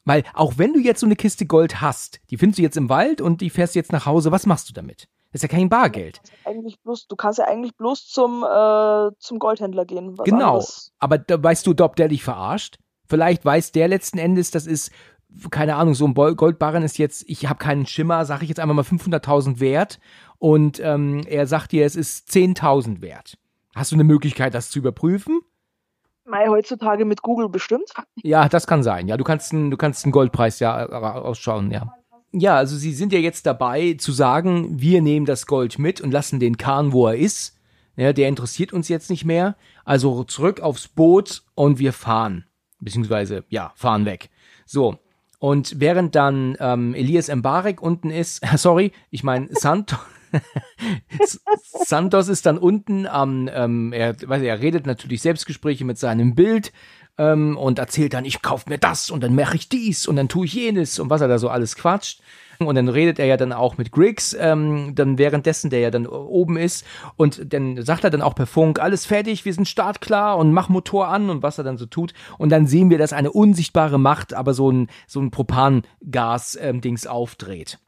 Weil 0.05 0.23
auch 0.33 0.53
wenn 0.57 0.73
du 0.73 0.79
jetzt 0.79 0.99
so 0.99 1.07
eine 1.07 1.15
Kiste 1.15 1.45
Gold 1.45 1.81
hast, 1.81 2.21
die 2.29 2.37
findest 2.37 2.59
du 2.59 2.63
jetzt 2.63 2.77
im 2.77 2.89
Wald 2.89 3.21
und 3.21 3.41
die 3.41 3.49
fährst 3.49 3.75
jetzt 3.75 3.91
nach 3.91 4.05
Hause, 4.05 4.31
was 4.31 4.45
machst 4.45 4.69
du 4.69 4.73
damit? 4.73 5.07
Das 5.31 5.43
ist 5.43 5.51
ja 5.51 5.57
kein 5.57 5.67
Bargeld. 5.67 6.21
Du, 6.23 6.49
eigentlich 6.49 6.79
bloß, 6.79 7.07
du 7.07 7.15
kannst 7.15 7.39
ja 7.39 7.45
eigentlich 7.45 7.75
bloß 7.75 8.07
zum, 8.07 8.43
äh, 8.43 9.09
zum 9.19 9.39
Goldhändler 9.39 9.83
gehen. 9.83 10.15
genau. 10.23 10.53
Anderes. 10.53 10.93
Aber 10.99 11.17
da 11.17 11.41
weißt 11.43 11.67
du, 11.67 11.75
ob 11.83 11.95
der 11.97 12.07
dich 12.07 12.23
verarscht? 12.23 12.77
Vielleicht 13.07 13.43
weiß 13.43 13.71
der 13.71 13.87
letzten 13.87 14.17
Endes, 14.17 14.51
das 14.51 14.65
ist, 14.65 14.91
keine 15.51 15.75
Ahnung, 15.75 15.93
so 15.93 16.05
ein 16.05 16.13
Goldbarren 16.13 16.83
ist 16.83 16.97
jetzt, 16.97 17.25
ich 17.27 17.49
habe 17.49 17.59
keinen 17.59 17.85
Schimmer, 17.85 18.25
sage 18.25 18.43
ich 18.43 18.49
jetzt 18.49 18.59
einmal 18.59 18.75
mal 18.75 18.83
500.000 18.83 19.59
wert 19.59 19.99
und 20.37 20.79
ähm, 20.79 21.23
er 21.27 21.47
sagt 21.47 21.71
dir, 21.71 21.85
es 21.85 21.95
ist 21.95 22.29
10.000 22.29 23.01
wert. 23.01 23.37
Hast 23.75 23.91
du 23.91 23.95
eine 23.95 24.05
Möglichkeit, 24.05 24.53
das 24.53 24.69
zu 24.69 24.79
überprüfen? 24.79 25.41
Mai 26.25 26.47
heutzutage 26.47 27.05
mit 27.05 27.21
Google 27.21 27.49
bestimmt. 27.49 27.93
Ja, 28.15 28.49
das 28.49 28.67
kann 28.67 28.83
sein. 28.83 29.07
Ja, 29.07 29.17
du 29.17 29.23
kannst 29.23 29.53
einen, 29.53 29.71
du 29.71 29.77
kannst 29.77 30.05
einen 30.05 30.11
Goldpreis 30.11 30.59
ja 30.59 30.87
ausschauen, 30.87 31.71
ja. 31.71 31.93
Ja, 32.31 32.57
also 32.57 32.75
sie 32.75 32.91
sind 32.91 33.13
ja 33.13 33.19
jetzt 33.19 33.45
dabei 33.45 33.93
zu 33.93 34.11
sagen, 34.11 34.81
wir 34.81 35.01
nehmen 35.01 35.25
das 35.25 35.45
Gold 35.45 35.79
mit 35.79 36.01
und 36.01 36.11
lassen 36.11 36.39
den 36.39 36.57
Kahn, 36.57 36.91
wo 36.91 37.07
er 37.07 37.15
ist. 37.15 37.57
Ja, 37.95 38.11
der 38.11 38.27
interessiert 38.27 38.73
uns 38.73 38.89
jetzt 38.89 39.09
nicht 39.09 39.23
mehr. 39.23 39.55
Also 39.85 40.23
zurück 40.25 40.59
aufs 40.59 40.87
Boot 40.89 41.43
und 41.53 41.79
wir 41.79 41.93
fahren. 41.93 42.45
Beziehungsweise, 42.81 43.45
ja, 43.49 43.71
fahren 43.75 44.05
weg. 44.05 44.29
So. 44.65 44.97
Und 45.39 45.79
während 45.79 46.15
dann 46.15 46.57
ähm, 46.59 46.93
Elias 46.93 47.33
Mbarek 47.33 47.81
unten 47.81 48.09
ist, 48.09 48.41
sorry, 48.57 48.91
ich 49.11 49.23
meine 49.23 49.47
Santos. 49.51 49.99
Santos 51.63 52.27
ist 52.27 52.45
dann 52.45 52.57
unten 52.57 53.07
am, 53.07 53.49
ähm, 53.53 53.93
er, 53.93 54.15
weiß, 54.21 54.41
er 54.41 54.61
redet 54.61 54.85
natürlich 54.85 55.21
Selbstgespräche 55.21 55.85
mit 55.85 55.97
seinem 55.97 56.35
Bild 56.35 56.71
ähm, 57.17 57.57
und 57.57 57.79
erzählt 57.79 58.13
dann, 58.13 58.25
ich 58.25 58.41
kauf 58.41 58.65
mir 58.67 58.77
das 58.77 59.09
und 59.09 59.23
dann 59.23 59.35
mache 59.35 59.55
ich 59.55 59.69
dies 59.69 60.07
und 60.07 60.15
dann 60.15 60.29
tue 60.29 60.45
ich 60.45 60.53
jenes 60.53 60.99
und 60.99 61.09
was 61.09 61.21
er 61.21 61.27
da 61.27 61.37
so 61.37 61.49
alles 61.49 61.75
quatscht. 61.75 62.21
Und 62.59 62.75
dann 62.75 62.87
redet 62.87 63.19
er 63.19 63.25
ja 63.25 63.37
dann 63.37 63.51
auch 63.51 63.77
mit 63.77 63.91
Griggs, 63.91 64.35
ähm, 64.39 64.93
dann 64.95 65.17
währenddessen, 65.17 65.69
der 65.69 65.79
ja 65.79 65.91
dann 65.91 66.07
oben 66.07 66.57
ist. 66.57 66.85
Und 67.17 67.53
dann 67.53 67.83
sagt 67.83 68.03
er 68.03 68.09
dann 68.09 68.21
auch 68.21 68.35
per 68.35 68.47
Funk, 68.47 68.79
alles 68.79 69.05
fertig, 69.05 69.45
wir 69.45 69.53
sind 69.53 69.67
startklar 69.67 70.37
und 70.37 70.53
mach 70.53 70.69
Motor 70.69 71.09
an 71.09 71.29
und 71.29 71.43
was 71.43 71.57
er 71.57 71.63
dann 71.63 71.77
so 71.77 71.85
tut. 71.85 72.13
Und 72.37 72.49
dann 72.49 72.67
sehen 72.67 72.89
wir, 72.89 72.97
dass 72.97 73.13
eine 73.13 73.31
unsichtbare 73.31 73.99
Macht 73.99 74.33
aber 74.33 74.53
so 74.53 74.71
ein, 74.71 74.87
so 75.07 75.19
ein 75.19 75.31
Propangas-Dings 75.31 77.05
ähm, 77.05 77.11
aufdreht. 77.11 77.79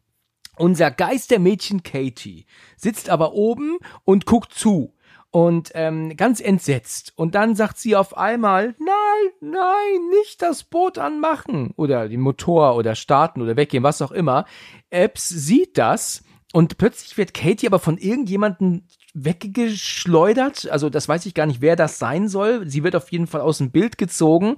Unser 0.58 0.92
Geistermädchen 0.92 1.84
Katie 1.84 2.46
sitzt 2.76 3.10
aber 3.10 3.34
oben 3.34 3.78
und 4.06 4.26
guckt 4.26 4.54
zu 4.54 4.94
und 5.30 5.72
ähm, 5.76 6.16
ganz 6.18 6.40
entsetzt. 6.40 7.14
Und 7.16 7.36
dann 7.36 7.56
sagt 7.56 7.78
sie 7.78 7.96
auf 7.96 8.18
einmal, 8.18 8.76
nein, 8.80 9.52
nein, 9.52 10.10
nicht 10.10 10.42
das 10.42 10.64
Boot 10.64 10.98
anmachen 10.98 11.74
oder 11.76 12.10
den 12.10 12.22
Motor 12.22 12.76
oder 12.76 12.96
starten 12.96 13.42
oder 13.42 13.56
weggehen, 13.56 13.84
was 13.84 14.02
auch 14.02 14.12
immer. 14.12 14.46
Epps 14.90 15.30
sieht 15.30 15.78
das 15.78 16.24
und 16.54 16.78
plötzlich 16.80 17.18
wird 17.18 17.36
Katie 17.36 17.68
aber 17.68 17.80
von 17.80 17.98
irgendjemandem 17.98 18.84
weggeschleudert. 19.14 20.70
Also 20.72 20.90
das 20.90 21.08
weiß 21.08 21.26
ich 21.28 21.34
gar 21.34 21.46
nicht, 21.46 21.62
wer 21.62 21.76
das 21.76 22.00
sein 22.00 22.28
soll. 22.30 22.68
Sie 22.68 22.84
wird 22.84 22.96
auf 22.96 23.12
jeden 23.12 23.28
Fall 23.28 23.42
aus 23.42 23.60
dem 23.60 23.70
Bild 23.72 23.98
gezogen. 23.98 24.56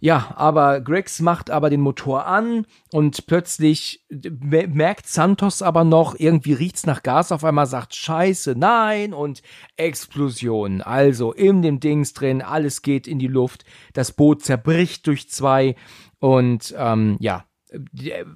Ja, 0.00 0.32
aber 0.36 0.80
Gregs 0.80 1.20
macht 1.20 1.50
aber 1.50 1.70
den 1.70 1.80
Motor 1.80 2.26
an 2.26 2.66
und 2.92 3.26
plötzlich 3.26 4.04
merkt 4.08 5.08
Santos 5.08 5.60
aber 5.60 5.82
noch, 5.82 6.14
irgendwie 6.16 6.52
riecht's 6.52 6.86
nach 6.86 7.02
Gas, 7.02 7.32
auf 7.32 7.44
einmal 7.44 7.66
sagt 7.66 7.96
Scheiße, 7.96 8.54
nein 8.56 9.12
und 9.12 9.42
Explosion. 9.76 10.82
Also 10.82 11.32
in 11.32 11.62
dem 11.62 11.80
Dings 11.80 12.12
drin, 12.12 12.42
alles 12.42 12.82
geht 12.82 13.08
in 13.08 13.18
die 13.18 13.26
Luft, 13.26 13.64
das 13.92 14.12
Boot 14.12 14.44
zerbricht 14.44 15.06
durch 15.08 15.28
zwei 15.30 15.74
und 16.20 16.74
ähm, 16.78 17.16
ja, 17.18 17.44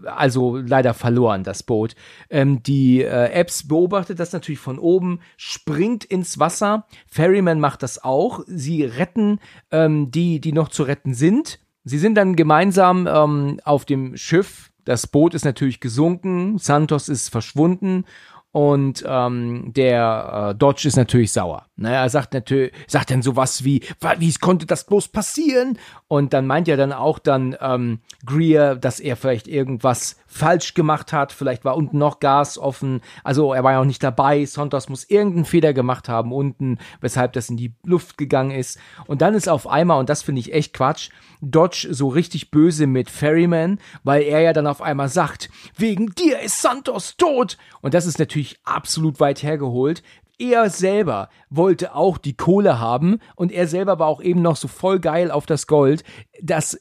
also 0.05 0.57
leider 0.57 0.95
verloren, 0.95 1.45
das 1.45 1.63
Boot. 1.63 1.95
Ähm, 2.31 2.63
die 2.63 3.03
äh, 3.03 3.31
Apps 3.33 3.67
beobachtet 3.67 4.21
das 4.21 4.33
natürlich 4.33 4.61
von 4.61 4.79
oben, 4.79 5.21
springt 5.37 6.05
ins 6.05 6.39
Wasser. 6.39 6.87
Ferryman 7.07 7.61
macht 7.61 7.83
das 7.83 8.03
auch. 8.03 8.41
Sie 8.47 8.85
retten 8.85 9.39
ähm, 9.71 10.11
die, 10.11 10.41
die 10.41 10.53
noch 10.53 10.69
zu 10.69 10.83
retten 10.83 11.15
sind. 11.15 11.61
Sie 11.85 11.99
sind 11.99 12.15
dann 12.15 12.37
gemeinsam 12.37 13.09
ähm, 13.11 13.61
auf 13.65 13.85
dem 13.85 14.17
Schiff. 14.17 14.71
Das 14.85 15.07
Boot 15.07 15.35
ist 15.35 15.45
natürlich 15.45 15.81
gesunken. 15.81 16.59
Santos 16.59 17.09
ist 17.09 17.29
verschwunden 17.29 18.05
und 18.53 19.03
ähm, 19.07 19.73
der 19.75 20.51
äh, 20.51 20.55
Dodge 20.55 20.87
ist 20.87 20.97
natürlich 20.97 21.33
sauer. 21.33 21.67
Ne? 21.77 21.95
Er 21.95 22.11
sagt 22.11 22.35
natürlich, 22.35 22.71
sagt 22.87 23.11
dann 23.11 23.23
sowas 23.23 23.65
wie, 23.65 23.83
wie 24.19 24.35
konnte 24.35 24.67
das 24.67 24.85
bloß 24.85 25.09
passieren? 25.09 25.79
Und 26.07 26.35
dann 26.35 26.47
meint 26.47 26.69
ja 26.69 26.77
dann 26.77 26.93
auch 26.93 27.19
dann 27.19 27.57
ähm, 27.63 28.01
Greer, 28.27 28.77
dass 28.77 29.01
er 29.01 29.17
vielleicht 29.17 29.49
irgendwas 29.49 30.17
falsch 30.27 30.75
gemacht 30.75 31.15
hat. 31.15 31.33
Vielleicht 31.33 31.65
war 31.65 31.77
unten 31.79 31.97
noch 31.97 32.21
Gas 32.21 32.59
offen. 32.59 33.01
Also 33.25 33.55
er 33.55 33.65
war 33.65 33.73
ja 33.73 33.81
auch 33.81 33.87
nicht 33.87 34.03
dabei. 34.03 34.45
Santos 34.45 34.91
muss 34.91 35.09
irgendeinen 35.09 35.47
Fehler 35.47 35.73
gemacht 35.73 36.11
haben 36.11 36.31
unten, 36.31 36.77
weshalb 37.01 37.33
das 37.33 37.49
in 37.49 37.57
die 37.57 37.73
Luft 37.85 38.19
gegangen 38.19 38.51
ist. 38.51 38.79
Und 39.07 39.23
dann 39.23 39.33
ist 39.33 39.49
auf 39.49 39.67
einmal, 39.67 39.99
und 39.99 40.11
das 40.11 40.23
finde 40.23 40.41
ich 40.41 40.53
echt 40.53 40.75
Quatsch, 40.75 41.09
Dodge 41.43 41.89
so 41.91 42.09
richtig 42.09 42.51
böse 42.51 42.87
mit 42.87 43.11
Ferryman, 43.11 43.79
weil 44.05 44.23
er 44.23 44.41
ja 44.41 44.53
dann 44.53 44.67
auf 44.67 44.81
einmal 44.81 45.09
sagt, 45.09 45.51
wegen 45.77 46.07
dir 46.15 46.41
ist 46.41 46.63
Santos 46.63 47.17
tot. 47.17 47.59
Und 47.81 47.95
das 47.95 48.07
ist 48.07 48.19
natürlich 48.19 48.57
absolut 48.65 49.21
weit 49.21 49.43
hergeholt 49.43 50.03
er 50.39 50.71
selber 50.71 51.29
wollte 51.51 51.95
auch 51.95 52.19
die 52.19 52.37
Kohle 52.37 52.81
haben 52.81 53.19
und 53.37 53.53
er 53.53 53.69
selber 53.69 53.99
war 54.01 54.09
auch 54.09 54.21
eben 54.21 54.43
noch 54.43 54.57
so 54.57 54.67
voll 54.67 54.99
geil 54.99 55.31
auf 55.31 55.47
das 55.47 55.69
Gold, 55.69 56.03
dass 56.43 56.81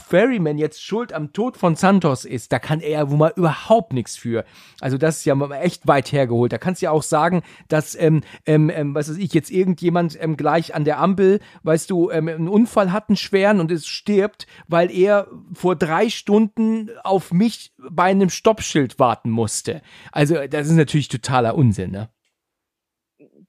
Ferryman 0.00 0.58
jetzt 0.58 0.82
schuld 0.82 1.12
am 1.12 1.32
Tod 1.32 1.56
von 1.56 1.76
Santos 1.76 2.24
ist, 2.24 2.52
da 2.52 2.58
kann 2.58 2.80
er 2.80 2.90
ja 2.90 3.10
wohl 3.10 3.16
mal 3.16 3.32
überhaupt 3.36 3.92
nichts 3.92 4.16
für. 4.16 4.44
Also 4.80 4.98
das 4.98 5.18
ist 5.18 5.24
ja 5.24 5.50
echt 5.60 5.86
weit 5.86 6.12
hergeholt. 6.12 6.52
Da 6.52 6.58
kannst 6.58 6.82
du 6.82 6.86
ja 6.86 6.90
auch 6.90 7.02
sagen, 7.02 7.42
dass, 7.68 7.94
ähm, 7.94 8.22
ähm, 8.44 8.70
ähm, 8.70 8.94
was 8.94 9.08
weiß 9.08 9.16
ich, 9.16 9.32
jetzt 9.32 9.50
irgendjemand 9.50 10.22
ähm, 10.22 10.36
gleich 10.36 10.74
an 10.74 10.84
der 10.84 10.98
Ampel, 10.98 11.40
weißt 11.62 11.90
du, 11.90 12.10
ähm, 12.10 12.28
einen 12.28 12.48
Unfall 12.48 12.92
hat, 12.92 13.08
einen 13.08 13.16
schweren 13.16 13.60
und 13.60 13.72
es 13.72 13.86
stirbt, 13.86 14.46
weil 14.66 14.90
er 14.90 15.28
vor 15.54 15.74
drei 15.74 16.10
Stunden 16.10 16.90
auf 17.02 17.32
mich 17.32 17.72
bei 17.78 18.04
einem 18.04 18.30
Stoppschild 18.30 18.98
warten 18.98 19.30
musste. 19.30 19.80
Also 20.12 20.46
das 20.48 20.66
ist 20.66 20.74
natürlich 20.74 21.08
totaler 21.08 21.54
Unsinn, 21.54 21.92
ne? 21.92 22.10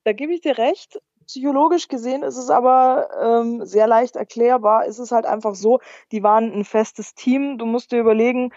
Da 0.05 0.13
gebe 0.13 0.33
ich 0.33 0.41
dir 0.41 0.57
recht. 0.57 0.99
Psychologisch 1.29 1.89
gesehen 1.89 2.23
ist 2.23 2.37
es 2.37 2.49
aber 2.49 3.07
ähm, 3.21 3.63
sehr 3.63 3.85
leicht 3.85 4.15
erklärbar. 4.15 4.87
Es 4.87 4.97
ist 4.97 5.11
halt 5.11 5.27
einfach 5.27 5.53
so, 5.53 5.79
die 6.11 6.23
waren 6.23 6.51
ein 6.51 6.65
festes 6.65 7.13
Team. 7.13 7.59
Du 7.59 7.67
musst 7.67 7.91
dir 7.91 7.99
überlegen, 7.99 8.51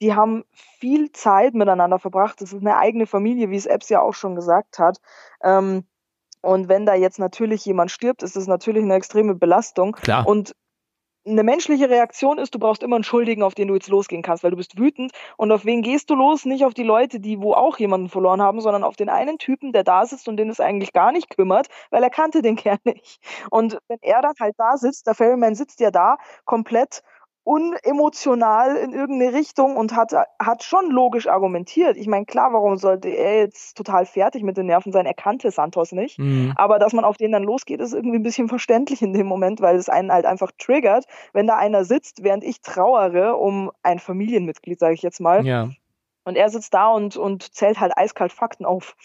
die 0.00 0.14
haben 0.14 0.44
viel 0.80 1.12
Zeit 1.12 1.52
miteinander 1.52 1.98
verbracht. 1.98 2.40
Das 2.40 2.54
ist 2.54 2.62
eine 2.62 2.78
eigene 2.78 3.06
Familie, 3.06 3.50
wie 3.50 3.56
es 3.56 3.66
Epps 3.66 3.90
ja 3.90 4.00
auch 4.00 4.14
schon 4.14 4.36
gesagt 4.36 4.78
hat. 4.78 5.02
Ähm, 5.42 5.84
und 6.40 6.70
wenn 6.70 6.86
da 6.86 6.94
jetzt 6.94 7.18
natürlich 7.18 7.66
jemand 7.66 7.90
stirbt, 7.90 8.22
ist 8.22 8.36
das 8.36 8.46
natürlich 8.46 8.84
eine 8.84 8.94
extreme 8.94 9.34
Belastung. 9.34 9.92
Klar. 9.92 10.26
Und 10.26 10.56
eine 11.26 11.42
menschliche 11.42 11.88
Reaktion 11.88 12.38
ist, 12.38 12.54
du 12.54 12.58
brauchst 12.58 12.82
immer 12.82 12.96
einen 12.96 13.04
Schuldigen, 13.04 13.42
auf 13.42 13.54
den 13.54 13.68
du 13.68 13.74
jetzt 13.74 13.88
losgehen 13.88 14.22
kannst, 14.22 14.44
weil 14.44 14.50
du 14.50 14.56
bist 14.56 14.78
wütend. 14.78 15.12
Und 15.36 15.52
auf 15.52 15.64
wen 15.64 15.82
gehst 15.82 16.10
du 16.10 16.14
los? 16.14 16.44
Nicht 16.44 16.64
auf 16.64 16.74
die 16.74 16.82
Leute, 16.82 17.20
die 17.20 17.40
wo 17.40 17.54
auch 17.54 17.78
jemanden 17.78 18.08
verloren 18.08 18.42
haben, 18.42 18.60
sondern 18.60 18.84
auf 18.84 18.96
den 18.96 19.08
einen 19.08 19.38
Typen, 19.38 19.72
der 19.72 19.84
da 19.84 20.04
sitzt 20.04 20.28
und 20.28 20.36
den 20.36 20.50
es 20.50 20.60
eigentlich 20.60 20.92
gar 20.92 21.12
nicht 21.12 21.30
kümmert, 21.30 21.68
weil 21.90 22.02
er 22.02 22.10
kannte 22.10 22.42
den 22.42 22.56
Kerl 22.64 22.78
nicht. 22.84 23.20
Und 23.50 23.78
wenn 23.88 23.98
er 24.02 24.20
dann 24.22 24.34
halt 24.38 24.54
da 24.58 24.76
sitzt, 24.76 25.06
der 25.06 25.14
Ferryman 25.14 25.54
sitzt 25.54 25.80
ja 25.80 25.90
da, 25.90 26.16
komplett 26.44 27.02
unemotional 27.44 28.76
in 28.76 28.92
irgendeine 28.92 29.34
Richtung 29.34 29.76
und 29.76 29.94
hat, 29.94 30.12
hat 30.12 30.62
schon 30.62 30.90
logisch 30.90 31.28
argumentiert. 31.28 31.96
Ich 31.96 32.06
meine, 32.06 32.24
klar, 32.24 32.52
warum 32.52 32.76
sollte 32.76 33.10
er 33.10 33.38
jetzt 33.38 33.76
total 33.76 34.06
fertig 34.06 34.42
mit 34.42 34.56
den 34.56 34.66
Nerven 34.66 34.92
sein? 34.92 35.04
Er 35.04 35.14
kannte 35.14 35.50
Santos 35.50 35.92
nicht. 35.92 36.18
Mhm. 36.18 36.54
Aber 36.56 36.78
dass 36.78 36.94
man 36.94 37.04
auf 37.04 37.18
den 37.18 37.32
dann 37.32 37.44
losgeht, 37.44 37.80
ist 37.80 37.92
irgendwie 37.92 38.18
ein 38.18 38.22
bisschen 38.22 38.48
verständlich 38.48 39.02
in 39.02 39.12
dem 39.12 39.26
Moment, 39.26 39.60
weil 39.60 39.76
es 39.76 39.90
einen 39.90 40.10
halt 40.10 40.24
einfach 40.24 40.52
triggert, 40.58 41.04
wenn 41.34 41.46
da 41.46 41.56
einer 41.56 41.84
sitzt, 41.84 42.24
während 42.24 42.44
ich 42.44 42.62
trauere 42.62 43.38
um 43.38 43.70
ein 43.82 43.98
Familienmitglied, 43.98 44.78
sage 44.80 44.94
ich 44.94 45.02
jetzt 45.02 45.20
mal. 45.20 45.44
Ja. 45.44 45.68
Und 46.24 46.36
er 46.36 46.48
sitzt 46.48 46.72
da 46.72 46.88
und, 46.88 47.16
und 47.16 47.54
zählt 47.54 47.78
halt 47.80 47.92
eiskalt 47.96 48.32
Fakten 48.32 48.64
auf. 48.64 48.96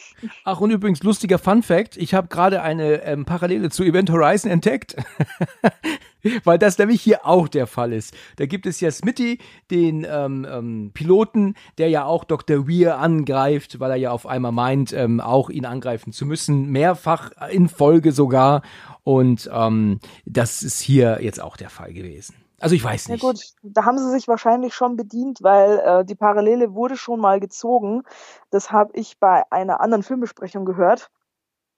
Ach, 0.46 0.62
und 0.62 0.72
übrigens, 0.72 1.04
lustiger 1.04 1.38
Fun 1.38 1.64
Fact, 1.64 1.98
ich 1.98 2.14
habe 2.14 2.30
gerade 2.30 2.62
eine 2.62 3.04
ähm, 3.04 3.26
Parallele 3.26 3.70
zu 3.70 3.84
Event 3.84 4.10
Horizon 4.10 4.50
entdeckt. 4.50 4.96
Weil 6.44 6.60
das 6.60 6.78
nämlich 6.78 7.02
hier 7.02 7.26
auch 7.26 7.48
der 7.48 7.68
Fall 7.68 7.94
ist. 7.94 8.14
Da 8.38 8.46
gibt 8.46 8.66
es 8.66 8.82
ja 8.82 8.92
Smitty, 8.92 9.40
den 9.72 10.06
ähm, 10.10 10.46
ähm, 10.50 10.92
Piloten, 10.94 11.56
der 11.78 11.90
ja 11.90 12.06
auch 12.06 12.24
Dr. 12.26 12.68
Weir 12.68 12.98
angreift, 13.00 13.80
weil 13.80 13.92
er 13.92 13.98
ja 13.98 14.12
auf 14.12 14.26
einmal 14.26 14.52
meint, 14.52 14.92
ähm, 14.92 15.22
auch 15.22 15.50
ihn 15.50 15.66
angreifen 15.66 16.12
zu 16.12 16.26
müssen, 16.26 16.70
mehrfach 16.72 17.32
in 17.52 17.70
Folge 17.70 18.12
sogar. 18.12 18.64
Und 19.04 19.50
ähm, 19.54 20.00
das 20.26 20.62
ist 20.62 20.82
hier 20.82 21.20
jetzt 21.22 21.42
auch 21.42 21.56
der 21.56 21.70
Fall 21.70 21.94
gewesen. 21.94 22.36
Also 22.60 22.76
ich 22.76 22.84
weiß 22.84 23.08
nicht. 23.10 23.22
Ja 23.24 23.30
gut, 23.30 23.42
da 23.64 23.86
haben 23.86 23.98
sie 23.98 24.10
sich 24.12 24.28
wahrscheinlich 24.28 24.74
schon 24.74 24.96
bedient, 24.96 25.40
weil 25.42 25.80
äh, 25.80 26.06
die 26.06 26.16
Parallele 26.16 26.74
wurde 26.74 26.98
schon 26.98 27.20
mal 27.20 27.40
gezogen. 27.40 28.04
Das 28.50 28.72
habe 28.72 28.92
ich 28.96 29.20
bei 29.20 29.44
einer 29.52 29.80
anderen 29.82 30.04
Filmbesprechung 30.04 30.66
gehört, 30.66 31.10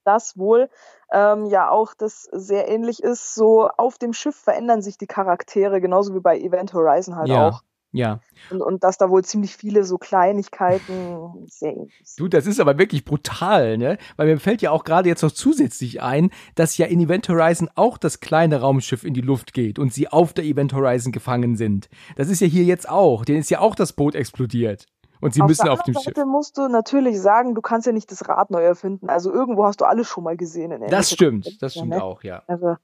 dass 0.03 0.37
wohl 0.37 0.69
ähm, 1.11 1.45
ja 1.45 1.69
auch 1.69 1.93
das 1.93 2.23
sehr 2.31 2.67
ähnlich 2.67 3.03
ist. 3.03 3.35
So 3.35 3.69
auf 3.69 3.97
dem 3.97 4.13
Schiff 4.13 4.35
verändern 4.35 4.81
sich 4.81 4.97
die 4.97 5.07
Charaktere, 5.07 5.81
genauso 5.81 6.15
wie 6.15 6.19
bei 6.19 6.39
Event 6.39 6.73
Horizon 6.73 7.15
halt 7.15 7.29
Ja. 7.29 7.47
auch. 7.47 7.61
Ja. 7.93 8.21
Und, 8.49 8.61
und 8.61 8.83
dass 8.83 8.97
da 8.97 9.09
wohl 9.09 9.23
ziemlich 9.23 9.55
viele 9.57 9.83
so 9.83 9.97
Kleinigkeiten 9.97 11.47
sind. 11.47 11.91
Du, 12.17 12.27
das 12.27 12.45
ist 12.45 12.59
aber 12.59 12.77
wirklich 12.77 13.03
brutal, 13.03 13.77
ne? 13.77 13.97
Weil 14.15 14.27
mir 14.27 14.39
fällt 14.39 14.61
ja 14.61 14.71
auch 14.71 14.83
gerade 14.83 15.09
jetzt 15.09 15.23
noch 15.23 15.31
zusätzlich 15.31 16.01
ein, 16.01 16.31
dass 16.55 16.77
ja 16.77 16.85
in 16.85 17.01
Event 17.01 17.27
Horizon 17.27 17.69
auch 17.75 17.97
das 17.97 18.21
kleine 18.21 18.61
Raumschiff 18.61 19.03
in 19.03 19.13
die 19.13 19.21
Luft 19.21 19.53
geht 19.53 19.77
und 19.77 19.93
sie 19.93 20.07
auf 20.07 20.33
der 20.33 20.45
Event 20.45 20.73
Horizon 20.73 21.11
gefangen 21.11 21.57
sind. 21.57 21.89
Das 22.15 22.29
ist 22.29 22.39
ja 22.39 22.47
hier 22.47 22.63
jetzt 22.63 22.87
auch. 22.87 23.25
Denen 23.25 23.39
ist 23.39 23.51
ja 23.51 23.59
auch 23.59 23.75
das 23.75 23.93
Boot 23.93 24.15
explodiert. 24.15 24.85
Und 25.19 25.35
sie 25.35 25.43
müssen 25.43 25.65
der 25.65 25.73
auf 25.73 25.83
dem 25.83 25.91
anderen 25.91 26.03
Schiff. 26.03 26.15
Seite 26.15 26.25
musst 26.25 26.57
du 26.57 26.67
natürlich 26.67 27.21
sagen, 27.21 27.53
du 27.53 27.61
kannst 27.61 27.85
ja 27.85 27.93
nicht 27.93 28.11
das 28.11 28.27
Rad 28.27 28.49
neu 28.49 28.63
erfinden. 28.63 29.07
Also 29.07 29.31
irgendwo 29.31 29.65
hast 29.65 29.79
du 29.81 29.85
alles 29.85 30.07
schon 30.07 30.23
mal 30.23 30.35
gesehen. 30.35 30.71
In 30.71 30.89
Das 30.89 31.11
stimmt, 31.11 31.61
das 31.61 31.73
stimmt 31.73 31.89
ne? 31.89 32.03
auch, 32.03 32.23
ja. 32.23 32.41
Also, 32.47 32.75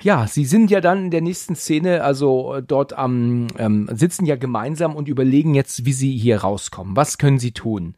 Ja, 0.00 0.26
sie 0.26 0.44
sind 0.44 0.70
ja 0.70 0.80
dann 0.80 1.06
in 1.06 1.10
der 1.10 1.20
nächsten 1.20 1.54
Szene, 1.54 2.02
also 2.02 2.56
äh, 2.56 2.62
dort 2.62 2.92
am, 2.92 3.48
ähm, 3.58 3.88
sitzen 3.92 4.26
ja 4.26 4.36
gemeinsam 4.36 4.96
und 4.96 5.08
überlegen 5.08 5.54
jetzt, 5.54 5.84
wie 5.84 5.92
sie 5.92 6.16
hier 6.16 6.38
rauskommen. 6.38 6.96
Was 6.96 7.18
können 7.18 7.38
sie 7.38 7.52
tun? 7.52 7.94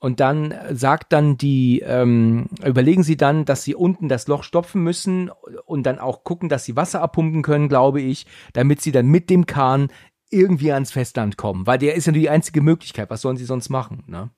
Und 0.00 0.20
dann 0.20 0.50
äh, 0.50 0.74
sagt 0.74 1.12
dann 1.12 1.38
die, 1.38 1.80
ähm, 1.80 2.46
überlegen 2.64 3.02
sie 3.02 3.16
dann, 3.16 3.44
dass 3.44 3.64
sie 3.64 3.74
unten 3.74 4.08
das 4.08 4.26
Loch 4.26 4.42
stopfen 4.42 4.82
müssen 4.82 5.30
und 5.64 5.84
dann 5.84 5.98
auch 5.98 6.24
gucken, 6.24 6.48
dass 6.48 6.64
sie 6.64 6.76
Wasser 6.76 7.00
abpumpen 7.00 7.42
können, 7.42 7.68
glaube 7.68 8.00
ich, 8.00 8.26
damit 8.52 8.82
sie 8.82 8.92
dann 8.92 9.06
mit 9.06 9.30
dem 9.30 9.46
Kahn 9.46 9.88
irgendwie 10.30 10.72
ans 10.72 10.92
Festland 10.92 11.36
kommen. 11.36 11.66
Weil 11.66 11.78
der 11.78 11.94
ist 11.94 12.06
ja 12.06 12.12
nur 12.12 12.20
die 12.20 12.30
einzige 12.30 12.60
Möglichkeit. 12.60 13.08
Was 13.10 13.22
sollen 13.22 13.36
sie 13.36 13.44
sonst 13.44 13.70
machen, 13.70 14.04
ne? 14.06 14.30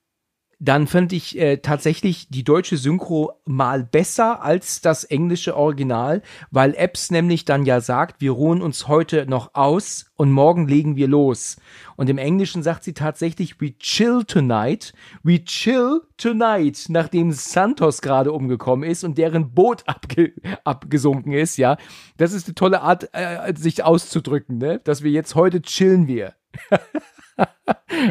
Dann 0.59 0.87
fand 0.87 1.13
ich 1.13 1.39
äh, 1.39 1.59
tatsächlich 1.59 2.29
die 2.31 2.43
deutsche 2.43 2.79
Synchro 2.79 3.33
mal 3.45 3.85
besser 3.85 4.43
als 4.43 4.81
das 4.81 5.05
englische 5.05 5.55
Original, 5.55 6.23
weil 6.51 6.75
Epps 6.75 7.11
nämlich 7.11 7.45
dann 7.45 7.67
ja 7.67 7.83
sagt, 7.83 8.23
wir 8.23 8.31
ruhen 8.31 8.63
uns 8.63 8.89
heute 8.89 9.27
noch 9.27 9.55
aus 9.55 10.07
und 10.17 10.33
morgen 10.33 10.67
legen 10.67 10.97
wir 10.97 11.09
los. 11.09 11.57
Und 11.97 12.09
im 12.09 12.17
Englischen 12.17 12.63
sagt 12.63 12.85
sie 12.85 12.95
tatsächlich, 12.95 13.61
we 13.61 13.77
chill 13.77 14.25
tonight, 14.25 14.95
we 15.23 15.45
chill 15.45 16.01
tonight, 16.17 16.87
nachdem 16.89 17.33
Santos 17.33 18.01
gerade 18.01 18.33
umgekommen 18.33 18.89
ist 18.89 19.05
und 19.05 19.19
deren 19.19 19.53
Boot 19.53 19.83
abge 19.87 20.33
abgesunken 20.65 21.33
ist, 21.33 21.59
ja. 21.59 21.77
Das 22.17 22.33
ist 22.33 22.47
eine 22.47 22.55
tolle 22.55 22.81
Art, 22.81 23.11
äh, 23.13 23.53
sich 23.57 23.85
auszudrücken, 23.85 24.57
ne? 24.57 24.81
Dass 24.85 25.03
wir 25.03 25.11
jetzt 25.11 25.35
heute 25.35 25.61
chillen 25.61 26.07
wir. 26.07 26.35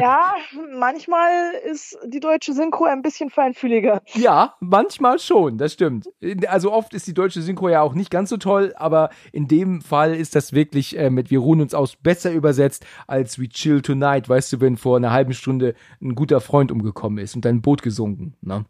ja, 0.00 0.34
manchmal 0.78 1.30
ist 1.64 1.98
die 2.06 2.20
deutsche 2.20 2.52
Synchro 2.52 2.84
ein 2.84 3.02
bisschen 3.02 3.30
feinfühliger. 3.30 4.02
Ja, 4.14 4.54
manchmal 4.60 5.18
schon, 5.18 5.58
das 5.58 5.72
stimmt. 5.72 6.08
Also 6.46 6.72
oft 6.72 6.94
ist 6.94 7.06
die 7.06 7.14
deutsche 7.14 7.42
Synchro 7.42 7.68
ja 7.68 7.82
auch 7.82 7.94
nicht 7.94 8.10
ganz 8.10 8.30
so 8.30 8.36
toll, 8.36 8.74
aber 8.76 9.10
in 9.32 9.48
dem 9.48 9.80
Fall 9.80 10.14
ist 10.14 10.34
das 10.34 10.52
wirklich 10.52 10.98
äh, 10.98 11.10
mit 11.10 11.30
Wir 11.30 11.38
ruhen 11.38 11.60
uns 11.60 11.74
aus 11.74 11.96
besser 11.96 12.32
übersetzt 12.32 12.84
als 13.06 13.38
We 13.38 13.48
chill 13.48 13.82
tonight, 13.82 14.28
weißt 14.28 14.52
du, 14.52 14.60
wenn 14.60 14.76
vor 14.76 14.96
einer 14.96 15.12
halben 15.12 15.32
Stunde 15.32 15.74
ein 16.00 16.14
guter 16.14 16.40
Freund 16.40 16.70
umgekommen 16.70 17.18
ist 17.18 17.34
und 17.34 17.44
dein 17.44 17.62
Boot 17.62 17.82
gesunken. 17.82 18.34
Ne? 18.42 18.64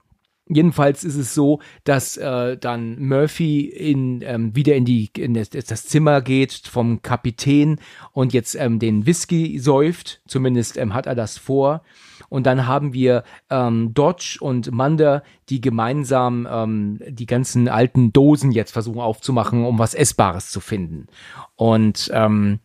Jedenfalls 0.48 1.02
ist 1.02 1.16
es 1.16 1.34
so, 1.34 1.58
dass 1.82 2.16
äh, 2.16 2.56
dann 2.56 3.02
Murphy 3.02 3.62
in, 3.62 4.22
ähm, 4.22 4.54
wieder 4.54 4.76
in, 4.76 4.84
die, 4.84 5.10
in 5.16 5.34
das, 5.34 5.50
das 5.50 5.86
Zimmer 5.86 6.20
geht 6.20 6.52
vom 6.52 7.02
Kapitän 7.02 7.80
und 8.12 8.32
jetzt 8.32 8.54
ähm, 8.54 8.78
den 8.78 9.06
Whisky 9.06 9.58
säuft. 9.58 10.20
Zumindest 10.28 10.76
ähm, 10.76 10.94
hat 10.94 11.06
er 11.06 11.16
das 11.16 11.36
vor. 11.36 11.82
Und 12.28 12.46
dann 12.46 12.68
haben 12.68 12.92
wir 12.92 13.24
ähm, 13.50 13.92
Dodge 13.92 14.38
und 14.40 14.70
Mander, 14.70 15.24
die 15.48 15.60
gemeinsam 15.60 16.46
ähm, 16.48 17.00
die 17.08 17.26
ganzen 17.26 17.68
alten 17.68 18.12
Dosen 18.12 18.52
jetzt 18.52 18.70
versuchen 18.70 19.00
aufzumachen, 19.00 19.64
um 19.64 19.80
was 19.80 19.94
Essbares 19.94 20.50
zu 20.50 20.60
finden. 20.60 21.08
Und 21.56 22.08
ähm, 22.14 22.60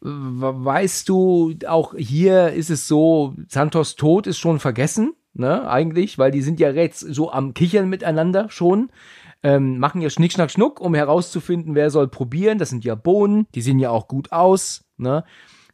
weißt 0.00 1.08
du, 1.08 1.54
auch 1.68 1.94
hier 1.96 2.48
ist 2.48 2.70
es 2.70 2.88
so, 2.88 3.36
Santos 3.46 3.94
Tod 3.94 4.26
ist 4.26 4.38
schon 4.38 4.58
vergessen 4.58 5.14
ne, 5.34 5.68
eigentlich, 5.68 6.18
weil 6.18 6.30
die 6.30 6.42
sind 6.42 6.60
ja 6.60 6.70
jetzt 6.70 7.00
so 7.00 7.30
am 7.30 7.54
Kichern 7.54 7.88
miteinander 7.88 8.48
schon. 8.50 8.90
Ähm, 9.42 9.78
machen 9.78 10.00
ja 10.00 10.08
Schnick, 10.08 10.32
Schnack, 10.32 10.50
Schnuck, 10.50 10.80
um 10.80 10.94
herauszufinden, 10.94 11.74
wer 11.74 11.90
soll 11.90 12.08
probieren. 12.08 12.58
Das 12.58 12.70
sind 12.70 12.84
ja 12.84 12.94
Bohnen, 12.94 13.46
die 13.54 13.62
sehen 13.62 13.78
ja 13.78 13.90
auch 13.90 14.08
gut 14.08 14.32
aus, 14.32 14.84
ne. 14.96 15.24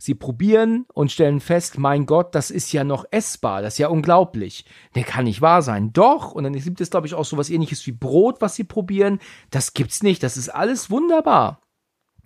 Sie 0.01 0.15
probieren 0.15 0.87
und 0.95 1.11
stellen 1.11 1.41
fest, 1.41 1.77
mein 1.77 2.07
Gott, 2.07 2.37
das 2.37 2.53
ist 2.53 2.73
ja 2.73 2.85
noch 2.85 3.05
essbar, 3.11 3.63
das 3.63 3.75
ist 3.75 3.79
ja 3.79 3.89
unglaublich. 3.89 4.65
Der 4.95 5.03
kann 5.03 5.25
nicht 5.25 5.43
wahr 5.43 5.61
sein. 5.61 5.93
Doch, 5.93 6.31
und 6.31 6.45
dann 6.45 6.53
gibt 6.53 6.81
es, 6.81 6.91
glaube 6.91 7.09
ich, 7.09 7.15
auch 7.15 7.25
so 7.25 7.37
was 7.37 7.51
ähnliches 7.51 7.85
wie 7.85 7.93
Brot, 7.93 8.41
was 8.41 8.55
sie 8.55 8.63
probieren. 8.63 9.19
Das 9.51 9.75
gibt's 9.75 10.05
nicht, 10.05 10.23
das 10.23 10.37
ist 10.37 10.51
alles 10.51 10.89
wunderbar. 10.89 11.61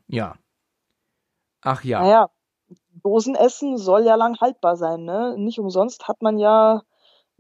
Ja. 0.07 0.37
Ach 1.63 1.83
ja. 1.83 2.03
Naja, 2.03 2.31
Dosenessen 3.03 3.79
soll 3.79 4.05
ja 4.05 4.17
lang 4.17 4.39
haltbar 4.39 4.77
sein, 4.77 5.05
ne? 5.05 5.35
Nicht 5.39 5.59
umsonst 5.59 6.07
hat 6.09 6.21
man 6.21 6.39
ja 6.39 6.83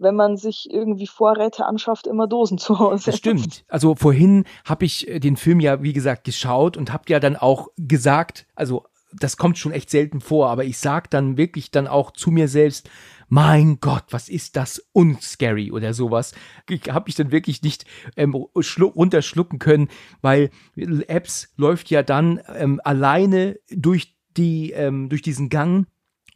wenn 0.02 0.16
man 0.16 0.36
sich 0.36 0.68
irgendwie 0.70 1.06
Vorräte 1.06 1.66
anschafft, 1.66 2.06
immer 2.06 2.26
Dosen 2.26 2.58
zu 2.58 2.78
Hause. 2.78 3.06
Das 3.06 3.16
stimmt. 3.16 3.64
Also 3.72 3.94
vorhin 3.94 4.44
habe 4.64 4.84
ich 4.84 5.06
den 5.08 5.36
Film 5.36 5.60
ja, 5.60 5.82
wie 5.82 5.92
gesagt, 5.92 6.24
geschaut 6.24 6.76
und 6.76 6.92
habt 6.92 7.08
ja 7.10 7.20
dann 7.20 7.36
auch 7.36 7.68
gesagt, 7.76 8.46
also 8.54 8.84
das 9.12 9.36
kommt 9.36 9.58
schon 9.58 9.72
echt 9.72 9.90
selten 9.90 10.20
vor, 10.20 10.48
aber 10.48 10.64
ich 10.64 10.78
sag 10.78 11.10
dann 11.10 11.36
wirklich 11.36 11.70
dann 11.70 11.86
auch 11.86 12.12
zu 12.12 12.30
mir 12.30 12.48
selbst, 12.48 12.88
mein 13.28 13.78
Gott, 13.80 14.04
was 14.10 14.28
ist 14.28 14.56
das 14.56 14.82
unscary 14.92 15.72
oder 15.72 15.94
sowas. 15.94 16.34
Ich 16.68 16.90
habe 16.90 17.06
mich 17.06 17.14
dann 17.14 17.32
wirklich 17.32 17.62
nicht 17.62 17.86
ähm, 18.16 18.34
runterschlucken 18.34 19.58
können, 19.58 19.88
weil 20.20 20.50
Apps 20.76 21.50
läuft 21.56 21.90
ja 21.90 22.02
dann 22.02 22.40
ähm, 22.54 22.80
alleine 22.84 23.58
durch 23.70 24.16
die 24.36 24.72
ähm, 24.72 25.08
durch 25.08 25.22
diesen 25.22 25.48
Gang 25.48 25.86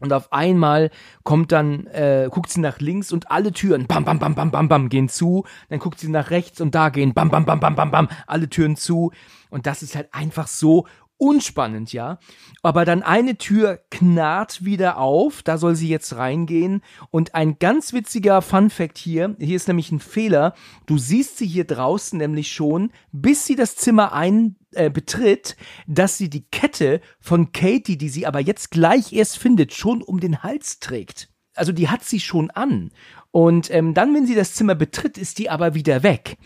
und 0.01 0.13
auf 0.13 0.33
einmal 0.33 0.91
kommt 1.25 1.53
dann, 1.53 1.87
äh, 1.87 2.29
guckt 2.31 2.51
sie 2.51 2.61
nach 2.61 2.81
links 2.81 3.13
und 3.13 3.31
alle 3.31 3.53
Türen, 3.53 3.87
bam, 3.87 4.05
bam, 4.05 4.19
bam, 4.19 4.35
bam, 4.35 4.51
bam, 4.51 4.69
bam, 4.69 4.89
gehen 4.89 5.09
zu. 5.09 5.45
Dann 5.71 5.79
guckt 5.79 5.99
sie 5.99 6.09
nach 6.09 6.31
rechts 6.31 6.61
und 6.61 6.75
da 6.75 6.91
gehen, 6.91 7.15
bam, 7.15 7.31
bam, 7.31 7.47
bam, 7.47 7.61
bam, 7.61 7.75
bam, 7.75 7.91
bam, 7.91 8.09
alle 8.27 8.49
Türen 8.49 8.77
zu. 8.77 9.13
Und 9.49 9.67
das 9.67 9.83
ist 9.83 9.97
halt 9.97 10.13
einfach 10.13 10.49
so 10.49 10.87
unspannend, 11.19 11.93
ja. 11.93 12.19
Aber 12.63 12.85
dann 12.85 13.03
eine 13.03 13.39
Tür 13.39 13.81
knarrt 13.91 14.65
wieder 14.65 14.99
auf, 14.99 15.43
da 15.43 15.59
soll 15.59 15.75
sie 15.75 15.89
jetzt 15.89 16.17
reingehen. 16.17 16.83
Und 17.11 17.35
ein 17.35 17.59
ganz 17.59 17.93
witziger 17.93 18.43
Fun 18.43 18.71
Fact 18.71 18.99
hier, 18.99 19.37
hier 19.39 19.57
ist 19.57 19.69
nämlich 19.69 19.91
ein 19.93 20.01
Fehler. 20.01 20.55
Du 20.87 20.99
siehst 20.99 21.39
sie 21.39 21.47
hier 21.47 21.65
draußen 21.65 22.19
nämlich 22.19 22.53
schon, 22.53 22.93
bis 23.13 23.47
sie 23.47 23.57
das 23.57 23.77
Zimmer 23.77 24.13
ein 24.13 24.57
äh, 24.73 24.91
betritt, 24.91 25.57
dass 25.87 26.19
sie 26.19 26.29
die 26.29 26.47
Kette 26.47 27.01
von 27.21 27.53
Katie, 27.53 27.97
die 27.97 28.09
sie 28.09 28.27
aber 28.27 28.41
jetzt 28.41 28.71
gleich 28.71 29.13
erst 29.13 29.39
findet, 29.39 29.73
schon 29.73 30.03
um 30.03 30.21
den 30.21 30.43
Hals 30.43 30.81
trägt. 30.81 31.31
Also 31.55 31.73
die 31.73 31.89
hat 31.89 32.05
sie 32.05 32.21
schon 32.21 32.51
an. 32.51 32.91
Und 33.31 33.71
ähm, 33.71 33.95
dann, 33.95 34.15
wenn 34.15 34.27
sie 34.27 34.35
das 34.35 34.55
Zimmer 34.55 34.75
betritt, 34.75 35.19
ist 35.19 35.39
die 35.39 35.51
aber 35.51 35.75
wieder 35.75 36.03
weg. 36.03 36.37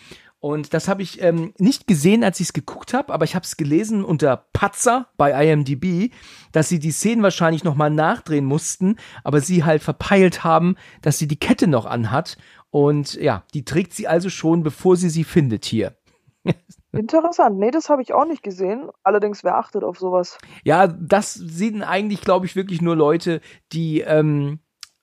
Und 0.41 0.73
das 0.73 0.89
habe 0.89 1.03
ich 1.03 1.23
ähm, 1.23 1.53
nicht 1.59 1.87
gesehen, 1.87 2.25
als 2.25 2.41
ich 2.41 2.49
es 2.49 2.53
geguckt 2.55 2.95
habe, 2.95 3.13
aber 3.13 3.27
ich 3.27 3.35
habe 3.35 3.45
es 3.45 3.59
gelesen 3.59 4.03
unter 4.03 4.47
Patzer 4.55 5.09
bei 5.19 5.33
IMDb, 5.33 6.13
dass 6.53 6.71
sie 6.71 6.79
die 6.79 6.93
Szenen 6.93 7.23
wahrscheinlich 7.23 7.63
nochmal 7.63 7.91
nachdrehen 7.91 8.47
mussten, 8.47 8.97
aber 9.23 9.43
sie 9.43 9.65
halt 9.65 9.83
verpeilt 9.83 10.43
haben, 10.43 10.77
dass 11.03 11.19
sie 11.19 11.29
die 11.29 11.39
Kette 11.39 11.67
noch 11.67 11.85
anhat. 11.85 12.39
Und 12.71 13.15
ja, 13.15 13.45
die 13.53 13.67
trägt 13.67 13.93
sie 13.93 14.09
also 14.09 14.31
schon, 14.31 14.63
bevor 14.63 14.97
sie 14.97 15.11
sie 15.11 15.25
findet 15.25 15.67
hier. 15.67 15.97
Interessant. 16.93 17.59
Nee, 17.59 17.71
das 17.71 17.91
habe 17.91 18.01
ich 18.01 18.15
auch 18.15 18.27
nicht 18.27 18.43
gesehen. 18.43 18.89
Allerdings, 19.03 19.45
wer 19.45 19.57
achtet 19.57 19.85
auf 19.85 19.99
sowas? 19.99 20.39
Ja, 20.65 20.87
das 20.87 21.35
sehen 21.35 21.83
eigentlich, 21.83 22.23
glaube 22.23 22.47
ich, 22.47 22.57
wirklich 22.57 22.81
nur 22.81 22.97
Leute, 22.97 23.43
die, 23.73 24.01
ähm, 24.01 24.61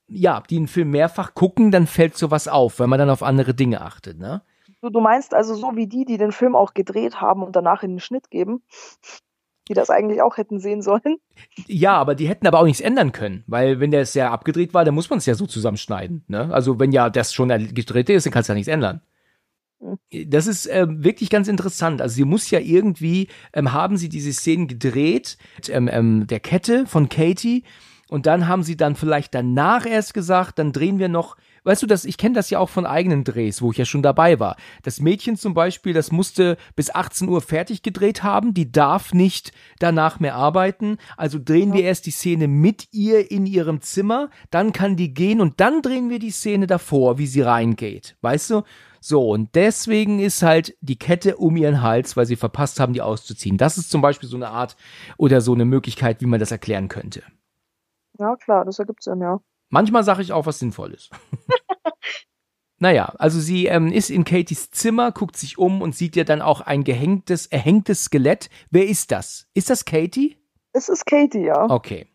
ja, 0.07 0.41
die 0.49 0.57
einen 0.57 0.67
Film 0.67 0.89
mehrfach 0.89 1.35
gucken, 1.35 1.69
dann 1.69 1.85
fällt 1.85 2.17
sowas 2.17 2.47
auf, 2.47 2.79
weil 2.79 2.87
man 2.87 2.97
dann 2.97 3.11
auf 3.11 3.21
andere 3.21 3.53
Dinge 3.53 3.81
achtet, 3.81 4.17
ne? 4.17 4.41
Du, 4.81 4.89
du 4.89 4.99
meinst 4.99 5.33
also 5.33 5.55
so 5.55 5.75
wie 5.75 5.87
die, 5.87 6.05
die 6.05 6.17
den 6.17 6.31
Film 6.31 6.55
auch 6.55 6.73
gedreht 6.73 7.19
haben 7.19 7.43
und 7.43 7.55
danach 7.55 7.83
in 7.83 7.91
den 7.91 7.99
Schnitt 7.99 8.29
geben, 8.29 8.61
die 9.67 9.73
das 9.73 9.89
eigentlich 9.89 10.21
auch 10.21 10.37
hätten 10.37 10.59
sehen 10.59 10.81
sollen? 10.81 11.17
Ja, 11.65 11.93
aber 11.93 12.15
die 12.15 12.27
hätten 12.27 12.47
aber 12.47 12.59
auch 12.59 12.65
nichts 12.65 12.81
ändern 12.81 13.11
können, 13.11 13.43
weil 13.47 13.79
wenn 13.79 13.91
der 13.91 14.01
es 14.01 14.13
ja 14.13 14.31
abgedreht 14.31 14.73
war, 14.73 14.85
dann 14.85 14.95
muss 14.95 15.09
man 15.09 15.19
es 15.19 15.25
ja 15.25 15.35
so 15.35 15.47
zusammenschneiden. 15.47 16.23
Ne? 16.27 16.53
Also 16.53 16.79
wenn 16.79 16.91
ja 16.91 17.09
das 17.09 17.33
schon 17.33 17.49
gedreht 17.49 18.09
ist, 18.09 18.25
dann 18.25 18.33
kannst 18.33 18.49
du 18.49 18.53
ja 18.53 18.55
nichts 18.55 18.67
ändern. 18.67 19.01
Hm. 19.79 19.97
Das 20.29 20.47
ist 20.47 20.67
äh, 20.67 20.85
wirklich 20.89 21.29
ganz 21.29 21.47
interessant. 21.47 22.01
Also 22.01 22.15
sie 22.15 22.25
muss 22.25 22.49
ja 22.51 22.59
irgendwie, 22.59 23.29
ähm, 23.53 23.73
haben 23.73 23.97
sie 23.97 24.09
diese 24.09 24.31
Szenen 24.31 24.67
gedreht, 24.67 25.37
ähm, 25.69 25.89
ähm, 25.91 26.27
der 26.27 26.39
Kette 26.39 26.85
von 26.85 27.09
Katie, 27.09 27.63
und 28.09 28.25
dann 28.25 28.47
haben 28.47 28.63
sie 28.63 28.77
dann 28.77 28.95
vielleicht 28.95 29.35
danach 29.35 29.85
erst 29.85 30.13
gesagt, 30.13 30.59
dann 30.59 30.71
drehen 30.71 30.99
wir 30.99 31.09
noch 31.09 31.35
weißt 31.67 31.83
du, 31.83 31.87
das, 31.87 32.05
ich 32.05 32.17
kenne 32.17 32.35
das 32.35 32.49
ja 32.49 32.59
auch 32.59 32.69
von 32.69 32.85
eigenen 32.85 33.23
Drehs, 33.23 33.61
wo 33.61 33.71
ich 33.71 33.77
ja 33.77 33.85
schon 33.85 34.01
dabei 34.01 34.39
war. 34.39 34.55
Das 34.83 35.01
Mädchen 35.01 35.35
zum 35.35 35.53
Beispiel, 35.53 35.93
das 35.93 36.11
musste 36.11 36.57
bis 36.75 36.93
18 36.93 37.27
Uhr 37.27 37.41
fertig 37.41 37.83
gedreht 37.83 38.23
haben, 38.23 38.53
die 38.53 38.71
darf 38.71 39.13
nicht 39.13 39.51
danach 39.79 40.19
mehr 40.19 40.35
arbeiten. 40.35 40.97
Also 41.17 41.39
drehen 41.43 41.69
ja. 41.69 41.75
wir 41.75 41.83
erst 41.83 42.05
die 42.05 42.11
Szene 42.11 42.47
mit 42.47 42.87
ihr 42.91 43.29
in 43.29 43.45
ihrem 43.45 43.81
Zimmer, 43.81 44.29
dann 44.49 44.71
kann 44.71 44.95
die 44.95 45.13
gehen 45.13 45.41
und 45.41 45.59
dann 45.59 45.81
drehen 45.81 46.09
wir 46.09 46.19
die 46.19 46.31
Szene 46.31 46.67
davor, 46.67 47.17
wie 47.17 47.27
sie 47.27 47.41
reingeht. 47.41 48.15
Weißt 48.21 48.49
du? 48.49 48.63
So, 48.99 49.29
und 49.29 49.55
deswegen 49.55 50.19
ist 50.19 50.41
halt 50.41 50.75
die 50.81 50.97
Kette 50.97 51.37
um 51.37 51.55
ihren 51.55 51.81
Hals, 51.81 52.17
weil 52.17 52.25
sie 52.25 52.35
verpasst 52.35 52.79
haben, 52.79 52.93
die 52.93 53.01
auszuziehen. 53.01 53.57
Das 53.57 53.77
ist 53.77 53.91
zum 53.91 54.01
Beispiel 54.01 54.27
so 54.27 54.37
eine 54.37 54.49
Art 54.49 54.75
oder 55.17 55.41
so 55.41 55.53
eine 55.53 55.65
Möglichkeit, 55.65 56.21
wie 56.21 56.25
man 56.25 56.39
das 56.39 56.51
erklären 56.51 56.87
könnte. 56.87 57.23
Ja, 58.19 58.35
klar, 58.35 58.65
das 58.65 58.79
ergibt 58.79 59.03
Sinn, 59.03 59.21
ja. 59.21 59.39
Manchmal 59.69 60.03
sage 60.03 60.21
ich 60.21 60.31
auch 60.31 60.45
was 60.45 60.59
Sinnvolles. 60.59 61.09
naja, 62.79 63.13
also 63.17 63.39
sie 63.39 63.65
ähm, 63.65 63.91
ist 63.91 64.09
in 64.09 64.23
Katies 64.23 64.71
Zimmer, 64.71 65.11
guckt 65.11 65.37
sich 65.37 65.57
um 65.57 65.81
und 65.81 65.95
sieht 65.95 66.15
ja 66.15 66.23
dann 66.23 66.41
auch 66.41 66.61
ein 66.61 66.83
gehängtes, 66.83 67.47
erhängtes 67.47 68.05
Skelett. 68.05 68.49
Wer 68.69 68.87
ist 68.87 69.11
das? 69.11 69.47
Ist 69.53 69.69
das 69.69 69.85
Katie? 69.85 70.37
Es 70.73 70.89
ist 70.89 71.05
Katie, 71.05 71.45
ja. 71.45 71.69
Okay. 71.69 72.07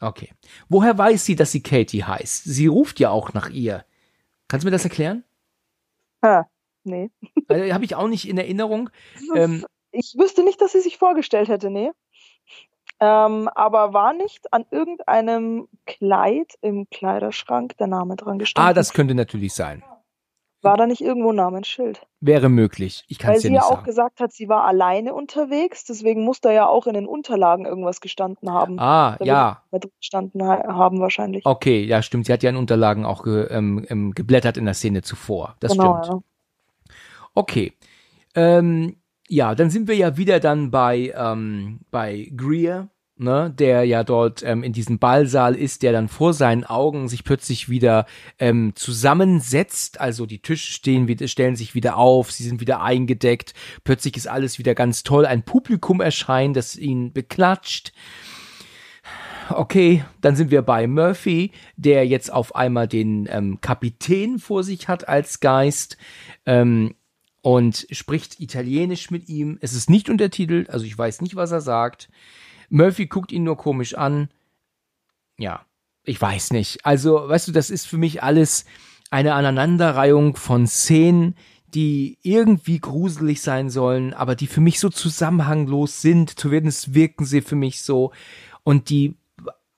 Okay. 0.00 0.30
Woher 0.68 0.98
weiß 0.98 1.24
sie, 1.24 1.36
dass 1.36 1.52
sie 1.52 1.62
Katie 1.62 2.04
heißt? 2.04 2.44
Sie 2.44 2.66
ruft 2.66 2.98
ja 2.98 3.10
auch 3.10 3.32
nach 3.32 3.48
ihr. 3.50 3.84
Kannst 4.48 4.64
du 4.64 4.66
mir 4.66 4.72
das 4.72 4.84
erklären? 4.84 5.24
Ha, 6.22 6.46
nee. 6.84 7.10
Also, 7.48 7.72
Habe 7.72 7.84
ich 7.84 7.94
auch 7.94 8.08
nicht 8.08 8.28
in 8.28 8.36
Erinnerung. 8.36 8.90
Ähm, 9.34 9.64
ich 9.92 10.14
wüsste 10.18 10.42
nicht, 10.42 10.60
dass 10.60 10.72
sie 10.72 10.80
sich 10.80 10.98
vorgestellt 10.98 11.48
hätte, 11.48 11.70
nee. 11.70 11.90
Ähm, 13.02 13.48
aber 13.48 13.92
war 13.92 14.12
nicht 14.12 14.52
an 14.52 14.64
irgendeinem 14.70 15.66
Kleid 15.86 16.54
im 16.60 16.88
Kleiderschrank 16.88 17.76
der 17.78 17.88
Name 17.88 18.14
dran 18.14 18.38
gestanden? 18.38 18.70
Ah, 18.70 18.72
das 18.72 18.92
könnte 18.92 19.16
natürlich 19.16 19.54
sein. 19.54 19.82
War 20.60 20.76
da 20.76 20.86
nicht 20.86 21.00
irgendwo 21.00 21.30
ein 21.30 21.34
Namensschild? 21.34 22.06
Wäre 22.20 22.48
möglich. 22.48 23.02
Ich 23.08 23.18
kann 23.18 23.32
es 23.32 23.42
nicht 23.42 23.42
sagen. 23.42 23.54
Weil 23.56 23.60
sie 23.60 23.72
ja 23.72 23.76
auch 23.76 23.82
gesagt 23.82 24.20
hat, 24.20 24.32
sie 24.32 24.48
war 24.48 24.66
alleine 24.66 25.14
unterwegs, 25.14 25.84
deswegen 25.84 26.22
muss 26.22 26.40
da 26.40 26.52
ja 26.52 26.68
auch 26.68 26.86
in 26.86 26.94
den 26.94 27.08
Unterlagen 27.08 27.66
irgendwas 27.66 28.00
gestanden 28.00 28.52
haben. 28.52 28.78
Ah, 28.78 29.16
ja. 29.20 29.64
Gestanden 29.98 30.40
haben 30.46 31.00
wahrscheinlich. 31.00 31.44
Okay, 31.44 31.82
ja, 31.82 32.02
stimmt. 32.02 32.26
Sie 32.26 32.32
hat 32.32 32.44
ja 32.44 32.50
in 32.50 32.56
Unterlagen 32.56 33.04
auch 33.04 33.24
ge, 33.24 33.48
ähm, 33.50 33.84
ähm, 33.88 34.12
geblättert 34.12 34.56
in 34.56 34.64
der 34.64 34.74
Szene 34.74 35.02
zuvor. 35.02 35.56
Das 35.58 35.72
genau, 35.72 36.04
stimmt. 36.04 36.22
Ja. 36.22 36.94
Okay. 37.34 37.72
Ähm, 38.36 39.02
ja, 39.26 39.56
dann 39.56 39.70
sind 39.70 39.88
wir 39.88 39.96
ja 39.96 40.16
wieder 40.16 40.38
dann 40.38 40.70
bei, 40.70 41.12
ähm, 41.16 41.80
bei 41.90 42.30
Greer, 42.36 42.91
ne, 43.16 43.52
der 43.56 43.84
ja 43.84 44.04
dort 44.04 44.42
ähm, 44.42 44.62
in 44.62 44.72
diesem 44.72 44.98
Ballsaal 44.98 45.54
ist, 45.54 45.82
der 45.82 45.92
dann 45.92 46.08
vor 46.08 46.34
seinen 46.34 46.64
Augen 46.64 47.08
sich 47.08 47.24
plötzlich 47.24 47.68
wieder 47.68 48.06
ähm, 48.38 48.72
zusammensetzt. 48.74 50.00
Also 50.00 50.26
die 50.26 50.40
Tische 50.40 50.72
stehen 50.72 51.08
stellen 51.28 51.56
sich 51.56 51.74
wieder 51.74 51.96
auf, 51.96 52.32
sie 52.32 52.44
sind 52.44 52.60
wieder 52.60 52.82
eingedeckt. 52.82 53.54
Plötzlich 53.84 54.16
ist 54.16 54.28
alles 54.28 54.58
wieder 54.58 54.74
ganz 54.74 55.02
toll. 55.02 55.26
Ein 55.26 55.44
Publikum 55.44 56.00
erscheint, 56.00 56.56
das 56.56 56.76
ihn 56.76 57.12
beklatscht. 57.12 57.92
Okay, 59.50 60.04
dann 60.20 60.36
sind 60.36 60.50
wir 60.50 60.62
bei 60.62 60.86
Murphy, 60.86 61.50
der 61.76 62.06
jetzt 62.06 62.32
auf 62.32 62.54
einmal 62.54 62.88
den 62.88 63.28
ähm, 63.30 63.60
Kapitän 63.60 64.38
vor 64.38 64.62
sich 64.62 64.88
hat 64.88 65.08
als 65.08 65.40
Geist. 65.40 65.96
Ähm, 66.46 66.94
und 67.42 67.88
spricht 67.90 68.40
Italienisch 68.40 69.10
mit 69.10 69.28
ihm. 69.28 69.58
Es 69.60 69.74
ist 69.74 69.90
nicht 69.90 70.08
untertitelt, 70.08 70.70
also 70.70 70.84
ich 70.84 70.96
weiß 70.96 71.20
nicht, 71.20 71.34
was 71.34 71.50
er 71.50 71.60
sagt. 71.60 72.08
Murphy 72.72 73.06
guckt 73.06 73.32
ihn 73.32 73.44
nur 73.44 73.58
komisch 73.58 73.94
an. 73.94 74.30
Ja, 75.38 75.66
ich 76.04 76.20
weiß 76.20 76.52
nicht. 76.52 76.84
Also, 76.86 77.28
weißt 77.28 77.48
du, 77.48 77.52
das 77.52 77.68
ist 77.68 77.86
für 77.86 77.98
mich 77.98 78.22
alles 78.22 78.64
eine 79.10 79.34
Aneinanderreihung 79.34 80.36
von 80.36 80.66
Szenen, 80.66 81.36
die 81.66 82.18
irgendwie 82.22 82.80
gruselig 82.80 83.42
sein 83.42 83.68
sollen, 83.68 84.14
aber 84.14 84.34
die 84.34 84.46
für 84.46 84.62
mich 84.62 84.80
so 84.80 84.88
zusammenhanglos 84.88 86.00
sind. 86.00 86.38
Zumindest 86.38 86.94
wirken 86.94 87.26
sie 87.26 87.42
für 87.42 87.56
mich 87.56 87.82
so. 87.82 88.12
Und 88.64 88.88
die 88.88 89.16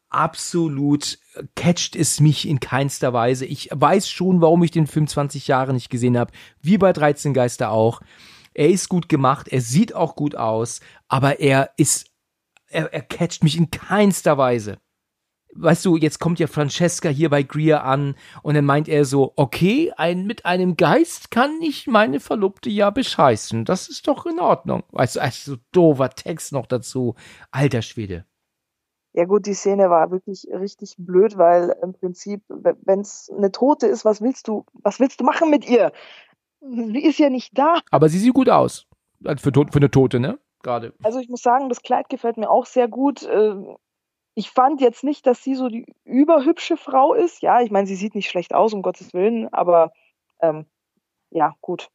absolut 0.08 1.18
catcht 1.56 1.96
es 1.96 2.20
mich 2.20 2.46
in 2.46 2.60
keinster 2.60 3.12
Weise. 3.12 3.44
Ich 3.44 3.70
weiß 3.72 4.08
schon, 4.08 4.40
warum 4.40 4.62
ich 4.62 4.70
den 4.70 4.86
Film 4.86 5.08
20 5.08 5.48
Jahre 5.48 5.72
nicht 5.72 5.90
gesehen 5.90 6.16
habe, 6.16 6.32
wie 6.62 6.78
bei 6.78 6.92
13 6.92 7.34
Geister 7.34 7.72
auch. 7.72 8.00
Er 8.54 8.68
ist 8.68 8.88
gut 8.88 9.08
gemacht, 9.08 9.48
er 9.48 9.60
sieht 9.60 9.96
auch 9.96 10.14
gut 10.14 10.36
aus, 10.36 10.78
aber 11.08 11.40
er 11.40 11.70
ist, 11.76 12.13
er, 12.74 12.92
er 12.92 13.02
catcht 13.02 13.42
mich 13.42 13.56
in 13.56 13.70
keinster 13.70 14.36
Weise. 14.36 14.78
Weißt 15.56 15.84
du, 15.84 15.96
jetzt 15.96 16.18
kommt 16.18 16.40
ja 16.40 16.48
Francesca 16.48 17.08
hier 17.08 17.30
bei 17.30 17.44
Greer 17.44 17.84
an 17.84 18.16
und 18.42 18.54
dann 18.54 18.64
meint 18.64 18.88
er 18.88 19.04
so, 19.04 19.32
okay, 19.36 19.92
ein, 19.96 20.26
mit 20.26 20.44
einem 20.44 20.76
Geist 20.76 21.30
kann 21.30 21.62
ich 21.62 21.86
meine 21.86 22.18
Verlobte 22.18 22.70
ja 22.70 22.90
bescheißen. 22.90 23.64
Das 23.64 23.88
ist 23.88 24.08
doch 24.08 24.26
in 24.26 24.40
Ordnung. 24.40 24.82
Weißt 24.90 25.16
du, 25.16 25.20
also 25.20 25.52
so 25.52 25.58
doofer 25.70 26.10
Text 26.10 26.52
noch 26.52 26.66
dazu. 26.66 27.14
Alter 27.52 27.82
Schwede. 27.82 28.24
Ja 29.12 29.26
gut, 29.26 29.46
die 29.46 29.54
Szene 29.54 29.90
war 29.90 30.10
wirklich 30.10 30.48
richtig 30.52 30.96
blöd, 30.98 31.38
weil 31.38 31.76
im 31.84 31.92
Prinzip, 31.92 32.42
wenn 32.48 33.00
es 33.00 33.30
eine 33.36 33.52
Tote 33.52 33.86
ist, 33.86 34.04
was 34.04 34.20
willst 34.20 34.48
du, 34.48 34.66
was 34.72 34.98
willst 34.98 35.20
du 35.20 35.24
machen 35.24 35.50
mit 35.50 35.70
ihr? 35.70 35.92
Sie 36.60 37.04
ist 37.04 37.20
ja 37.20 37.30
nicht 37.30 37.56
da. 37.56 37.78
Aber 37.92 38.08
sie 38.08 38.18
sieht 38.18 38.34
gut 38.34 38.48
aus. 38.48 38.88
Für, 39.22 39.52
für 39.52 39.76
eine 39.76 39.90
Tote, 39.90 40.18
ne? 40.18 40.40
Gerade. 40.64 40.92
Also 41.02 41.20
ich 41.20 41.28
muss 41.28 41.42
sagen, 41.42 41.68
das 41.68 41.82
Kleid 41.82 42.08
gefällt 42.08 42.36
mir 42.36 42.50
auch 42.50 42.66
sehr 42.66 42.88
gut. 42.88 43.22
Ähm, 43.30 43.76
ich 44.34 44.50
fand 44.50 44.80
jetzt 44.80 45.04
nicht, 45.04 45.26
dass 45.26 45.44
sie 45.44 45.54
so 45.54 45.68
die 45.68 45.86
überhübsche 46.04 46.76
Frau 46.76 47.14
ist. 47.14 47.40
Ja, 47.42 47.60
ich 47.60 47.70
meine, 47.70 47.86
sie 47.86 47.94
sieht 47.94 48.16
nicht 48.16 48.28
schlecht 48.28 48.52
aus, 48.52 48.72
um 48.74 48.82
Gottes 48.82 49.14
Willen, 49.14 49.52
aber 49.52 49.92
ähm, 50.40 50.66
ja, 51.30 51.54
gut. 51.60 51.88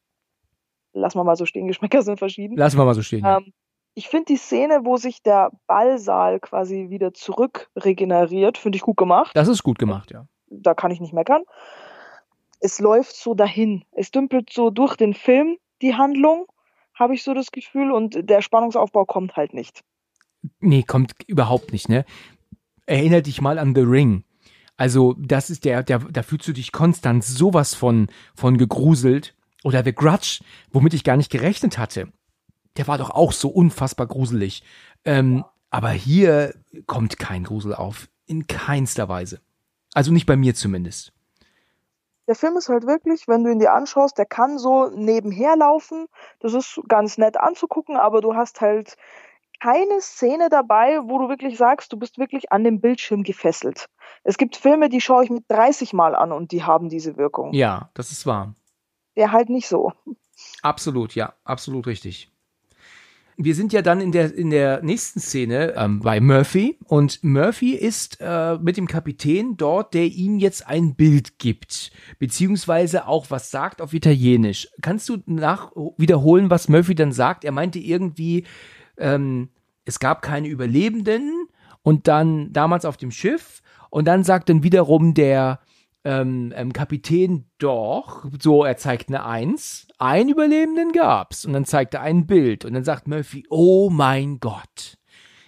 Lassen 0.92 1.18
wir 1.18 1.24
mal 1.24 1.36
so 1.36 1.44
stehen, 1.44 1.66
Geschmäcker 1.68 2.02
sind 2.02 2.18
verschieden. 2.18 2.56
Lassen 2.56 2.78
wir 2.78 2.84
mal 2.84 2.94
so 2.94 3.02
stehen. 3.02 3.24
Ähm, 3.26 3.52
Ich 3.94 4.08
finde 4.08 4.26
die 4.26 4.36
Szene, 4.36 4.80
wo 4.84 4.96
sich 4.96 5.22
der 5.22 5.50
Ballsaal 5.66 6.40
quasi 6.40 6.88
wieder 6.88 7.12
zurück 7.12 7.70
regeneriert, 7.76 8.56
finde 8.56 8.76
ich 8.76 8.82
gut 8.82 8.96
gemacht. 8.96 9.32
Das 9.34 9.48
ist 9.48 9.62
gut 9.62 9.78
gemacht, 9.78 10.10
ja. 10.10 10.26
Da 10.46 10.74
kann 10.74 10.90
ich 10.90 11.00
nicht 11.00 11.12
meckern. 11.12 11.42
Es 12.60 12.78
läuft 12.78 13.16
so 13.16 13.34
dahin. 13.34 13.84
Es 13.92 14.10
dümpelt 14.10 14.50
so 14.52 14.70
durch 14.70 14.96
den 14.96 15.14
Film, 15.14 15.58
die 15.82 15.94
Handlung, 15.94 16.46
habe 17.00 17.14
ich 17.14 17.24
so 17.24 17.34
das 17.34 17.50
Gefühl, 17.50 17.90
und 17.90 18.28
der 18.28 18.42
Spannungsaufbau 18.42 19.04
kommt 19.04 19.36
halt 19.36 19.54
nicht. 19.54 19.82
Nee, 20.60 20.84
kommt 20.84 21.14
überhaupt 21.26 21.72
nicht, 21.72 21.88
ne? 21.88 22.04
Erinner 22.86 23.22
dich 23.22 23.40
mal 23.40 23.58
an 23.58 23.74
The 23.74 23.82
Ring. 23.82 24.24
Also, 24.76 25.14
das 25.18 25.50
ist 25.50 25.64
der, 25.64 25.82
der, 25.82 25.98
da 25.98 26.22
fühlst 26.22 26.48
du 26.48 26.52
dich 26.52 26.72
konstant 26.72 27.24
sowas 27.24 27.74
von, 27.74 28.08
von 28.34 28.56
gegruselt. 28.56 29.34
Oder 29.62 29.84
The 29.84 29.92
Grudge, 29.92 30.40
womit 30.72 30.94
ich 30.94 31.04
gar 31.04 31.18
nicht 31.18 31.30
gerechnet 31.30 31.76
hatte. 31.76 32.08
Der 32.76 32.88
war 32.88 32.96
doch 32.96 33.10
auch 33.10 33.32
so 33.32 33.48
unfassbar 33.48 34.06
gruselig. 34.06 34.62
Ähm, 35.04 35.44
aber 35.68 35.90
hier 35.90 36.54
kommt 36.86 37.18
kein 37.18 37.44
Grusel 37.44 37.74
auf. 37.74 38.08
In 38.26 38.46
keinster 38.46 39.08
Weise. 39.08 39.40
Also 39.92 40.12
nicht 40.12 40.26
bei 40.26 40.36
mir 40.36 40.54
zumindest. 40.54 41.12
Der 42.30 42.36
Film 42.36 42.56
ist 42.56 42.68
halt 42.68 42.86
wirklich, 42.86 43.26
wenn 43.26 43.42
du 43.42 43.50
ihn 43.50 43.58
dir 43.58 43.72
anschaust, 43.72 44.16
der 44.16 44.24
kann 44.24 44.56
so 44.56 44.88
nebenher 44.88 45.56
laufen. 45.56 46.06
Das 46.38 46.54
ist 46.54 46.80
ganz 46.86 47.18
nett 47.18 47.36
anzugucken, 47.36 47.96
aber 47.96 48.20
du 48.20 48.36
hast 48.36 48.60
halt 48.60 48.96
keine 49.58 50.00
Szene 50.00 50.48
dabei, 50.48 51.00
wo 51.02 51.18
du 51.18 51.28
wirklich 51.28 51.58
sagst, 51.58 51.92
du 51.92 51.96
bist 51.96 52.18
wirklich 52.18 52.52
an 52.52 52.62
dem 52.62 52.80
Bildschirm 52.80 53.24
gefesselt. 53.24 53.86
Es 54.22 54.38
gibt 54.38 54.54
Filme, 54.54 54.88
die 54.88 55.00
schaue 55.00 55.24
ich 55.24 55.30
mit 55.30 55.42
30 55.48 55.92
Mal 55.92 56.14
an 56.14 56.30
und 56.30 56.52
die 56.52 56.62
haben 56.62 56.88
diese 56.88 57.16
Wirkung. 57.16 57.52
Ja, 57.52 57.90
das 57.94 58.12
ist 58.12 58.24
wahr. 58.26 58.54
Der 59.16 59.32
halt 59.32 59.50
nicht 59.50 59.66
so. 59.66 59.92
Absolut, 60.62 61.16
ja, 61.16 61.34
absolut 61.42 61.88
richtig. 61.88 62.30
Wir 63.42 63.54
sind 63.54 63.72
ja 63.72 63.80
dann 63.80 64.02
in 64.02 64.12
der, 64.12 64.34
in 64.34 64.50
der 64.50 64.82
nächsten 64.82 65.18
Szene 65.18 65.72
ähm, 65.74 66.00
bei 66.00 66.20
Murphy 66.20 66.76
und 66.84 67.24
Murphy 67.24 67.72
ist 67.72 68.18
äh, 68.20 68.58
mit 68.58 68.76
dem 68.76 68.86
Kapitän 68.86 69.56
dort, 69.56 69.94
der 69.94 70.04
ihm 70.04 70.38
jetzt 70.38 70.66
ein 70.66 70.94
Bild 70.94 71.38
gibt, 71.38 71.90
beziehungsweise 72.18 73.08
auch 73.08 73.30
was 73.30 73.50
sagt 73.50 73.80
auf 73.80 73.94
Italienisch. 73.94 74.68
Kannst 74.82 75.08
du 75.08 75.22
nach 75.24 75.72
wiederholen, 75.96 76.50
was 76.50 76.68
Murphy 76.68 76.94
dann 76.94 77.12
sagt? 77.12 77.44
Er 77.44 77.52
meinte 77.52 77.78
irgendwie, 77.78 78.44
ähm, 78.98 79.48
es 79.86 80.00
gab 80.00 80.20
keine 80.20 80.48
Überlebenden 80.48 81.46
und 81.80 82.08
dann 82.08 82.52
damals 82.52 82.84
auf 82.84 82.98
dem 82.98 83.10
Schiff 83.10 83.62
und 83.88 84.06
dann 84.06 84.22
sagt 84.22 84.50
dann 84.50 84.62
wiederum 84.62 85.14
der 85.14 85.60
ähm, 86.04 86.52
ähm, 86.56 86.72
Kapitän 86.72 87.50
doch, 87.58 88.24
so 88.40 88.64
er 88.64 88.76
zeigt 88.76 89.08
eine 89.08 89.24
Eins, 89.24 89.86
einen 89.98 90.30
Überlebenden 90.30 90.92
gab's 90.92 91.44
und 91.44 91.52
dann 91.52 91.64
zeigt 91.64 91.94
er 91.94 92.00
ein 92.00 92.26
Bild 92.26 92.64
und 92.64 92.72
dann 92.72 92.84
sagt 92.84 93.06
Murphy, 93.06 93.46
oh 93.50 93.90
mein 93.90 94.40
Gott, 94.40 94.96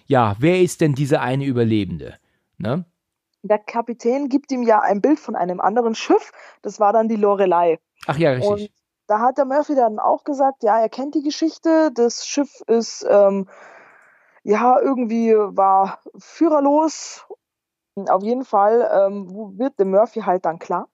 ja, 0.05 0.35
wer 0.39 0.61
ist 0.61 0.81
denn 0.81 0.93
dieser 0.93 1.21
eine 1.21 1.45
Überlebende? 1.45 2.15
Ne? 2.57 2.85
Der 3.41 3.59
Kapitän 3.59 4.29
gibt 4.29 4.51
ihm 4.51 4.63
ja 4.63 4.79
ein 4.79 5.01
Bild 5.01 5.19
von 5.19 5.35
einem 5.35 5.59
anderen 5.59 5.95
Schiff, 5.95 6.31
das 6.61 6.79
war 6.79 6.93
dann 6.93 7.09
die 7.09 7.15
Lorelei. 7.15 7.79
Ach 8.05 8.17
ja, 8.17 8.31
richtig. 8.31 8.49
Und 8.49 8.69
da 9.07 9.19
hat 9.19 9.37
der 9.37 9.45
Murphy 9.45 9.75
dann 9.75 9.99
auch 9.99 10.23
gesagt, 10.23 10.63
ja, 10.63 10.79
er 10.79 10.89
kennt 10.89 11.15
die 11.15 11.23
Geschichte, 11.23 11.91
das 11.93 12.25
Schiff 12.25 12.61
ist, 12.67 13.05
ähm, 13.09 13.47
ja, 14.43 14.79
irgendwie 14.79 15.33
war 15.33 15.99
führerlos. 16.17 17.25
Auf 18.09 18.23
jeden 18.23 18.45
Fall 18.45 18.89
ähm, 18.91 19.57
wird 19.57 19.79
dem 19.79 19.91
Murphy 19.91 20.21
halt 20.21 20.45
dann 20.45 20.59
klar, 20.59 20.87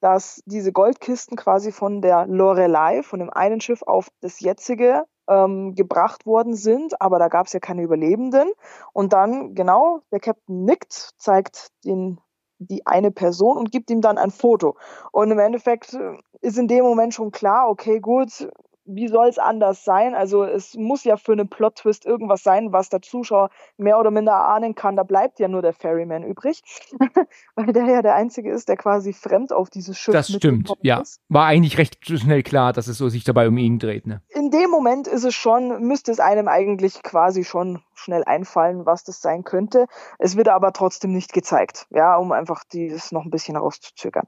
dass 0.00 0.42
diese 0.44 0.72
Goldkisten 0.72 1.36
quasi 1.36 1.72
von 1.72 2.02
der 2.02 2.26
Lorelei, 2.26 3.02
von 3.02 3.20
dem 3.20 3.30
einen 3.30 3.60
Schiff 3.60 3.82
auf 3.82 4.08
das 4.20 4.40
jetzige, 4.40 5.04
ähm, 5.28 5.74
gebracht 5.74 6.26
worden 6.26 6.54
sind, 6.54 7.00
aber 7.00 7.18
da 7.18 7.28
gab 7.28 7.46
es 7.46 7.54
ja 7.54 7.60
keine 7.60 7.82
Überlebenden. 7.82 8.52
Und 8.92 9.14
dann, 9.14 9.54
genau, 9.54 10.00
der 10.12 10.20
Captain 10.20 10.64
nickt, 10.64 11.12
zeigt 11.16 11.68
den 11.84 12.20
die 12.58 12.86
eine 12.86 13.10
Person 13.10 13.56
und 13.56 13.72
gibt 13.72 13.90
ihm 13.90 14.00
dann 14.00 14.16
ein 14.16 14.30
Foto. 14.30 14.76
Und 15.12 15.30
im 15.30 15.38
Endeffekt 15.38 15.94
äh, 15.94 16.16
ist 16.40 16.58
in 16.58 16.68
dem 16.68 16.84
Moment 16.84 17.14
schon 17.14 17.32
klar, 17.32 17.68
okay, 17.68 18.00
gut, 18.00 18.48
wie 18.86 19.08
soll 19.08 19.28
es 19.28 19.38
anders 19.38 19.84
sein? 19.84 20.14
Also 20.14 20.44
es 20.44 20.74
muss 20.74 21.04
ja 21.04 21.16
für 21.16 21.32
einen 21.32 21.48
Plot-Twist 21.48 22.04
irgendwas 22.04 22.42
sein, 22.42 22.72
was 22.72 22.88
der 22.88 23.00
Zuschauer 23.02 23.50
mehr 23.76 23.98
oder 23.98 24.10
minder 24.10 24.34
ahnen 24.34 24.74
kann. 24.74 24.96
Da 24.96 25.02
bleibt 25.02 25.38
ja 25.40 25.48
nur 25.48 25.62
der 25.62 25.72
Ferryman 25.72 26.22
übrig, 26.22 26.62
weil 27.54 27.72
der 27.72 27.84
ja 27.86 28.02
der 28.02 28.14
Einzige 28.14 28.50
ist, 28.52 28.68
der 28.68 28.76
quasi 28.76 29.12
fremd 29.12 29.52
auf 29.52 29.70
dieses 29.70 29.98
Schiff 29.98 30.12
Das 30.12 30.30
stimmt, 30.30 30.72
ja. 30.82 31.00
Ist. 31.00 31.20
War 31.28 31.46
eigentlich 31.46 31.78
recht 31.78 31.98
schnell 32.06 32.42
klar, 32.42 32.72
dass 32.72 32.86
es 32.86 32.98
so 32.98 33.08
sich 33.08 33.24
dabei 33.24 33.48
um 33.48 33.56
ihn 33.56 33.78
dreht. 33.78 34.06
Ne? 34.06 34.22
In 34.28 34.50
dem 34.50 34.70
Moment 34.70 35.06
ist 35.06 35.24
es 35.24 35.34
schon, 35.34 35.86
müsste 35.86 36.12
es 36.12 36.20
einem 36.20 36.48
eigentlich 36.48 37.02
quasi 37.02 37.44
schon 37.44 37.82
schnell 37.94 38.24
einfallen, 38.24 38.86
was 38.86 39.04
das 39.04 39.20
sein 39.20 39.44
könnte. 39.44 39.86
Es 40.18 40.36
wird 40.36 40.48
aber 40.48 40.72
trotzdem 40.72 41.12
nicht 41.12 41.32
gezeigt, 41.32 41.86
ja, 41.90 42.16
um 42.16 42.32
einfach 42.32 42.64
dieses 42.72 43.12
noch 43.12 43.24
ein 43.24 43.30
bisschen 43.30 43.56
rauszuzögern. 43.56 44.26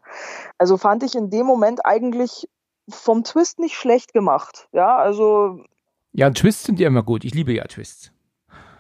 Also 0.57 0.77
fand 0.77 1.03
ich 1.03 1.15
in 1.15 1.31
dem 1.31 1.47
Moment 1.47 1.85
eigentlich 1.85 2.49
vom 2.89 3.25
Twist 3.25 3.59
nicht 3.59 3.75
schlecht 3.75 4.13
gemacht. 4.13 4.69
Ja, 4.73 4.97
also. 4.97 5.65
Ja, 6.13 6.31
Twists 6.31 6.65
sind 6.65 6.81
ja 6.81 6.89
immer 6.89 7.03
gut. 7.03 7.25
Ich 7.25 7.35
liebe 7.35 7.53
ja 7.53 7.65
Twists. 7.65 8.13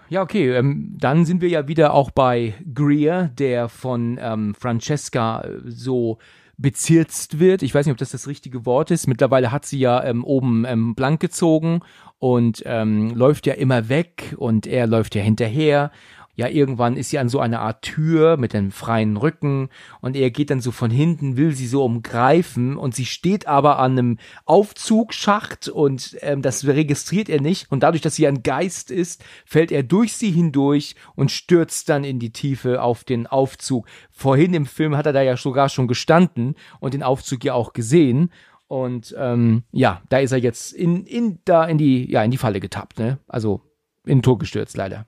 Ja, 0.08 0.22
okay, 0.22 0.54
ähm, 0.54 0.94
dann 0.98 1.24
sind 1.24 1.40
wir 1.40 1.48
ja 1.48 1.66
wieder 1.66 1.92
auch 1.92 2.10
bei 2.12 2.54
Greer, 2.72 3.28
der 3.28 3.68
von 3.68 4.18
ähm, 4.20 4.54
Francesca 4.54 5.40
äh, 5.40 5.60
so 5.66 6.18
bezirzt 6.56 7.38
wird. 7.38 7.62
Ich 7.62 7.74
weiß 7.74 7.86
nicht, 7.86 7.92
ob 7.92 7.98
das 7.98 8.12
das 8.12 8.28
richtige 8.28 8.64
Wort 8.64 8.90
ist. 8.90 9.08
Mittlerweile 9.08 9.52
hat 9.52 9.66
sie 9.66 9.78
ja 9.78 10.02
ähm, 10.04 10.24
oben 10.24 10.64
ähm, 10.64 10.94
blank 10.94 11.20
gezogen 11.20 11.80
und 12.18 12.62
ähm, 12.66 13.10
läuft 13.10 13.46
ja 13.46 13.54
immer 13.54 13.88
weg 13.88 14.34
und 14.38 14.66
er 14.66 14.86
läuft 14.86 15.14
ja 15.14 15.22
hinterher 15.22 15.90
ja, 16.36 16.48
irgendwann 16.48 16.98
ist 16.98 17.10
sie 17.10 17.18
an 17.18 17.30
so 17.30 17.40
einer 17.40 17.60
Art 17.60 17.80
Tür 17.82 18.36
mit 18.36 18.52
dem 18.52 18.70
freien 18.70 19.16
Rücken 19.16 19.70
und 20.02 20.16
er 20.16 20.30
geht 20.30 20.50
dann 20.50 20.60
so 20.60 20.70
von 20.70 20.90
hinten, 20.90 21.38
will 21.38 21.52
sie 21.52 21.66
so 21.66 21.82
umgreifen 21.82 22.76
und 22.76 22.94
sie 22.94 23.06
steht 23.06 23.48
aber 23.48 23.78
an 23.78 23.92
einem 23.92 24.18
Aufzugsschacht 24.44 25.68
und 25.68 26.16
ähm, 26.20 26.42
das 26.42 26.66
registriert 26.66 27.30
er 27.30 27.40
nicht 27.40 27.72
und 27.72 27.82
dadurch, 27.82 28.02
dass 28.02 28.16
sie 28.16 28.26
ein 28.26 28.42
Geist 28.42 28.90
ist, 28.90 29.24
fällt 29.46 29.72
er 29.72 29.82
durch 29.82 30.12
sie 30.12 30.30
hindurch 30.30 30.94
und 31.14 31.30
stürzt 31.30 31.88
dann 31.88 32.04
in 32.04 32.18
die 32.18 32.32
Tiefe 32.32 32.82
auf 32.82 33.02
den 33.04 33.26
Aufzug. 33.26 33.86
Vorhin 34.10 34.52
im 34.52 34.66
Film 34.66 34.94
hat 34.94 35.06
er 35.06 35.14
da 35.14 35.22
ja 35.22 35.38
sogar 35.38 35.70
schon 35.70 35.88
gestanden 35.88 36.54
und 36.80 36.92
den 36.92 37.02
Aufzug 37.02 37.44
ja 37.44 37.54
auch 37.54 37.72
gesehen 37.72 38.30
und 38.68 39.14
ähm, 39.18 39.62
ja, 39.72 40.02
da 40.10 40.18
ist 40.18 40.32
er 40.32 40.38
jetzt 40.38 40.72
in, 40.72 41.06
in, 41.06 41.38
da 41.46 41.64
in 41.64 41.78
die, 41.78 42.10
ja, 42.10 42.22
in 42.22 42.30
die 42.30 42.36
Falle 42.36 42.60
getappt, 42.60 42.98
ne? 42.98 43.20
Also 43.26 43.62
in 44.04 44.18
den 44.18 44.22
Tor 44.22 44.38
gestürzt, 44.38 44.76
leider. 44.76 45.06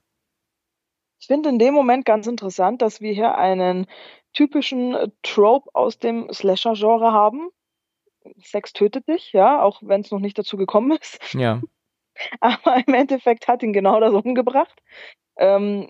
Ich 1.20 1.26
finde 1.26 1.48
in 1.48 1.58
dem 1.58 1.74
Moment 1.74 2.04
ganz 2.04 2.26
interessant, 2.26 2.82
dass 2.82 3.00
wir 3.00 3.12
hier 3.12 3.36
einen 3.36 3.86
typischen 4.32 4.94
äh, 4.94 5.08
Trope 5.22 5.68
aus 5.74 5.98
dem 5.98 6.32
Slasher-Genre 6.32 7.12
haben. 7.12 7.50
Sex 8.42 8.72
tötet 8.72 9.08
dich, 9.08 9.32
ja, 9.32 9.62
auch 9.62 9.80
wenn 9.82 10.02
es 10.02 10.10
noch 10.10 10.20
nicht 10.20 10.38
dazu 10.38 10.56
gekommen 10.56 10.96
ist. 11.00 11.18
Ja. 11.34 11.60
Aber 12.40 12.82
im 12.86 12.94
Endeffekt 12.94 13.48
hat 13.48 13.62
ihn 13.62 13.72
genau 13.72 14.00
das 14.00 14.12
umgebracht. 14.12 14.82
Ähm, 15.38 15.88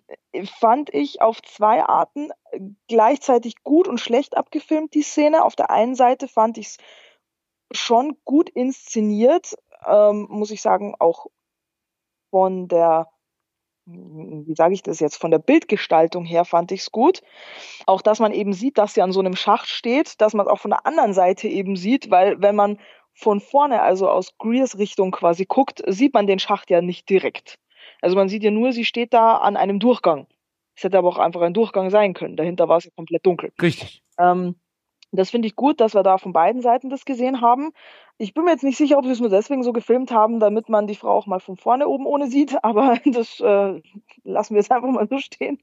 fand 0.59 0.93
ich 0.93 1.23
auf 1.23 1.41
zwei 1.43 1.83
Arten 1.83 2.31
äh, 2.51 2.61
gleichzeitig 2.87 3.63
gut 3.65 3.89
und 3.89 3.99
schlecht 3.99 4.37
abgefilmt, 4.37 4.95
die 4.95 5.03
Szene. 5.03 5.43
Auf 5.45 5.57
der 5.57 5.71
einen 5.71 5.95
Seite 5.95 6.29
fand 6.29 6.59
ich 6.59 6.67
es 6.67 6.79
schon 7.73 8.19
gut 8.25 8.51
inszeniert, 8.51 9.55
ähm, 9.87 10.27
muss 10.29 10.51
ich 10.51 10.61
sagen, 10.61 10.95
auch 10.99 11.27
von 12.31 12.69
der 12.69 13.09
wie 13.91 14.55
sage 14.55 14.75
ich 14.75 14.83
das 14.83 15.01
jetzt, 15.01 15.17
von 15.17 15.31
der 15.31 15.39
Bildgestaltung 15.39 16.25
her 16.25 16.45
fand 16.45 16.73
ich 16.73 16.81
es 16.81 16.93
gut. 16.93 17.23
Auch, 17.87 18.03
dass 18.03 18.19
man 18.19 18.33
eben 18.33 18.53
sieht, 18.53 18.79
dass 18.79 18.95
sie 18.95 19.03
an 19.03 19.13
so 19.13 19.21
einem 19.21 19.37
Schacht 19.37 19.69
steht, 19.69 20.21
dass 20.21 20.35
man 20.35 20.47
es 20.47 20.53
auch 20.53 20.59
von 20.59 20.71
der 20.71 20.87
anderen 20.87 21.15
Seite 21.15 21.49
eben 21.49 21.77
sieht, 21.77 22.11
weil 22.11 22.41
wenn 22.41 22.55
man 22.55 22.79
von 23.15 23.41
vorne, 23.41 23.83
also 23.83 24.09
aus 24.09 24.37
Greers 24.39 24.79
Richtung 24.79 25.11
quasi 25.11 25.45
guckt, 25.47 25.83
sieht 25.87 26.15
man 26.15 26.27
den 26.27 26.39
Schacht 26.39 26.71
ja 26.71 26.81
nicht 26.81 27.09
direkt. 27.09 27.59
Also 28.01 28.17
man 28.17 28.29
sieht 28.29 28.45
ja 28.45 28.51
nur, 28.51 28.73
sie 28.73 28.85
steht 28.85 29.13
da 29.13 29.39
an 29.39 29.57
einem 29.57 29.81
Durchgang. 29.81 30.27
Es 30.77 30.85
hätte 30.85 30.99
aber 30.99 31.09
auch 31.09 31.19
einfach 31.19 31.41
ein 31.41 31.55
Durchgang 31.55 31.91
sein 31.91 32.15
können. 32.15 32.37
Dahinter 32.37 32.69
war 32.69 32.79
es 32.79 32.85
ja 32.85 32.91
komplett 32.95 33.27
dunkel. 33.27 33.53
Richtig. 33.61 34.03
Ähm, 34.19 34.55
das 35.13 35.31
finde 35.31 35.49
ich 35.49 35.57
gut, 35.57 35.81
dass 35.81 35.95
wir 35.95 36.03
da 36.03 36.19
von 36.19 36.33
beiden 36.33 36.61
Seiten 36.61 36.91
das 36.91 37.05
gesehen 37.05 37.41
haben. 37.41 37.73
Ich 38.19 38.35
bin 38.35 38.45
mir 38.45 38.51
jetzt 38.51 38.65
nicht 38.65 38.77
sicher, 38.77 38.99
ob 38.99 39.05
sie 39.05 39.13
es 39.13 39.21
nur 39.21 39.31
deswegen 39.31 39.63
so 39.63 39.73
gefilmt 39.73 40.11
haben, 40.11 40.41
damit 40.41 40.69
man 40.69 40.87
die 40.87 40.97
Frau 40.97 41.11
auch 41.11 41.27
mal 41.27 41.41
von 41.41 41.57
vorne 41.57 41.89
oben 41.89 42.07
ohne 42.07 42.29
sieht, 42.29 42.57
aber 42.65 42.99
das 43.05 43.41
äh, 43.41 43.81
lassen 44.25 44.55
wir 44.55 44.61
jetzt 44.61 44.73
einfach 44.73 44.91
mal 44.91 45.09
so 45.09 45.19
stehen. 45.19 45.59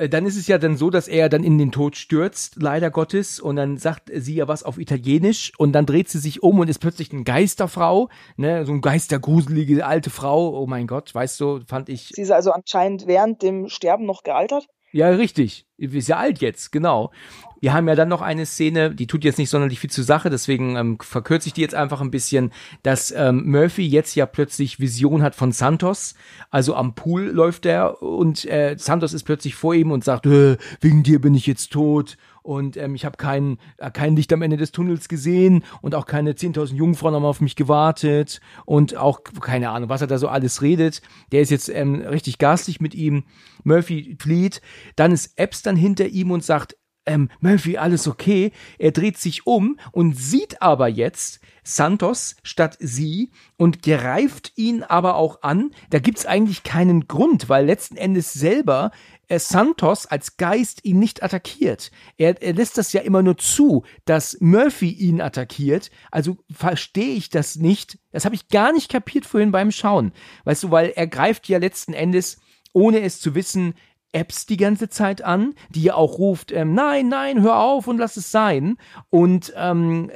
Äh, 0.00 0.08
dann 0.08 0.26
ist 0.26 0.36
es 0.36 0.46
ja 0.46 0.58
dann 0.58 0.76
so, 0.76 0.90
dass 0.90 1.08
er 1.08 1.28
dann 1.28 1.44
in 1.44 1.58
den 1.58 1.72
Tod 1.72 1.96
stürzt, 1.96 2.56
leider 2.60 2.90
Gottes, 2.90 3.38
und 3.38 3.56
dann 3.56 3.76
sagt 3.76 4.10
sie 4.12 4.34
ja 4.34 4.48
was 4.48 4.62
auf 4.62 4.78
Italienisch 4.78 5.52
und 5.58 5.72
dann 5.72 5.86
dreht 5.86 6.08
sie 6.08 6.18
sich 6.18 6.42
um 6.42 6.58
und 6.58 6.68
ist 6.68 6.78
plötzlich 6.78 7.12
eine 7.12 7.24
Geisterfrau, 7.24 8.08
ne, 8.36 8.64
so 8.64 8.72
eine 8.72 8.80
geistergruselige 8.80 9.86
alte 9.86 10.10
Frau. 10.10 10.58
Oh 10.58 10.66
mein 10.66 10.86
Gott, 10.86 11.14
weißt 11.14 11.40
du, 11.40 11.60
fand 11.66 11.88
ich. 11.88 12.12
Sie 12.14 12.22
ist 12.22 12.32
also 12.32 12.52
anscheinend 12.52 13.06
während 13.06 13.42
dem 13.42 13.68
Sterben 13.68 14.06
noch 14.06 14.22
gealtert. 14.22 14.68
Ja, 14.92 15.08
richtig. 15.10 15.66
Ist 15.78 16.08
ja 16.08 16.16
alt 16.16 16.40
jetzt, 16.40 16.72
genau. 16.72 17.12
Wir 17.60 17.74
haben 17.74 17.88
ja 17.88 17.94
dann 17.94 18.08
noch 18.08 18.22
eine 18.22 18.46
Szene, 18.46 18.94
die 18.94 19.06
tut 19.06 19.22
jetzt 19.22 19.38
nicht 19.38 19.50
sonderlich 19.50 19.80
viel 19.80 19.90
zur 19.90 20.04
Sache, 20.04 20.30
deswegen 20.30 20.76
ähm, 20.76 20.98
verkürze 21.00 21.46
ich 21.48 21.52
die 21.52 21.60
jetzt 21.60 21.74
einfach 21.74 22.00
ein 22.00 22.10
bisschen, 22.10 22.52
dass 22.82 23.12
ähm, 23.12 23.50
Murphy 23.50 23.86
jetzt 23.86 24.14
ja 24.14 24.26
plötzlich 24.26 24.80
Vision 24.80 25.22
hat 25.22 25.34
von 25.34 25.52
Santos. 25.52 26.14
Also 26.50 26.74
am 26.74 26.94
Pool 26.94 27.26
läuft 27.26 27.66
er 27.66 28.02
und 28.02 28.46
äh, 28.46 28.76
Santos 28.78 29.12
ist 29.12 29.24
plötzlich 29.24 29.54
vor 29.54 29.74
ihm 29.74 29.90
und 29.90 30.04
sagt, 30.04 30.26
äh, 30.26 30.56
wegen 30.80 31.02
dir 31.02 31.20
bin 31.20 31.34
ich 31.34 31.46
jetzt 31.46 31.70
tot 31.70 32.16
und 32.42 32.76
ähm, 32.76 32.94
ich 32.94 33.04
habe 33.04 33.16
kein, 33.16 33.58
äh, 33.78 33.90
kein 33.90 34.16
Licht 34.16 34.32
am 34.32 34.42
Ende 34.42 34.56
des 34.56 34.72
Tunnels 34.72 35.08
gesehen 35.08 35.64
und 35.82 35.94
auch 35.94 36.06
keine 36.06 36.32
10.000 36.32 36.74
Jungfrauen 36.74 37.14
haben 37.14 37.24
auf 37.24 37.40
mich 37.40 37.56
gewartet 37.56 38.40
und 38.66 38.96
auch 38.96 39.22
keine 39.40 39.70
Ahnung, 39.70 39.88
was 39.88 40.00
er 40.00 40.06
da 40.06 40.18
so 40.18 40.28
alles 40.28 40.62
redet. 40.62 41.02
Der 41.32 41.42
ist 41.42 41.50
jetzt 41.50 41.68
ähm, 41.68 41.96
richtig 41.96 42.38
garstig 42.38 42.80
mit 42.80 42.94
ihm. 42.94 43.24
Murphy 43.64 44.16
flieht. 44.18 44.60
Dann 44.96 45.12
ist 45.12 45.38
Epps 45.38 45.62
dann 45.62 45.76
hinter 45.76 46.06
ihm 46.06 46.30
und 46.30 46.44
sagt, 46.44 46.76
ähm, 47.06 47.28
Murphy, 47.40 47.76
alles 47.76 48.06
okay. 48.06 48.52
Er 48.78 48.92
dreht 48.92 49.18
sich 49.18 49.46
um 49.46 49.78
und 49.92 50.16
sieht 50.16 50.62
aber 50.62 50.88
jetzt 50.88 51.40
Santos 51.62 52.36
statt 52.42 52.76
sie 52.80 53.30
und 53.56 53.82
greift 53.82 54.52
ihn 54.56 54.82
aber 54.82 55.16
auch 55.16 55.42
an. 55.42 55.70
Da 55.90 55.98
gibt's 55.98 56.26
eigentlich 56.26 56.62
keinen 56.62 57.08
Grund, 57.08 57.48
weil 57.48 57.66
letzten 57.66 57.96
Endes 57.96 58.32
selber 58.32 58.90
Santos 59.38 60.06
als 60.06 60.36
Geist 60.36 60.84
ihn 60.84 60.98
nicht 60.98 61.22
attackiert. 61.22 61.90
Er, 62.16 62.42
er 62.42 62.52
lässt 62.52 62.76
das 62.78 62.92
ja 62.92 63.02
immer 63.02 63.22
nur 63.22 63.38
zu, 63.38 63.84
dass 64.04 64.36
Murphy 64.40 64.90
ihn 64.90 65.20
attackiert. 65.20 65.90
Also 66.10 66.38
verstehe 66.50 67.14
ich 67.14 67.30
das 67.30 67.56
nicht. 67.56 67.98
Das 68.10 68.24
habe 68.24 68.34
ich 68.34 68.48
gar 68.48 68.72
nicht 68.72 68.90
kapiert 68.90 69.26
vorhin 69.26 69.52
beim 69.52 69.70
Schauen. 69.70 70.12
Weißt 70.44 70.64
du, 70.64 70.70
weil 70.70 70.92
er 70.96 71.06
greift 71.06 71.48
ja 71.48 71.58
letzten 71.58 71.92
Endes 71.92 72.40
ohne 72.72 73.00
es 73.00 73.20
zu 73.20 73.34
wissen, 73.34 73.74
Apps 74.12 74.46
die 74.46 74.56
ganze 74.56 74.88
Zeit 74.88 75.22
an, 75.22 75.54
die 75.70 75.82
ja 75.82 75.94
auch 75.94 76.18
ruft, 76.18 76.50
ähm, 76.50 76.74
nein, 76.74 77.08
nein, 77.08 77.42
hör 77.42 77.60
auf 77.60 77.86
und 77.86 77.98
lass 77.98 78.16
es 78.16 78.30
sein. 78.32 78.76
Und 79.08 79.52
ähm, 79.56 80.10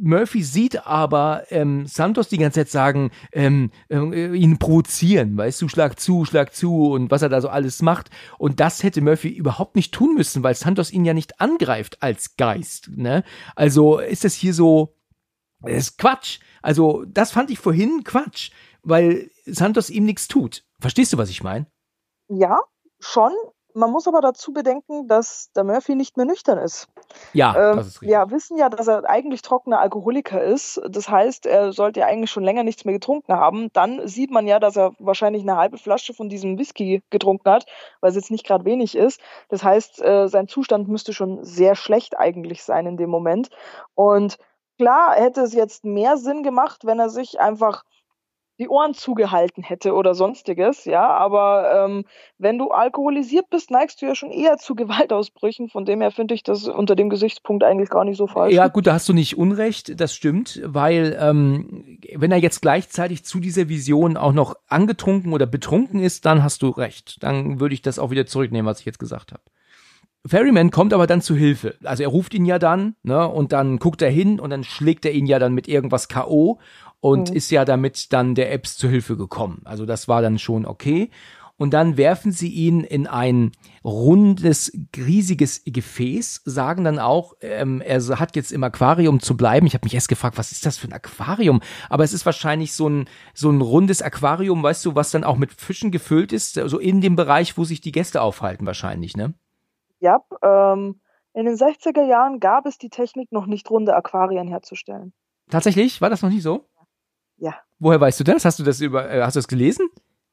Murphy 0.00 0.42
sieht 0.42 0.86
aber 0.86 1.44
ähm, 1.50 1.86
Santos 1.86 2.28
die 2.28 2.38
ganze 2.38 2.60
Zeit 2.60 2.70
sagen, 2.70 3.10
ähm, 3.32 3.70
äh, 3.88 4.34
ihn 4.34 4.58
provozieren, 4.58 5.36
weißt 5.36 5.62
du, 5.62 5.68
schlag 5.68 5.98
zu, 5.98 6.24
schlag 6.24 6.54
zu 6.54 6.90
und 6.92 7.10
was 7.10 7.22
er 7.22 7.28
da 7.28 7.40
so 7.40 7.48
alles 7.48 7.82
macht. 7.82 8.10
Und 8.38 8.60
das 8.60 8.82
hätte 8.82 9.00
Murphy 9.00 9.28
überhaupt 9.28 9.76
nicht 9.76 9.92
tun 9.92 10.14
müssen, 10.14 10.42
weil 10.42 10.54
Santos 10.54 10.92
ihn 10.92 11.04
ja 11.04 11.14
nicht 11.14 11.40
angreift 11.40 12.02
als 12.02 12.36
Geist. 12.36 12.90
Ne? 12.94 13.24
Also 13.54 13.98
ist 13.98 14.24
das 14.24 14.34
hier 14.34 14.54
so, 14.54 14.96
das 15.60 15.88
ist 15.88 15.98
Quatsch. 15.98 16.40
Also 16.62 17.04
das 17.06 17.32
fand 17.32 17.50
ich 17.50 17.58
vorhin 17.58 18.04
Quatsch, 18.04 18.50
weil 18.82 19.30
Santos 19.44 19.90
ihm 19.90 20.04
nichts 20.04 20.28
tut. 20.28 20.64
Verstehst 20.80 21.12
du, 21.12 21.18
was 21.18 21.30
ich 21.30 21.42
meine? 21.42 21.66
Ja, 22.28 22.60
schon. 23.00 23.32
Man 23.76 23.90
muss 23.90 24.06
aber 24.06 24.20
dazu 24.20 24.52
bedenken, 24.52 25.08
dass 25.08 25.50
der 25.56 25.64
Murphy 25.64 25.96
nicht 25.96 26.16
mehr 26.16 26.26
nüchtern 26.26 26.58
ist. 26.58 26.88
Ja, 27.32 27.70
ähm, 27.70 27.76
das 27.78 27.88
ist 27.88 28.02
richtig. 28.02 28.16
Wir 28.16 28.30
wissen 28.30 28.56
ja, 28.56 28.68
dass 28.68 28.86
er 28.86 29.08
eigentlich 29.10 29.42
trockener 29.42 29.80
Alkoholiker 29.80 30.40
ist. 30.40 30.80
Das 30.88 31.08
heißt, 31.08 31.46
er 31.46 31.72
sollte 31.72 32.00
ja 32.00 32.06
eigentlich 32.06 32.30
schon 32.30 32.44
länger 32.44 32.62
nichts 32.62 32.84
mehr 32.84 32.94
getrunken 32.94 33.32
haben. 33.32 33.70
Dann 33.72 34.06
sieht 34.06 34.30
man 34.30 34.46
ja, 34.46 34.60
dass 34.60 34.76
er 34.76 34.92
wahrscheinlich 35.00 35.42
eine 35.42 35.56
halbe 35.56 35.76
Flasche 35.76 36.14
von 36.14 36.28
diesem 36.28 36.56
Whisky 36.56 37.02
getrunken 37.10 37.50
hat, 37.50 37.66
weil 38.00 38.10
es 38.10 38.16
jetzt 38.16 38.30
nicht 38.30 38.46
gerade 38.46 38.64
wenig 38.64 38.94
ist. 38.94 39.20
Das 39.48 39.64
heißt, 39.64 40.00
äh, 40.02 40.28
sein 40.28 40.46
Zustand 40.46 40.86
müsste 40.86 41.12
schon 41.12 41.42
sehr 41.42 41.74
schlecht 41.74 42.16
eigentlich 42.16 42.62
sein 42.62 42.86
in 42.86 42.96
dem 42.96 43.10
Moment. 43.10 43.50
Und 43.96 44.38
klar 44.78 45.14
hätte 45.16 45.40
es 45.40 45.52
jetzt 45.52 45.84
mehr 45.84 46.16
Sinn 46.16 46.44
gemacht, 46.44 46.84
wenn 46.84 47.00
er 47.00 47.08
sich 47.08 47.40
einfach 47.40 47.82
die 48.58 48.68
Ohren 48.68 48.94
zugehalten 48.94 49.64
hätte 49.64 49.94
oder 49.94 50.14
sonstiges, 50.14 50.84
ja, 50.84 51.08
aber 51.08 51.86
ähm, 51.86 52.04
wenn 52.38 52.56
du 52.56 52.70
alkoholisiert 52.70 53.50
bist, 53.50 53.70
neigst 53.70 54.00
du 54.00 54.06
ja 54.06 54.14
schon 54.14 54.30
eher 54.30 54.58
zu 54.58 54.74
Gewaltausbrüchen, 54.76 55.68
von 55.68 55.84
dem 55.84 56.00
her 56.00 56.10
finde 56.10 56.34
ich 56.34 56.42
das 56.42 56.68
unter 56.68 56.94
dem 56.94 57.10
Gesichtspunkt 57.10 57.64
eigentlich 57.64 57.90
gar 57.90 58.04
nicht 58.04 58.16
so 58.16 58.26
falsch. 58.26 58.54
Ja 58.54 58.68
gut, 58.68 58.86
da 58.86 58.94
hast 58.94 59.08
du 59.08 59.12
nicht 59.12 59.36
Unrecht, 59.36 60.00
das 60.00 60.14
stimmt, 60.14 60.60
weil 60.64 61.16
ähm, 61.20 61.98
wenn 62.14 62.30
er 62.30 62.38
jetzt 62.38 62.62
gleichzeitig 62.62 63.24
zu 63.24 63.40
dieser 63.40 63.68
Vision 63.68 64.16
auch 64.16 64.32
noch 64.32 64.54
angetrunken 64.68 65.32
oder 65.32 65.46
betrunken 65.46 66.00
ist, 66.00 66.24
dann 66.24 66.42
hast 66.44 66.62
du 66.62 66.68
recht, 66.68 67.22
dann 67.22 67.58
würde 67.58 67.74
ich 67.74 67.82
das 67.82 67.98
auch 67.98 68.10
wieder 68.10 68.26
zurücknehmen, 68.26 68.66
was 68.66 68.80
ich 68.80 68.86
jetzt 68.86 68.98
gesagt 68.98 69.32
habe. 69.32 69.42
Ferryman 70.26 70.70
kommt 70.70 70.94
aber 70.94 71.06
dann 71.06 71.20
zu 71.20 71.36
Hilfe. 71.36 71.74
Also 71.84 72.02
er 72.02 72.08
ruft 72.08 72.32
ihn 72.32 72.46
ja 72.46 72.58
dann, 72.58 72.96
ne, 73.02 73.28
und 73.28 73.52
dann 73.52 73.78
guckt 73.78 74.00
er 74.00 74.10
hin 74.10 74.40
und 74.40 74.50
dann 74.50 74.64
schlägt 74.64 75.04
er 75.04 75.12
ihn 75.12 75.26
ja 75.26 75.38
dann 75.38 75.52
mit 75.52 75.68
irgendwas 75.68 76.08
K.O 76.08 76.58
und 77.04 77.28
mhm. 77.28 77.36
ist 77.36 77.50
ja 77.50 77.66
damit 77.66 78.14
dann 78.14 78.34
der 78.34 78.50
Apps 78.50 78.78
zu 78.78 78.88
Hilfe 78.88 79.18
gekommen. 79.18 79.60
Also 79.66 79.84
das 79.84 80.08
war 80.08 80.22
dann 80.22 80.38
schon 80.38 80.64
okay. 80.64 81.10
Und 81.58 81.74
dann 81.74 81.98
werfen 81.98 82.32
sie 82.32 82.48
ihn 82.48 82.80
in 82.80 83.06
ein 83.06 83.52
rundes, 83.84 84.72
riesiges 84.96 85.60
Gefäß, 85.66 86.40
sagen 86.46 86.82
dann 86.82 86.98
auch, 86.98 87.34
ähm, 87.42 87.82
er 87.82 88.00
hat 88.18 88.34
jetzt 88.36 88.52
im 88.52 88.64
Aquarium 88.64 89.20
zu 89.20 89.36
bleiben. 89.36 89.66
Ich 89.66 89.74
habe 89.74 89.84
mich 89.84 89.94
erst 89.94 90.08
gefragt, 90.08 90.38
was 90.38 90.50
ist 90.50 90.64
das 90.64 90.78
für 90.78 90.88
ein 90.88 90.94
Aquarium? 90.94 91.60
Aber 91.90 92.04
es 92.04 92.14
ist 92.14 92.24
wahrscheinlich 92.24 92.72
so 92.72 92.88
ein, 92.88 93.04
so 93.34 93.50
ein 93.50 93.60
rundes 93.60 94.00
Aquarium, 94.00 94.62
weißt 94.62 94.86
du, 94.86 94.94
was 94.94 95.10
dann 95.10 95.24
auch 95.24 95.36
mit 95.36 95.52
Fischen 95.52 95.90
gefüllt 95.90 96.32
ist, 96.32 96.54
so 96.54 96.62
also 96.62 96.78
in 96.78 97.02
dem 97.02 97.16
Bereich, 97.16 97.58
wo 97.58 97.64
sich 97.64 97.82
die 97.82 97.92
Gäste 97.92 98.22
aufhalten 98.22 98.64
wahrscheinlich, 98.64 99.14
ne? 99.14 99.34
Ja, 100.00 100.24
ähm, 100.42 101.02
in 101.34 101.44
den 101.44 101.56
60er 101.56 102.08
Jahren 102.08 102.40
gab 102.40 102.64
es 102.64 102.78
die 102.78 102.88
Technik, 102.88 103.30
noch 103.30 103.44
nicht 103.44 103.68
runde 103.68 103.94
Aquarien 103.94 104.48
herzustellen. 104.48 105.12
Tatsächlich? 105.50 106.00
War 106.00 106.08
das 106.08 106.22
noch 106.22 106.30
nicht 106.30 106.42
so? 106.42 106.66
Ja. 107.38 107.54
Woher 107.78 108.00
weißt 108.00 108.20
du 108.20 108.24
das? 108.24 108.44
Hast 108.44 108.58
du 108.58 108.62
das 108.62 108.80
über, 108.80 109.10
äh, 109.10 109.22
hast 109.22 109.36
du 109.36 109.38
das 109.38 109.48
gelesen? 109.48 109.88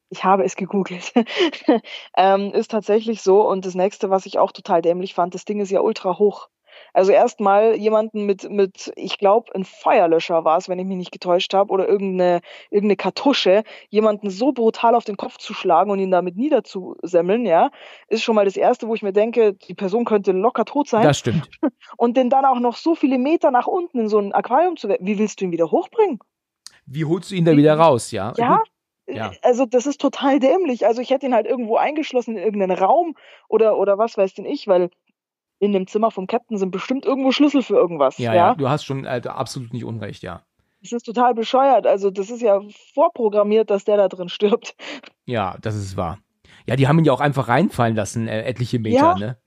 Ich 0.09 0.23
habe 0.23 0.43
es 0.43 0.55
gegoogelt. 0.55 1.13
ähm, 2.17 2.51
ist 2.53 2.71
tatsächlich 2.71 3.21
so. 3.21 3.47
Und 3.47 3.65
das 3.65 3.75
nächste, 3.75 4.09
was 4.09 4.25
ich 4.25 4.39
auch 4.39 4.51
total 4.51 4.81
dämlich 4.81 5.13
fand, 5.13 5.33
das 5.33 5.45
Ding 5.45 5.59
ist 5.61 5.71
ja 5.71 5.79
ultra 5.79 6.17
hoch. 6.17 6.49
Also 6.93 7.11
erstmal 7.11 7.75
jemanden 7.75 8.25
mit, 8.25 8.49
mit, 8.49 8.91
ich 8.95 9.17
glaube, 9.17 9.53
ein 9.55 9.63
Feuerlöscher 9.63 10.43
war 10.43 10.57
es, 10.57 10.67
wenn 10.67 10.79
ich 10.79 10.85
mich 10.85 10.97
nicht 10.97 11.11
getäuscht 11.11 11.53
habe, 11.53 11.71
oder 11.71 11.87
irgendeine, 11.87 12.41
irgendeine 12.69 12.97
Kartusche, 12.97 13.63
jemanden 13.89 14.29
so 14.29 14.51
brutal 14.51 14.95
auf 14.95 15.05
den 15.05 15.17
Kopf 15.17 15.37
zu 15.37 15.53
schlagen 15.53 15.91
und 15.91 15.99
ihn 15.99 16.11
damit 16.11 16.35
niederzusemmeln, 16.35 17.45
ja, 17.45 17.71
ist 18.07 18.23
schon 18.23 18.35
mal 18.35 18.45
das 18.45 18.57
Erste, 18.57 18.87
wo 18.87 18.95
ich 18.95 19.03
mir 19.03 19.13
denke, 19.13 19.53
die 19.53 19.73
Person 19.73 20.05
könnte 20.05 20.31
locker 20.31 20.65
tot 20.65 20.87
sein. 20.87 21.03
Das 21.03 21.19
stimmt. 21.19 21.49
Und 21.97 22.17
den 22.17 22.29
dann 22.29 22.45
auch 22.45 22.59
noch 22.59 22.75
so 22.75 22.95
viele 22.95 23.17
Meter 23.17 23.51
nach 23.51 23.67
unten 23.67 23.99
in 23.99 24.07
so 24.09 24.19
ein 24.19 24.33
Aquarium 24.33 24.77
zu 24.77 24.87
werfen. 24.89 25.05
Wie 25.05 25.17
willst 25.17 25.39
du 25.39 25.45
ihn 25.45 25.51
wieder 25.51 25.71
hochbringen? 25.71 26.19
Wie 26.93 27.05
holst 27.05 27.31
du 27.31 27.35
ihn 27.35 27.45
da 27.45 27.55
wieder 27.55 27.75
raus, 27.75 28.11
ja? 28.11 28.33
Ja, 28.37 28.61
ja. 29.07 29.31
Also 29.41 29.65
das 29.65 29.85
ist 29.85 29.99
total 29.99 30.39
dämlich. 30.39 30.85
Also 30.85 31.01
ich 31.01 31.09
hätte 31.09 31.25
ihn 31.25 31.33
halt 31.33 31.47
irgendwo 31.47 31.77
eingeschlossen 31.77 32.37
in 32.37 32.43
irgendeinen 32.43 32.77
Raum 32.77 33.15
oder 33.47 33.77
oder 33.77 33.97
was 33.97 34.17
weiß 34.17 34.33
denn 34.35 34.45
ich, 34.45 34.67
weil 34.67 34.89
in 35.59 35.73
dem 35.73 35.87
Zimmer 35.87 36.11
vom 36.11 36.27
Captain 36.27 36.57
sind 36.57 36.71
bestimmt 36.71 37.05
irgendwo 37.05 37.31
Schlüssel 37.31 37.61
für 37.61 37.75
irgendwas. 37.75 38.17
Ja, 38.17 38.33
ja, 38.33 38.47
ja. 38.47 38.55
du 38.55 38.69
hast 38.69 38.83
schon 38.83 39.05
also 39.05 39.29
absolut 39.29 39.73
nicht 39.73 39.85
unrecht, 39.85 40.23
ja. 40.23 40.43
Das 40.81 40.91
ist 40.91 41.03
total 41.03 41.35
bescheuert. 41.35 41.85
Also 41.85 42.09
das 42.09 42.29
ist 42.29 42.41
ja 42.41 42.59
vorprogrammiert, 42.93 43.69
dass 43.69 43.85
der 43.85 43.97
da 43.97 44.07
drin 44.07 44.29
stirbt. 44.29 44.75
Ja, 45.25 45.55
das 45.61 45.75
ist 45.75 45.95
wahr. 45.95 46.17
Ja, 46.65 46.75
die 46.75 46.87
haben 46.87 46.97
ihn 46.99 47.05
ja 47.05 47.13
auch 47.13 47.21
einfach 47.21 47.47
reinfallen 47.47 47.95
lassen, 47.95 48.27
äh, 48.27 48.43
etliche 48.43 48.79
Meter, 48.79 48.97
ja, 48.97 49.17
ne? 49.17 49.37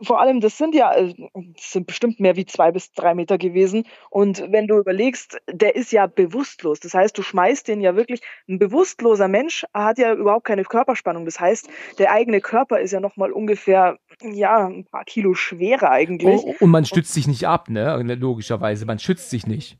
Vor 0.00 0.20
allem, 0.20 0.40
das 0.40 0.56
sind 0.56 0.74
ja, 0.74 0.94
äh, 0.94 1.14
das 1.34 1.72
sind 1.72 1.86
bestimmt 1.86 2.20
mehr 2.20 2.36
wie 2.36 2.46
zwei 2.46 2.70
bis 2.70 2.92
drei 2.92 3.14
Meter 3.14 3.38
gewesen. 3.38 3.84
Und 4.10 4.44
wenn 4.50 4.66
du 4.66 4.78
überlegst, 4.78 5.38
der 5.50 5.74
ist 5.74 5.92
ja 5.92 6.06
bewusstlos. 6.06 6.80
Das 6.80 6.94
heißt, 6.94 7.16
du 7.18 7.22
schmeißt 7.22 7.66
den 7.66 7.80
ja 7.80 7.96
wirklich, 7.96 8.20
ein 8.48 8.58
bewusstloser 8.58 9.28
Mensch 9.28 9.64
hat 9.74 9.98
ja 9.98 10.14
überhaupt 10.14 10.46
keine 10.46 10.64
Körperspannung. 10.64 11.24
Das 11.24 11.40
heißt, 11.40 11.68
der 11.98 12.12
eigene 12.12 12.40
Körper 12.40 12.80
ist 12.80 12.92
ja 12.92 13.00
nochmal 13.00 13.32
ungefähr, 13.32 13.98
ja, 14.22 14.66
ein 14.66 14.84
paar 14.84 15.04
Kilo 15.04 15.34
schwerer 15.34 15.90
eigentlich. 15.90 16.42
Oh, 16.44 16.54
und 16.60 16.70
man 16.70 16.84
stützt 16.84 17.12
sich 17.12 17.26
nicht 17.26 17.46
ab, 17.46 17.68
ne? 17.68 18.02
Logischerweise, 18.14 18.86
man 18.86 18.98
schützt 18.98 19.30
sich 19.30 19.46
nicht. 19.46 19.78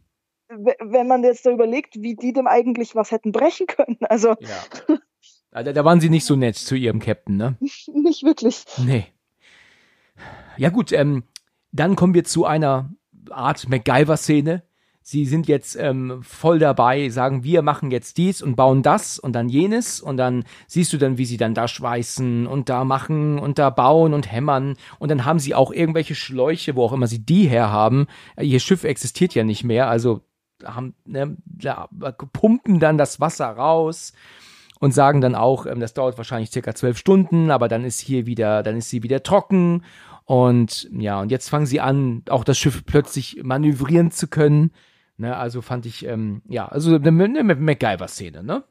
Wenn 0.48 1.06
man 1.06 1.22
jetzt 1.22 1.44
da 1.44 1.50
überlegt, 1.50 1.96
wie 1.96 2.16
die 2.16 2.32
dem 2.32 2.46
eigentlich 2.46 2.94
was 2.94 3.10
hätten 3.10 3.32
brechen 3.32 3.66
können. 3.66 3.98
Also. 4.08 4.34
Ja. 4.40 4.96
Da, 5.50 5.62
da 5.72 5.84
waren 5.84 6.00
sie 6.00 6.10
nicht 6.10 6.24
so 6.24 6.36
nett 6.36 6.56
zu 6.56 6.74
ihrem 6.74 7.00
Captain, 7.00 7.36
ne? 7.36 7.56
nicht 7.60 8.22
wirklich. 8.22 8.64
Nee. 8.84 9.06
Ja 10.58 10.70
gut, 10.70 10.92
ähm, 10.92 11.24
dann 11.72 11.96
kommen 11.96 12.14
wir 12.14 12.24
zu 12.24 12.44
einer 12.44 12.90
Art 13.30 13.68
MacGyver-Szene. 13.68 14.62
Sie 15.00 15.24
sind 15.24 15.48
jetzt 15.48 15.74
ähm, 15.76 16.20
voll 16.22 16.58
dabei, 16.58 17.08
sagen, 17.08 17.42
wir 17.42 17.62
machen 17.62 17.90
jetzt 17.90 18.18
dies 18.18 18.42
und 18.42 18.56
bauen 18.56 18.82
das 18.82 19.18
und 19.18 19.32
dann 19.32 19.48
jenes 19.48 20.02
und 20.02 20.18
dann 20.18 20.44
siehst 20.66 20.92
du 20.92 20.98
dann, 20.98 21.16
wie 21.16 21.24
sie 21.24 21.38
dann 21.38 21.54
da 21.54 21.66
schweißen 21.66 22.46
und 22.46 22.68
da 22.68 22.84
machen 22.84 23.38
und 23.38 23.58
da 23.58 23.70
bauen 23.70 24.12
und 24.12 24.30
hämmern 24.30 24.76
und 24.98 25.10
dann 25.10 25.24
haben 25.24 25.38
sie 25.38 25.54
auch 25.54 25.72
irgendwelche 25.72 26.14
Schläuche, 26.14 26.76
wo 26.76 26.84
auch 26.84 26.92
immer 26.92 27.06
sie 27.06 27.24
die 27.24 27.48
herhaben. 27.48 28.06
Ihr 28.38 28.60
Schiff 28.60 28.84
existiert 28.84 29.34
ja 29.34 29.44
nicht 29.44 29.64
mehr, 29.64 29.88
also 29.88 30.20
haben, 30.62 30.94
ne, 31.06 31.38
da 31.46 31.88
pumpen 32.32 32.78
dann 32.78 32.98
das 32.98 33.18
Wasser 33.18 33.46
raus 33.46 34.12
und 34.78 34.92
sagen 34.92 35.20
dann 35.20 35.34
auch, 35.34 35.66
ähm, 35.66 35.80
das 35.80 35.94
dauert 35.94 36.18
wahrscheinlich 36.18 36.50
circa 36.50 36.74
zwölf 36.74 36.98
Stunden, 36.98 37.50
aber 37.50 37.68
dann 37.68 37.84
ist 37.84 38.00
hier 38.00 38.26
wieder, 38.26 38.62
dann 38.62 38.76
ist 38.76 38.90
sie 38.90 39.02
wieder 39.02 39.22
trocken 39.22 39.84
und 40.28 40.90
ja, 40.92 41.22
und 41.22 41.30
jetzt 41.30 41.48
fangen 41.48 41.64
sie 41.64 41.80
an, 41.80 42.22
auch 42.28 42.44
das 42.44 42.58
Schiff 42.58 42.84
plötzlich 42.84 43.40
manövrieren 43.42 44.10
zu 44.10 44.28
können. 44.28 44.72
Ne, 45.16 45.34
also 45.34 45.62
fand 45.62 45.86
ich, 45.86 46.04
ähm, 46.04 46.42
ja, 46.46 46.68
also 46.68 46.96
eine, 46.96 47.24
eine 47.24 47.42
MacGyver-Szene, 47.54 48.42
ne? 48.42 48.62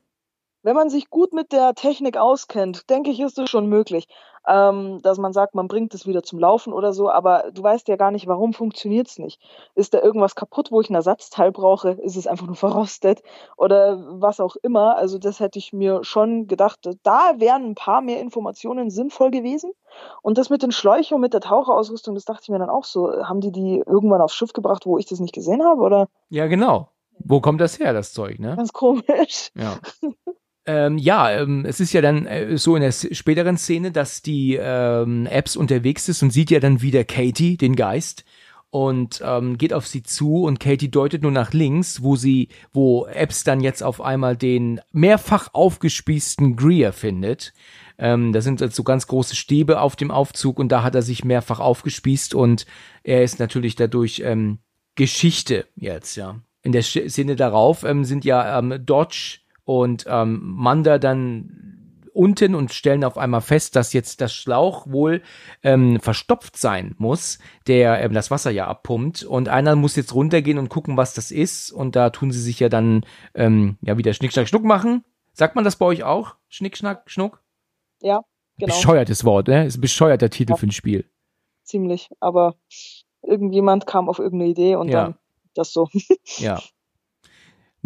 Wenn 0.68 0.76
man 0.76 0.90
sich 0.90 1.10
gut 1.10 1.32
mit 1.32 1.54
der 1.54 1.76
Technik 1.76 2.18
auskennt, 2.18 2.90
denke 2.90 3.10
ich, 3.10 3.22
ist 3.22 3.40
es 3.40 3.50
schon 3.50 3.68
möglich 3.68 4.10
ähm, 4.48 5.02
dass 5.02 5.18
man 5.18 5.34
sagt, 5.34 5.56
man 5.56 5.68
bringt 5.68 5.94
es 5.94 6.08
wieder 6.08 6.24
zum 6.24 6.40
Laufen 6.40 6.72
oder 6.72 6.94
so, 6.94 7.10
aber 7.10 7.52
du 7.54 7.62
weißt 7.62 7.88
ja 7.90 7.98
gar 7.98 8.12
nicht, 8.12 8.28
warum 8.28 8.54
funktioniert 8.54 9.08
es 9.08 9.20
nicht. 9.20 9.42
Ist 9.76 9.94
da 9.94 10.02
irgendwas 10.02 10.36
kaputt, 10.36 10.72
wo 10.72 10.80
ich 10.80 10.90
ein 10.90 10.96
Ersatzteil 10.96 11.52
brauche? 11.52 11.92
Ist 11.92 12.16
es 12.16 12.28
einfach 12.28 12.48
nur 12.48 12.56
verrostet 12.56 13.22
oder 13.58 14.02
was 14.22 14.40
auch 14.40 14.56
immer? 14.64 14.98
Also 14.98 15.18
das 15.18 15.40
hätte 15.42 15.60
ich 15.60 15.74
mir 15.74 16.04
schon 16.04 16.48
gedacht, 16.48 16.80
da 17.04 17.34
wären 17.38 17.66
ein 17.66 17.76
paar 17.76 18.02
mehr 18.02 18.22
Informationen 18.22 18.90
sinnvoll 18.90 19.32
gewesen. 19.32 19.72
Und 20.22 20.38
das 20.38 20.50
mit 20.50 20.64
den 20.64 20.72
Schläuchen 20.72 21.16
und 21.16 21.22
mit 21.22 21.34
der 21.34 21.42
Taucherausrüstung, 21.42 22.16
das 22.16 22.26
dachte 22.26 22.44
ich 22.44 22.50
mir 22.50 22.60
dann 22.60 22.70
auch 22.70 22.86
so. 22.86 23.12
Haben 23.24 23.42
die 23.42 23.52
die 23.52 23.84
irgendwann 23.86 24.22
aufs 24.22 24.36
Schiff 24.36 24.54
gebracht, 24.54 24.86
wo 24.86 24.98
ich 24.98 25.08
das 25.08 25.20
nicht 25.20 25.34
gesehen 25.34 25.64
habe, 25.64 25.82
oder? 25.82 26.08
Ja, 26.30 26.48
genau. 26.48 26.90
Wo 27.20 27.42
kommt 27.42 27.60
das 27.60 27.80
her, 27.80 27.94
das 27.94 28.14
Zeug, 28.14 28.40
ne? 28.40 28.56
Ganz 28.56 28.72
komisch. 28.72 29.50
Ja. 29.56 29.78
Ähm, 30.70 30.98
ja, 30.98 31.32
ähm, 31.32 31.64
es 31.66 31.80
ist 31.80 31.94
ja 31.94 32.02
dann 32.02 32.26
äh, 32.26 32.58
so 32.58 32.76
in 32.76 32.82
der 32.82 32.92
späteren 32.92 33.58
Szene, 33.58 33.92
dass 33.92 34.22
die 34.22 34.60
ähm, 34.62 35.26
Apps 35.26 35.56
unterwegs 35.56 36.10
ist 36.10 36.22
und 36.22 36.32
sieht 36.32 36.52
ja 36.52 36.60
dann 36.60 36.82
wieder 36.82 37.06
Katie, 37.06 37.56
den 37.56 37.78
Geist, 37.78 38.26
und 38.70 39.22
ähm, 39.24 39.58
geht 39.58 39.74
auf 39.74 39.88
sie 39.88 40.04
zu 40.04 40.44
und 40.44 40.60
Katie 40.60 40.92
deutet 40.92 41.22
nur 41.22 41.32
nach 41.32 41.54
links, 41.54 42.04
wo 42.04 42.18
sie, 42.18 42.50
wo 42.74 43.06
Epps 43.06 43.46
dann 43.46 43.62
jetzt 43.62 43.82
auf 43.82 44.02
einmal 44.02 44.36
den 44.36 44.82
mehrfach 44.92 45.54
aufgespießten 45.54 46.58
Greer 46.58 46.92
findet. 46.92 47.54
Ähm, 47.98 48.34
da 48.34 48.42
sind 48.42 48.60
so 48.60 48.84
ganz 48.84 49.08
große 49.08 49.36
Stäbe 49.36 49.80
auf 49.80 49.96
dem 49.96 50.12
Aufzug 50.12 50.60
und 50.60 50.70
da 50.70 50.84
hat 50.84 50.96
er 50.96 51.02
sich 51.02 51.24
mehrfach 51.24 51.60
aufgespießt 51.60 52.36
und 52.36 52.66
er 53.04 53.24
ist 53.24 53.40
natürlich 53.40 53.76
dadurch 53.76 54.22
ähm, 54.26 54.60
Geschichte 54.96 55.66
jetzt, 55.76 56.16
ja. 56.18 56.42
In 56.62 56.74
der 56.74 56.82
Szene 56.82 57.38
darauf 57.38 57.84
ähm, 57.84 58.04
sind 58.04 58.26
ja 58.26 58.60
ähm, 58.60 58.86
Dodge 58.86 59.40
und 59.68 60.06
ähm, 60.08 60.40
Manda 60.56 60.98
dann 60.98 62.10
unten 62.14 62.56
und 62.56 62.74
stellen 62.74 63.04
auf 63.04 63.18
einmal 63.18 63.42
fest, 63.42 63.76
dass 63.76 63.92
jetzt 63.92 64.22
das 64.22 64.34
Schlauch 64.34 64.88
wohl 64.88 65.22
ähm, 65.62 66.00
verstopft 66.00 66.56
sein 66.56 66.96
muss, 66.98 67.38
der 67.68 68.02
ähm, 68.02 68.14
das 68.14 68.32
Wasser 68.32 68.50
ja 68.50 68.66
abpumpt. 68.68 69.24
Und 69.24 69.50
einer 69.50 69.76
muss 69.76 69.98
jetzt 69.98 70.16
runtergehen 70.16 70.58
und 70.58 70.70
gucken, 70.70 70.96
was 70.96 71.14
das 71.14 71.32
ist. 71.32 71.70
Und 71.70 71.98
da 71.98 72.10
tun 72.12 72.32
sie 72.32 72.42
sich 72.42 72.62
ja 72.62 72.70
dann 72.70 73.06
ähm, 73.36 73.78
ja 73.82 73.98
wieder 73.98 74.14
Schnick, 74.14 74.32
Schnack, 74.32 74.48
Schnuck 74.48 74.64
machen. 74.64 75.04
Sagt 75.34 75.56
man 75.56 75.66
das 75.66 75.76
bei 75.76 75.86
euch 75.86 76.04
auch? 76.04 76.36
Schnick, 76.48 76.78
Schnack, 76.78 77.04
Schnuck? 77.12 77.44
Ja, 78.02 78.22
genau. 78.58 78.74
Bescheuertes 78.74 79.26
Wort, 79.26 79.50
ne? 79.50 79.66
Ist 79.66 79.78
ein 79.78 79.82
bescheuerter 79.82 80.30
Titel 80.30 80.54
ja. 80.54 80.56
für 80.56 80.68
ein 80.68 80.72
Spiel. 80.72 81.06
Ziemlich, 81.64 82.10
aber 82.22 82.56
irgendjemand 83.22 83.86
kam 83.86 84.08
auf 84.08 84.20
irgendeine 84.20 84.50
Idee 84.50 84.78
und 84.78 84.88
ja. 84.88 85.04
dann 85.04 85.18
das 85.54 85.74
so. 85.74 85.90
ja. 86.38 86.62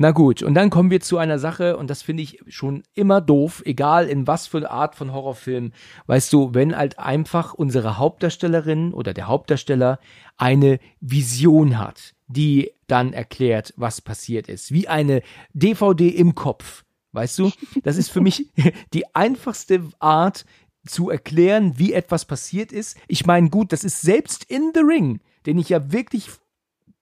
Na 0.01 0.09
gut, 0.09 0.41
und 0.41 0.55
dann 0.55 0.71
kommen 0.71 0.89
wir 0.89 0.99
zu 0.99 1.19
einer 1.19 1.37
Sache, 1.37 1.77
und 1.77 1.87
das 1.91 2.01
finde 2.01 2.23
ich 2.23 2.39
schon 2.47 2.81
immer 2.95 3.21
doof, 3.21 3.61
egal 3.67 4.07
in 4.07 4.25
was 4.25 4.47
für 4.47 4.57
eine 4.57 4.71
Art 4.71 4.95
von 4.95 5.13
Horrorfilm. 5.13 5.73
Weißt 6.07 6.33
du, 6.33 6.55
wenn 6.55 6.75
halt 6.75 6.97
einfach 6.97 7.53
unsere 7.53 7.99
Hauptdarstellerin 7.99 8.95
oder 8.95 9.13
der 9.13 9.27
Hauptdarsteller 9.27 9.99
eine 10.37 10.79
Vision 11.01 11.77
hat, 11.77 12.15
die 12.27 12.71
dann 12.87 13.13
erklärt, 13.13 13.75
was 13.77 14.01
passiert 14.01 14.49
ist. 14.49 14.71
Wie 14.71 14.87
eine 14.87 15.21
DVD 15.53 16.09
im 16.09 16.33
Kopf. 16.33 16.83
Weißt 17.11 17.37
du? 17.37 17.51
Das 17.83 17.97
ist 17.97 18.09
für 18.09 18.21
mich 18.21 18.49
die 18.95 19.13
einfachste 19.13 19.83
Art 19.99 20.45
zu 20.83 21.11
erklären, 21.11 21.77
wie 21.77 21.93
etwas 21.93 22.25
passiert 22.25 22.71
ist. 22.71 22.97
Ich 23.07 23.27
meine, 23.27 23.51
gut, 23.51 23.71
das 23.71 23.83
ist 23.83 24.01
selbst 24.01 24.45
in 24.45 24.71
The 24.73 24.81
Ring, 24.81 25.19
den 25.45 25.59
ich 25.59 25.69
ja 25.69 25.91
wirklich 25.91 26.27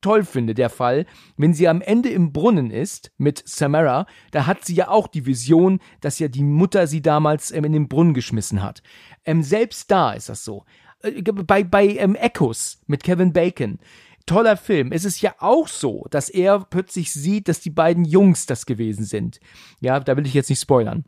toll 0.01 0.23
finde, 0.23 0.53
der 0.53 0.69
Fall, 0.69 1.05
wenn 1.37 1.53
sie 1.53 1.67
am 1.67 1.81
Ende 1.81 2.09
im 2.09 2.31
Brunnen 2.31 2.71
ist 2.71 3.11
mit 3.17 3.43
Samara, 3.45 4.05
da 4.31 4.45
hat 4.45 4.65
sie 4.65 4.75
ja 4.75 4.89
auch 4.89 5.07
die 5.07 5.25
Vision, 5.25 5.79
dass 6.01 6.19
ja 6.19 6.27
die 6.27 6.43
Mutter 6.43 6.87
sie 6.87 7.01
damals 7.01 7.51
ähm, 7.51 7.65
in 7.65 7.73
den 7.73 7.87
Brunnen 7.87 8.13
geschmissen 8.13 8.63
hat. 8.63 8.81
Ähm, 9.25 9.43
selbst 9.43 9.91
da 9.91 10.13
ist 10.13 10.29
das 10.29 10.43
so. 10.43 10.65
Äh, 11.01 11.21
bei 11.21 11.63
bei 11.63 11.87
ähm, 11.87 12.15
Echoes 12.15 12.81
mit 12.87 13.03
Kevin 13.03 13.33
Bacon. 13.33 13.79
Toller 14.25 14.57
Film. 14.57 14.91
Es 14.91 15.05
ist 15.05 15.21
ja 15.21 15.33
auch 15.39 15.67
so, 15.67 16.05
dass 16.11 16.29
er 16.29 16.59
plötzlich 16.59 17.11
sieht, 17.11 17.47
dass 17.47 17.61
die 17.61 17.71
beiden 17.71 18.05
Jungs 18.05 18.45
das 18.45 18.67
gewesen 18.67 19.03
sind. 19.03 19.39
Ja, 19.79 19.99
da 19.99 20.15
will 20.17 20.27
ich 20.27 20.35
jetzt 20.35 20.49
nicht 20.49 20.61
spoilern. 20.61 21.03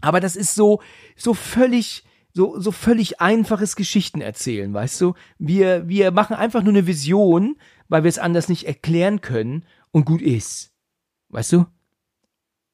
Aber 0.00 0.18
das 0.18 0.34
ist 0.34 0.54
so, 0.54 0.82
so 1.14 1.34
völlig, 1.34 2.04
so, 2.32 2.58
so 2.58 2.72
völlig 2.72 3.20
einfaches 3.20 3.76
Geschichten 3.76 4.20
erzählen, 4.20 4.74
weißt 4.74 5.00
du? 5.00 5.14
Wir, 5.38 5.88
wir 5.88 6.10
machen 6.10 6.34
einfach 6.34 6.62
nur 6.62 6.72
eine 6.72 6.88
Vision 6.88 7.56
weil 7.88 8.04
wir 8.04 8.08
es 8.08 8.18
anders 8.18 8.48
nicht 8.48 8.66
erklären 8.66 9.20
können 9.20 9.64
und 9.92 10.04
gut 10.04 10.22
ist. 10.22 10.72
Weißt 11.28 11.52
du? 11.52 11.66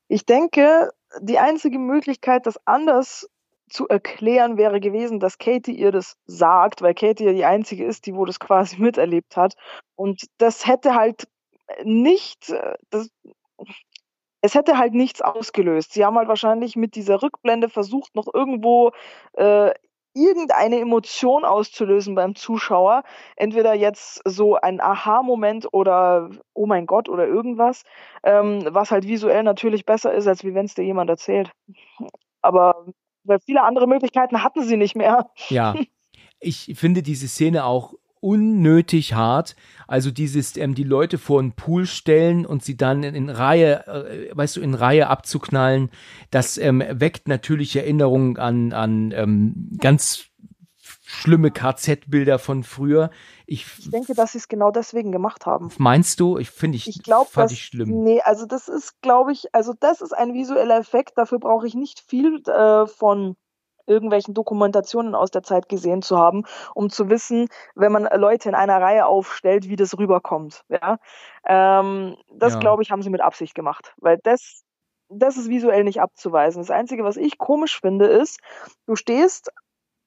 Ich 0.09 0.27
denke, 0.27 0.91
die 1.21 1.39
einzige 1.39 1.79
Möglichkeit, 1.79 2.47
das 2.47 2.59
anders 2.67 3.29
zu 3.69 3.87
erklären 3.89 4.57
wäre 4.57 4.81
gewesen, 4.81 5.21
dass 5.21 5.39
Katie 5.39 5.73
ihr 5.73 5.93
das 5.93 6.17
sagt, 6.27 6.83
weil 6.83 6.95
Katie 6.95 7.25
ja 7.25 7.33
die 7.33 7.45
einzige 7.45 7.85
ist, 7.85 8.07
die 8.07 8.15
wo 8.15 8.25
das 8.25 8.41
quasi 8.41 8.77
miterlebt 8.81 9.37
hat. 9.37 9.55
Und 9.95 10.25
das 10.39 10.67
hätte 10.67 10.95
halt 10.95 11.29
nicht, 11.85 12.53
das, 12.91 13.11
es 14.41 14.55
hätte 14.55 14.79
halt 14.79 14.95
nichts 14.95 15.23
ausgelöst. 15.23 15.93
Sie 15.93 16.05
haben 16.05 16.17
halt 16.17 16.29
wahrscheinlich 16.29 16.75
mit 16.75 16.97
dieser 16.97 17.23
Rückblende 17.23 17.69
versucht, 17.69 18.15
noch 18.17 18.27
irgendwo 18.33 18.91
äh, 19.35 19.73
irgendeine 20.15 20.81
Emotion 20.81 21.45
auszulösen 21.45 22.15
beim 22.15 22.35
Zuschauer. 22.35 23.03
Entweder 23.37 23.75
jetzt 23.75 24.21
so 24.25 24.57
ein 24.57 24.81
Aha-Moment 24.81 25.69
oder 25.73 26.31
oh 26.55 26.67
mein 26.67 26.87
Gott 26.87 27.09
oder 27.09 27.27
irgendwas, 27.27 27.85
ähm, 28.23 28.67
was 28.71 28.91
halt 28.91 29.07
visuell 29.07 29.43
natürlich 29.43 29.85
besser 29.85 30.13
ist, 30.13 30.27
als 30.27 30.45
wie 30.45 30.55
wenn 30.55 30.67
es 30.67 30.75
dir 30.75 30.85
jemand 30.85 31.11
erzählt. 31.11 31.53
Aber 32.43 32.87
weil 33.25 33.39
viele 33.41 33.63
andere 33.63 33.87
Möglichkeiten 33.87 34.43
hatten 34.43 34.63
sie 34.63 34.77
nicht 34.77 34.97
mehr. 34.97 35.31
Ja. 35.49 35.75
Ich 36.43 36.73
finde 36.75 37.03
diese 37.03 37.29
Szene 37.29 37.67
auch 37.67 37.93
unnötig 38.21 39.15
hart. 39.15 39.57
Also 39.87 40.11
dieses, 40.11 40.57
ähm, 40.57 40.75
die 40.75 40.85
Leute 40.85 41.19
vor 41.19 41.41
einen 41.41 41.53
Pool 41.53 41.87
stellen 41.87 42.47
und 42.47 42.63
sie 42.63 42.77
dann 42.77 43.03
in, 43.03 43.15
in 43.15 43.31
Reihe, 43.31 43.87
äh, 43.87 44.37
weißt 44.37 44.57
du, 44.57 44.61
in 44.61 44.75
Reihe 44.75 45.09
abzuknallen, 45.09 45.91
das 46.31 46.59
ähm, 46.59 46.83
weckt 46.89 47.29
natürlich 47.29 47.75
Erinnerungen 47.77 48.37
an, 48.37 48.73
an 48.73 49.13
ähm, 49.13 49.79
ganz 49.81 50.31
schlimme 51.11 51.51
KZ-Bilder 51.51 52.39
von 52.39 52.63
früher. 52.63 53.11
Ich, 53.47 53.67
ich 53.79 53.91
denke, 53.91 54.15
dass 54.15 54.33
sie 54.33 54.39
es 54.39 54.49
genau 54.49 54.71
deswegen 54.71 55.11
gemacht 55.11 55.45
haben. 55.45 55.71
Meinst 55.79 56.21
du? 56.21 56.39
Ich 56.39 56.51
finde 56.51 56.77
ich, 56.77 56.89
ich 56.89 57.03
glaub, 57.03 57.29
fand 57.29 57.47
dass, 57.47 57.53
ich 57.53 57.65
schlimm. 57.65 58.05
Nee, 58.05 58.21
also 58.23 58.47
das 58.47 58.69
ist, 58.69 59.01
glaube 59.03 59.33
ich, 59.33 59.53
also 59.53 59.75
das 59.79 60.01
ist 60.01 60.13
ein 60.13 60.35
visueller 60.35 60.79
Effekt. 60.79 61.19
Dafür 61.19 61.41
brauche 61.41 61.67
ich 61.67 61.75
nicht 61.75 62.01
viel 62.01 62.41
äh, 62.47 62.87
von 62.87 63.37
irgendwelchen 63.91 64.33
Dokumentationen 64.33 65.15
aus 65.15 65.31
der 65.31 65.43
Zeit 65.43 65.69
gesehen 65.69 66.01
zu 66.01 66.19
haben, 66.19 66.45
um 66.75 66.89
zu 66.89 67.11
wissen, 67.11 67.49
wenn 67.75 67.93
man 67.93 68.09
Leute 68.17 68.49
in 68.49 68.55
einer 68.55 68.81
Reihe 68.81 69.07
aufstellt, 69.07 69.69
wie 69.69 69.77
das 69.77 69.99
rüberkommt. 69.99 70.65
Ja? 70.69 70.99
Ähm, 71.45 72.17
das, 72.33 72.55
ja. 72.55 72.61
glaube 72.61 72.83
ich, 72.83 72.91
haben 72.91 73.03
sie 73.03 73.11
mit 73.11 73.21
Absicht 73.21 73.55
gemacht, 73.55 73.93
weil 73.99 74.19
das, 74.23 74.63
das 75.09 75.37
ist 75.37 75.51
visuell 75.51 75.85
nicht 75.85 76.01
abzuweisen. 76.01 76.63
Das 76.63 76.71
Einzige, 76.71 77.05
was 77.05 77.17
ich 77.17 77.37
komisch 77.37 77.81
finde, 77.81 78.07
ist, 78.07 78.41
du 78.87 78.95
stehst 78.97 79.51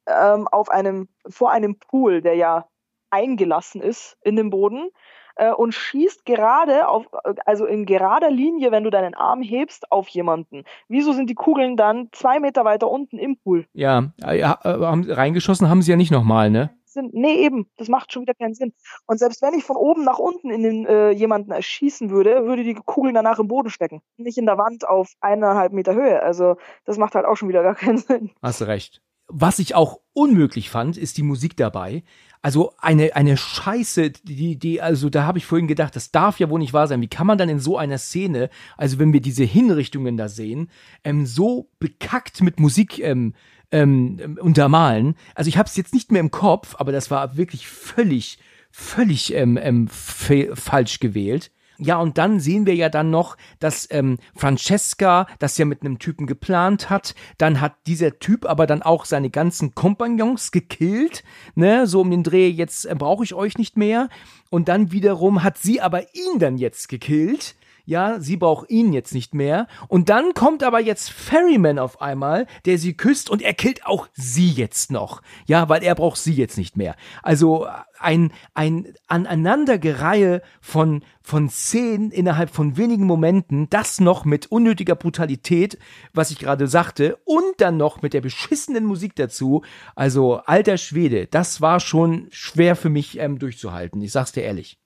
ähm, 0.07 0.47
auf 0.47 0.69
einem, 0.69 1.09
vor 1.27 1.51
einem 1.51 1.77
Pool, 1.77 2.21
der 2.21 2.35
ja 2.35 2.67
eingelassen 3.09 3.81
ist 3.81 4.17
in 4.21 4.35
den 4.35 4.49
Boden 4.49 4.89
äh, 5.35 5.51
und 5.51 5.73
schießt 5.73 6.25
gerade 6.25 6.87
auf, 6.87 7.05
also 7.45 7.65
in 7.65 7.85
gerader 7.85 8.29
Linie, 8.29 8.71
wenn 8.71 8.83
du 8.83 8.89
deinen 8.89 9.13
Arm 9.13 9.41
hebst, 9.41 9.91
auf 9.91 10.07
jemanden. 10.09 10.63
Wieso 10.87 11.13
sind 11.13 11.29
die 11.29 11.35
Kugeln 11.35 11.77
dann 11.77 12.09
zwei 12.11 12.39
Meter 12.39 12.65
weiter 12.65 12.89
unten 12.89 13.17
im 13.17 13.37
Pool? 13.37 13.65
Ja, 13.73 14.11
ja 14.21 14.59
äh, 14.63 14.67
haben, 14.67 15.09
reingeschossen 15.09 15.69
haben 15.69 15.81
sie 15.81 15.91
ja 15.91 15.97
nicht 15.97 16.11
nochmal, 16.11 16.49
ne? 16.49 16.71
Sind, 16.85 17.15
nee, 17.15 17.43
eben, 17.43 17.67
das 17.77 17.87
macht 17.87 18.13
schon 18.13 18.21
wieder 18.21 18.35
keinen 18.35 18.53
Sinn. 18.53 18.71
Und 19.07 19.17
selbst 19.17 19.41
wenn 19.41 19.55
ich 19.55 19.63
von 19.63 19.77
oben 19.77 20.03
nach 20.03 20.19
unten 20.19 20.51
in 20.51 20.61
den 20.61 20.85
äh, 20.85 21.09
jemanden 21.09 21.51
erschießen 21.51 22.11
würde, 22.11 22.45
würde 22.45 22.63
die 22.63 22.75
Kugeln 22.75 23.15
danach 23.15 23.39
im 23.39 23.47
Boden 23.47 23.71
stecken. 23.71 24.01
Nicht 24.17 24.37
in 24.37 24.45
der 24.45 24.59
Wand 24.59 24.87
auf 24.87 25.11
eineinhalb 25.19 25.73
Meter 25.73 25.95
Höhe. 25.95 26.21
Also 26.21 26.57
das 26.85 26.99
macht 26.99 27.15
halt 27.15 27.25
auch 27.25 27.35
schon 27.35 27.49
wieder 27.49 27.63
gar 27.63 27.73
keinen 27.73 27.97
Sinn. 27.97 28.29
Hast 28.43 28.61
recht. 28.61 29.01
Was 29.27 29.57
ich 29.57 29.73
auch 29.73 30.01
unmöglich 30.13 30.69
fand, 30.69 30.97
ist 30.97 31.17
die 31.17 31.23
Musik 31.23 31.57
dabei. 31.57 32.03
Also 32.43 32.73
eine, 32.77 33.15
eine 33.15 33.37
Scheiße, 33.37 34.09
die, 34.09 34.57
die, 34.57 34.81
also 34.81 35.09
da 35.09 35.23
habe 35.23 35.37
ich 35.37 35.45
vorhin 35.45 35.69
gedacht, 35.69 35.95
das 35.95 36.11
darf 36.11 36.39
ja 36.39 36.49
wohl 36.49 36.59
nicht 36.59 36.73
wahr 36.73 36.89
sein. 36.89 36.99
Wie 36.99 37.07
kann 37.07 37.25
man 37.25 37.37
dann 37.37 37.47
in 37.47 37.61
so 37.61 37.77
einer 37.77 37.97
Szene, 37.97 38.49
also 38.75 38.99
wenn 38.99 39.13
wir 39.13 39.21
diese 39.21 39.45
Hinrichtungen 39.45 40.17
da 40.17 40.27
sehen, 40.27 40.69
ähm, 41.05 41.25
so 41.25 41.69
bekackt 41.79 42.41
mit 42.41 42.59
Musik 42.59 42.99
ähm, 42.99 43.33
ähm, 43.71 44.37
untermalen? 44.41 45.15
Also 45.35 45.47
ich 45.47 45.57
habe 45.57 45.69
es 45.69 45.77
jetzt 45.77 45.93
nicht 45.93 46.11
mehr 46.11 46.19
im 46.19 46.31
Kopf, 46.31 46.75
aber 46.77 46.91
das 46.91 47.09
war 47.09 47.37
wirklich 47.37 47.65
völlig, 47.69 48.39
völlig 48.71 49.33
ähm, 49.33 49.57
ähm, 49.57 49.87
falsch 49.87 50.99
gewählt. 50.99 51.49
Ja, 51.77 51.97
und 51.97 52.17
dann 52.17 52.39
sehen 52.39 52.65
wir 52.65 52.75
ja 52.75 52.89
dann 52.89 53.09
noch, 53.09 53.35
dass 53.59 53.87
ähm, 53.91 54.19
Francesca 54.35 55.27
das 55.39 55.57
ja 55.57 55.65
mit 55.65 55.81
einem 55.81 55.99
Typen 55.99 56.27
geplant 56.27 56.89
hat. 56.89 57.15
Dann 57.37 57.61
hat 57.61 57.75
dieser 57.87 58.19
Typ 58.19 58.45
aber 58.45 58.67
dann 58.67 58.83
auch 58.83 59.05
seine 59.05 59.29
ganzen 59.29 59.73
Kompagnons 59.73 60.51
gekillt, 60.51 61.23
ne, 61.55 61.87
so 61.87 62.01
um 62.01 62.11
den 62.11 62.23
Dreh, 62.23 62.47
jetzt 62.49 62.85
äh, 62.85 62.95
brauche 62.95 63.23
ich 63.23 63.33
euch 63.33 63.57
nicht 63.57 63.75
mehr. 63.77 64.09
Und 64.49 64.67
dann 64.67 64.91
wiederum 64.91 65.43
hat 65.43 65.57
sie 65.57 65.81
aber 65.81 66.13
ihn 66.13 66.39
dann 66.39 66.57
jetzt 66.57 66.89
gekillt. 66.89 67.55
Ja, 67.85 68.19
sie 68.19 68.37
braucht 68.37 68.69
ihn 68.69 68.93
jetzt 68.93 69.13
nicht 69.13 69.33
mehr. 69.33 69.67
Und 69.87 70.09
dann 70.09 70.33
kommt 70.33 70.63
aber 70.63 70.79
jetzt 70.79 71.11
Ferryman 71.11 71.79
auf 71.79 72.01
einmal, 72.01 72.47
der 72.65 72.77
sie 72.77 72.95
küsst 72.95 73.29
und 73.29 73.41
er 73.41 73.53
killt 73.53 73.85
auch 73.85 74.07
sie 74.13 74.49
jetzt 74.49 74.91
noch. 74.91 75.21
Ja, 75.45 75.67
weil 75.67 75.83
er 75.83 75.95
braucht 75.95 76.17
sie 76.17 76.33
jetzt 76.33 76.57
nicht 76.57 76.77
mehr. 76.77 76.95
Also 77.21 77.67
ein, 77.99 78.31
ein 78.53 78.93
Aneinandergereihe 79.07 80.41
von, 80.61 81.03
von 81.21 81.49
Szenen 81.49 82.11
innerhalb 82.11 82.49
von 82.51 82.77
wenigen 82.77 83.05
Momenten, 83.05 83.69
das 83.69 83.99
noch 83.99 84.25
mit 84.25 84.47
unnötiger 84.47 84.95
Brutalität, 84.95 85.77
was 86.13 86.31
ich 86.31 86.39
gerade 86.39 86.67
sagte, 86.67 87.17
und 87.25 87.55
dann 87.57 87.77
noch 87.77 88.01
mit 88.01 88.13
der 88.13 88.21
beschissenen 88.21 88.85
Musik 88.85 89.15
dazu. 89.15 89.63
Also, 89.95 90.37
alter 90.37 90.77
Schwede, 90.77 91.27
das 91.27 91.61
war 91.61 91.79
schon 91.79 92.27
schwer 92.31 92.75
für 92.75 92.89
mich 92.89 93.19
ähm, 93.19 93.39
durchzuhalten. 93.39 94.01
Ich 94.01 94.11
sag's 94.11 94.31
dir 94.31 94.43
ehrlich. 94.43 94.82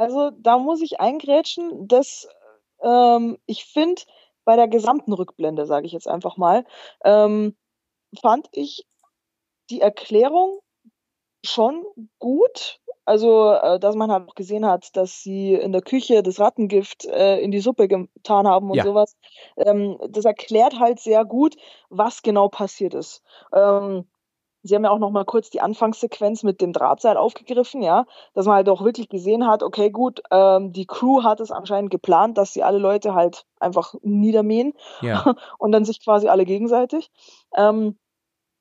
Also 0.00 0.30
da 0.30 0.56
muss 0.56 0.80
ich 0.80 0.98
eingrätschen, 0.98 1.86
dass 1.86 2.26
ähm, 2.82 3.36
ich 3.44 3.66
finde, 3.66 4.00
bei 4.46 4.56
der 4.56 4.66
gesamten 4.66 5.12
Rückblende, 5.12 5.66
sage 5.66 5.84
ich 5.86 5.92
jetzt 5.92 6.08
einfach 6.08 6.38
mal, 6.38 6.64
ähm, 7.04 7.54
fand 8.20 8.48
ich 8.52 8.86
die 9.70 9.80
Erklärung 9.82 10.60
schon 11.46 11.86
gut. 12.20 12.80
Also, 13.06 13.52
äh, 13.52 13.80
dass 13.80 13.96
man 13.96 14.12
halt 14.12 14.28
auch 14.28 14.34
gesehen 14.36 14.66
hat, 14.66 14.96
dass 14.96 15.22
sie 15.22 15.54
in 15.54 15.72
der 15.72 15.82
Küche 15.82 16.22
das 16.22 16.40
Rattengift 16.40 17.06
äh, 17.06 17.38
in 17.40 17.52
die 17.52 17.60
Suppe 17.60 17.88
getan 17.88 18.48
haben 18.48 18.70
und 18.70 18.78
Ja. 18.78 18.84
sowas. 18.84 19.16
Ähm, 19.56 19.98
das 20.10 20.26
erklärt 20.26 20.80
halt 20.80 21.00
sehr 21.00 21.24
gut, 21.24 21.56
was 21.90 22.22
genau 22.22 22.48
passiert 22.48 22.94
ist. 22.94 23.22
Ähm, 23.54 24.09
Sie 24.62 24.74
haben 24.74 24.84
ja 24.84 24.90
auch 24.90 24.98
noch 24.98 25.10
mal 25.10 25.24
kurz 25.24 25.50
die 25.50 25.60
Anfangssequenz 25.60 26.42
mit 26.42 26.60
dem 26.60 26.72
Drahtseil 26.72 27.16
aufgegriffen, 27.16 27.82
ja, 27.82 28.04
dass 28.34 28.46
man 28.46 28.56
halt 28.56 28.68
auch 28.68 28.84
wirklich 28.84 29.08
gesehen 29.08 29.46
hat, 29.46 29.62
okay, 29.62 29.90
gut, 29.90 30.22
ähm, 30.30 30.72
die 30.72 30.86
Crew 30.86 31.22
hat 31.22 31.40
es 31.40 31.50
anscheinend 31.50 31.90
geplant, 31.90 32.36
dass 32.36 32.52
sie 32.52 32.62
alle 32.62 32.78
Leute 32.78 33.14
halt 33.14 33.46
einfach 33.58 33.94
niedermähen 34.02 34.74
Ja. 35.00 35.34
und 35.58 35.72
dann 35.72 35.84
sich 35.84 36.02
quasi 36.04 36.28
alle 36.28 36.44
gegenseitig. 36.44 37.10
Ähm, 37.56 37.98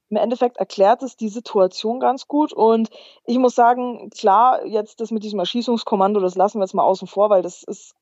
Im 0.09 0.17
Endeffekt 0.17 0.57
erklärt 0.57 1.03
es 1.03 1.17
die 1.17 1.29
Situation 1.29 1.99
ganz 1.99 2.27
gut 2.27 2.53
und 2.53 2.89
ich 3.25 3.37
muss 3.37 3.55
sagen, 3.55 4.09
klar, 4.09 4.65
jetzt 4.65 5.01
das 5.01 5.11
mit 5.11 5.23
diesem 5.23 5.39
Erschießungskommando, 5.39 6.19
das 6.19 6.35
lassen 6.35 6.59
wir 6.59 6.63
jetzt 6.63 6.73
mal 6.73 6.83
außen 6.83 7.07
vor, 7.07 7.29
weil 7.29 7.41
das 7.41 7.63
ist 7.63 7.93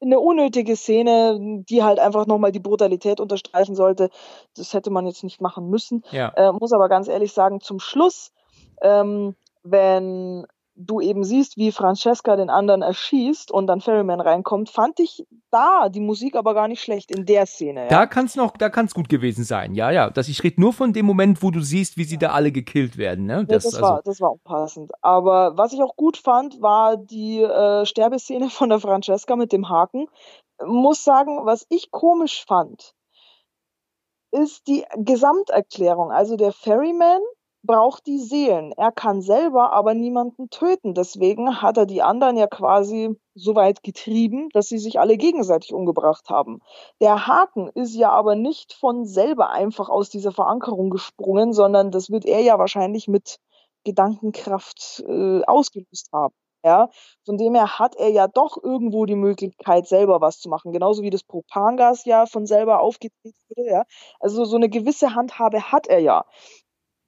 eine 0.00 0.18
unnötige 0.18 0.76
Szene, 0.76 1.62
die 1.68 1.82
halt 1.82 1.98
einfach 1.98 2.26
nochmal 2.26 2.52
die 2.52 2.60
Brutalität 2.60 3.20
unterstreichen 3.20 3.74
sollte. 3.74 4.10
Das 4.56 4.72
hätte 4.72 4.90
man 4.90 5.06
jetzt 5.06 5.24
nicht 5.24 5.40
machen 5.40 5.68
müssen. 5.68 6.04
Ja. 6.10 6.28
Äh, 6.36 6.52
muss 6.52 6.72
aber 6.72 6.88
ganz 6.88 7.08
ehrlich 7.08 7.32
sagen, 7.32 7.60
zum 7.60 7.80
Schluss, 7.80 8.32
ähm, 8.82 9.34
wenn 9.62 10.46
du 10.86 11.00
eben 11.00 11.24
siehst, 11.24 11.56
wie 11.56 11.72
Francesca 11.72 12.36
den 12.36 12.50
anderen 12.50 12.82
erschießt 12.82 13.50
und 13.50 13.66
dann 13.66 13.80
Ferryman 13.80 14.20
reinkommt, 14.20 14.70
fand 14.70 14.98
ich 15.00 15.24
da 15.50 15.88
die 15.88 16.00
Musik 16.00 16.36
aber 16.36 16.54
gar 16.54 16.68
nicht 16.68 16.82
schlecht 16.82 17.10
in 17.10 17.26
der 17.26 17.46
Szene. 17.46 17.88
Da 17.88 18.00
Ja. 18.00 18.06
kann's 18.06 18.36
noch, 18.36 18.56
da 18.56 18.68
kann's 18.70 18.94
gut 18.94 19.08
gewesen 19.08 19.44
sein. 19.44 19.74
Ja, 19.74 19.90
ja. 19.90 20.10
Das, 20.10 20.28
ich 20.28 20.42
rede 20.42 20.60
nur 20.60 20.72
von 20.72 20.92
dem 20.92 21.06
Moment, 21.06 21.42
wo 21.42 21.50
du 21.50 21.60
siehst, 21.60 21.96
wie 21.96 22.04
sie 22.04 22.18
da 22.18 22.30
alle 22.30 22.52
gekillt 22.52 22.96
werden. 22.96 23.26
Ne? 23.26 23.44
Das, 23.46 23.64
das, 23.64 23.74
also, 23.74 23.86
war, 23.86 24.02
das 24.02 24.20
war 24.20 24.30
auch 24.30 24.42
passend. 24.44 24.92
Aber 25.02 25.56
was 25.56 25.72
ich 25.72 25.82
auch 25.82 25.96
gut 25.96 26.16
fand, 26.16 26.60
war 26.60 26.96
die 26.96 27.42
äh, 27.42 27.84
Sterbeszene 27.84 28.50
von 28.50 28.68
der 28.68 28.80
Francesca 28.80 29.36
mit 29.36 29.52
dem 29.52 29.68
Haken. 29.68 30.06
Muss 30.64 31.04
sagen, 31.04 31.40
was 31.44 31.66
ich 31.68 31.90
komisch 31.90 32.44
fand, 32.46 32.94
ist 34.32 34.66
die 34.68 34.84
Gesamterklärung. 34.96 36.10
Also 36.12 36.36
der 36.36 36.52
Ferryman 36.52 37.20
braucht 37.62 38.06
die 38.06 38.18
Seelen. 38.18 38.72
Er 38.72 38.92
kann 38.92 39.20
selber 39.20 39.72
aber 39.72 39.94
niemanden 39.94 40.50
töten. 40.50 40.94
Deswegen 40.94 41.60
hat 41.62 41.76
er 41.76 41.86
die 41.86 42.02
anderen 42.02 42.36
ja 42.36 42.46
quasi 42.46 43.16
so 43.34 43.54
weit 43.54 43.82
getrieben, 43.82 44.48
dass 44.52 44.68
sie 44.68 44.78
sich 44.78 44.98
alle 44.98 45.16
gegenseitig 45.16 45.72
umgebracht 45.74 46.28
haben. 46.30 46.60
Der 47.00 47.26
Haken 47.26 47.68
ist 47.74 47.94
ja 47.94 48.10
aber 48.10 48.34
nicht 48.34 48.72
von 48.72 49.04
selber 49.04 49.50
einfach 49.50 49.88
aus 49.88 50.10
dieser 50.10 50.32
Verankerung 50.32 50.90
gesprungen, 50.90 51.52
sondern 51.52 51.90
das 51.90 52.10
wird 52.10 52.24
er 52.24 52.40
ja 52.40 52.58
wahrscheinlich 52.58 53.08
mit 53.08 53.38
Gedankenkraft 53.84 55.04
äh, 55.06 55.42
ausgelöst 55.44 56.08
haben. 56.12 56.34
Ja, 56.62 56.90
von 57.24 57.38
dem 57.38 57.54
her 57.54 57.78
hat 57.78 57.96
er 57.96 58.10
ja 58.10 58.28
doch 58.28 58.58
irgendwo 58.62 59.06
die 59.06 59.16
Möglichkeit, 59.16 59.86
selber 59.88 60.20
was 60.20 60.40
zu 60.40 60.50
machen. 60.50 60.72
Genauso 60.72 61.02
wie 61.02 61.08
das 61.08 61.22
Propangas 61.24 62.04
ja 62.04 62.26
von 62.26 62.44
selber 62.44 62.80
aufgedreht 62.80 63.34
wurde. 63.48 63.70
Ja, 63.70 63.84
also 64.18 64.44
so 64.44 64.56
eine 64.56 64.68
gewisse 64.68 65.14
Handhabe 65.14 65.72
hat 65.72 65.86
er 65.86 66.00
ja. 66.00 66.26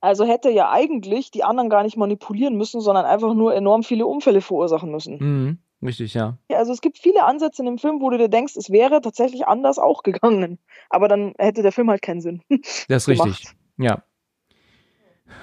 Also 0.03 0.25
hätte 0.25 0.49
er 0.49 0.55
ja 0.55 0.71
eigentlich 0.71 1.31
die 1.31 1.45
anderen 1.45 1.71
gar 1.71 1.85
nicht 1.85 1.97
manipulieren 1.97 2.57
müssen, 2.57 2.81
sondern 2.81 3.05
einfach 3.05 3.35
nur 3.35 3.55
enorm 3.55 3.85
viele 3.85 4.05
Unfälle 4.05 4.41
verursachen 4.41 4.91
müssen. 4.91 5.19
Mhm, 5.21 5.59
richtig, 5.81 6.15
ja. 6.15 6.39
Also 6.49 6.73
es 6.73 6.81
gibt 6.81 6.99
viele 6.99 7.23
Ansätze 7.23 7.63
in 7.63 7.67
dem 7.67 7.79
Film, 7.79 8.01
wo 8.01 8.11
du 8.11 8.19
dir 8.19 8.29
denkst, 8.29 8.57
es 8.57 8.71
wäre 8.71 9.01
tatsächlich 9.01 9.47
anders 9.47 9.79
auch 9.79 10.03
gegangen. 10.03 10.59
Aber 10.91 11.07
dann 11.07 11.35
hätte 11.39 11.63
der 11.63 11.71
Film 11.71 11.89
halt 11.89 12.03
keinen 12.03 12.21
Sinn. 12.21 12.43
Das 12.89 13.05
ist 13.05 13.09
richtig. 13.09 13.55
Ja. 13.79 14.03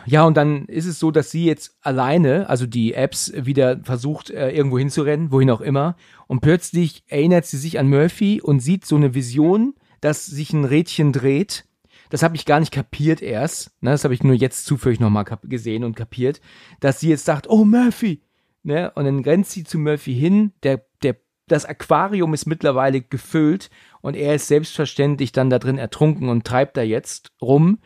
Ja, 0.06 0.26
und 0.26 0.36
dann 0.36 0.65
ist 0.65 0.86
es 0.86 0.99
so, 0.99 1.10
dass 1.10 1.31
sie 1.31 1.45
jetzt 1.45 1.77
alleine, 1.81 2.49
also 2.49 2.65
die 2.65 2.94
Apps, 2.94 3.31
wieder 3.34 3.80
versucht, 3.84 4.30
äh, 4.30 4.52
irgendwo 4.52 4.77
hinzurennen, 4.77 5.31
wohin 5.31 5.52
auch 5.52 5.61
immer. 5.61 5.95
Und 6.27 6.41
plötzlich 6.41 7.03
erinnert 7.07 7.45
sie 7.45 7.57
sich 7.57 7.80
an 7.80 7.88
Murphy 7.90 8.41
und 8.41 8.60
sieht 8.60 8.86
so 8.86 8.98
eine 8.98 9.15
Vision, 9.15 9.73
dass 10.02 10.26
sich 10.26 10.52
ein 10.52 10.65
Rädchen 10.65 11.14
dreht. 11.14 11.65
Das 12.10 12.23
habe 12.23 12.36
ich 12.36 12.45
gar 12.45 12.60
nicht 12.60 12.72
kapiert 12.72 13.22
erst. 13.22 13.72
Ne? 13.81 13.91
Das 13.91 14.03
habe 14.03 14.14
ich 14.14 14.23
nur 14.23 14.36
jetzt 14.36 14.65
zufällig 14.65 14.99
nochmal 14.99 15.26
gesehen 15.44 15.84
und 15.84 15.95
kapiert, 15.95 16.41
dass 16.80 16.99
sie 16.99 17.10
jetzt 17.10 17.26
sagt, 17.26 17.49
oh 17.49 17.65
Murphy. 17.65 18.22
Ne? 18.64 18.91
Und 18.95 19.06
dann 19.06 19.19
rennt 19.19 19.48
sie 19.48 19.64
zu 19.64 19.80
Murphy 19.80 20.14
hin. 20.14 20.53
Der, 20.64 20.86
der, 21.03 21.18
das 21.48 21.65
Aquarium 21.65 22.34
ist 22.34 22.45
mittlerweile 22.45 23.02
gefüllt 23.02 23.69
und 24.02 24.15
er 24.15 24.36
ist 24.36 24.48
selbstverständlich 24.48 25.31
dann 25.31 25.49
da 25.49 25.60
drin 25.60 25.77
ertrunken 25.77 26.30
und 26.30 26.45
treibt 26.45 26.77
da 26.77 26.81
jetzt 26.81 27.31
rum. 27.41 27.80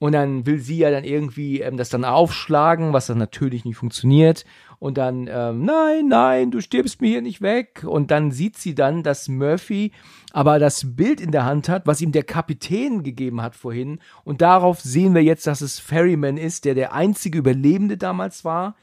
Und 0.00 0.12
dann 0.12 0.46
will 0.46 0.60
sie 0.60 0.78
ja 0.78 0.90
dann 0.90 1.02
irgendwie 1.02 1.60
ähm, 1.60 1.76
das 1.76 1.88
dann 1.88 2.04
aufschlagen, 2.04 2.92
was 2.92 3.06
dann 3.06 3.18
natürlich 3.18 3.64
nicht 3.64 3.76
funktioniert. 3.76 4.44
Und 4.78 4.96
dann, 4.96 5.28
ähm, 5.28 5.64
nein, 5.64 6.06
nein, 6.06 6.50
du 6.52 6.60
stirbst 6.60 7.00
mir 7.00 7.08
hier 7.08 7.22
nicht 7.22 7.42
weg. 7.42 7.84
Und 7.84 8.12
dann 8.12 8.30
sieht 8.30 8.56
sie 8.56 8.76
dann, 8.76 9.02
dass 9.02 9.26
Murphy 9.26 9.90
aber 10.32 10.60
das 10.60 10.94
Bild 10.94 11.20
in 11.20 11.32
der 11.32 11.44
Hand 11.44 11.68
hat, 11.68 11.86
was 11.86 12.00
ihm 12.00 12.12
der 12.12 12.22
Kapitän 12.22 13.02
gegeben 13.02 13.42
hat 13.42 13.56
vorhin. 13.56 13.98
Und 14.22 14.40
darauf 14.40 14.80
sehen 14.80 15.14
wir 15.14 15.22
jetzt, 15.22 15.48
dass 15.48 15.62
es 15.62 15.80
Ferryman 15.80 16.36
ist, 16.36 16.64
der 16.64 16.74
der 16.74 16.92
einzige 16.92 17.38
Überlebende 17.38 17.96
damals 17.96 18.44
war. 18.44 18.76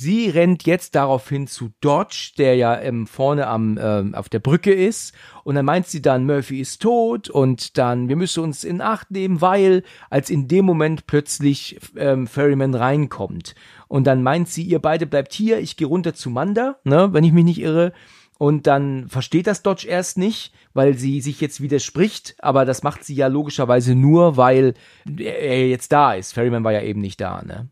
Sie 0.00 0.30
rennt 0.30 0.64
jetzt 0.64 0.94
daraufhin 0.94 1.46
zu 1.46 1.72
Dodge, 1.82 2.32
der 2.38 2.56
ja 2.56 2.80
ähm, 2.80 3.06
vorne 3.06 3.46
am, 3.46 3.78
ähm, 3.78 4.14
auf 4.14 4.30
der 4.30 4.38
Brücke 4.38 4.72
ist. 4.72 5.12
Und 5.44 5.56
dann 5.56 5.66
meint 5.66 5.88
sie 5.88 6.00
dann, 6.00 6.24
Murphy 6.24 6.58
ist 6.58 6.80
tot 6.80 7.28
und 7.28 7.76
dann, 7.76 8.08
wir 8.08 8.16
müssen 8.16 8.42
uns 8.42 8.64
in 8.64 8.80
Acht 8.80 9.10
nehmen, 9.10 9.42
weil, 9.42 9.82
als 10.08 10.30
in 10.30 10.48
dem 10.48 10.64
Moment 10.64 11.06
plötzlich 11.06 11.78
ähm, 11.96 12.26
Ferryman 12.26 12.74
reinkommt. 12.74 13.54
Und 13.88 14.06
dann 14.06 14.22
meint 14.22 14.48
sie, 14.48 14.62
ihr 14.62 14.78
beide 14.78 15.06
bleibt 15.06 15.34
hier, 15.34 15.58
ich 15.58 15.76
gehe 15.76 15.86
runter 15.86 16.14
zu 16.14 16.30
Manda, 16.30 16.78
ne, 16.84 17.10
wenn 17.12 17.24
ich 17.24 17.32
mich 17.32 17.44
nicht 17.44 17.60
irre. 17.60 17.92
Und 18.38 18.66
dann 18.66 19.06
versteht 19.10 19.46
das 19.46 19.62
Dodge 19.62 19.86
erst 19.86 20.16
nicht, 20.16 20.54
weil 20.72 20.96
sie 20.96 21.20
sich 21.20 21.42
jetzt 21.42 21.60
widerspricht, 21.60 22.36
aber 22.38 22.64
das 22.64 22.82
macht 22.82 23.04
sie 23.04 23.16
ja 23.16 23.26
logischerweise 23.26 23.94
nur, 23.94 24.38
weil 24.38 24.72
er 25.18 25.68
jetzt 25.68 25.92
da 25.92 26.14
ist. 26.14 26.32
Ferryman 26.32 26.64
war 26.64 26.72
ja 26.72 26.80
eben 26.80 27.02
nicht 27.02 27.20
da, 27.20 27.42
ne? 27.42 27.68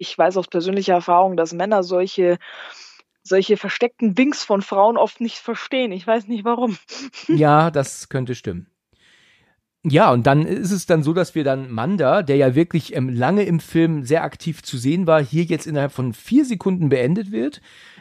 Ich 0.00 0.16
weiß 0.16 0.38
aus 0.38 0.48
persönlicher 0.48 0.94
Erfahrung, 0.94 1.36
dass 1.36 1.52
Männer 1.52 1.82
solche, 1.82 2.38
solche 3.22 3.58
versteckten 3.58 4.16
Winks 4.16 4.42
von 4.42 4.62
Frauen 4.62 4.96
oft 4.96 5.20
nicht 5.20 5.36
verstehen. 5.36 5.92
Ich 5.92 6.06
weiß 6.06 6.26
nicht 6.26 6.44
warum. 6.44 6.78
Ja, 7.28 7.70
das 7.70 8.08
könnte 8.08 8.34
stimmen. 8.34 8.66
Ja, 9.84 10.10
und 10.10 10.26
dann 10.26 10.46
ist 10.46 10.72
es 10.72 10.86
dann 10.86 11.02
so, 11.02 11.12
dass 11.12 11.34
wir 11.34 11.44
dann 11.44 11.70
Manda, 11.70 12.22
der 12.22 12.36
ja 12.36 12.54
wirklich 12.54 12.96
ähm, 12.96 13.10
lange 13.10 13.44
im 13.44 13.60
Film 13.60 14.04
sehr 14.04 14.24
aktiv 14.24 14.62
zu 14.62 14.78
sehen 14.78 15.06
war, 15.06 15.22
hier 15.22 15.44
jetzt 15.44 15.66
innerhalb 15.66 15.92
von 15.92 16.14
vier 16.14 16.46
Sekunden 16.46 16.88
beendet 16.88 17.30
wird. 17.30 17.60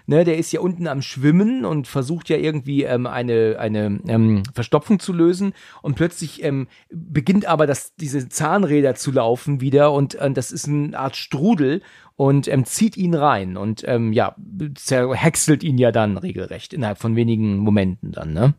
Ne, 0.09 0.23
der 0.23 0.39
ist 0.39 0.51
ja 0.51 0.59
unten 0.59 0.87
am 0.87 1.03
Schwimmen 1.03 1.65
und 1.65 1.87
versucht 1.87 2.29
ja 2.29 2.37
irgendwie 2.37 2.81
ähm, 2.81 3.05
eine, 3.05 3.57
eine 3.59 3.99
ähm, 4.07 4.41
Verstopfung 4.55 4.99
zu 4.99 5.13
lösen. 5.13 5.53
Und 5.83 5.93
plötzlich 5.93 6.41
ähm, 6.41 6.67
beginnt 6.89 7.45
aber 7.45 7.67
das, 7.67 7.93
diese 7.93 8.27
Zahnräder 8.27 8.95
zu 8.95 9.11
laufen 9.11 9.61
wieder 9.61 9.93
und 9.93 10.15
äh, 10.15 10.31
das 10.31 10.51
ist 10.51 10.67
eine 10.67 10.97
Art 10.97 11.15
Strudel 11.15 11.83
und 12.15 12.47
ähm, 12.47 12.65
zieht 12.65 12.97
ihn 12.97 13.13
rein 13.13 13.55
und 13.55 13.83
ähm, 13.87 14.11
ja, 14.11 14.35
zerhäckselt 14.73 15.61
ihn 15.61 15.77
ja 15.77 15.91
dann 15.91 16.17
regelrecht 16.17 16.73
innerhalb 16.73 16.97
von 16.97 17.15
wenigen 17.15 17.57
Momenten 17.57 18.11
dann, 18.11 18.33
ne? 18.33 18.55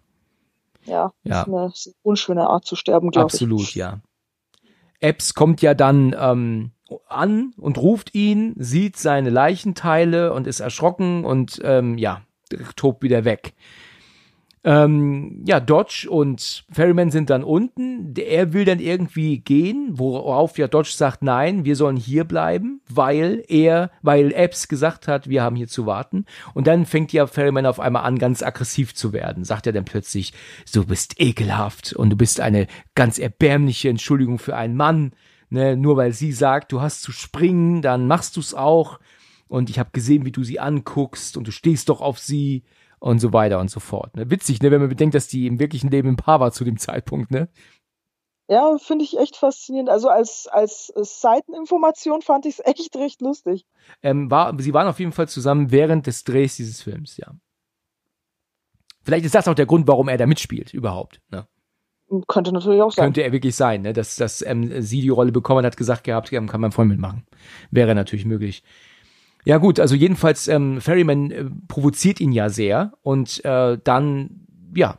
Ja, 0.84 1.12
Ja. 1.24 1.42
ist 1.42 1.48
eine 1.48 1.72
unschöne 2.02 2.46
Art 2.48 2.64
zu 2.64 2.76
sterben, 2.76 3.10
glaube 3.10 3.26
ich. 3.26 3.34
Absolut, 3.34 3.74
ja. 3.74 3.98
Epps 5.00 5.34
kommt 5.34 5.62
ja 5.62 5.74
dann 5.74 6.14
ähm, 6.16 6.70
an 7.08 7.52
und 7.56 7.78
ruft 7.78 8.14
ihn, 8.14 8.54
sieht 8.56 8.96
seine 8.96 9.30
Leichenteile 9.30 10.32
und 10.32 10.46
ist 10.46 10.60
erschrocken 10.60 11.24
und 11.24 11.60
ähm, 11.64 11.98
ja, 11.98 12.22
tobt 12.76 13.02
wieder 13.02 13.24
weg. 13.24 13.54
Ähm, 14.62 15.42
ja, 15.46 15.58
Dodge 15.58 16.06
und 16.10 16.64
Ferryman 16.70 17.10
sind 17.10 17.30
dann 17.30 17.44
unten. 17.44 18.12
Er 18.18 18.52
will 18.52 18.66
dann 18.66 18.78
irgendwie 18.78 19.38
gehen, 19.38 19.92
worauf 19.92 20.58
ja 20.58 20.68
Dodge 20.68 20.92
sagt, 20.94 21.22
nein, 21.22 21.64
wir 21.64 21.76
sollen 21.76 21.96
hier 21.96 22.24
bleiben, 22.24 22.82
weil 22.86 23.42
er, 23.48 23.90
weil 24.02 24.32
Epps 24.34 24.68
gesagt 24.68 25.08
hat, 25.08 25.30
wir 25.30 25.42
haben 25.42 25.56
hier 25.56 25.68
zu 25.68 25.86
warten. 25.86 26.26
Und 26.52 26.66
dann 26.66 26.84
fängt 26.84 27.10
ja 27.14 27.26
Ferryman 27.26 27.64
auf 27.64 27.80
einmal 27.80 28.04
an, 28.04 28.18
ganz 28.18 28.42
aggressiv 28.42 28.94
zu 28.94 29.14
werden. 29.14 29.44
Sagt 29.44 29.66
er 29.66 29.72
dann 29.72 29.86
plötzlich, 29.86 30.34
du 30.74 30.84
bist 30.84 31.18
ekelhaft 31.18 31.94
und 31.94 32.10
du 32.10 32.16
bist 32.16 32.40
eine 32.40 32.66
ganz 32.94 33.18
erbärmliche 33.18 33.88
Entschuldigung 33.88 34.38
für 34.38 34.56
einen 34.56 34.76
Mann. 34.76 35.12
Ne, 35.50 35.76
nur 35.76 35.96
weil 35.96 36.12
sie 36.12 36.32
sagt, 36.32 36.70
du 36.70 36.80
hast 36.80 37.02
zu 37.02 37.10
springen, 37.10 37.82
dann 37.82 38.06
machst 38.06 38.36
du's 38.36 38.54
auch. 38.54 39.00
Und 39.48 39.68
ich 39.68 39.80
habe 39.80 39.90
gesehen, 39.92 40.24
wie 40.24 40.30
du 40.30 40.44
sie 40.44 40.60
anguckst 40.60 41.36
und 41.36 41.46
du 41.46 41.50
stehst 41.50 41.88
doch 41.88 42.00
auf 42.00 42.20
sie 42.20 42.62
und 43.00 43.18
so 43.18 43.32
weiter 43.32 43.58
und 43.58 43.68
so 43.68 43.80
fort. 43.80 44.14
Ne? 44.14 44.30
Witzig, 44.30 44.62
ne, 44.62 44.70
wenn 44.70 44.80
man 44.80 44.88
bedenkt, 44.88 45.16
dass 45.16 45.26
die 45.26 45.48
im 45.48 45.58
wirklichen 45.58 45.90
Leben 45.90 46.10
ein 46.10 46.16
Paar 46.16 46.38
war 46.38 46.52
zu 46.52 46.64
dem 46.64 46.78
Zeitpunkt, 46.78 47.32
ne? 47.32 47.48
Ja, 48.46 48.78
finde 48.78 49.04
ich 49.04 49.16
echt 49.16 49.36
faszinierend. 49.36 49.90
Also 49.90 50.08
als, 50.08 50.48
als 50.48 50.92
Seiteninformation 50.96 52.20
fand 52.20 52.46
ich 52.46 52.58
es 52.58 52.66
echt 52.66 52.96
recht 52.96 53.20
lustig. 53.20 53.64
Ähm, 54.02 54.30
war, 54.30 54.54
sie 54.60 54.74
waren 54.74 54.88
auf 54.88 54.98
jeden 54.98 55.12
Fall 55.12 55.28
zusammen 55.28 55.70
während 55.70 56.06
des 56.06 56.24
Drehs 56.24 56.56
dieses 56.56 56.82
Films, 56.82 57.16
ja. 57.16 57.32
Vielleicht 59.02 59.24
ist 59.24 59.34
das 59.34 59.48
auch 59.48 59.54
der 59.54 59.66
Grund, 59.66 59.88
warum 59.88 60.08
er 60.08 60.18
da 60.18 60.26
mitspielt, 60.26 60.74
überhaupt. 60.74 61.20
Ne? 61.30 61.46
Könnte 62.26 62.52
natürlich 62.52 62.82
auch 62.82 62.92
sein. 62.92 63.06
Könnte 63.06 63.22
er 63.22 63.32
wirklich 63.32 63.54
sein, 63.54 63.82
ne? 63.82 63.92
dass, 63.92 64.16
dass 64.16 64.42
ähm, 64.42 64.82
sie 64.82 65.00
die 65.00 65.08
Rolle 65.10 65.32
bekommen 65.32 65.64
hat, 65.64 65.76
gesagt 65.76 66.04
gehabt, 66.04 66.30
kann 66.30 66.60
mein 66.60 66.72
Freund 66.72 66.90
mitmachen. 66.90 67.24
Wäre 67.70 67.94
natürlich 67.94 68.26
möglich. 68.26 68.64
Ja 69.44 69.58
gut, 69.58 69.80
also 69.80 69.94
jedenfalls 69.94 70.48
ähm, 70.48 70.80
Ferryman 70.80 71.30
äh, 71.30 71.44
provoziert 71.68 72.20
ihn 72.20 72.32
ja 72.32 72.48
sehr 72.48 72.92
und 73.02 73.44
äh, 73.44 73.78
dann 73.82 74.46
ja 74.74 74.98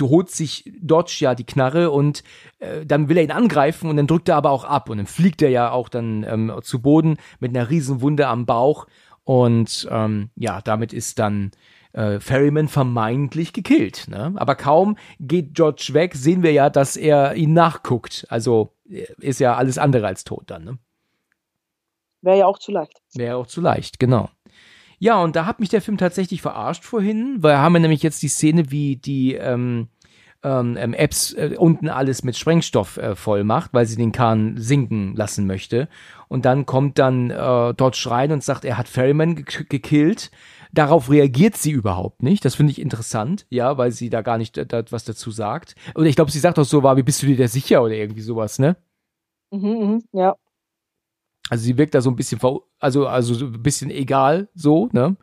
holt 0.00 0.30
sich 0.30 0.72
Dodge 0.80 1.16
ja 1.20 1.34
die 1.34 1.44
Knarre 1.44 1.90
und 1.90 2.22
äh, 2.58 2.84
dann 2.86 3.08
will 3.08 3.16
er 3.16 3.24
ihn 3.24 3.30
angreifen 3.30 3.90
und 3.90 3.96
dann 3.96 4.06
drückt 4.06 4.28
er 4.28 4.36
aber 4.36 4.50
auch 4.50 4.64
ab 4.64 4.90
und 4.90 4.98
dann 4.98 5.06
fliegt 5.06 5.42
er 5.42 5.50
ja 5.50 5.70
auch 5.70 5.88
dann 5.88 6.24
ähm, 6.28 6.52
zu 6.62 6.80
Boden 6.80 7.16
mit 7.40 7.56
einer 7.56 7.70
riesen 7.70 8.00
Wunde 8.00 8.26
am 8.28 8.46
Bauch 8.46 8.86
und 9.24 9.88
ähm, 9.90 10.30
ja 10.36 10.60
damit 10.60 10.92
ist 10.92 11.18
dann 11.18 11.50
äh, 11.94 12.20
Ferryman 12.20 12.68
vermeintlich 12.68 13.52
gekillt. 13.52 14.08
Ne? 14.08 14.34
Aber 14.36 14.54
kaum 14.54 14.96
geht 15.20 15.54
George 15.54 15.90
weg, 15.92 16.14
sehen 16.14 16.42
wir 16.42 16.52
ja, 16.52 16.68
dass 16.68 16.96
er 16.96 17.34
ihn 17.34 17.54
nachguckt. 17.54 18.26
Also 18.28 18.74
äh, 18.88 19.06
ist 19.20 19.40
ja 19.40 19.56
alles 19.56 19.78
andere 19.78 20.06
als 20.06 20.24
tot 20.24 20.44
dann. 20.46 20.64
Ne? 20.64 20.78
Wäre 22.20 22.38
ja 22.38 22.46
auch 22.46 22.58
zu 22.58 22.72
leicht. 22.72 23.00
Wäre 23.14 23.36
auch 23.36 23.46
zu 23.46 23.60
leicht, 23.60 23.98
genau. 23.98 24.28
Ja, 24.98 25.22
und 25.22 25.36
da 25.36 25.46
hat 25.46 25.60
mich 25.60 25.68
der 25.68 25.82
Film 25.82 25.98
tatsächlich 25.98 26.40
verarscht 26.40 26.84
vorhin, 26.84 27.38
weil 27.40 27.58
haben 27.58 27.72
wir 27.74 27.80
nämlich 27.80 28.02
jetzt 28.02 28.22
die 28.22 28.28
Szene, 28.28 28.70
wie 28.70 28.96
die 28.96 29.34
ähm, 29.34 29.88
ähm, 30.44 30.76
ähm, 30.78 30.94
Apps 30.94 31.32
äh, 31.32 31.56
unten 31.58 31.88
alles 31.88 32.22
mit 32.22 32.36
Sprengstoff 32.36 32.98
äh, 32.98 33.16
voll 33.16 33.44
macht, 33.44 33.72
weil 33.72 33.86
sie 33.86 33.96
den 33.96 34.12
Kahn 34.12 34.56
sinken 34.56 35.16
lassen 35.16 35.46
möchte. 35.46 35.88
Und 36.28 36.44
dann 36.44 36.66
kommt 36.66 36.98
dann 36.98 37.30
äh, 37.30 37.74
Dodge 37.74 38.06
rein 38.10 38.30
und 38.30 38.44
sagt, 38.44 38.64
er 38.64 38.78
hat 38.78 38.88
Ferryman 38.88 39.34
gekillt. 39.36 40.30
Darauf 40.74 41.08
reagiert 41.08 41.56
sie 41.56 41.70
überhaupt 41.70 42.24
nicht. 42.24 42.44
Das 42.44 42.56
finde 42.56 42.72
ich 42.72 42.80
interessant, 42.80 43.46
ja, 43.48 43.78
weil 43.78 43.92
sie 43.92 44.10
da 44.10 44.22
gar 44.22 44.38
nicht 44.38 44.58
äh, 44.58 44.66
da, 44.66 44.82
was 44.90 45.04
dazu 45.04 45.30
sagt. 45.30 45.76
Und 45.94 46.06
ich 46.06 46.16
glaube, 46.16 46.32
sie 46.32 46.40
sagt 46.40 46.58
auch 46.58 46.64
so, 46.64 46.82
war, 46.82 46.96
wie 46.96 47.04
bist 47.04 47.22
du 47.22 47.26
dir 47.26 47.36
da 47.36 47.46
sicher 47.46 47.80
oder 47.80 47.94
irgendwie 47.94 48.22
sowas, 48.22 48.58
ne? 48.58 48.76
Mhm, 49.52 49.68
mh, 49.70 49.98
ja. 50.12 50.36
Also 51.48 51.62
sie 51.64 51.78
wirkt 51.78 51.94
da 51.94 52.00
so 52.00 52.10
ein 52.10 52.16
bisschen, 52.16 52.40
also, 52.80 53.06
also 53.06 53.34
so 53.34 53.46
ein 53.46 53.62
bisschen 53.62 53.90
egal, 53.90 54.48
so, 54.54 54.88
ne? 54.92 55.16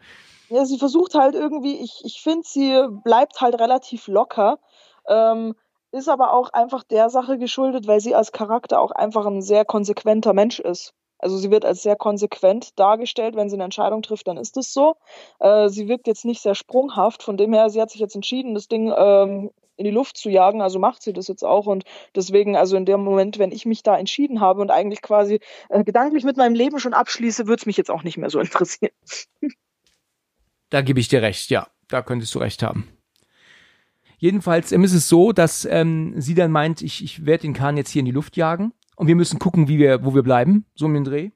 Ja, 0.50 0.64
sie 0.66 0.78
versucht 0.78 1.16
halt 1.16 1.36
irgendwie, 1.36 1.82
ich, 1.84 2.02
ich 2.06 2.22
finde, 2.22 2.44
sie 2.46 2.88
bleibt 3.04 3.42
halt 3.42 3.60
relativ 3.60 4.08
locker, 4.08 4.60
ähm, 5.08 5.56
ist 5.92 6.08
aber 6.08 6.34
auch 6.34 6.50
einfach 6.54 6.84
der 6.84 7.10
Sache 7.10 7.38
geschuldet, 7.38 7.88
weil 7.88 8.00
sie 8.00 8.16
als 8.16 8.32
Charakter 8.32 8.80
auch 8.80 8.92
einfach 8.92 9.26
ein 9.26 9.42
sehr 9.42 9.66
konsequenter 9.66 10.32
Mensch 10.34 10.60
ist. 10.60 10.94
Also 11.22 11.38
sie 11.38 11.52
wird 11.52 11.66
als 11.66 11.82
sehr 11.84 11.96
konsequent 11.96 12.80
dargestellt. 12.80 13.36
Wenn 13.36 13.50
sie 13.50 13.56
eine 13.56 13.64
Entscheidung 13.64 14.02
trifft, 14.02 14.28
dann 14.28 14.38
ist 14.38 14.58
es 14.58 14.74
so. 14.74 14.96
Äh, 15.40 15.70
sie 15.70 15.88
wirkt 15.88 16.08
jetzt 16.08 16.26
nicht 16.26 16.42
sehr 16.42 16.56
sprunghaft. 16.56 17.24
Von 17.24 17.38
dem 17.38 17.54
her, 17.54 17.70
sie 17.70 17.82
hat 17.82 17.92
sich 17.92 18.02
jetzt 18.02 18.16
entschieden, 18.16 18.54
das 18.54 18.68
Ding 18.68 18.94
ähm, 18.96 19.52
in 19.78 19.86
die 19.86 19.92
Luft 19.92 20.18
zu 20.18 20.30
jagen. 20.30 20.62
Also 20.62 20.80
macht 20.80 21.02
sie 21.02 21.14
das 21.14 21.28
jetzt 21.28 21.44
auch. 21.44 21.66
Und 21.66 21.84
deswegen, 22.16 22.56
also 22.56 22.76
in 22.78 22.86
dem 22.86 23.04
Moment, 23.04 23.40
wenn 23.40 23.52
ich 23.52 23.66
mich 23.66 23.84
da 23.84 23.98
entschieden 23.98 24.42
habe 24.42 24.62
und 24.62 24.72
eigentlich 24.72 25.02
quasi 25.02 25.40
äh, 25.70 25.84
gedanklich 25.84 26.24
mit 26.24 26.38
meinem 26.38 26.56
Leben 26.56 26.80
schon 26.80 26.94
abschließe, 26.94 27.48
würde 27.48 27.62
es 27.62 27.66
mich 27.66 27.78
jetzt 27.78 27.92
auch 27.92 28.04
nicht 28.04 28.18
mehr 28.18 28.30
so 28.30 28.40
interessieren. 28.42 28.94
Da 30.70 30.82
gebe 30.82 31.00
ich 31.00 31.08
dir 31.08 31.22
recht, 31.22 31.50
ja. 31.50 31.68
Da 31.88 32.02
könntest 32.02 32.34
du 32.34 32.40
recht 32.40 32.64
haben. 32.64 32.88
Jedenfalls 34.18 34.72
ähm, 34.72 34.84
ist 34.84 34.94
es 34.94 35.10
so, 35.10 35.32
dass 35.32 35.66
ähm, 35.66 36.14
sie 36.16 36.36
dann 36.36 36.52
meint, 36.52 36.82
ich, 36.82 37.04
ich 37.04 37.26
werde 37.26 37.42
den 37.42 37.54
Kahn 37.54 37.76
jetzt 37.76 37.90
hier 37.90 38.02
in 38.02 38.06
die 38.06 38.12
Luft 38.12 38.38
jagen 38.38 38.72
und 39.02 39.08
wir 39.08 39.16
müssen 39.16 39.40
gucken, 39.40 39.68
wie 39.68 39.80
wir, 39.80 40.06
wo 40.06 40.14
wir 40.14 40.22
bleiben, 40.22 40.66
so 40.76 40.86
um 40.86 40.94
den 40.94 41.04
Dreh. 41.04 41.32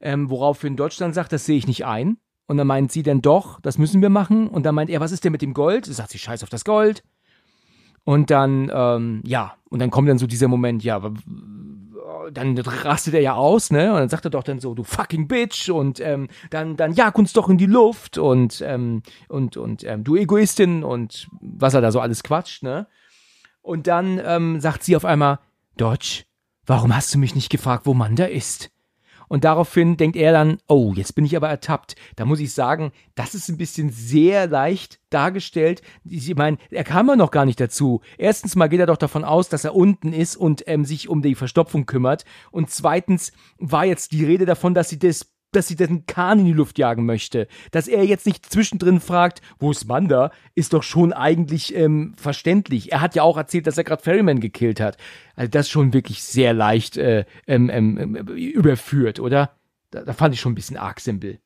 Ähm, 0.00 0.30
woraufhin 0.30 0.76
Deutschland 0.76 1.14
sagt, 1.14 1.30
das 1.30 1.44
sehe 1.44 1.58
ich 1.58 1.66
nicht 1.66 1.84
ein. 1.84 2.16
Und 2.46 2.56
dann 2.56 2.66
meint 2.66 2.90
sie 2.90 3.02
dann 3.02 3.20
doch, 3.20 3.60
das 3.60 3.76
müssen 3.76 4.00
wir 4.00 4.08
machen. 4.08 4.48
Und 4.48 4.64
dann 4.64 4.74
meint 4.74 4.88
er, 4.88 4.98
was 4.98 5.12
ist 5.12 5.22
denn 5.22 5.32
mit 5.32 5.42
dem 5.42 5.52
Gold? 5.52 5.84
Sagt 5.84 6.08
sie, 6.08 6.18
scheiß 6.18 6.42
auf 6.42 6.48
das 6.48 6.64
Gold. 6.64 7.04
Und 8.04 8.30
dann, 8.30 8.72
ähm, 8.72 9.20
ja, 9.26 9.56
und 9.68 9.80
dann 9.80 9.90
kommt 9.90 10.08
dann 10.08 10.16
so 10.16 10.26
dieser 10.26 10.48
Moment, 10.48 10.84
ja, 10.84 11.12
dann 12.32 12.56
rastet 12.56 13.12
er 13.12 13.20
ja 13.20 13.34
aus, 13.34 13.70
ne? 13.70 13.92
Und 13.92 13.98
dann 13.98 14.08
sagt 14.08 14.24
er 14.24 14.30
doch 14.30 14.42
dann 14.42 14.60
so, 14.60 14.72
du 14.72 14.82
fucking 14.82 15.28
Bitch 15.28 15.68
und 15.68 16.00
ähm, 16.00 16.28
dann, 16.48 16.78
dann 16.78 16.94
jag 16.94 17.18
uns 17.18 17.34
doch 17.34 17.50
in 17.50 17.58
die 17.58 17.66
Luft 17.66 18.16
und, 18.16 18.64
ähm, 18.66 19.02
und, 19.28 19.58
und 19.58 19.84
ähm, 19.84 20.02
du 20.02 20.16
Egoistin 20.16 20.82
und 20.82 21.28
was 21.42 21.74
er 21.74 21.82
da 21.82 21.92
so 21.92 22.00
alles 22.00 22.22
quatscht, 22.22 22.62
ne? 22.62 22.86
Und 23.60 23.86
dann 23.86 24.18
ähm, 24.24 24.60
sagt 24.60 24.82
sie 24.82 24.96
auf 24.96 25.04
einmal, 25.04 25.40
Dodge, 25.76 26.24
warum 26.66 26.94
hast 26.94 27.14
du 27.14 27.18
mich 27.18 27.34
nicht 27.34 27.50
gefragt, 27.50 27.86
wo 27.86 27.94
Manda 27.94 28.24
ist? 28.24 28.70
Und 29.28 29.44
daraufhin 29.44 29.96
denkt 29.96 30.16
er 30.16 30.32
dann, 30.32 30.58
oh, 30.68 30.92
jetzt 30.94 31.14
bin 31.14 31.24
ich 31.24 31.36
aber 31.36 31.48
ertappt. 31.48 31.96
Da 32.14 32.24
muss 32.24 32.40
ich 32.40 32.52
sagen, 32.52 32.92
das 33.14 33.34
ist 33.34 33.48
ein 33.48 33.56
bisschen 33.56 33.90
sehr 33.90 34.46
leicht 34.46 35.00
dargestellt. 35.10 35.82
Ich 36.04 36.34
meine, 36.36 36.58
er 36.70 36.84
kam 36.84 37.08
ja 37.08 37.16
noch 37.16 37.30
gar 37.30 37.44
nicht 37.44 37.60
dazu. 37.60 38.02
Erstens 38.18 38.54
mal 38.54 38.68
geht 38.68 38.80
er 38.80 38.86
doch 38.86 38.96
davon 38.96 39.24
aus, 39.24 39.48
dass 39.48 39.64
er 39.64 39.74
unten 39.74 40.12
ist 40.12 40.36
und 40.36 40.62
ähm, 40.66 40.84
sich 40.84 41.08
um 41.08 41.22
die 41.22 41.34
Verstopfung 41.34 41.86
kümmert. 41.86 42.24
Und 42.50 42.70
zweitens 42.70 43.32
war 43.58 43.84
jetzt 43.84 44.12
die 44.12 44.24
Rede 44.24 44.46
davon, 44.46 44.74
dass 44.74 44.88
sie 44.88 44.98
das 44.98 45.35
dass 45.52 45.68
sie 45.68 45.76
den 45.76 46.06
Kahn 46.06 46.40
in 46.40 46.44
die 46.44 46.52
Luft 46.52 46.78
jagen 46.78 47.06
möchte. 47.06 47.46
Dass 47.70 47.88
er 47.88 48.04
jetzt 48.04 48.26
nicht 48.26 48.50
zwischendrin 48.50 49.00
fragt, 49.00 49.40
wo 49.58 49.70
ist 49.70 49.86
Manda, 49.86 50.30
ist 50.54 50.72
doch 50.72 50.82
schon 50.82 51.12
eigentlich 51.12 51.74
ähm, 51.74 52.14
verständlich. 52.16 52.92
Er 52.92 53.00
hat 53.00 53.14
ja 53.14 53.22
auch 53.22 53.36
erzählt, 53.36 53.66
dass 53.66 53.78
er 53.78 53.84
gerade 53.84 54.02
Ferryman 54.02 54.40
gekillt 54.40 54.80
hat. 54.80 54.96
Also 55.34 55.50
das 55.50 55.68
schon 55.68 55.92
wirklich 55.92 56.22
sehr 56.22 56.52
leicht 56.52 56.96
äh, 56.96 57.24
ähm, 57.46 57.70
ähm, 57.70 57.98
ähm, 57.98 58.26
überführt, 58.36 59.20
oder? 59.20 59.50
Da, 59.90 60.02
da, 60.02 60.12
fand 60.12 60.34
ich 60.34 60.40
schon 60.40 60.52
ein 60.52 60.56
bisschen 60.56 60.76
arg 60.76 61.00
simpel. 61.00 61.38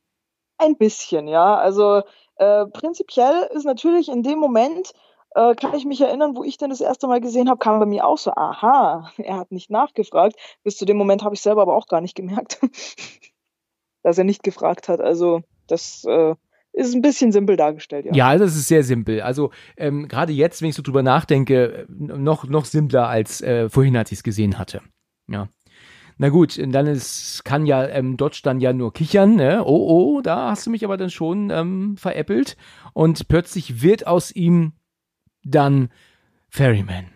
Ein 0.57 0.77
bisschen, 0.77 1.27
ja. 1.27 1.55
Also 1.55 2.01
äh, 2.35 2.65
prinzipiell 2.65 3.49
ist 3.53 3.65
natürlich 3.65 4.09
in 4.09 4.23
dem 4.23 4.39
Moment, 4.39 4.93
äh, 5.35 5.55
kann 5.55 5.73
ich 5.73 5.85
mich 5.85 6.01
erinnern, 6.01 6.35
wo 6.35 6.43
ich 6.43 6.57
den 6.57 6.69
das 6.69 6.81
erste 6.81 7.07
Mal 7.07 7.21
gesehen 7.21 7.49
habe, 7.49 7.59
kam 7.59 7.79
bei 7.79 7.85
mir 7.85 8.05
auch 8.05 8.17
so, 8.17 8.31
aha, 8.31 9.11
er 9.17 9.37
hat 9.37 9.51
nicht 9.51 9.69
nachgefragt. 9.69 10.35
Bis 10.63 10.77
zu 10.77 10.85
dem 10.85 10.97
Moment 10.97 11.23
habe 11.23 11.35
ich 11.35 11.41
selber 11.41 11.61
aber 11.61 11.75
auch 11.75 11.87
gar 11.87 12.01
nicht 12.01 12.15
gemerkt. 12.15 12.59
dass 14.03 14.17
er 14.17 14.23
nicht 14.23 14.43
gefragt 14.43 14.89
hat. 14.89 15.01
Also 15.01 15.41
das 15.67 16.03
äh, 16.07 16.35
ist 16.73 16.95
ein 16.95 17.01
bisschen 17.01 17.31
simpel 17.31 17.57
dargestellt, 17.57 18.05
ja. 18.05 18.13
Ja, 18.13 18.37
das 18.37 18.55
ist 18.55 18.67
sehr 18.67 18.83
simpel. 18.83 19.21
Also 19.21 19.51
ähm, 19.77 20.07
gerade 20.07 20.33
jetzt, 20.33 20.61
wenn 20.61 20.69
ich 20.69 20.75
so 20.75 20.81
drüber 20.81 21.03
nachdenke, 21.03 21.85
noch, 21.89 22.45
noch 22.45 22.65
simpler 22.65 23.07
als 23.07 23.41
äh, 23.41 23.69
vorhin, 23.69 23.97
als 23.97 24.11
ich 24.11 24.19
es 24.19 24.23
gesehen 24.23 24.57
hatte. 24.57 24.81
Ja. 25.27 25.49
Na 26.17 26.29
gut, 26.29 26.59
dann 26.59 26.87
ist, 26.87 27.43
kann 27.45 27.65
ja 27.65 27.87
ähm, 27.87 28.15
Dodge 28.15 28.41
dann 28.43 28.59
ja 28.59 28.73
nur 28.73 28.93
kichern, 28.93 29.35
ne? 29.35 29.63
Oh, 29.65 30.17
oh, 30.17 30.21
da 30.21 30.51
hast 30.51 30.67
du 30.67 30.69
mich 30.69 30.85
aber 30.85 30.95
dann 30.95 31.09
schon 31.09 31.49
ähm, 31.49 31.97
veräppelt. 31.97 32.57
Und 32.93 33.27
plötzlich 33.27 33.81
wird 33.81 34.05
aus 34.05 34.31
ihm 34.31 34.73
dann 35.43 35.89
Ferryman. 36.49 37.07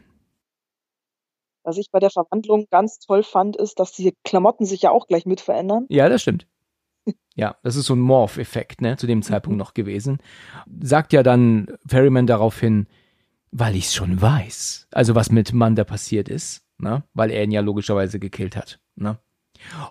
Was 1.64 1.78
ich 1.78 1.92
bei 1.92 2.00
der 2.00 2.10
Verwandlung 2.10 2.68
ganz 2.70 3.00
toll 3.00 3.24
fand, 3.24 3.56
ist, 3.58 3.80
dass 3.80 3.92
die 3.92 4.16
Klamotten 4.24 4.66
sich 4.66 4.82
ja 4.82 4.92
auch 4.92 5.08
gleich 5.08 5.26
mit 5.26 5.42
verändern. 5.42 5.86
Ja, 5.90 6.10
das 6.10 6.22
stimmt. 6.22 6.48
Ja, 7.36 7.58
das 7.64 7.76
ist 7.76 7.86
so 7.86 7.96
ein 7.96 8.00
Morph-Effekt, 8.00 8.82
ne, 8.82 8.96
zu 8.98 9.08
dem 9.08 9.22
Zeitpunkt 9.22 9.58
noch 9.58 9.74
gewesen. 9.74 10.20
Sagt 10.82 11.12
ja 11.14 11.22
dann 11.22 11.68
Ferryman 11.86 12.28
daraufhin, 12.28 12.88
weil 13.52 13.76
ich's 13.76 13.94
schon 13.94 14.22
weiß. 14.22 14.88
Also 14.92 15.16
was 15.16 15.32
mit 15.32 15.54
Manda 15.54 15.84
passiert 15.84 16.30
ist, 16.30 16.66
ne, 16.78 17.04
weil 17.14 17.32
er 17.32 17.44
ihn 17.44 17.52
ja 17.52 17.62
logischerweise 17.62 18.20
gekillt 18.20 18.56
hat, 18.56 18.80
ne. 18.96 19.20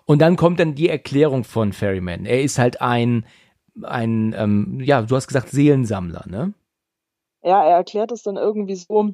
Und 0.05 0.21
dann 0.21 0.35
kommt 0.35 0.59
dann 0.59 0.75
die 0.75 0.89
Erklärung 0.89 1.43
von 1.43 1.73
Ferryman. 1.73 2.25
Er 2.25 2.41
ist 2.41 2.59
halt 2.59 2.81
ein, 2.81 3.25
ein, 3.81 4.33
ähm, 4.37 4.79
ja, 4.81 5.01
du 5.01 5.15
hast 5.15 5.27
gesagt 5.27 5.49
Seelensammler, 5.49 6.25
ne? 6.27 6.53
Ja, 7.43 7.63
er 7.63 7.77
erklärt 7.77 8.11
es 8.11 8.23
dann 8.23 8.37
irgendwie 8.37 8.75
so, 8.75 9.11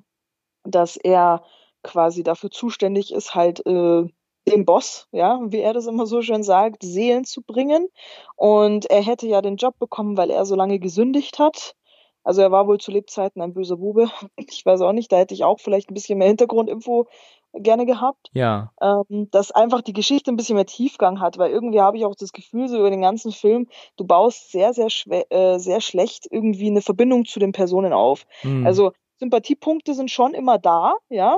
dass 0.64 0.95
er 0.98 1.44
quasi 1.84 2.23
dafür 2.23 2.52
zuständig 2.52 3.14
ist, 3.14 3.36
halt 3.36 3.65
äh, 3.65 4.07
dem 4.47 4.65
Boss, 4.65 5.07
ja, 5.11 5.39
wie 5.43 5.59
er 5.59 5.73
das 5.73 5.88
immer 5.88 6.05
so 6.05 6.22
schön 6.22 6.43
sagt, 6.43 6.84
Seelen 6.84 7.26
zu 7.26 7.41
bringen. 7.41 7.88
Und 8.35 8.85
er 8.89 9.03
hätte 9.03 9.27
ja 9.27 9.41
den 9.41 9.57
Job 9.57 9.77
bekommen, 9.80 10.18
weil 10.18 10.31
er 10.31 10.45
so 10.45 10.55
lange 10.55 10.80
gesündigt 10.80 11.39
hat. 11.39 11.76
Also 12.23 12.41
er 12.41 12.51
war 12.51 12.68
wohl 12.68 12.80
zu 12.80 12.91
Lebzeiten 12.91 13.41
ein 13.41 13.53
böser 13.53 13.77
Bube. 13.77 14.09
Ich 14.38 14.65
weiß 14.65 14.81
auch 14.81 14.93
nicht, 14.93 15.11
da 15.11 15.18
hätte 15.18 15.34
ich 15.34 15.43
auch 15.43 15.59
vielleicht 15.59 15.89
ein 15.89 15.93
bisschen 15.93 16.18
mehr 16.18 16.27
Hintergrundinfo 16.27 17.07
gerne 17.53 17.85
gehabt. 17.85 18.30
Ja. 18.34 18.72
Ähm, 18.81 19.30
dass 19.31 19.51
einfach 19.51 19.81
die 19.81 19.93
Geschichte 19.93 20.31
ein 20.31 20.38
bisschen 20.38 20.55
mehr 20.55 20.65
Tiefgang 20.65 21.19
hat, 21.19 21.38
weil 21.38 21.51
irgendwie 21.51 21.81
habe 21.81 21.97
ich 21.97 22.05
auch 22.05 22.15
das 22.15 22.31
Gefühl, 22.31 22.68
so 22.68 22.77
über 22.77 22.89
den 22.89 23.01
ganzen 23.01 23.31
Film, 23.31 23.68
du 23.97 24.05
baust 24.05 24.51
sehr, 24.51 24.73
sehr, 24.73 24.88
äh, 25.30 25.59
sehr 25.59 25.81
schlecht 25.81 26.27
irgendwie 26.30 26.68
eine 26.68 26.81
Verbindung 26.81 27.26
zu 27.26 27.39
den 27.39 27.51
Personen 27.51 27.93
auf. 27.93 28.26
Mhm. 28.43 28.65
Also 28.65 28.91
Sympathiepunkte 29.18 29.93
sind 29.93 30.09
schon 30.09 30.34
immer 30.34 30.57
da, 30.57 30.95
ja. 31.09 31.38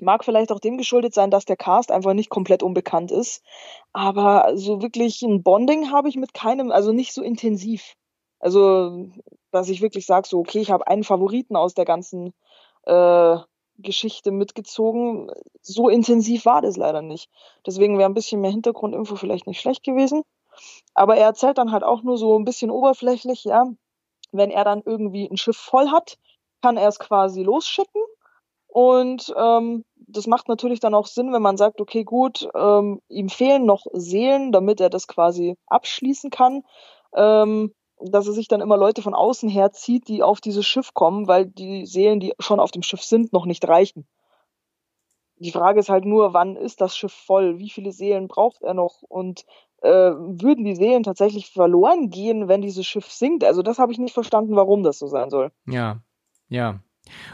Mag 0.00 0.24
vielleicht 0.24 0.50
auch 0.50 0.60
dem 0.60 0.76
geschuldet 0.76 1.14
sein, 1.14 1.30
dass 1.30 1.44
der 1.44 1.56
Cast 1.56 1.92
einfach 1.92 2.14
nicht 2.14 2.28
komplett 2.28 2.62
unbekannt 2.62 3.12
ist. 3.12 3.42
Aber 3.92 4.56
so 4.56 4.82
wirklich 4.82 5.22
ein 5.22 5.42
Bonding 5.42 5.92
habe 5.92 6.08
ich 6.08 6.16
mit 6.16 6.34
keinem, 6.34 6.72
also 6.72 6.92
nicht 6.92 7.12
so 7.12 7.22
intensiv. 7.22 7.94
Also, 8.40 9.06
dass 9.52 9.68
ich 9.68 9.80
wirklich 9.80 10.04
sage, 10.06 10.28
so, 10.28 10.40
okay, 10.40 10.60
ich 10.60 10.70
habe 10.70 10.86
einen 10.86 11.04
Favoriten 11.04 11.56
aus 11.56 11.74
der 11.74 11.84
ganzen 11.84 12.34
äh, 12.82 13.36
Geschichte 13.78 14.30
mitgezogen. 14.30 15.30
So 15.62 15.88
intensiv 15.88 16.44
war 16.44 16.62
das 16.62 16.76
leider 16.76 17.02
nicht. 17.02 17.30
Deswegen 17.66 17.98
wäre 17.98 18.08
ein 18.08 18.14
bisschen 18.14 18.40
mehr 18.40 18.50
Hintergrundinfo 18.50 19.16
vielleicht 19.16 19.46
nicht 19.46 19.60
schlecht 19.60 19.82
gewesen. 19.82 20.22
Aber 20.94 21.16
er 21.16 21.26
erzählt 21.26 21.58
dann 21.58 21.72
halt 21.72 21.82
auch 21.82 22.02
nur 22.02 22.16
so 22.18 22.38
ein 22.38 22.44
bisschen 22.44 22.70
oberflächlich, 22.70 23.44
ja. 23.44 23.66
Wenn 24.32 24.50
er 24.50 24.64
dann 24.64 24.82
irgendwie 24.84 25.28
ein 25.28 25.36
Schiff 25.36 25.56
voll 25.56 25.90
hat, 25.90 26.18
kann 26.62 26.76
er 26.76 26.88
es 26.88 26.98
quasi 26.98 27.42
losschicken. 27.42 28.02
Und 28.74 29.32
ähm, 29.36 29.84
das 29.94 30.26
macht 30.26 30.48
natürlich 30.48 30.80
dann 30.80 30.96
auch 30.96 31.06
Sinn, 31.06 31.32
wenn 31.32 31.42
man 31.42 31.56
sagt, 31.56 31.80
okay, 31.80 32.02
gut, 32.02 32.48
ähm, 32.56 33.00
ihm 33.08 33.28
fehlen 33.28 33.66
noch 33.66 33.86
Seelen, 33.92 34.50
damit 34.50 34.80
er 34.80 34.90
das 34.90 35.06
quasi 35.06 35.56
abschließen 35.68 36.30
kann. 36.30 36.64
Ähm, 37.14 37.72
dass 38.00 38.26
er 38.26 38.32
sich 38.32 38.48
dann 38.48 38.60
immer 38.60 38.76
Leute 38.76 39.00
von 39.00 39.14
außen 39.14 39.48
herzieht, 39.48 40.08
die 40.08 40.24
auf 40.24 40.40
dieses 40.40 40.66
Schiff 40.66 40.92
kommen, 40.92 41.28
weil 41.28 41.46
die 41.46 41.86
Seelen, 41.86 42.18
die 42.18 42.34
schon 42.40 42.58
auf 42.58 42.72
dem 42.72 42.82
Schiff 42.82 43.04
sind, 43.04 43.32
noch 43.32 43.46
nicht 43.46 43.66
reichen. 43.68 44.08
Die 45.36 45.52
Frage 45.52 45.78
ist 45.78 45.88
halt 45.88 46.04
nur, 46.04 46.34
wann 46.34 46.56
ist 46.56 46.80
das 46.80 46.96
Schiff 46.96 47.12
voll? 47.12 47.58
Wie 47.60 47.70
viele 47.70 47.92
Seelen 47.92 48.26
braucht 48.26 48.60
er 48.62 48.74
noch? 48.74 49.02
Und 49.02 49.44
äh, 49.82 49.88
würden 49.90 50.64
die 50.64 50.74
Seelen 50.74 51.04
tatsächlich 51.04 51.48
verloren 51.48 52.10
gehen, 52.10 52.48
wenn 52.48 52.60
dieses 52.60 52.86
Schiff 52.86 53.08
sinkt? 53.08 53.44
Also 53.44 53.62
das 53.62 53.78
habe 53.78 53.92
ich 53.92 53.98
nicht 53.98 54.14
verstanden, 54.14 54.56
warum 54.56 54.82
das 54.82 54.98
so 54.98 55.06
sein 55.06 55.30
soll. 55.30 55.52
Ja, 55.64 56.00
ja. 56.48 56.80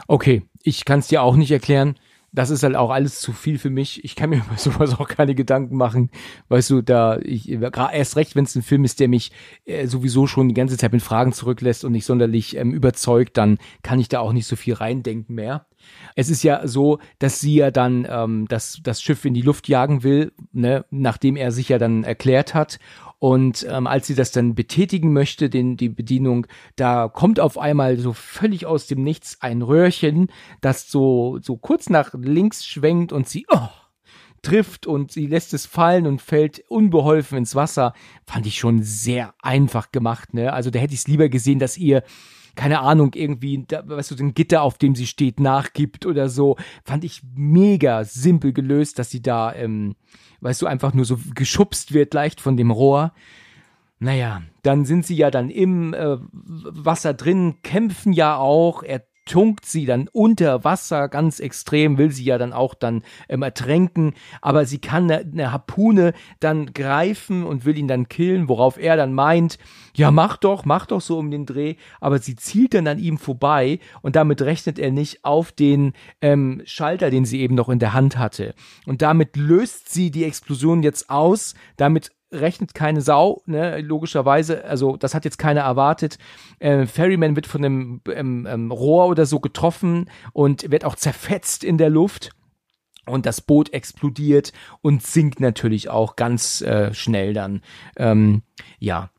Okay, 0.07 0.43
ich 0.63 0.85
kann 0.85 0.99
es 0.99 1.07
dir 1.07 1.23
auch 1.23 1.35
nicht 1.35 1.51
erklären 1.51 1.95
das 2.33 2.49
ist 2.49 2.63
halt 2.63 2.75
auch 2.75 2.91
alles 2.91 3.19
zu 3.19 3.33
viel 3.33 3.57
für 3.57 3.69
mich. 3.69 4.03
Ich 4.03 4.15
kann 4.15 4.29
mir 4.29 4.37
über 4.45 4.57
sowas 4.57 4.97
auch 4.99 5.07
keine 5.07 5.35
Gedanken 5.35 5.75
machen. 5.75 6.09
Weißt 6.49 6.69
du, 6.69 6.81
da 6.81 7.19
ich 7.19 7.49
erst 7.49 8.15
recht, 8.15 8.35
wenn 8.35 8.45
es 8.45 8.55
ein 8.55 8.61
Film 8.61 8.83
ist, 8.83 8.99
der 8.99 9.07
mich 9.07 9.31
äh, 9.65 9.87
sowieso 9.87 10.27
schon 10.27 10.47
die 10.47 10.53
ganze 10.53 10.77
Zeit 10.77 10.93
mit 10.93 11.01
Fragen 11.01 11.33
zurücklässt 11.33 11.83
und 11.83 11.91
nicht 11.91 12.05
sonderlich 12.05 12.55
ähm, 12.57 12.73
überzeugt, 12.73 13.37
dann 13.37 13.57
kann 13.83 13.99
ich 13.99 14.09
da 14.09 14.19
auch 14.19 14.33
nicht 14.33 14.47
so 14.47 14.55
viel 14.55 14.73
reindenken 14.73 15.35
mehr. 15.35 15.65
Es 16.15 16.29
ist 16.29 16.43
ja 16.43 16.67
so, 16.67 16.99
dass 17.19 17.39
sie 17.39 17.55
ja 17.55 17.71
dann 17.71 18.07
ähm, 18.09 18.47
das, 18.47 18.79
das 18.83 19.01
Schiff 19.01 19.25
in 19.25 19.33
die 19.33 19.41
Luft 19.41 19.67
jagen 19.67 20.03
will, 20.03 20.31
ne, 20.51 20.85
nachdem 20.89 21.35
er 21.35 21.51
sich 21.51 21.69
ja 21.69 21.77
dann 21.77 22.03
erklärt 22.03 22.53
hat. 22.53 22.79
Und 23.19 23.67
ähm, 23.69 23.85
als 23.85 24.07
sie 24.07 24.15
das 24.15 24.31
dann 24.31 24.55
betätigen 24.55 25.13
möchte, 25.13 25.49
den, 25.49 25.77
die 25.77 25.89
Bedienung, 25.89 26.47
da 26.75 27.07
kommt 27.07 27.39
auf 27.39 27.59
einmal 27.59 27.97
so 27.97 28.13
völlig 28.13 28.65
aus 28.65 28.87
dem 28.87 29.03
Nichts 29.03 29.37
ein 29.41 29.61
Röhrchen, 29.61 30.29
das 30.59 30.89
so, 30.89 31.37
so 31.39 31.55
kurz 31.55 31.89
nach 31.89 32.15
links 32.15 32.65
schwenkt 32.65 33.13
und 33.13 33.29
sie 33.29 33.45
oh, 33.49 33.69
trifft 34.41 34.87
und 34.87 35.11
sie 35.11 35.27
lässt 35.27 35.53
es 35.53 35.65
fallen 35.65 36.07
und 36.07 36.21
fällt 36.21 36.63
unbeholfen 36.67 37.37
ins 37.37 37.53
Wasser. 37.55 37.93
Fand 38.25 38.47
ich 38.47 38.57
schon 38.57 38.81
sehr 38.81 39.35
einfach 39.41 39.91
gemacht, 39.91 40.33
ne? 40.33 40.51
Also 40.53 40.71
da 40.71 40.79
hätte 40.79 40.93
ich 40.93 41.01
es 41.01 41.07
lieber 41.07 41.29
gesehen, 41.29 41.59
dass 41.59 41.77
ihr 41.77 42.03
keine 42.55 42.81
Ahnung, 42.81 43.13
irgendwie, 43.13 43.63
da, 43.67 43.87
weißt 43.87 44.11
du, 44.11 44.15
den 44.15 44.33
Gitter, 44.33 44.61
auf 44.61 44.77
dem 44.77 44.95
sie 44.95 45.07
steht, 45.07 45.39
nachgibt 45.39 46.05
oder 46.05 46.29
so. 46.29 46.57
Fand 46.83 47.03
ich 47.03 47.21
mega 47.35 48.03
simpel 48.03 48.53
gelöst, 48.53 48.99
dass 48.99 49.09
sie 49.09 49.21
da, 49.21 49.53
ähm, 49.53 49.95
weißt 50.41 50.61
du, 50.61 50.67
einfach 50.67 50.93
nur 50.93 51.05
so 51.05 51.19
geschubst 51.35 51.93
wird 51.93 52.13
leicht 52.13 52.41
von 52.41 52.57
dem 52.57 52.71
Rohr. 52.71 53.13
Naja, 53.99 54.41
dann 54.63 54.85
sind 54.85 55.05
sie 55.05 55.15
ja 55.15 55.29
dann 55.29 55.49
im 55.49 55.93
äh, 55.93 56.17
Wasser 56.31 57.13
drin, 57.13 57.61
kämpfen 57.61 58.13
ja 58.13 58.37
auch. 58.37 58.81
Er 58.81 59.05
tunkt 59.25 59.65
sie 59.65 59.85
dann 59.85 60.09
unter 60.11 60.63
Wasser 60.63 61.07
ganz 61.07 61.39
extrem, 61.39 61.97
will 61.97 62.11
sie 62.11 62.23
ja 62.23 62.37
dann 62.37 62.53
auch 62.53 62.73
dann 62.73 63.03
ähm, 63.29 63.43
ertränken, 63.43 64.13
aber 64.41 64.65
sie 64.65 64.79
kann 64.79 65.09
eine, 65.09 65.19
eine 65.19 65.51
Harpune 65.51 66.13
dann 66.39 66.73
greifen 66.73 67.43
und 67.43 67.65
will 67.65 67.77
ihn 67.77 67.87
dann 67.87 68.09
killen, 68.09 68.49
worauf 68.49 68.77
er 68.77 68.97
dann 68.97 69.13
meint, 69.13 69.57
ja 69.95 70.11
mach 70.11 70.37
doch, 70.37 70.65
mach 70.65 70.85
doch 70.85 71.01
so 71.01 71.17
um 71.17 71.31
den 71.31 71.45
Dreh, 71.45 71.75
aber 71.99 72.19
sie 72.19 72.35
zielt 72.35 72.73
dann 72.73 72.87
an 72.87 72.99
ihm 72.99 73.17
vorbei 73.17 73.79
und 74.01 74.15
damit 74.15 74.41
rechnet 74.41 74.79
er 74.79 74.91
nicht 74.91 75.23
auf 75.23 75.51
den 75.51 75.93
ähm, 76.21 76.61
Schalter, 76.65 77.09
den 77.09 77.25
sie 77.25 77.41
eben 77.41 77.55
noch 77.55 77.69
in 77.69 77.79
der 77.79 77.93
Hand 77.93 78.17
hatte. 78.17 78.53
Und 78.85 79.01
damit 79.01 79.37
löst 79.37 79.89
sie 79.91 80.11
die 80.11 80.25
Explosion 80.25 80.83
jetzt 80.83 81.09
aus, 81.09 81.53
damit 81.77 82.11
rechnet 82.31 82.73
keine 82.73 83.01
Sau, 83.01 83.41
ne, 83.45 83.81
logischerweise. 83.81 84.63
Also, 84.65 84.97
das 84.97 85.13
hat 85.13 85.25
jetzt 85.25 85.37
keiner 85.37 85.61
erwartet. 85.61 86.17
Äh, 86.59 86.85
Ferryman 86.85 87.35
wird 87.35 87.47
von 87.47 87.63
einem 87.63 88.01
ähm, 88.11 88.47
ähm, 88.49 88.71
Rohr 88.71 89.07
oder 89.07 89.25
so 89.25 89.39
getroffen 89.39 90.09
und 90.33 90.71
wird 90.71 90.85
auch 90.85 90.95
zerfetzt 90.95 91.63
in 91.63 91.77
der 91.77 91.89
Luft. 91.89 92.31
Und 93.07 93.25
das 93.25 93.41
Boot 93.41 93.73
explodiert 93.73 94.53
und 94.81 95.01
sinkt 95.01 95.39
natürlich 95.39 95.89
auch 95.89 96.15
ganz 96.15 96.61
äh, 96.61 96.93
schnell 96.93 97.33
dann. 97.33 97.61
Ähm, 97.97 98.43
ja, 98.79 99.09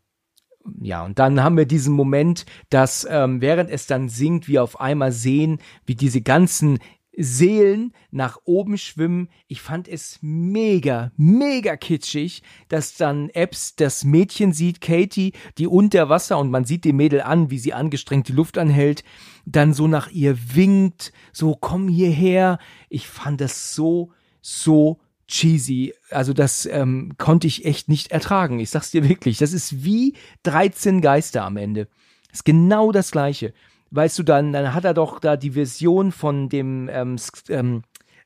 ja, 0.80 1.04
und 1.04 1.18
dann 1.18 1.42
haben 1.42 1.56
wir 1.56 1.66
diesen 1.66 1.94
Moment, 1.94 2.46
dass 2.70 3.06
ähm, 3.10 3.40
während 3.40 3.70
es 3.70 3.86
dann 3.86 4.08
sinkt, 4.08 4.48
wir 4.48 4.62
auf 4.62 4.80
einmal 4.80 5.12
sehen, 5.12 5.58
wie 5.86 5.94
diese 5.94 6.22
ganzen 6.22 6.78
Seelen 7.16 7.92
nach 8.10 8.38
oben 8.44 8.78
schwimmen. 8.78 9.28
Ich 9.46 9.60
fand 9.60 9.86
es 9.86 10.18
mega, 10.22 11.12
mega 11.16 11.76
kitschig, 11.76 12.42
dass 12.68 12.96
dann 12.96 13.28
Epps 13.30 13.76
das 13.76 14.04
Mädchen 14.04 14.52
sieht, 14.52 14.80
Katie, 14.80 15.32
die 15.58 15.66
unter 15.66 16.08
Wasser 16.08 16.38
und 16.38 16.50
man 16.50 16.64
sieht 16.64 16.84
dem 16.84 16.96
Mädel 16.96 17.20
an, 17.20 17.50
wie 17.50 17.58
sie 17.58 17.74
angestrengt 17.74 18.28
die 18.28 18.32
Luft 18.32 18.56
anhält, 18.56 19.04
dann 19.44 19.74
so 19.74 19.88
nach 19.88 20.10
ihr 20.10 20.36
winkt, 20.54 21.12
so 21.32 21.54
komm 21.54 21.88
hierher. 21.88 22.58
Ich 22.88 23.08
fand 23.08 23.40
das 23.40 23.74
so, 23.74 24.12
so 24.40 25.00
cheesy. 25.26 25.94
Also 26.10 26.32
das 26.32 26.66
ähm, 26.66 27.12
konnte 27.18 27.46
ich 27.46 27.64
echt 27.66 27.88
nicht 27.88 28.10
ertragen. 28.10 28.58
Ich 28.58 28.70
sag's 28.70 28.90
dir 28.90 29.08
wirklich. 29.08 29.38
Das 29.38 29.52
ist 29.52 29.84
wie 29.84 30.14
13 30.44 31.00
Geister 31.00 31.44
am 31.44 31.56
Ende. 31.56 31.88
Das 32.28 32.40
ist 32.40 32.44
genau 32.44 32.92
das 32.92 33.10
gleiche 33.10 33.52
weißt 33.92 34.18
du, 34.18 34.22
dann, 34.22 34.52
dann 34.52 34.74
hat 34.74 34.84
er 34.84 34.94
doch 34.94 35.20
da 35.20 35.36
die 35.36 35.52
Version 35.52 36.12
von 36.12 36.48
dem 36.48 36.88
ähm, 36.90 37.16
ähm, 37.48 37.82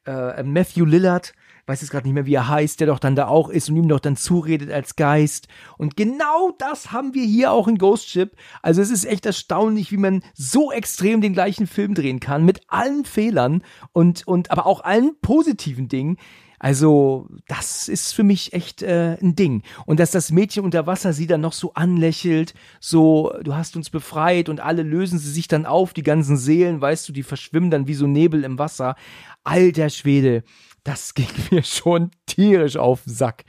äh, 0.07 0.43
Matthew 0.43 0.85
Lillard, 0.85 1.35
weiß 1.67 1.81
jetzt 1.81 1.91
gerade 1.91 2.07
nicht 2.07 2.15
mehr, 2.15 2.27
wie 2.27 2.35
er 2.35 2.49
heißt, 2.49 2.79
der 2.79 2.87
doch 2.87 3.01
dann 3.01 3.17
da 3.17 3.27
auch 3.27 3.49
ist 3.49 3.69
und 3.69 3.77
ihm 3.77 3.89
doch 3.89 3.99
dann 3.99 4.17
zuredet 4.17 4.71
als 4.71 4.95
Geist. 4.95 5.49
Und 5.77 5.97
genau 5.97 6.53
das 6.59 6.93
haben 6.93 7.13
wir 7.13 7.25
hier 7.25 7.51
auch 7.51 7.67
in 7.67 7.79
Ghost 7.79 8.09
Ship. 8.09 8.31
Also 8.63 8.81
es 8.81 8.91
ist 8.91 9.05
echt 9.05 9.27
erstaunlich, 9.27 9.91
wie 9.91 9.97
man 9.97 10.23
so 10.35 10.71
extrem 10.71 11.21
den 11.21 11.33
gleichen 11.33 11.67
Film 11.67 11.95
drehen 11.95 12.21
kann, 12.21 12.45
mit 12.45 12.61
allen 12.69 13.05
Fehlern 13.05 13.63
und, 13.93 14.27
und 14.29 14.53
aber 14.53 14.67
auch 14.67 14.85
allen 14.85 15.19
positiven 15.21 15.89
Dingen. 15.89 16.19
Also, 16.59 17.29
das 17.49 17.89
ist 17.89 18.13
für 18.13 18.23
mich 18.23 18.53
echt 18.53 18.83
äh, 18.83 19.17
ein 19.21 19.37
Ding. 19.37 19.63
Und 19.85 20.01
dass 20.01 20.11
das 20.11 20.33
Mädchen 20.33 20.65
unter 20.65 20.87
Wasser 20.87 21.13
sie 21.13 21.27
dann 21.27 21.41
noch 21.41 21.53
so 21.53 21.75
anlächelt, 21.75 22.55
so, 22.81 23.35
du 23.43 23.55
hast 23.55 23.77
uns 23.77 23.91
befreit 23.91 24.49
und 24.49 24.61
alle 24.61 24.83
lösen 24.83 25.19
sie 25.19 25.31
sich 25.31 25.49
dann 25.49 25.67
auf, 25.67 25.93
die 25.93 26.03
ganzen 26.03 26.37
Seelen, 26.37 26.81
weißt 26.81 27.09
du, 27.09 27.13
die 27.13 27.23
verschwimmen 27.23 27.71
dann 27.71 27.87
wie 27.87 27.95
so 27.95 28.07
Nebel 28.07 28.45
im 28.45 28.59
Wasser. 28.59 28.97
Alter 29.45 29.91
Schwede, 29.91 30.45
das 30.85 31.15
ging 31.15 31.29
mir 31.51 31.63
schon 31.63 32.11
tierisch 32.27 32.77
auf 32.77 33.05
den 33.05 33.13
Sack. 33.13 33.45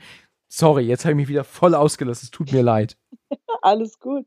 Sorry, 0.48 0.84
jetzt 0.84 1.04
habe 1.04 1.12
ich 1.12 1.16
mich 1.16 1.28
wieder 1.28 1.44
voll 1.44 1.74
ausgelassen. 1.74 2.24
Es 2.24 2.30
tut 2.30 2.52
mir 2.52 2.62
leid. 2.62 2.96
Alles 3.62 3.98
gut. 3.98 4.26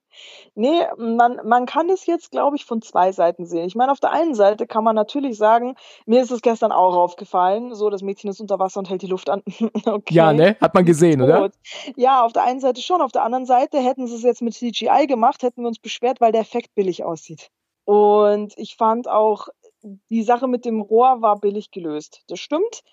Nee, 0.55 0.85
man, 0.97 1.39
man 1.45 1.65
kann 1.65 1.89
es 1.89 2.05
jetzt, 2.05 2.31
glaube 2.31 2.55
ich, 2.55 2.65
von 2.65 2.81
zwei 2.81 3.11
Seiten 3.11 3.45
sehen. 3.45 3.65
Ich 3.65 3.75
meine, 3.75 3.91
auf 3.91 3.99
der 3.99 4.11
einen 4.11 4.35
Seite 4.35 4.67
kann 4.67 4.83
man 4.83 4.95
natürlich 4.95 5.37
sagen, 5.37 5.75
mir 6.05 6.21
ist 6.21 6.31
es 6.31 6.41
gestern 6.41 6.71
auch 6.71 6.95
aufgefallen, 6.95 7.73
so, 7.73 7.89
das 7.89 8.01
Mädchen 8.01 8.29
ist 8.29 8.39
unter 8.41 8.59
Wasser 8.59 8.79
und 8.79 8.89
hält 8.89 9.01
die 9.01 9.07
Luft 9.07 9.29
an. 9.29 9.43
okay. 9.85 10.13
Ja, 10.13 10.33
ne? 10.33 10.57
Hat 10.61 10.73
man 10.73 10.85
gesehen, 10.85 11.21
oder? 11.21 11.51
Ja, 11.95 12.23
auf 12.23 12.33
der 12.33 12.43
einen 12.43 12.59
Seite 12.59 12.81
schon. 12.81 13.01
Auf 13.01 13.11
der 13.11 13.23
anderen 13.23 13.45
Seite 13.45 13.79
hätten 13.79 14.07
sie 14.07 14.15
es 14.15 14.23
jetzt 14.23 14.41
mit 14.41 14.53
CGI 14.53 15.07
gemacht, 15.07 15.43
hätten 15.43 15.61
wir 15.61 15.67
uns 15.67 15.79
beschwert, 15.79 16.21
weil 16.21 16.31
der 16.31 16.41
Effekt 16.41 16.75
billig 16.75 17.03
aussieht. 17.03 17.49
Und 17.85 18.53
ich 18.57 18.75
fand 18.75 19.07
auch, 19.07 19.47
die 19.81 20.23
Sache 20.23 20.47
mit 20.47 20.65
dem 20.65 20.81
Rohr 20.81 21.21
war 21.21 21.39
billig 21.39 21.71
gelöst. 21.71 22.23
Das 22.27 22.39
stimmt 22.39 22.83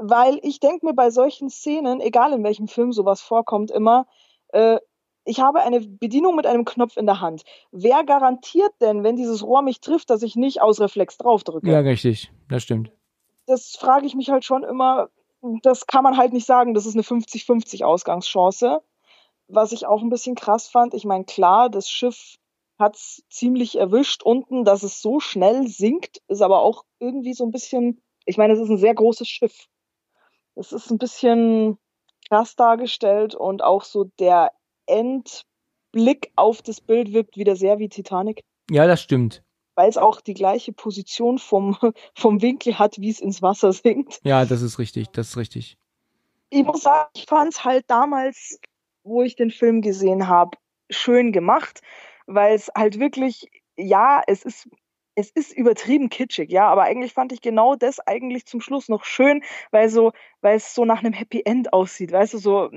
weil 0.00 0.38
ich 0.42 0.60
denke 0.60 0.86
mir 0.86 0.94
bei 0.94 1.10
solchen 1.10 1.50
Szenen, 1.50 2.00
egal 2.00 2.32
in 2.32 2.42
welchem 2.42 2.68
Film 2.68 2.92
sowas 2.92 3.20
vorkommt, 3.20 3.70
immer, 3.70 4.06
äh, 4.48 4.78
ich 5.30 5.38
habe 5.38 5.60
eine 5.60 5.80
Bedienung 5.80 6.34
mit 6.34 6.44
einem 6.44 6.64
Knopf 6.64 6.96
in 6.96 7.06
der 7.06 7.20
Hand. 7.20 7.44
Wer 7.70 8.02
garantiert 8.02 8.72
denn, 8.80 9.04
wenn 9.04 9.14
dieses 9.14 9.44
Rohr 9.44 9.62
mich 9.62 9.80
trifft, 9.80 10.10
dass 10.10 10.22
ich 10.22 10.34
nicht 10.34 10.60
aus 10.60 10.80
Reflex 10.80 11.18
draufdrücke? 11.18 11.70
Ja, 11.70 11.78
richtig, 11.78 12.32
das 12.48 12.64
stimmt. 12.64 12.90
Das 13.46 13.76
frage 13.76 14.06
ich 14.06 14.16
mich 14.16 14.30
halt 14.30 14.44
schon 14.44 14.64
immer. 14.64 15.08
Das 15.62 15.86
kann 15.86 16.02
man 16.02 16.16
halt 16.16 16.32
nicht 16.32 16.46
sagen. 16.46 16.74
Das 16.74 16.84
ist 16.84 16.94
eine 16.94 17.04
50-50 17.04 17.84
Ausgangschance. 17.84 18.82
Was 19.46 19.70
ich 19.70 19.86
auch 19.86 20.02
ein 20.02 20.10
bisschen 20.10 20.34
krass 20.34 20.66
fand, 20.66 20.94
ich 20.94 21.04
meine, 21.04 21.24
klar, 21.24 21.70
das 21.70 21.88
Schiff 21.88 22.36
hat's 22.76 23.22
ziemlich 23.28 23.78
erwischt 23.78 24.24
unten, 24.24 24.64
dass 24.64 24.82
es 24.82 25.00
so 25.00 25.20
schnell 25.20 25.68
sinkt, 25.68 26.22
ist 26.26 26.42
aber 26.42 26.60
auch 26.60 26.84
irgendwie 26.98 27.34
so 27.34 27.44
ein 27.44 27.52
bisschen, 27.52 28.02
ich 28.24 28.36
meine, 28.36 28.54
es 28.54 28.58
ist 28.58 28.68
ein 28.68 28.78
sehr 28.78 28.94
großes 28.94 29.28
Schiff. 29.28 29.68
Es 30.56 30.72
ist 30.72 30.90
ein 30.90 30.98
bisschen 30.98 31.78
krass 32.28 32.56
dargestellt 32.56 33.36
und 33.36 33.62
auch 33.62 33.84
so 33.84 34.04
der 34.18 34.52
Endblick 34.90 36.32
auf 36.36 36.62
das 36.62 36.80
Bild 36.80 37.12
wirkt 37.12 37.36
wieder 37.36 37.56
sehr 37.56 37.78
wie 37.78 37.88
Titanic. 37.88 38.42
Ja, 38.70 38.86
das 38.86 39.00
stimmt. 39.00 39.42
Weil 39.74 39.88
es 39.88 39.96
auch 39.96 40.20
die 40.20 40.34
gleiche 40.34 40.72
Position 40.72 41.38
vom, 41.38 41.76
vom 42.14 42.42
Winkel 42.42 42.78
hat, 42.78 42.98
wie 42.98 43.10
es 43.10 43.20
ins 43.20 43.42
Wasser 43.42 43.72
sinkt. 43.72 44.20
Ja, 44.24 44.44
das 44.44 44.62
ist 44.62 44.78
richtig, 44.78 45.08
das 45.10 45.30
ist 45.30 45.36
richtig. 45.36 45.78
Ich 46.50 46.64
muss 46.64 46.82
sagen, 46.82 47.08
ich 47.14 47.26
fand 47.26 47.52
es 47.52 47.64
halt 47.64 47.84
damals, 47.88 48.58
wo 49.04 49.22
ich 49.22 49.36
den 49.36 49.50
Film 49.50 49.82
gesehen 49.82 50.28
habe, 50.28 50.58
schön 50.90 51.32
gemacht, 51.32 51.80
weil 52.26 52.54
es 52.54 52.70
halt 52.76 52.98
wirklich, 52.98 53.48
ja, 53.76 54.22
es 54.26 54.42
ist 54.42 54.68
es 55.20 55.30
ist 55.30 55.52
übertrieben 55.52 56.08
kitschig, 56.08 56.50
ja, 56.50 56.68
aber 56.68 56.82
eigentlich 56.82 57.12
fand 57.12 57.32
ich 57.32 57.40
genau 57.40 57.76
das 57.76 58.00
eigentlich 58.00 58.46
zum 58.46 58.60
Schluss 58.60 58.88
noch 58.88 59.04
schön, 59.04 59.42
weil 59.70 59.88
so, 59.88 60.12
weil 60.40 60.56
es 60.56 60.74
so 60.74 60.84
nach 60.84 61.00
einem 61.00 61.12
Happy 61.12 61.42
End 61.44 61.72
aussieht, 61.72 62.12
weißt 62.12 62.34
du, 62.34 62.38
so, 62.38 62.70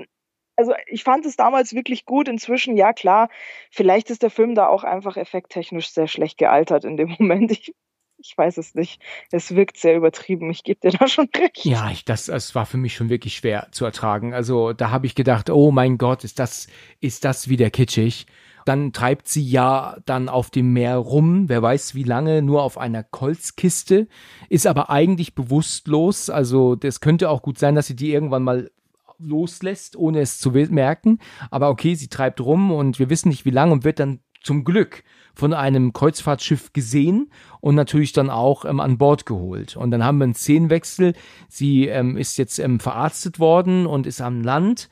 also 0.56 0.74
ich 0.86 1.04
fand 1.04 1.26
es 1.26 1.36
damals 1.36 1.74
wirklich 1.74 2.04
gut. 2.04 2.28
Inzwischen, 2.28 2.76
ja 2.76 2.92
klar, 2.92 3.28
vielleicht 3.70 4.10
ist 4.10 4.22
der 4.22 4.30
Film 4.30 4.54
da 4.54 4.68
auch 4.68 4.84
einfach 4.84 5.16
effekttechnisch 5.16 5.90
sehr 5.90 6.08
schlecht 6.08 6.38
gealtert 6.38 6.84
in 6.84 6.96
dem 6.96 7.14
Moment. 7.18 7.50
Ich, 7.52 7.74
ich 8.18 8.36
weiß 8.36 8.58
es 8.58 8.74
nicht. 8.74 9.02
Es 9.30 9.54
wirkt 9.54 9.76
sehr 9.76 9.96
übertrieben. 9.96 10.50
Ich 10.50 10.62
gebe 10.62 10.80
dir 10.80 10.96
da 10.96 11.08
schon 11.08 11.28
recht. 11.36 11.64
Ja, 11.64 11.90
ich, 11.90 12.04
das, 12.04 12.26
das 12.26 12.54
war 12.54 12.66
für 12.66 12.78
mich 12.78 12.94
schon 12.94 13.10
wirklich 13.10 13.34
schwer 13.36 13.68
zu 13.72 13.84
ertragen. 13.84 14.34
Also 14.34 14.72
da 14.72 14.90
habe 14.90 15.06
ich 15.06 15.14
gedacht, 15.14 15.50
oh 15.50 15.70
mein 15.70 15.98
Gott, 15.98 16.24
ist 16.24 16.38
das, 16.38 16.68
ist 17.00 17.24
das 17.24 17.48
wieder 17.48 17.70
kitschig. 17.70 18.26
Dann 18.64 18.94
treibt 18.94 19.28
sie 19.28 19.46
ja 19.46 19.98
dann 20.06 20.30
auf 20.30 20.48
dem 20.48 20.72
Meer 20.72 20.96
rum, 20.96 21.50
wer 21.50 21.60
weiß 21.60 21.94
wie 21.94 22.02
lange, 22.02 22.40
nur 22.40 22.62
auf 22.62 22.78
einer 22.78 23.02
Kolzkiste, 23.02 24.08
ist 24.48 24.66
aber 24.66 24.88
eigentlich 24.88 25.34
bewusstlos. 25.34 26.30
Also 26.30 26.74
das 26.74 27.00
könnte 27.00 27.28
auch 27.28 27.42
gut 27.42 27.58
sein, 27.58 27.74
dass 27.74 27.88
sie 27.88 27.96
die 27.96 28.10
irgendwann 28.10 28.42
mal 28.42 28.70
loslässt, 29.18 29.96
ohne 29.96 30.20
es 30.20 30.38
zu 30.38 30.50
merken. 30.50 31.18
Aber 31.50 31.68
okay, 31.70 31.94
sie 31.94 32.08
treibt 32.08 32.40
rum 32.40 32.70
und 32.72 32.98
wir 32.98 33.10
wissen 33.10 33.28
nicht 33.28 33.44
wie 33.44 33.50
lange 33.50 33.72
und 33.72 33.84
wird 33.84 34.00
dann 34.00 34.20
zum 34.42 34.64
Glück 34.64 35.02
von 35.34 35.52
einem 35.52 35.92
Kreuzfahrtschiff 35.92 36.72
gesehen 36.72 37.30
und 37.60 37.74
natürlich 37.74 38.12
dann 38.12 38.30
auch 38.30 38.64
ähm, 38.64 38.78
an 38.78 38.98
Bord 38.98 39.26
geholt. 39.26 39.76
Und 39.76 39.90
dann 39.90 40.04
haben 40.04 40.18
wir 40.18 40.24
einen 40.24 40.34
Szenenwechsel. 40.34 41.14
Sie 41.48 41.88
ähm, 41.88 42.16
ist 42.16 42.36
jetzt 42.36 42.58
ähm, 42.58 42.78
verarztet 42.78 43.40
worden 43.40 43.86
und 43.86 44.06
ist 44.06 44.20
am 44.20 44.42
Land. 44.42 44.88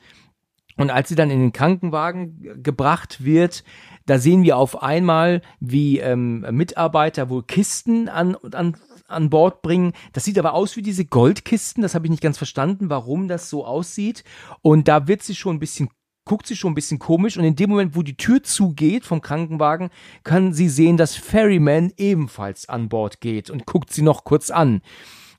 Und 0.75 0.89
als 0.89 1.09
sie 1.09 1.15
dann 1.15 1.29
in 1.29 1.39
den 1.39 1.53
Krankenwagen 1.53 2.63
gebracht 2.63 3.23
wird, 3.23 3.63
da 4.05 4.17
sehen 4.17 4.43
wir 4.43 4.57
auf 4.57 4.81
einmal, 4.81 5.41
wie 5.59 5.99
ähm, 5.99 6.45
Mitarbeiter 6.51 7.29
wohl 7.29 7.43
Kisten 7.43 8.09
an, 8.09 8.35
an, 8.51 8.75
an 9.07 9.29
Bord 9.29 9.61
bringen. 9.61 9.93
Das 10.13 10.23
sieht 10.23 10.39
aber 10.39 10.53
aus 10.53 10.75
wie 10.75 10.81
diese 10.81 11.05
Goldkisten. 11.05 11.81
Das 11.81 11.95
habe 11.95 12.05
ich 12.05 12.11
nicht 12.11 12.23
ganz 12.23 12.37
verstanden, 12.37 12.89
warum 12.89 13.27
das 13.27 13.49
so 13.49 13.65
aussieht. 13.65 14.23
Und 14.61 14.87
da 14.87 15.07
wird 15.07 15.23
sie 15.23 15.35
schon 15.35 15.57
ein 15.57 15.59
bisschen 15.59 15.89
guckt 16.25 16.47
sie 16.47 16.55
schon 16.55 16.71
ein 16.71 16.75
bisschen 16.75 16.99
komisch 16.99 17.37
und 17.37 17.43
in 17.43 17.55
dem 17.55 17.69
Moment, 17.69 17.95
wo 17.95 18.01
die 18.01 18.15
Tür 18.15 18.43
zugeht 18.43 19.05
vom 19.05 19.21
Krankenwagen, 19.21 19.89
kann 20.23 20.53
sie 20.53 20.69
sehen, 20.69 20.95
dass 20.95 21.15
Ferryman 21.15 21.91
ebenfalls 21.97 22.69
an 22.69 22.87
Bord 22.87 23.19
geht 23.19 23.49
und 23.49 23.65
guckt 23.65 23.91
sie 23.91 24.03
noch 24.03 24.23
kurz 24.23 24.49
an. 24.49 24.81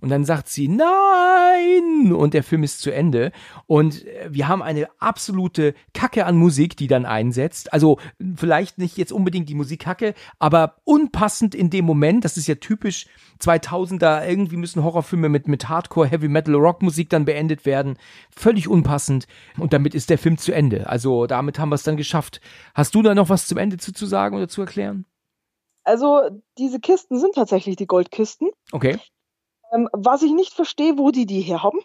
Und 0.04 0.10
dann 0.10 0.26
sagt 0.26 0.50
sie, 0.50 0.68
nein! 0.68 2.12
Und 2.12 2.34
der 2.34 2.42
Film 2.42 2.62
ist 2.62 2.82
zu 2.82 2.92
Ende. 2.92 3.32
Und 3.64 4.04
äh, 4.04 4.28
wir 4.30 4.48
haben 4.48 4.60
eine 4.60 4.88
absolute 4.98 5.74
Kacke 5.94 6.26
an 6.26 6.36
Musik, 6.36 6.76
die 6.76 6.88
dann 6.88 7.06
einsetzt. 7.06 7.72
Also 7.72 7.98
vielleicht 8.36 8.76
nicht 8.76 8.98
jetzt 8.98 9.12
unbedingt 9.12 9.48
die 9.48 9.54
Musik 9.54 9.80
Kacke, 9.80 10.12
aber 10.38 10.76
unpassend 10.84 11.54
in 11.54 11.70
dem 11.70 11.86
Moment. 11.86 12.22
Das 12.22 12.36
ist 12.36 12.46
ja 12.46 12.56
typisch 12.56 13.06
2000er. 13.40 14.28
Irgendwie 14.28 14.58
müssen 14.58 14.84
Horrorfilme 14.84 15.30
mit, 15.30 15.48
mit 15.48 15.70
Hardcore, 15.70 16.06
Heavy 16.06 16.28
Metal, 16.28 16.54
Rockmusik 16.54 17.08
dann 17.08 17.24
beendet 17.24 17.64
werden. 17.64 17.96
Völlig 18.30 18.68
unpassend. 18.68 19.26
Und 19.56 19.72
damit 19.72 19.94
ist 19.94 20.10
der 20.10 20.18
Film 20.18 20.36
zu 20.36 20.52
Ende. 20.52 20.86
Also 20.86 21.26
damit 21.26 21.58
haben 21.58 21.70
wir 21.70 21.76
es 21.76 21.82
dann 21.82 21.96
geschafft. 21.96 22.42
Hast 22.74 22.94
du 22.94 23.00
da 23.00 23.14
noch 23.14 23.30
was 23.30 23.46
zum 23.46 23.56
Ende 23.56 23.78
zu, 23.78 23.94
zu 23.94 24.04
sagen 24.04 24.36
oder 24.36 24.48
zu 24.48 24.60
erklären? 24.60 25.06
Also 25.82 26.20
diese 26.58 26.78
Kisten 26.78 27.18
sind 27.18 27.36
tatsächlich 27.36 27.76
die 27.76 27.86
Goldkisten. 27.86 28.50
Okay. 28.70 28.98
Ähm, 29.74 29.88
was 29.92 30.22
ich 30.22 30.32
nicht 30.32 30.52
verstehe, 30.52 30.98
wo 30.98 31.10
die 31.10 31.26
die 31.26 31.40
her 31.40 31.62
haben. 31.62 31.80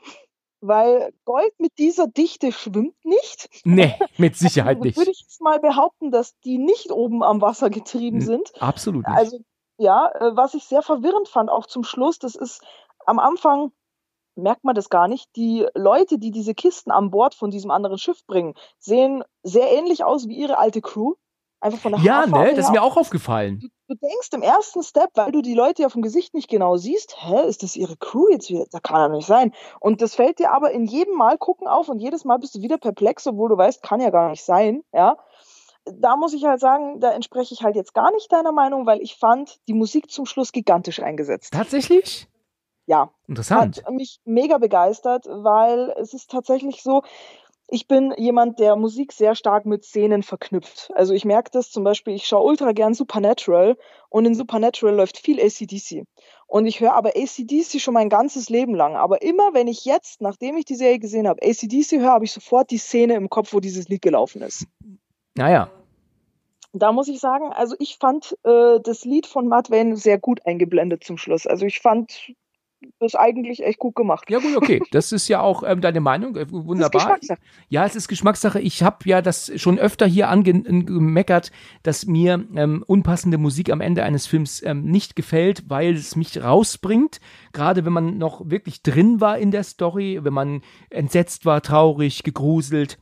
Weil 0.61 1.14
Gold 1.24 1.53
mit 1.57 1.78
dieser 1.78 2.07
Dichte 2.07 2.52
schwimmt 2.52 2.95
nicht. 3.06 3.49
Nee, 3.64 3.95
mit 4.18 4.36
Sicherheit 4.36 4.78
also, 4.78 4.84
nicht. 4.84 4.98
Würde 4.98 5.11
ich 5.11 5.22
jetzt 5.22 5.41
mal 5.41 5.60
behaupten, 5.60 6.11
dass 6.11 6.38
die 6.41 6.57
nicht 6.57 6.91
oben 6.91 7.24
am 7.24 7.41
Wasser 7.41 7.70
getrieben 7.70 8.20
sind. 8.20 8.52
Absolut 8.61 9.07
nicht. 9.07 9.18
Also, 9.18 9.40
ja, 9.78 10.11
äh, 10.16 10.36
was 10.36 10.53
ich 10.53 10.66
sehr 10.66 10.82
verwirrend 10.82 11.30
fand, 11.30 11.49
auch 11.49 11.66
zum 11.66 11.84
Schluss, 11.84 12.20
das 12.20 12.36
ist 12.36 12.61
am 13.06 13.20
Anfang 13.20 13.72
merkt 14.36 14.64
man 14.64 14.76
das 14.76 14.90
gar 14.90 15.07
nicht. 15.07 15.36
Die 15.36 15.68
Leute, 15.76 16.18
die 16.18 16.32
diese 16.32 16.53
Kisten 16.53 16.91
an 16.91 17.11
Bord 17.11 17.36
von 17.36 17.52
diesem 17.52 17.72
anderen 17.72 17.98
Schiff 17.98 18.26
bringen, 18.26 18.53
sehen 18.80 19.24
sehr 19.44 19.72
ähnlich 19.72 20.03
aus 20.03 20.28
wie 20.28 20.38
ihre 20.38 20.57
alte 20.57 20.82
Crew. 20.82 21.16
Einfach 21.61 21.80
von 21.80 21.91
der 21.91 22.02
Ja, 22.02 22.22
Haarfarbe 22.22 22.49
ne, 22.49 22.56
das 22.56 22.65
ist 22.65 22.72
mir 22.72 22.81
auch 22.81 22.95
aufgefallen. 22.95 23.60
Du, 23.60 23.68
du 23.90 23.95
denkst 23.95 24.30
im 24.34 24.41
ersten 24.41 24.81
Step, 24.81 25.10
weil 25.15 25.31
du 25.31 25.41
die 25.41 25.53
Leute 25.53 25.81
ja 25.81 25.90
vom 25.90 26.02
Gesicht 26.02 26.34
nicht 26.34 26.48
genau 26.48 26.77
siehst, 26.77 27.18
hä, 27.19 27.48
ist 27.48 27.64
das 27.64 27.76
ihre 27.76 27.98
Crew 27.98 28.30
jetzt 28.30 28.49
wieder? 28.49 28.65
Da 28.72 28.80
kann 28.80 29.02
er 29.02 29.10
nicht 29.10 29.27
sein. 29.27 29.53
Und 29.81 30.02
das 30.02 30.15
fällt 30.15 30.40
dir 30.40 30.52
aber 30.52 30.72
in 30.72 30.86
jedem 30.86 31.15
Mal 31.15 31.38
gucken 31.38 31.68
auf 31.68 31.90
und 31.90 31.99
jedes 31.99 32.23
Mal 32.23 32.38
bist 32.38 32.56
du 32.56 32.61
wieder 32.61 32.77
perplex, 32.77 33.27
obwohl 33.27 33.49
du 33.49 33.57
weißt, 33.57 33.84
kann 33.84 33.99
ja 33.99 34.10
gar 34.10 34.30
nicht 34.30 34.44
sein, 34.44 34.84
ja. 34.94 35.18
Da 35.86 36.15
muss 36.15 36.34
ich 36.34 36.45
halt 36.45 36.60
sagen, 36.60 36.99
da 36.99 37.11
entspreche 37.11 37.53
ich 37.53 37.64
halt 37.64 37.76
jetzt 37.76 37.94
gar 37.94 38.11
nicht 38.11 38.31
deiner 38.31 38.52
Meinung, 38.52 38.86
weil 38.86 39.02
ich 39.02 39.15
fand 39.15 39.60
die 39.68 39.73
Musik 39.73 40.11
zum 40.11 40.26
Schluss 40.26 40.52
gigantisch 40.52 41.02
eingesetzt. 41.02 41.52
Tatsächlich? 41.53 42.27
Ja, 42.86 43.11
Interessant. 43.27 43.84
hat 43.86 43.94
mich 43.94 44.19
mega 44.23 44.57
begeistert, 44.57 45.26
weil 45.27 45.94
es 45.99 46.14
ist 46.14 46.31
tatsächlich 46.31 46.84
so, 46.84 47.03
ich 47.72 47.88
bin 47.88 48.14
jemand, 48.18 48.60
der 48.60 48.76
Musik 48.76 49.12
sehr 49.12 49.36
stark 49.36 49.66
mit 49.66 49.84
Szenen 49.84 50.24
verknüpft. 50.24 50.91
Also 50.96 51.14
ich 51.14 51.26
merke 51.26 51.52
das 51.52 51.72
zum 51.72 51.84
Beispiel, 51.84 52.16
ich 52.16 52.26
schaue 52.26 52.46
ultra 52.46 52.72
gern 52.72 52.94
Supernatural 52.94 53.78
und 54.10 54.26
in 54.26 54.36
Supernatural 54.36 54.96
läuft 54.96 55.18
viel 55.18 55.40
ACDC. 55.40 56.06
Und 56.48 56.66
ich 56.66 56.80
höre 56.80 56.94
aber 56.94 57.10
ACDC 57.10 57.80
schon 57.80 57.94
mein 57.94 58.10
ganzes 58.10 58.50
Leben 58.50 58.74
lang. 58.74 58.96
Aber 58.96 59.22
immer 59.22 59.54
wenn 59.54 59.68
ich 59.68 59.86
jetzt, 59.86 60.22
nachdem 60.22 60.58
ich 60.58 60.66
die 60.66 60.76
Serie 60.76 61.00
gesehen 61.00 61.28
habe, 61.28 61.41
ACDC 61.44 62.00
höre, 62.00 62.12
habe 62.12 62.26
ich 62.26 62.32
sofort 62.32 62.72
die 62.72 62.78
Szene 62.78 63.14
im 63.14 63.30
Kopf, 63.30 63.54
wo 63.54 63.60
dieses 63.60 63.88
Lied 63.88 64.02
gelaufen 64.02 64.41
ist. 64.41 64.66
Naja. 65.36 65.70
Da 66.74 66.91
muss 66.91 67.08
ich 67.08 67.20
sagen, 67.20 67.52
also 67.52 67.76
ich 67.80 67.98
fand 68.00 68.38
äh, 68.44 68.80
das 68.82 69.04
Lied 69.04 69.26
von 69.26 69.48
Matt 69.48 69.72
Wayne 69.72 69.96
sehr 69.96 70.20
gut 70.20 70.46
eingeblendet 70.46 71.04
zum 71.04 71.18
Schluss. 71.18 71.48
Also 71.48 71.66
ich 71.66 71.80
fand 71.80 72.34
das 72.99 73.15
eigentlich 73.15 73.64
echt 73.64 73.80
gut 73.80 73.95
gemacht. 73.95 74.30
Ja 74.30 74.39
gut, 74.39 74.56
okay. 74.56 74.81
Das 74.91 75.11
ist 75.11 75.27
ja 75.27 75.41
auch 75.41 75.64
ähm, 75.64 75.81
deine 75.81 75.99
Meinung. 75.99 76.35
Äh, 76.35 76.45
Das 76.45 76.53
ist 76.53 76.65
Wunderbar. 76.65 77.01
Geschmackssache. 77.01 77.39
Ja, 77.68 77.85
es 77.85 77.95
ist 77.95 78.07
Geschmackssache. 78.07 78.60
Ich 78.60 78.84
habe 78.84 78.97
ja 79.06 79.22
das 79.22 79.51
schon 79.56 79.80
öfter 79.80 80.06
hier 80.06 80.30
angemeckert, 80.30 81.51
dass 81.84 82.06
mir 82.06 82.45
ähm, 82.56 82.84
unpassende 82.88 83.38
Musik 83.38 83.72
am 83.72 83.81
Ende 83.81 84.03
eines 84.03 84.27
Films 84.27 84.64
ähm, 84.64 84.85
nicht 84.85 85.15
gefällt, 85.15 85.69
weil 85.69 85.93
es 85.93 86.15
mich 86.15 86.41
rausbringt. 86.41 87.19
Gerade 87.53 87.85
wenn 87.85 87.93
man 87.93 88.18
noch 88.18 88.49
wirklich 88.49 88.81
drin 88.81 89.22
war 89.22 89.38
in 89.38 89.51
der 89.51 89.64
Story, 89.64 90.19
wenn 90.22 90.34
man 90.34 90.61
entsetzt 90.89 91.45
war, 91.45 91.61
traurig, 91.61 92.23
gegruselt. 92.23 92.97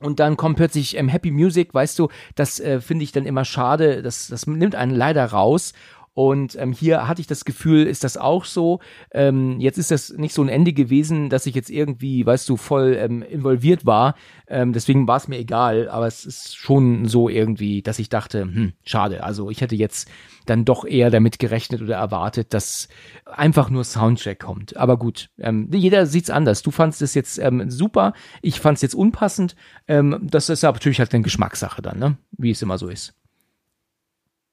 Und 0.00 0.18
dann 0.18 0.36
kommt 0.36 0.56
plötzlich 0.56 0.96
ähm, 0.96 1.08
Happy 1.08 1.30
Music, 1.30 1.72
weißt 1.72 1.98
du, 1.98 2.08
das 2.34 2.58
äh, 2.58 2.80
finde 2.80 3.04
ich 3.04 3.12
dann 3.12 3.24
immer 3.24 3.44
schade. 3.44 4.02
Das, 4.02 4.26
das 4.26 4.46
nimmt 4.46 4.74
einen 4.74 4.94
leider 4.94 5.24
raus. 5.26 5.72
Und 6.14 6.56
ähm, 6.56 6.72
hier 6.72 7.08
hatte 7.08 7.20
ich 7.20 7.26
das 7.26 7.44
Gefühl, 7.44 7.86
ist 7.86 8.04
das 8.04 8.16
auch 8.16 8.44
so. 8.44 8.80
Ähm, 9.12 9.58
jetzt 9.60 9.78
ist 9.78 9.90
das 9.90 10.10
nicht 10.10 10.34
so 10.34 10.42
ein 10.42 10.48
Ende 10.48 10.72
gewesen, 10.72 11.30
dass 11.30 11.46
ich 11.46 11.54
jetzt 11.54 11.70
irgendwie, 11.70 12.26
weißt 12.26 12.48
du, 12.48 12.56
voll 12.56 12.96
ähm, 12.98 13.22
involviert 13.22 13.86
war. 13.86 14.14
Ähm, 14.46 14.74
deswegen 14.74 15.08
war 15.08 15.16
es 15.16 15.28
mir 15.28 15.38
egal. 15.38 15.88
Aber 15.88 16.06
es 16.06 16.26
ist 16.26 16.56
schon 16.56 17.06
so 17.06 17.30
irgendwie, 17.30 17.80
dass 17.80 17.98
ich 17.98 18.10
dachte, 18.10 18.42
hm, 18.42 18.72
schade. 18.84 19.24
Also 19.24 19.48
ich 19.48 19.62
hätte 19.62 19.74
jetzt 19.74 20.10
dann 20.44 20.64
doch 20.64 20.84
eher 20.84 21.10
damit 21.10 21.38
gerechnet 21.38 21.80
oder 21.80 21.96
erwartet, 21.96 22.52
dass 22.52 22.88
einfach 23.24 23.70
nur 23.70 23.84
Soundtrack 23.84 24.40
kommt. 24.40 24.76
Aber 24.76 24.98
gut, 24.98 25.30
ähm, 25.38 25.70
jeder 25.72 26.04
sieht's 26.06 26.30
anders. 26.30 26.62
Du 26.62 26.70
fandst 26.70 27.00
es 27.00 27.14
jetzt 27.14 27.38
ähm, 27.38 27.70
super, 27.70 28.12
ich 28.42 28.60
fand 28.60 28.76
es 28.76 28.82
jetzt 28.82 28.94
unpassend. 28.94 29.56
Ähm, 29.88 30.18
das 30.22 30.50
ist 30.50 30.64
aber 30.64 30.76
natürlich 30.76 30.98
halt 30.98 31.14
eine 31.14 31.22
Geschmackssache 31.22 31.80
dann, 31.80 31.98
ne? 31.98 32.18
Wie 32.32 32.50
es 32.50 32.60
immer 32.60 32.76
so 32.76 32.88
ist. 32.88 33.14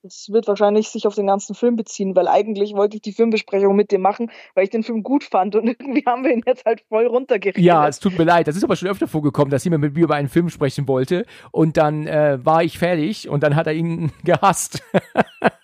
Das 0.01 0.27
wird 0.29 0.47
wahrscheinlich 0.47 0.89
sich 0.89 1.07
auf 1.07 1.15
den 1.15 1.27
ganzen 1.27 1.55
Film 1.55 1.75
beziehen, 1.75 2.15
weil 2.15 2.29
eigentlich 2.29 2.73
wollte 2.73 2.95
ich 2.95 3.01
die 3.01 3.11
Filmbesprechung 3.11 3.75
mit 3.75 3.91
dir 3.91 3.99
machen, 3.99 4.31
weil 4.55 4.63
ich 4.63 4.69
den 4.69 4.83
Film 4.83 5.03
gut 5.03 5.25
fand 5.25 5.55
und 5.55 5.67
irgendwie 5.67 6.03
haben 6.05 6.23
wir 6.23 6.31
ihn 6.31 6.43
jetzt 6.45 6.65
halt 6.65 6.85
voll 6.87 7.05
runtergeredet. 7.05 7.61
Ja, 7.61 7.85
es 7.87 7.99
tut 7.99 8.17
mir 8.17 8.23
leid. 8.23 8.47
Das 8.47 8.55
ist 8.55 8.63
aber 8.63 8.77
schon 8.77 8.87
öfter 8.87 9.07
vorgekommen, 9.07 9.51
dass 9.51 9.65
jemand 9.65 9.81
mit 9.81 9.95
mir 9.95 10.03
über 10.05 10.15
einen 10.15 10.29
Film 10.29 10.49
sprechen 10.49 10.87
wollte 10.87 11.25
und 11.51 11.75
dann 11.75 12.07
äh, 12.07 12.39
war 12.43 12.63
ich 12.63 12.79
fertig 12.79 13.27
und 13.27 13.43
dann 13.43 13.57
hat 13.57 13.67
er 13.67 13.73
ihn 13.73 14.11
gehasst. 14.23 14.81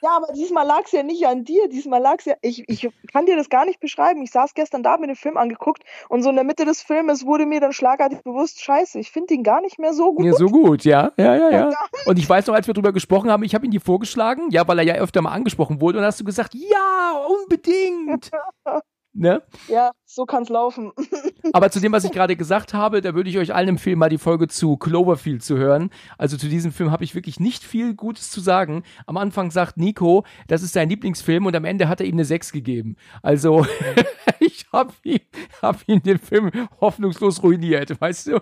Ja, 0.02 0.18
aber 0.18 0.34
diesmal 0.34 0.68
lag 0.68 0.82
es 0.86 0.92
ja 0.92 1.04
nicht 1.04 1.26
an 1.26 1.46
dir. 1.46 1.68
Diesmal 1.70 2.02
lag 2.02 2.18
es 2.20 2.26
ja. 2.26 2.36
Ich, 2.42 2.68
ich 2.68 2.90
kann 3.12 3.26
dir 3.26 3.38
das 3.38 3.50
gar 3.50 3.66
nicht 3.66 3.80
beschreiben. 3.80 4.22
Ich 4.22 4.32
saß 4.32 4.54
gestern 4.54 4.84
da, 4.84 4.98
mir 4.98 5.08
den 5.08 5.16
Film 5.16 5.38
angeguckt 5.38 5.84
und 6.10 6.24
so 6.24 6.30
in 6.30 6.36
der 6.36 6.44
Mitte 6.44 6.66
des 6.66 6.82
Filmes 6.82 7.26
wurde 7.26 7.46
mir 7.46 7.62
dann 7.62 7.74
schlagartig 7.74 8.22
bewusst, 8.22 8.62
scheiße, 8.62 9.00
ich 9.00 9.12
finde 9.12 9.34
ihn 9.34 9.44
gar 9.44 9.62
nicht 9.62 9.80
mehr 9.80 9.94
so 9.94 10.14
gut. 10.14 10.26
Ja, 10.26 10.34
so 10.34 10.48
gut, 10.48 10.84
ja. 10.84 11.12
Ja, 11.18 11.36
ja, 11.36 11.50
ja. 11.50 11.72
Und 12.06 12.20
ich 12.20 12.28
weiß 12.28 12.48
noch, 12.48 12.54
als 12.54 12.68
wir 12.68 12.74
drüber 12.74 12.92
gesprochen 12.92 13.32
haben, 13.32 13.44
ich 13.44 13.56
habe 13.56 13.66
ihn 13.66 13.72
dir 13.72 13.82
vorgeschlagen, 13.82 14.25
ja, 14.50 14.68
weil 14.68 14.80
er 14.80 14.86
ja 14.86 14.96
öfter 14.96 15.22
mal 15.22 15.32
angesprochen 15.32 15.82
wurde 15.82 16.00
und 16.00 16.06
hast 16.06 16.20
du 16.20 16.24
gesagt, 16.24 16.54
ja, 16.54 17.26
unbedingt. 17.28 18.32
Ne? 19.18 19.42
Ja, 19.70 19.92
so 20.04 20.26
kann's 20.26 20.50
laufen. 20.50 20.92
Aber 21.54 21.72
zu 21.72 21.80
dem, 21.80 21.94
was 21.94 22.04
ich 22.04 22.12
gerade 22.12 22.36
gesagt 22.36 22.74
habe, 22.74 23.00
da 23.00 23.16
würde 23.16 23.30
ich 23.30 23.38
euch 23.38 23.56
allen 23.56 23.70
empfehlen, 23.70 23.98
mal 23.98 24.10
die 24.10 24.18
Folge 24.18 24.50
zu 24.50 24.76
Cloverfield 24.76 25.42
zu 25.42 25.58
hören. 25.58 25.90
Also 26.18 26.36
zu 26.36 26.50
diesem 26.50 26.74
Film 26.74 26.92
habe 26.92 27.06
ich 27.06 27.16
wirklich 27.16 27.40
nicht 27.40 27.64
viel 27.64 27.94
Gutes 27.96 28.30
zu 28.30 28.42
sagen. 28.42 28.84
Am 29.06 29.16
Anfang 29.16 29.52
sagt 29.52 29.78
Nico, 29.78 30.26
das 30.48 30.64
ist 30.64 30.74
sein 30.74 30.90
Lieblingsfilm 30.90 31.46
und 31.46 31.56
am 31.56 31.64
Ende 31.64 31.88
hat 31.88 32.02
er 32.02 32.08
ihm 32.08 32.16
eine 32.16 32.26
6 32.26 32.52
gegeben. 32.52 32.98
Also 33.22 33.66
ich 34.42 34.66
habe 34.74 34.92
ihn, 35.04 35.22
hab 35.62 35.88
ihn 35.88 36.04
den 36.04 36.20
Film 36.20 36.52
hoffnungslos 36.82 37.42
ruiniert, 37.42 38.02
weißt 38.02 38.28
du? 38.28 38.42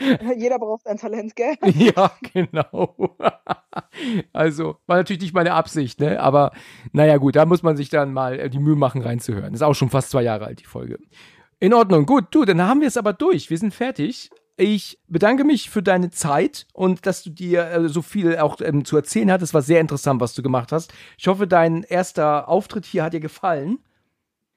Jeder 0.36 0.58
braucht 0.58 0.86
ein 0.86 0.96
Talent, 0.96 1.36
gell? 1.36 1.56
Ja, 1.74 2.12
genau. 2.32 3.16
Also, 4.32 4.76
war 4.86 4.96
natürlich 4.96 5.22
nicht 5.22 5.34
meine 5.34 5.52
Absicht, 5.52 6.00
ne? 6.00 6.20
Aber 6.20 6.52
naja, 6.92 7.18
gut, 7.18 7.36
da 7.36 7.46
muss 7.46 7.62
man 7.62 7.76
sich 7.76 7.88
dann 7.88 8.12
mal 8.12 8.38
äh, 8.38 8.50
die 8.50 8.58
Mühe 8.58 8.74
machen, 8.74 9.02
reinzuhören. 9.02 9.54
Ist 9.54 9.62
auch 9.62 9.74
schon 9.74 9.90
fast 9.90 10.10
zwei 10.10 10.22
Jahre 10.22 10.46
alt, 10.46 10.60
die 10.60 10.64
Folge. 10.64 10.98
In 11.60 11.74
Ordnung, 11.74 12.06
gut, 12.06 12.26
du, 12.30 12.44
dann 12.44 12.62
haben 12.62 12.80
wir 12.80 12.88
es 12.88 12.96
aber 12.96 13.12
durch. 13.12 13.50
Wir 13.50 13.58
sind 13.58 13.74
fertig. 13.74 14.30
Ich 14.56 14.98
bedanke 15.08 15.44
mich 15.44 15.70
für 15.70 15.82
deine 15.82 16.10
Zeit 16.10 16.66
und 16.72 17.06
dass 17.06 17.22
du 17.22 17.30
dir 17.30 17.64
äh, 17.70 17.88
so 17.88 18.02
viel 18.02 18.38
auch 18.38 18.60
ähm, 18.60 18.84
zu 18.84 18.96
erzählen 18.96 19.30
hattest. 19.30 19.54
War 19.54 19.62
sehr 19.62 19.80
interessant, 19.80 20.20
was 20.20 20.34
du 20.34 20.42
gemacht 20.42 20.72
hast. 20.72 20.92
Ich 21.16 21.28
hoffe, 21.28 21.46
dein 21.46 21.82
erster 21.82 22.48
Auftritt 22.48 22.86
hier 22.86 23.04
hat 23.04 23.12
dir 23.12 23.20
gefallen. 23.20 23.78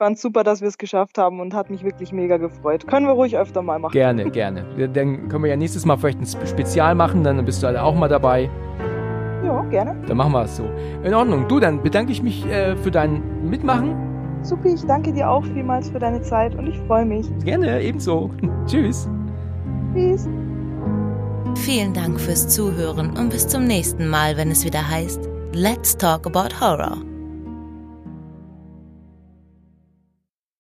Fand 0.04 0.20
super, 0.20 0.44
dass 0.44 0.60
wir 0.60 0.68
es 0.68 0.78
geschafft 0.78 1.18
haben 1.18 1.40
und 1.40 1.54
hat 1.54 1.70
mich 1.70 1.86
wirklich 1.86 2.12
mega 2.12 2.36
gefreut. 2.36 2.86
Können 2.88 3.06
wir 3.06 3.14
ruhig 3.14 3.38
öfter 3.38 3.62
mal 3.62 3.80
machen. 3.80 3.94
Gerne, 3.94 4.30
gerne. 4.32 4.66
Dann 4.90 5.30
können 5.30 5.44
wir 5.46 5.50
ja 5.50 5.56
nächstes 5.56 5.86
Mal 5.86 5.96
vielleicht 5.96 6.20
ein 6.20 6.46
Spezial 6.46 6.94
machen, 6.94 7.24
dann 7.24 7.46
bist 7.46 7.64
du 7.64 7.68
alle 7.68 7.82
auch 7.82 7.96
mal 7.96 8.10
dabei. 8.10 8.50
Ja, 9.46 9.62
gerne. 9.70 9.96
Dann 10.06 10.18
machen 10.18 10.34
wir 10.34 10.44
es 10.44 10.58
so. 10.58 10.66
In 11.06 11.14
Ordnung. 11.14 11.48
Du, 11.48 11.62
dann 11.62 11.82
bedanke 11.82 12.12
ich 12.12 12.22
mich 12.22 12.46
äh, 12.48 12.76
für 12.76 12.92
dein 12.92 13.50
Mitmachen. 13.50 13.96
Supi, 14.42 14.74
ich 14.74 14.86
danke 14.86 15.14
dir 15.14 15.30
auch 15.30 15.46
vielmals 15.46 15.90
für 15.90 16.00
deine 16.00 16.22
Zeit 16.22 16.54
und 16.56 16.68
ich 16.68 16.78
freue 16.80 17.06
mich. 17.06 17.26
Gerne, 17.46 17.82
ebenso. 17.82 18.30
Tschüss. 18.66 19.08
Tschüss. 19.94 20.28
Vielen 21.56 21.94
Dank 21.94 22.20
fürs 22.20 22.50
Zuhören 22.50 23.16
und 23.18 23.30
bis 23.30 23.48
zum 23.48 23.64
nächsten 23.64 24.10
Mal, 24.10 24.36
wenn 24.36 24.52
es 24.52 24.66
wieder 24.66 24.86
heißt 24.86 25.30
Let's 25.54 25.96
Talk 25.96 26.28
About 26.28 26.60
Horror. 26.60 26.98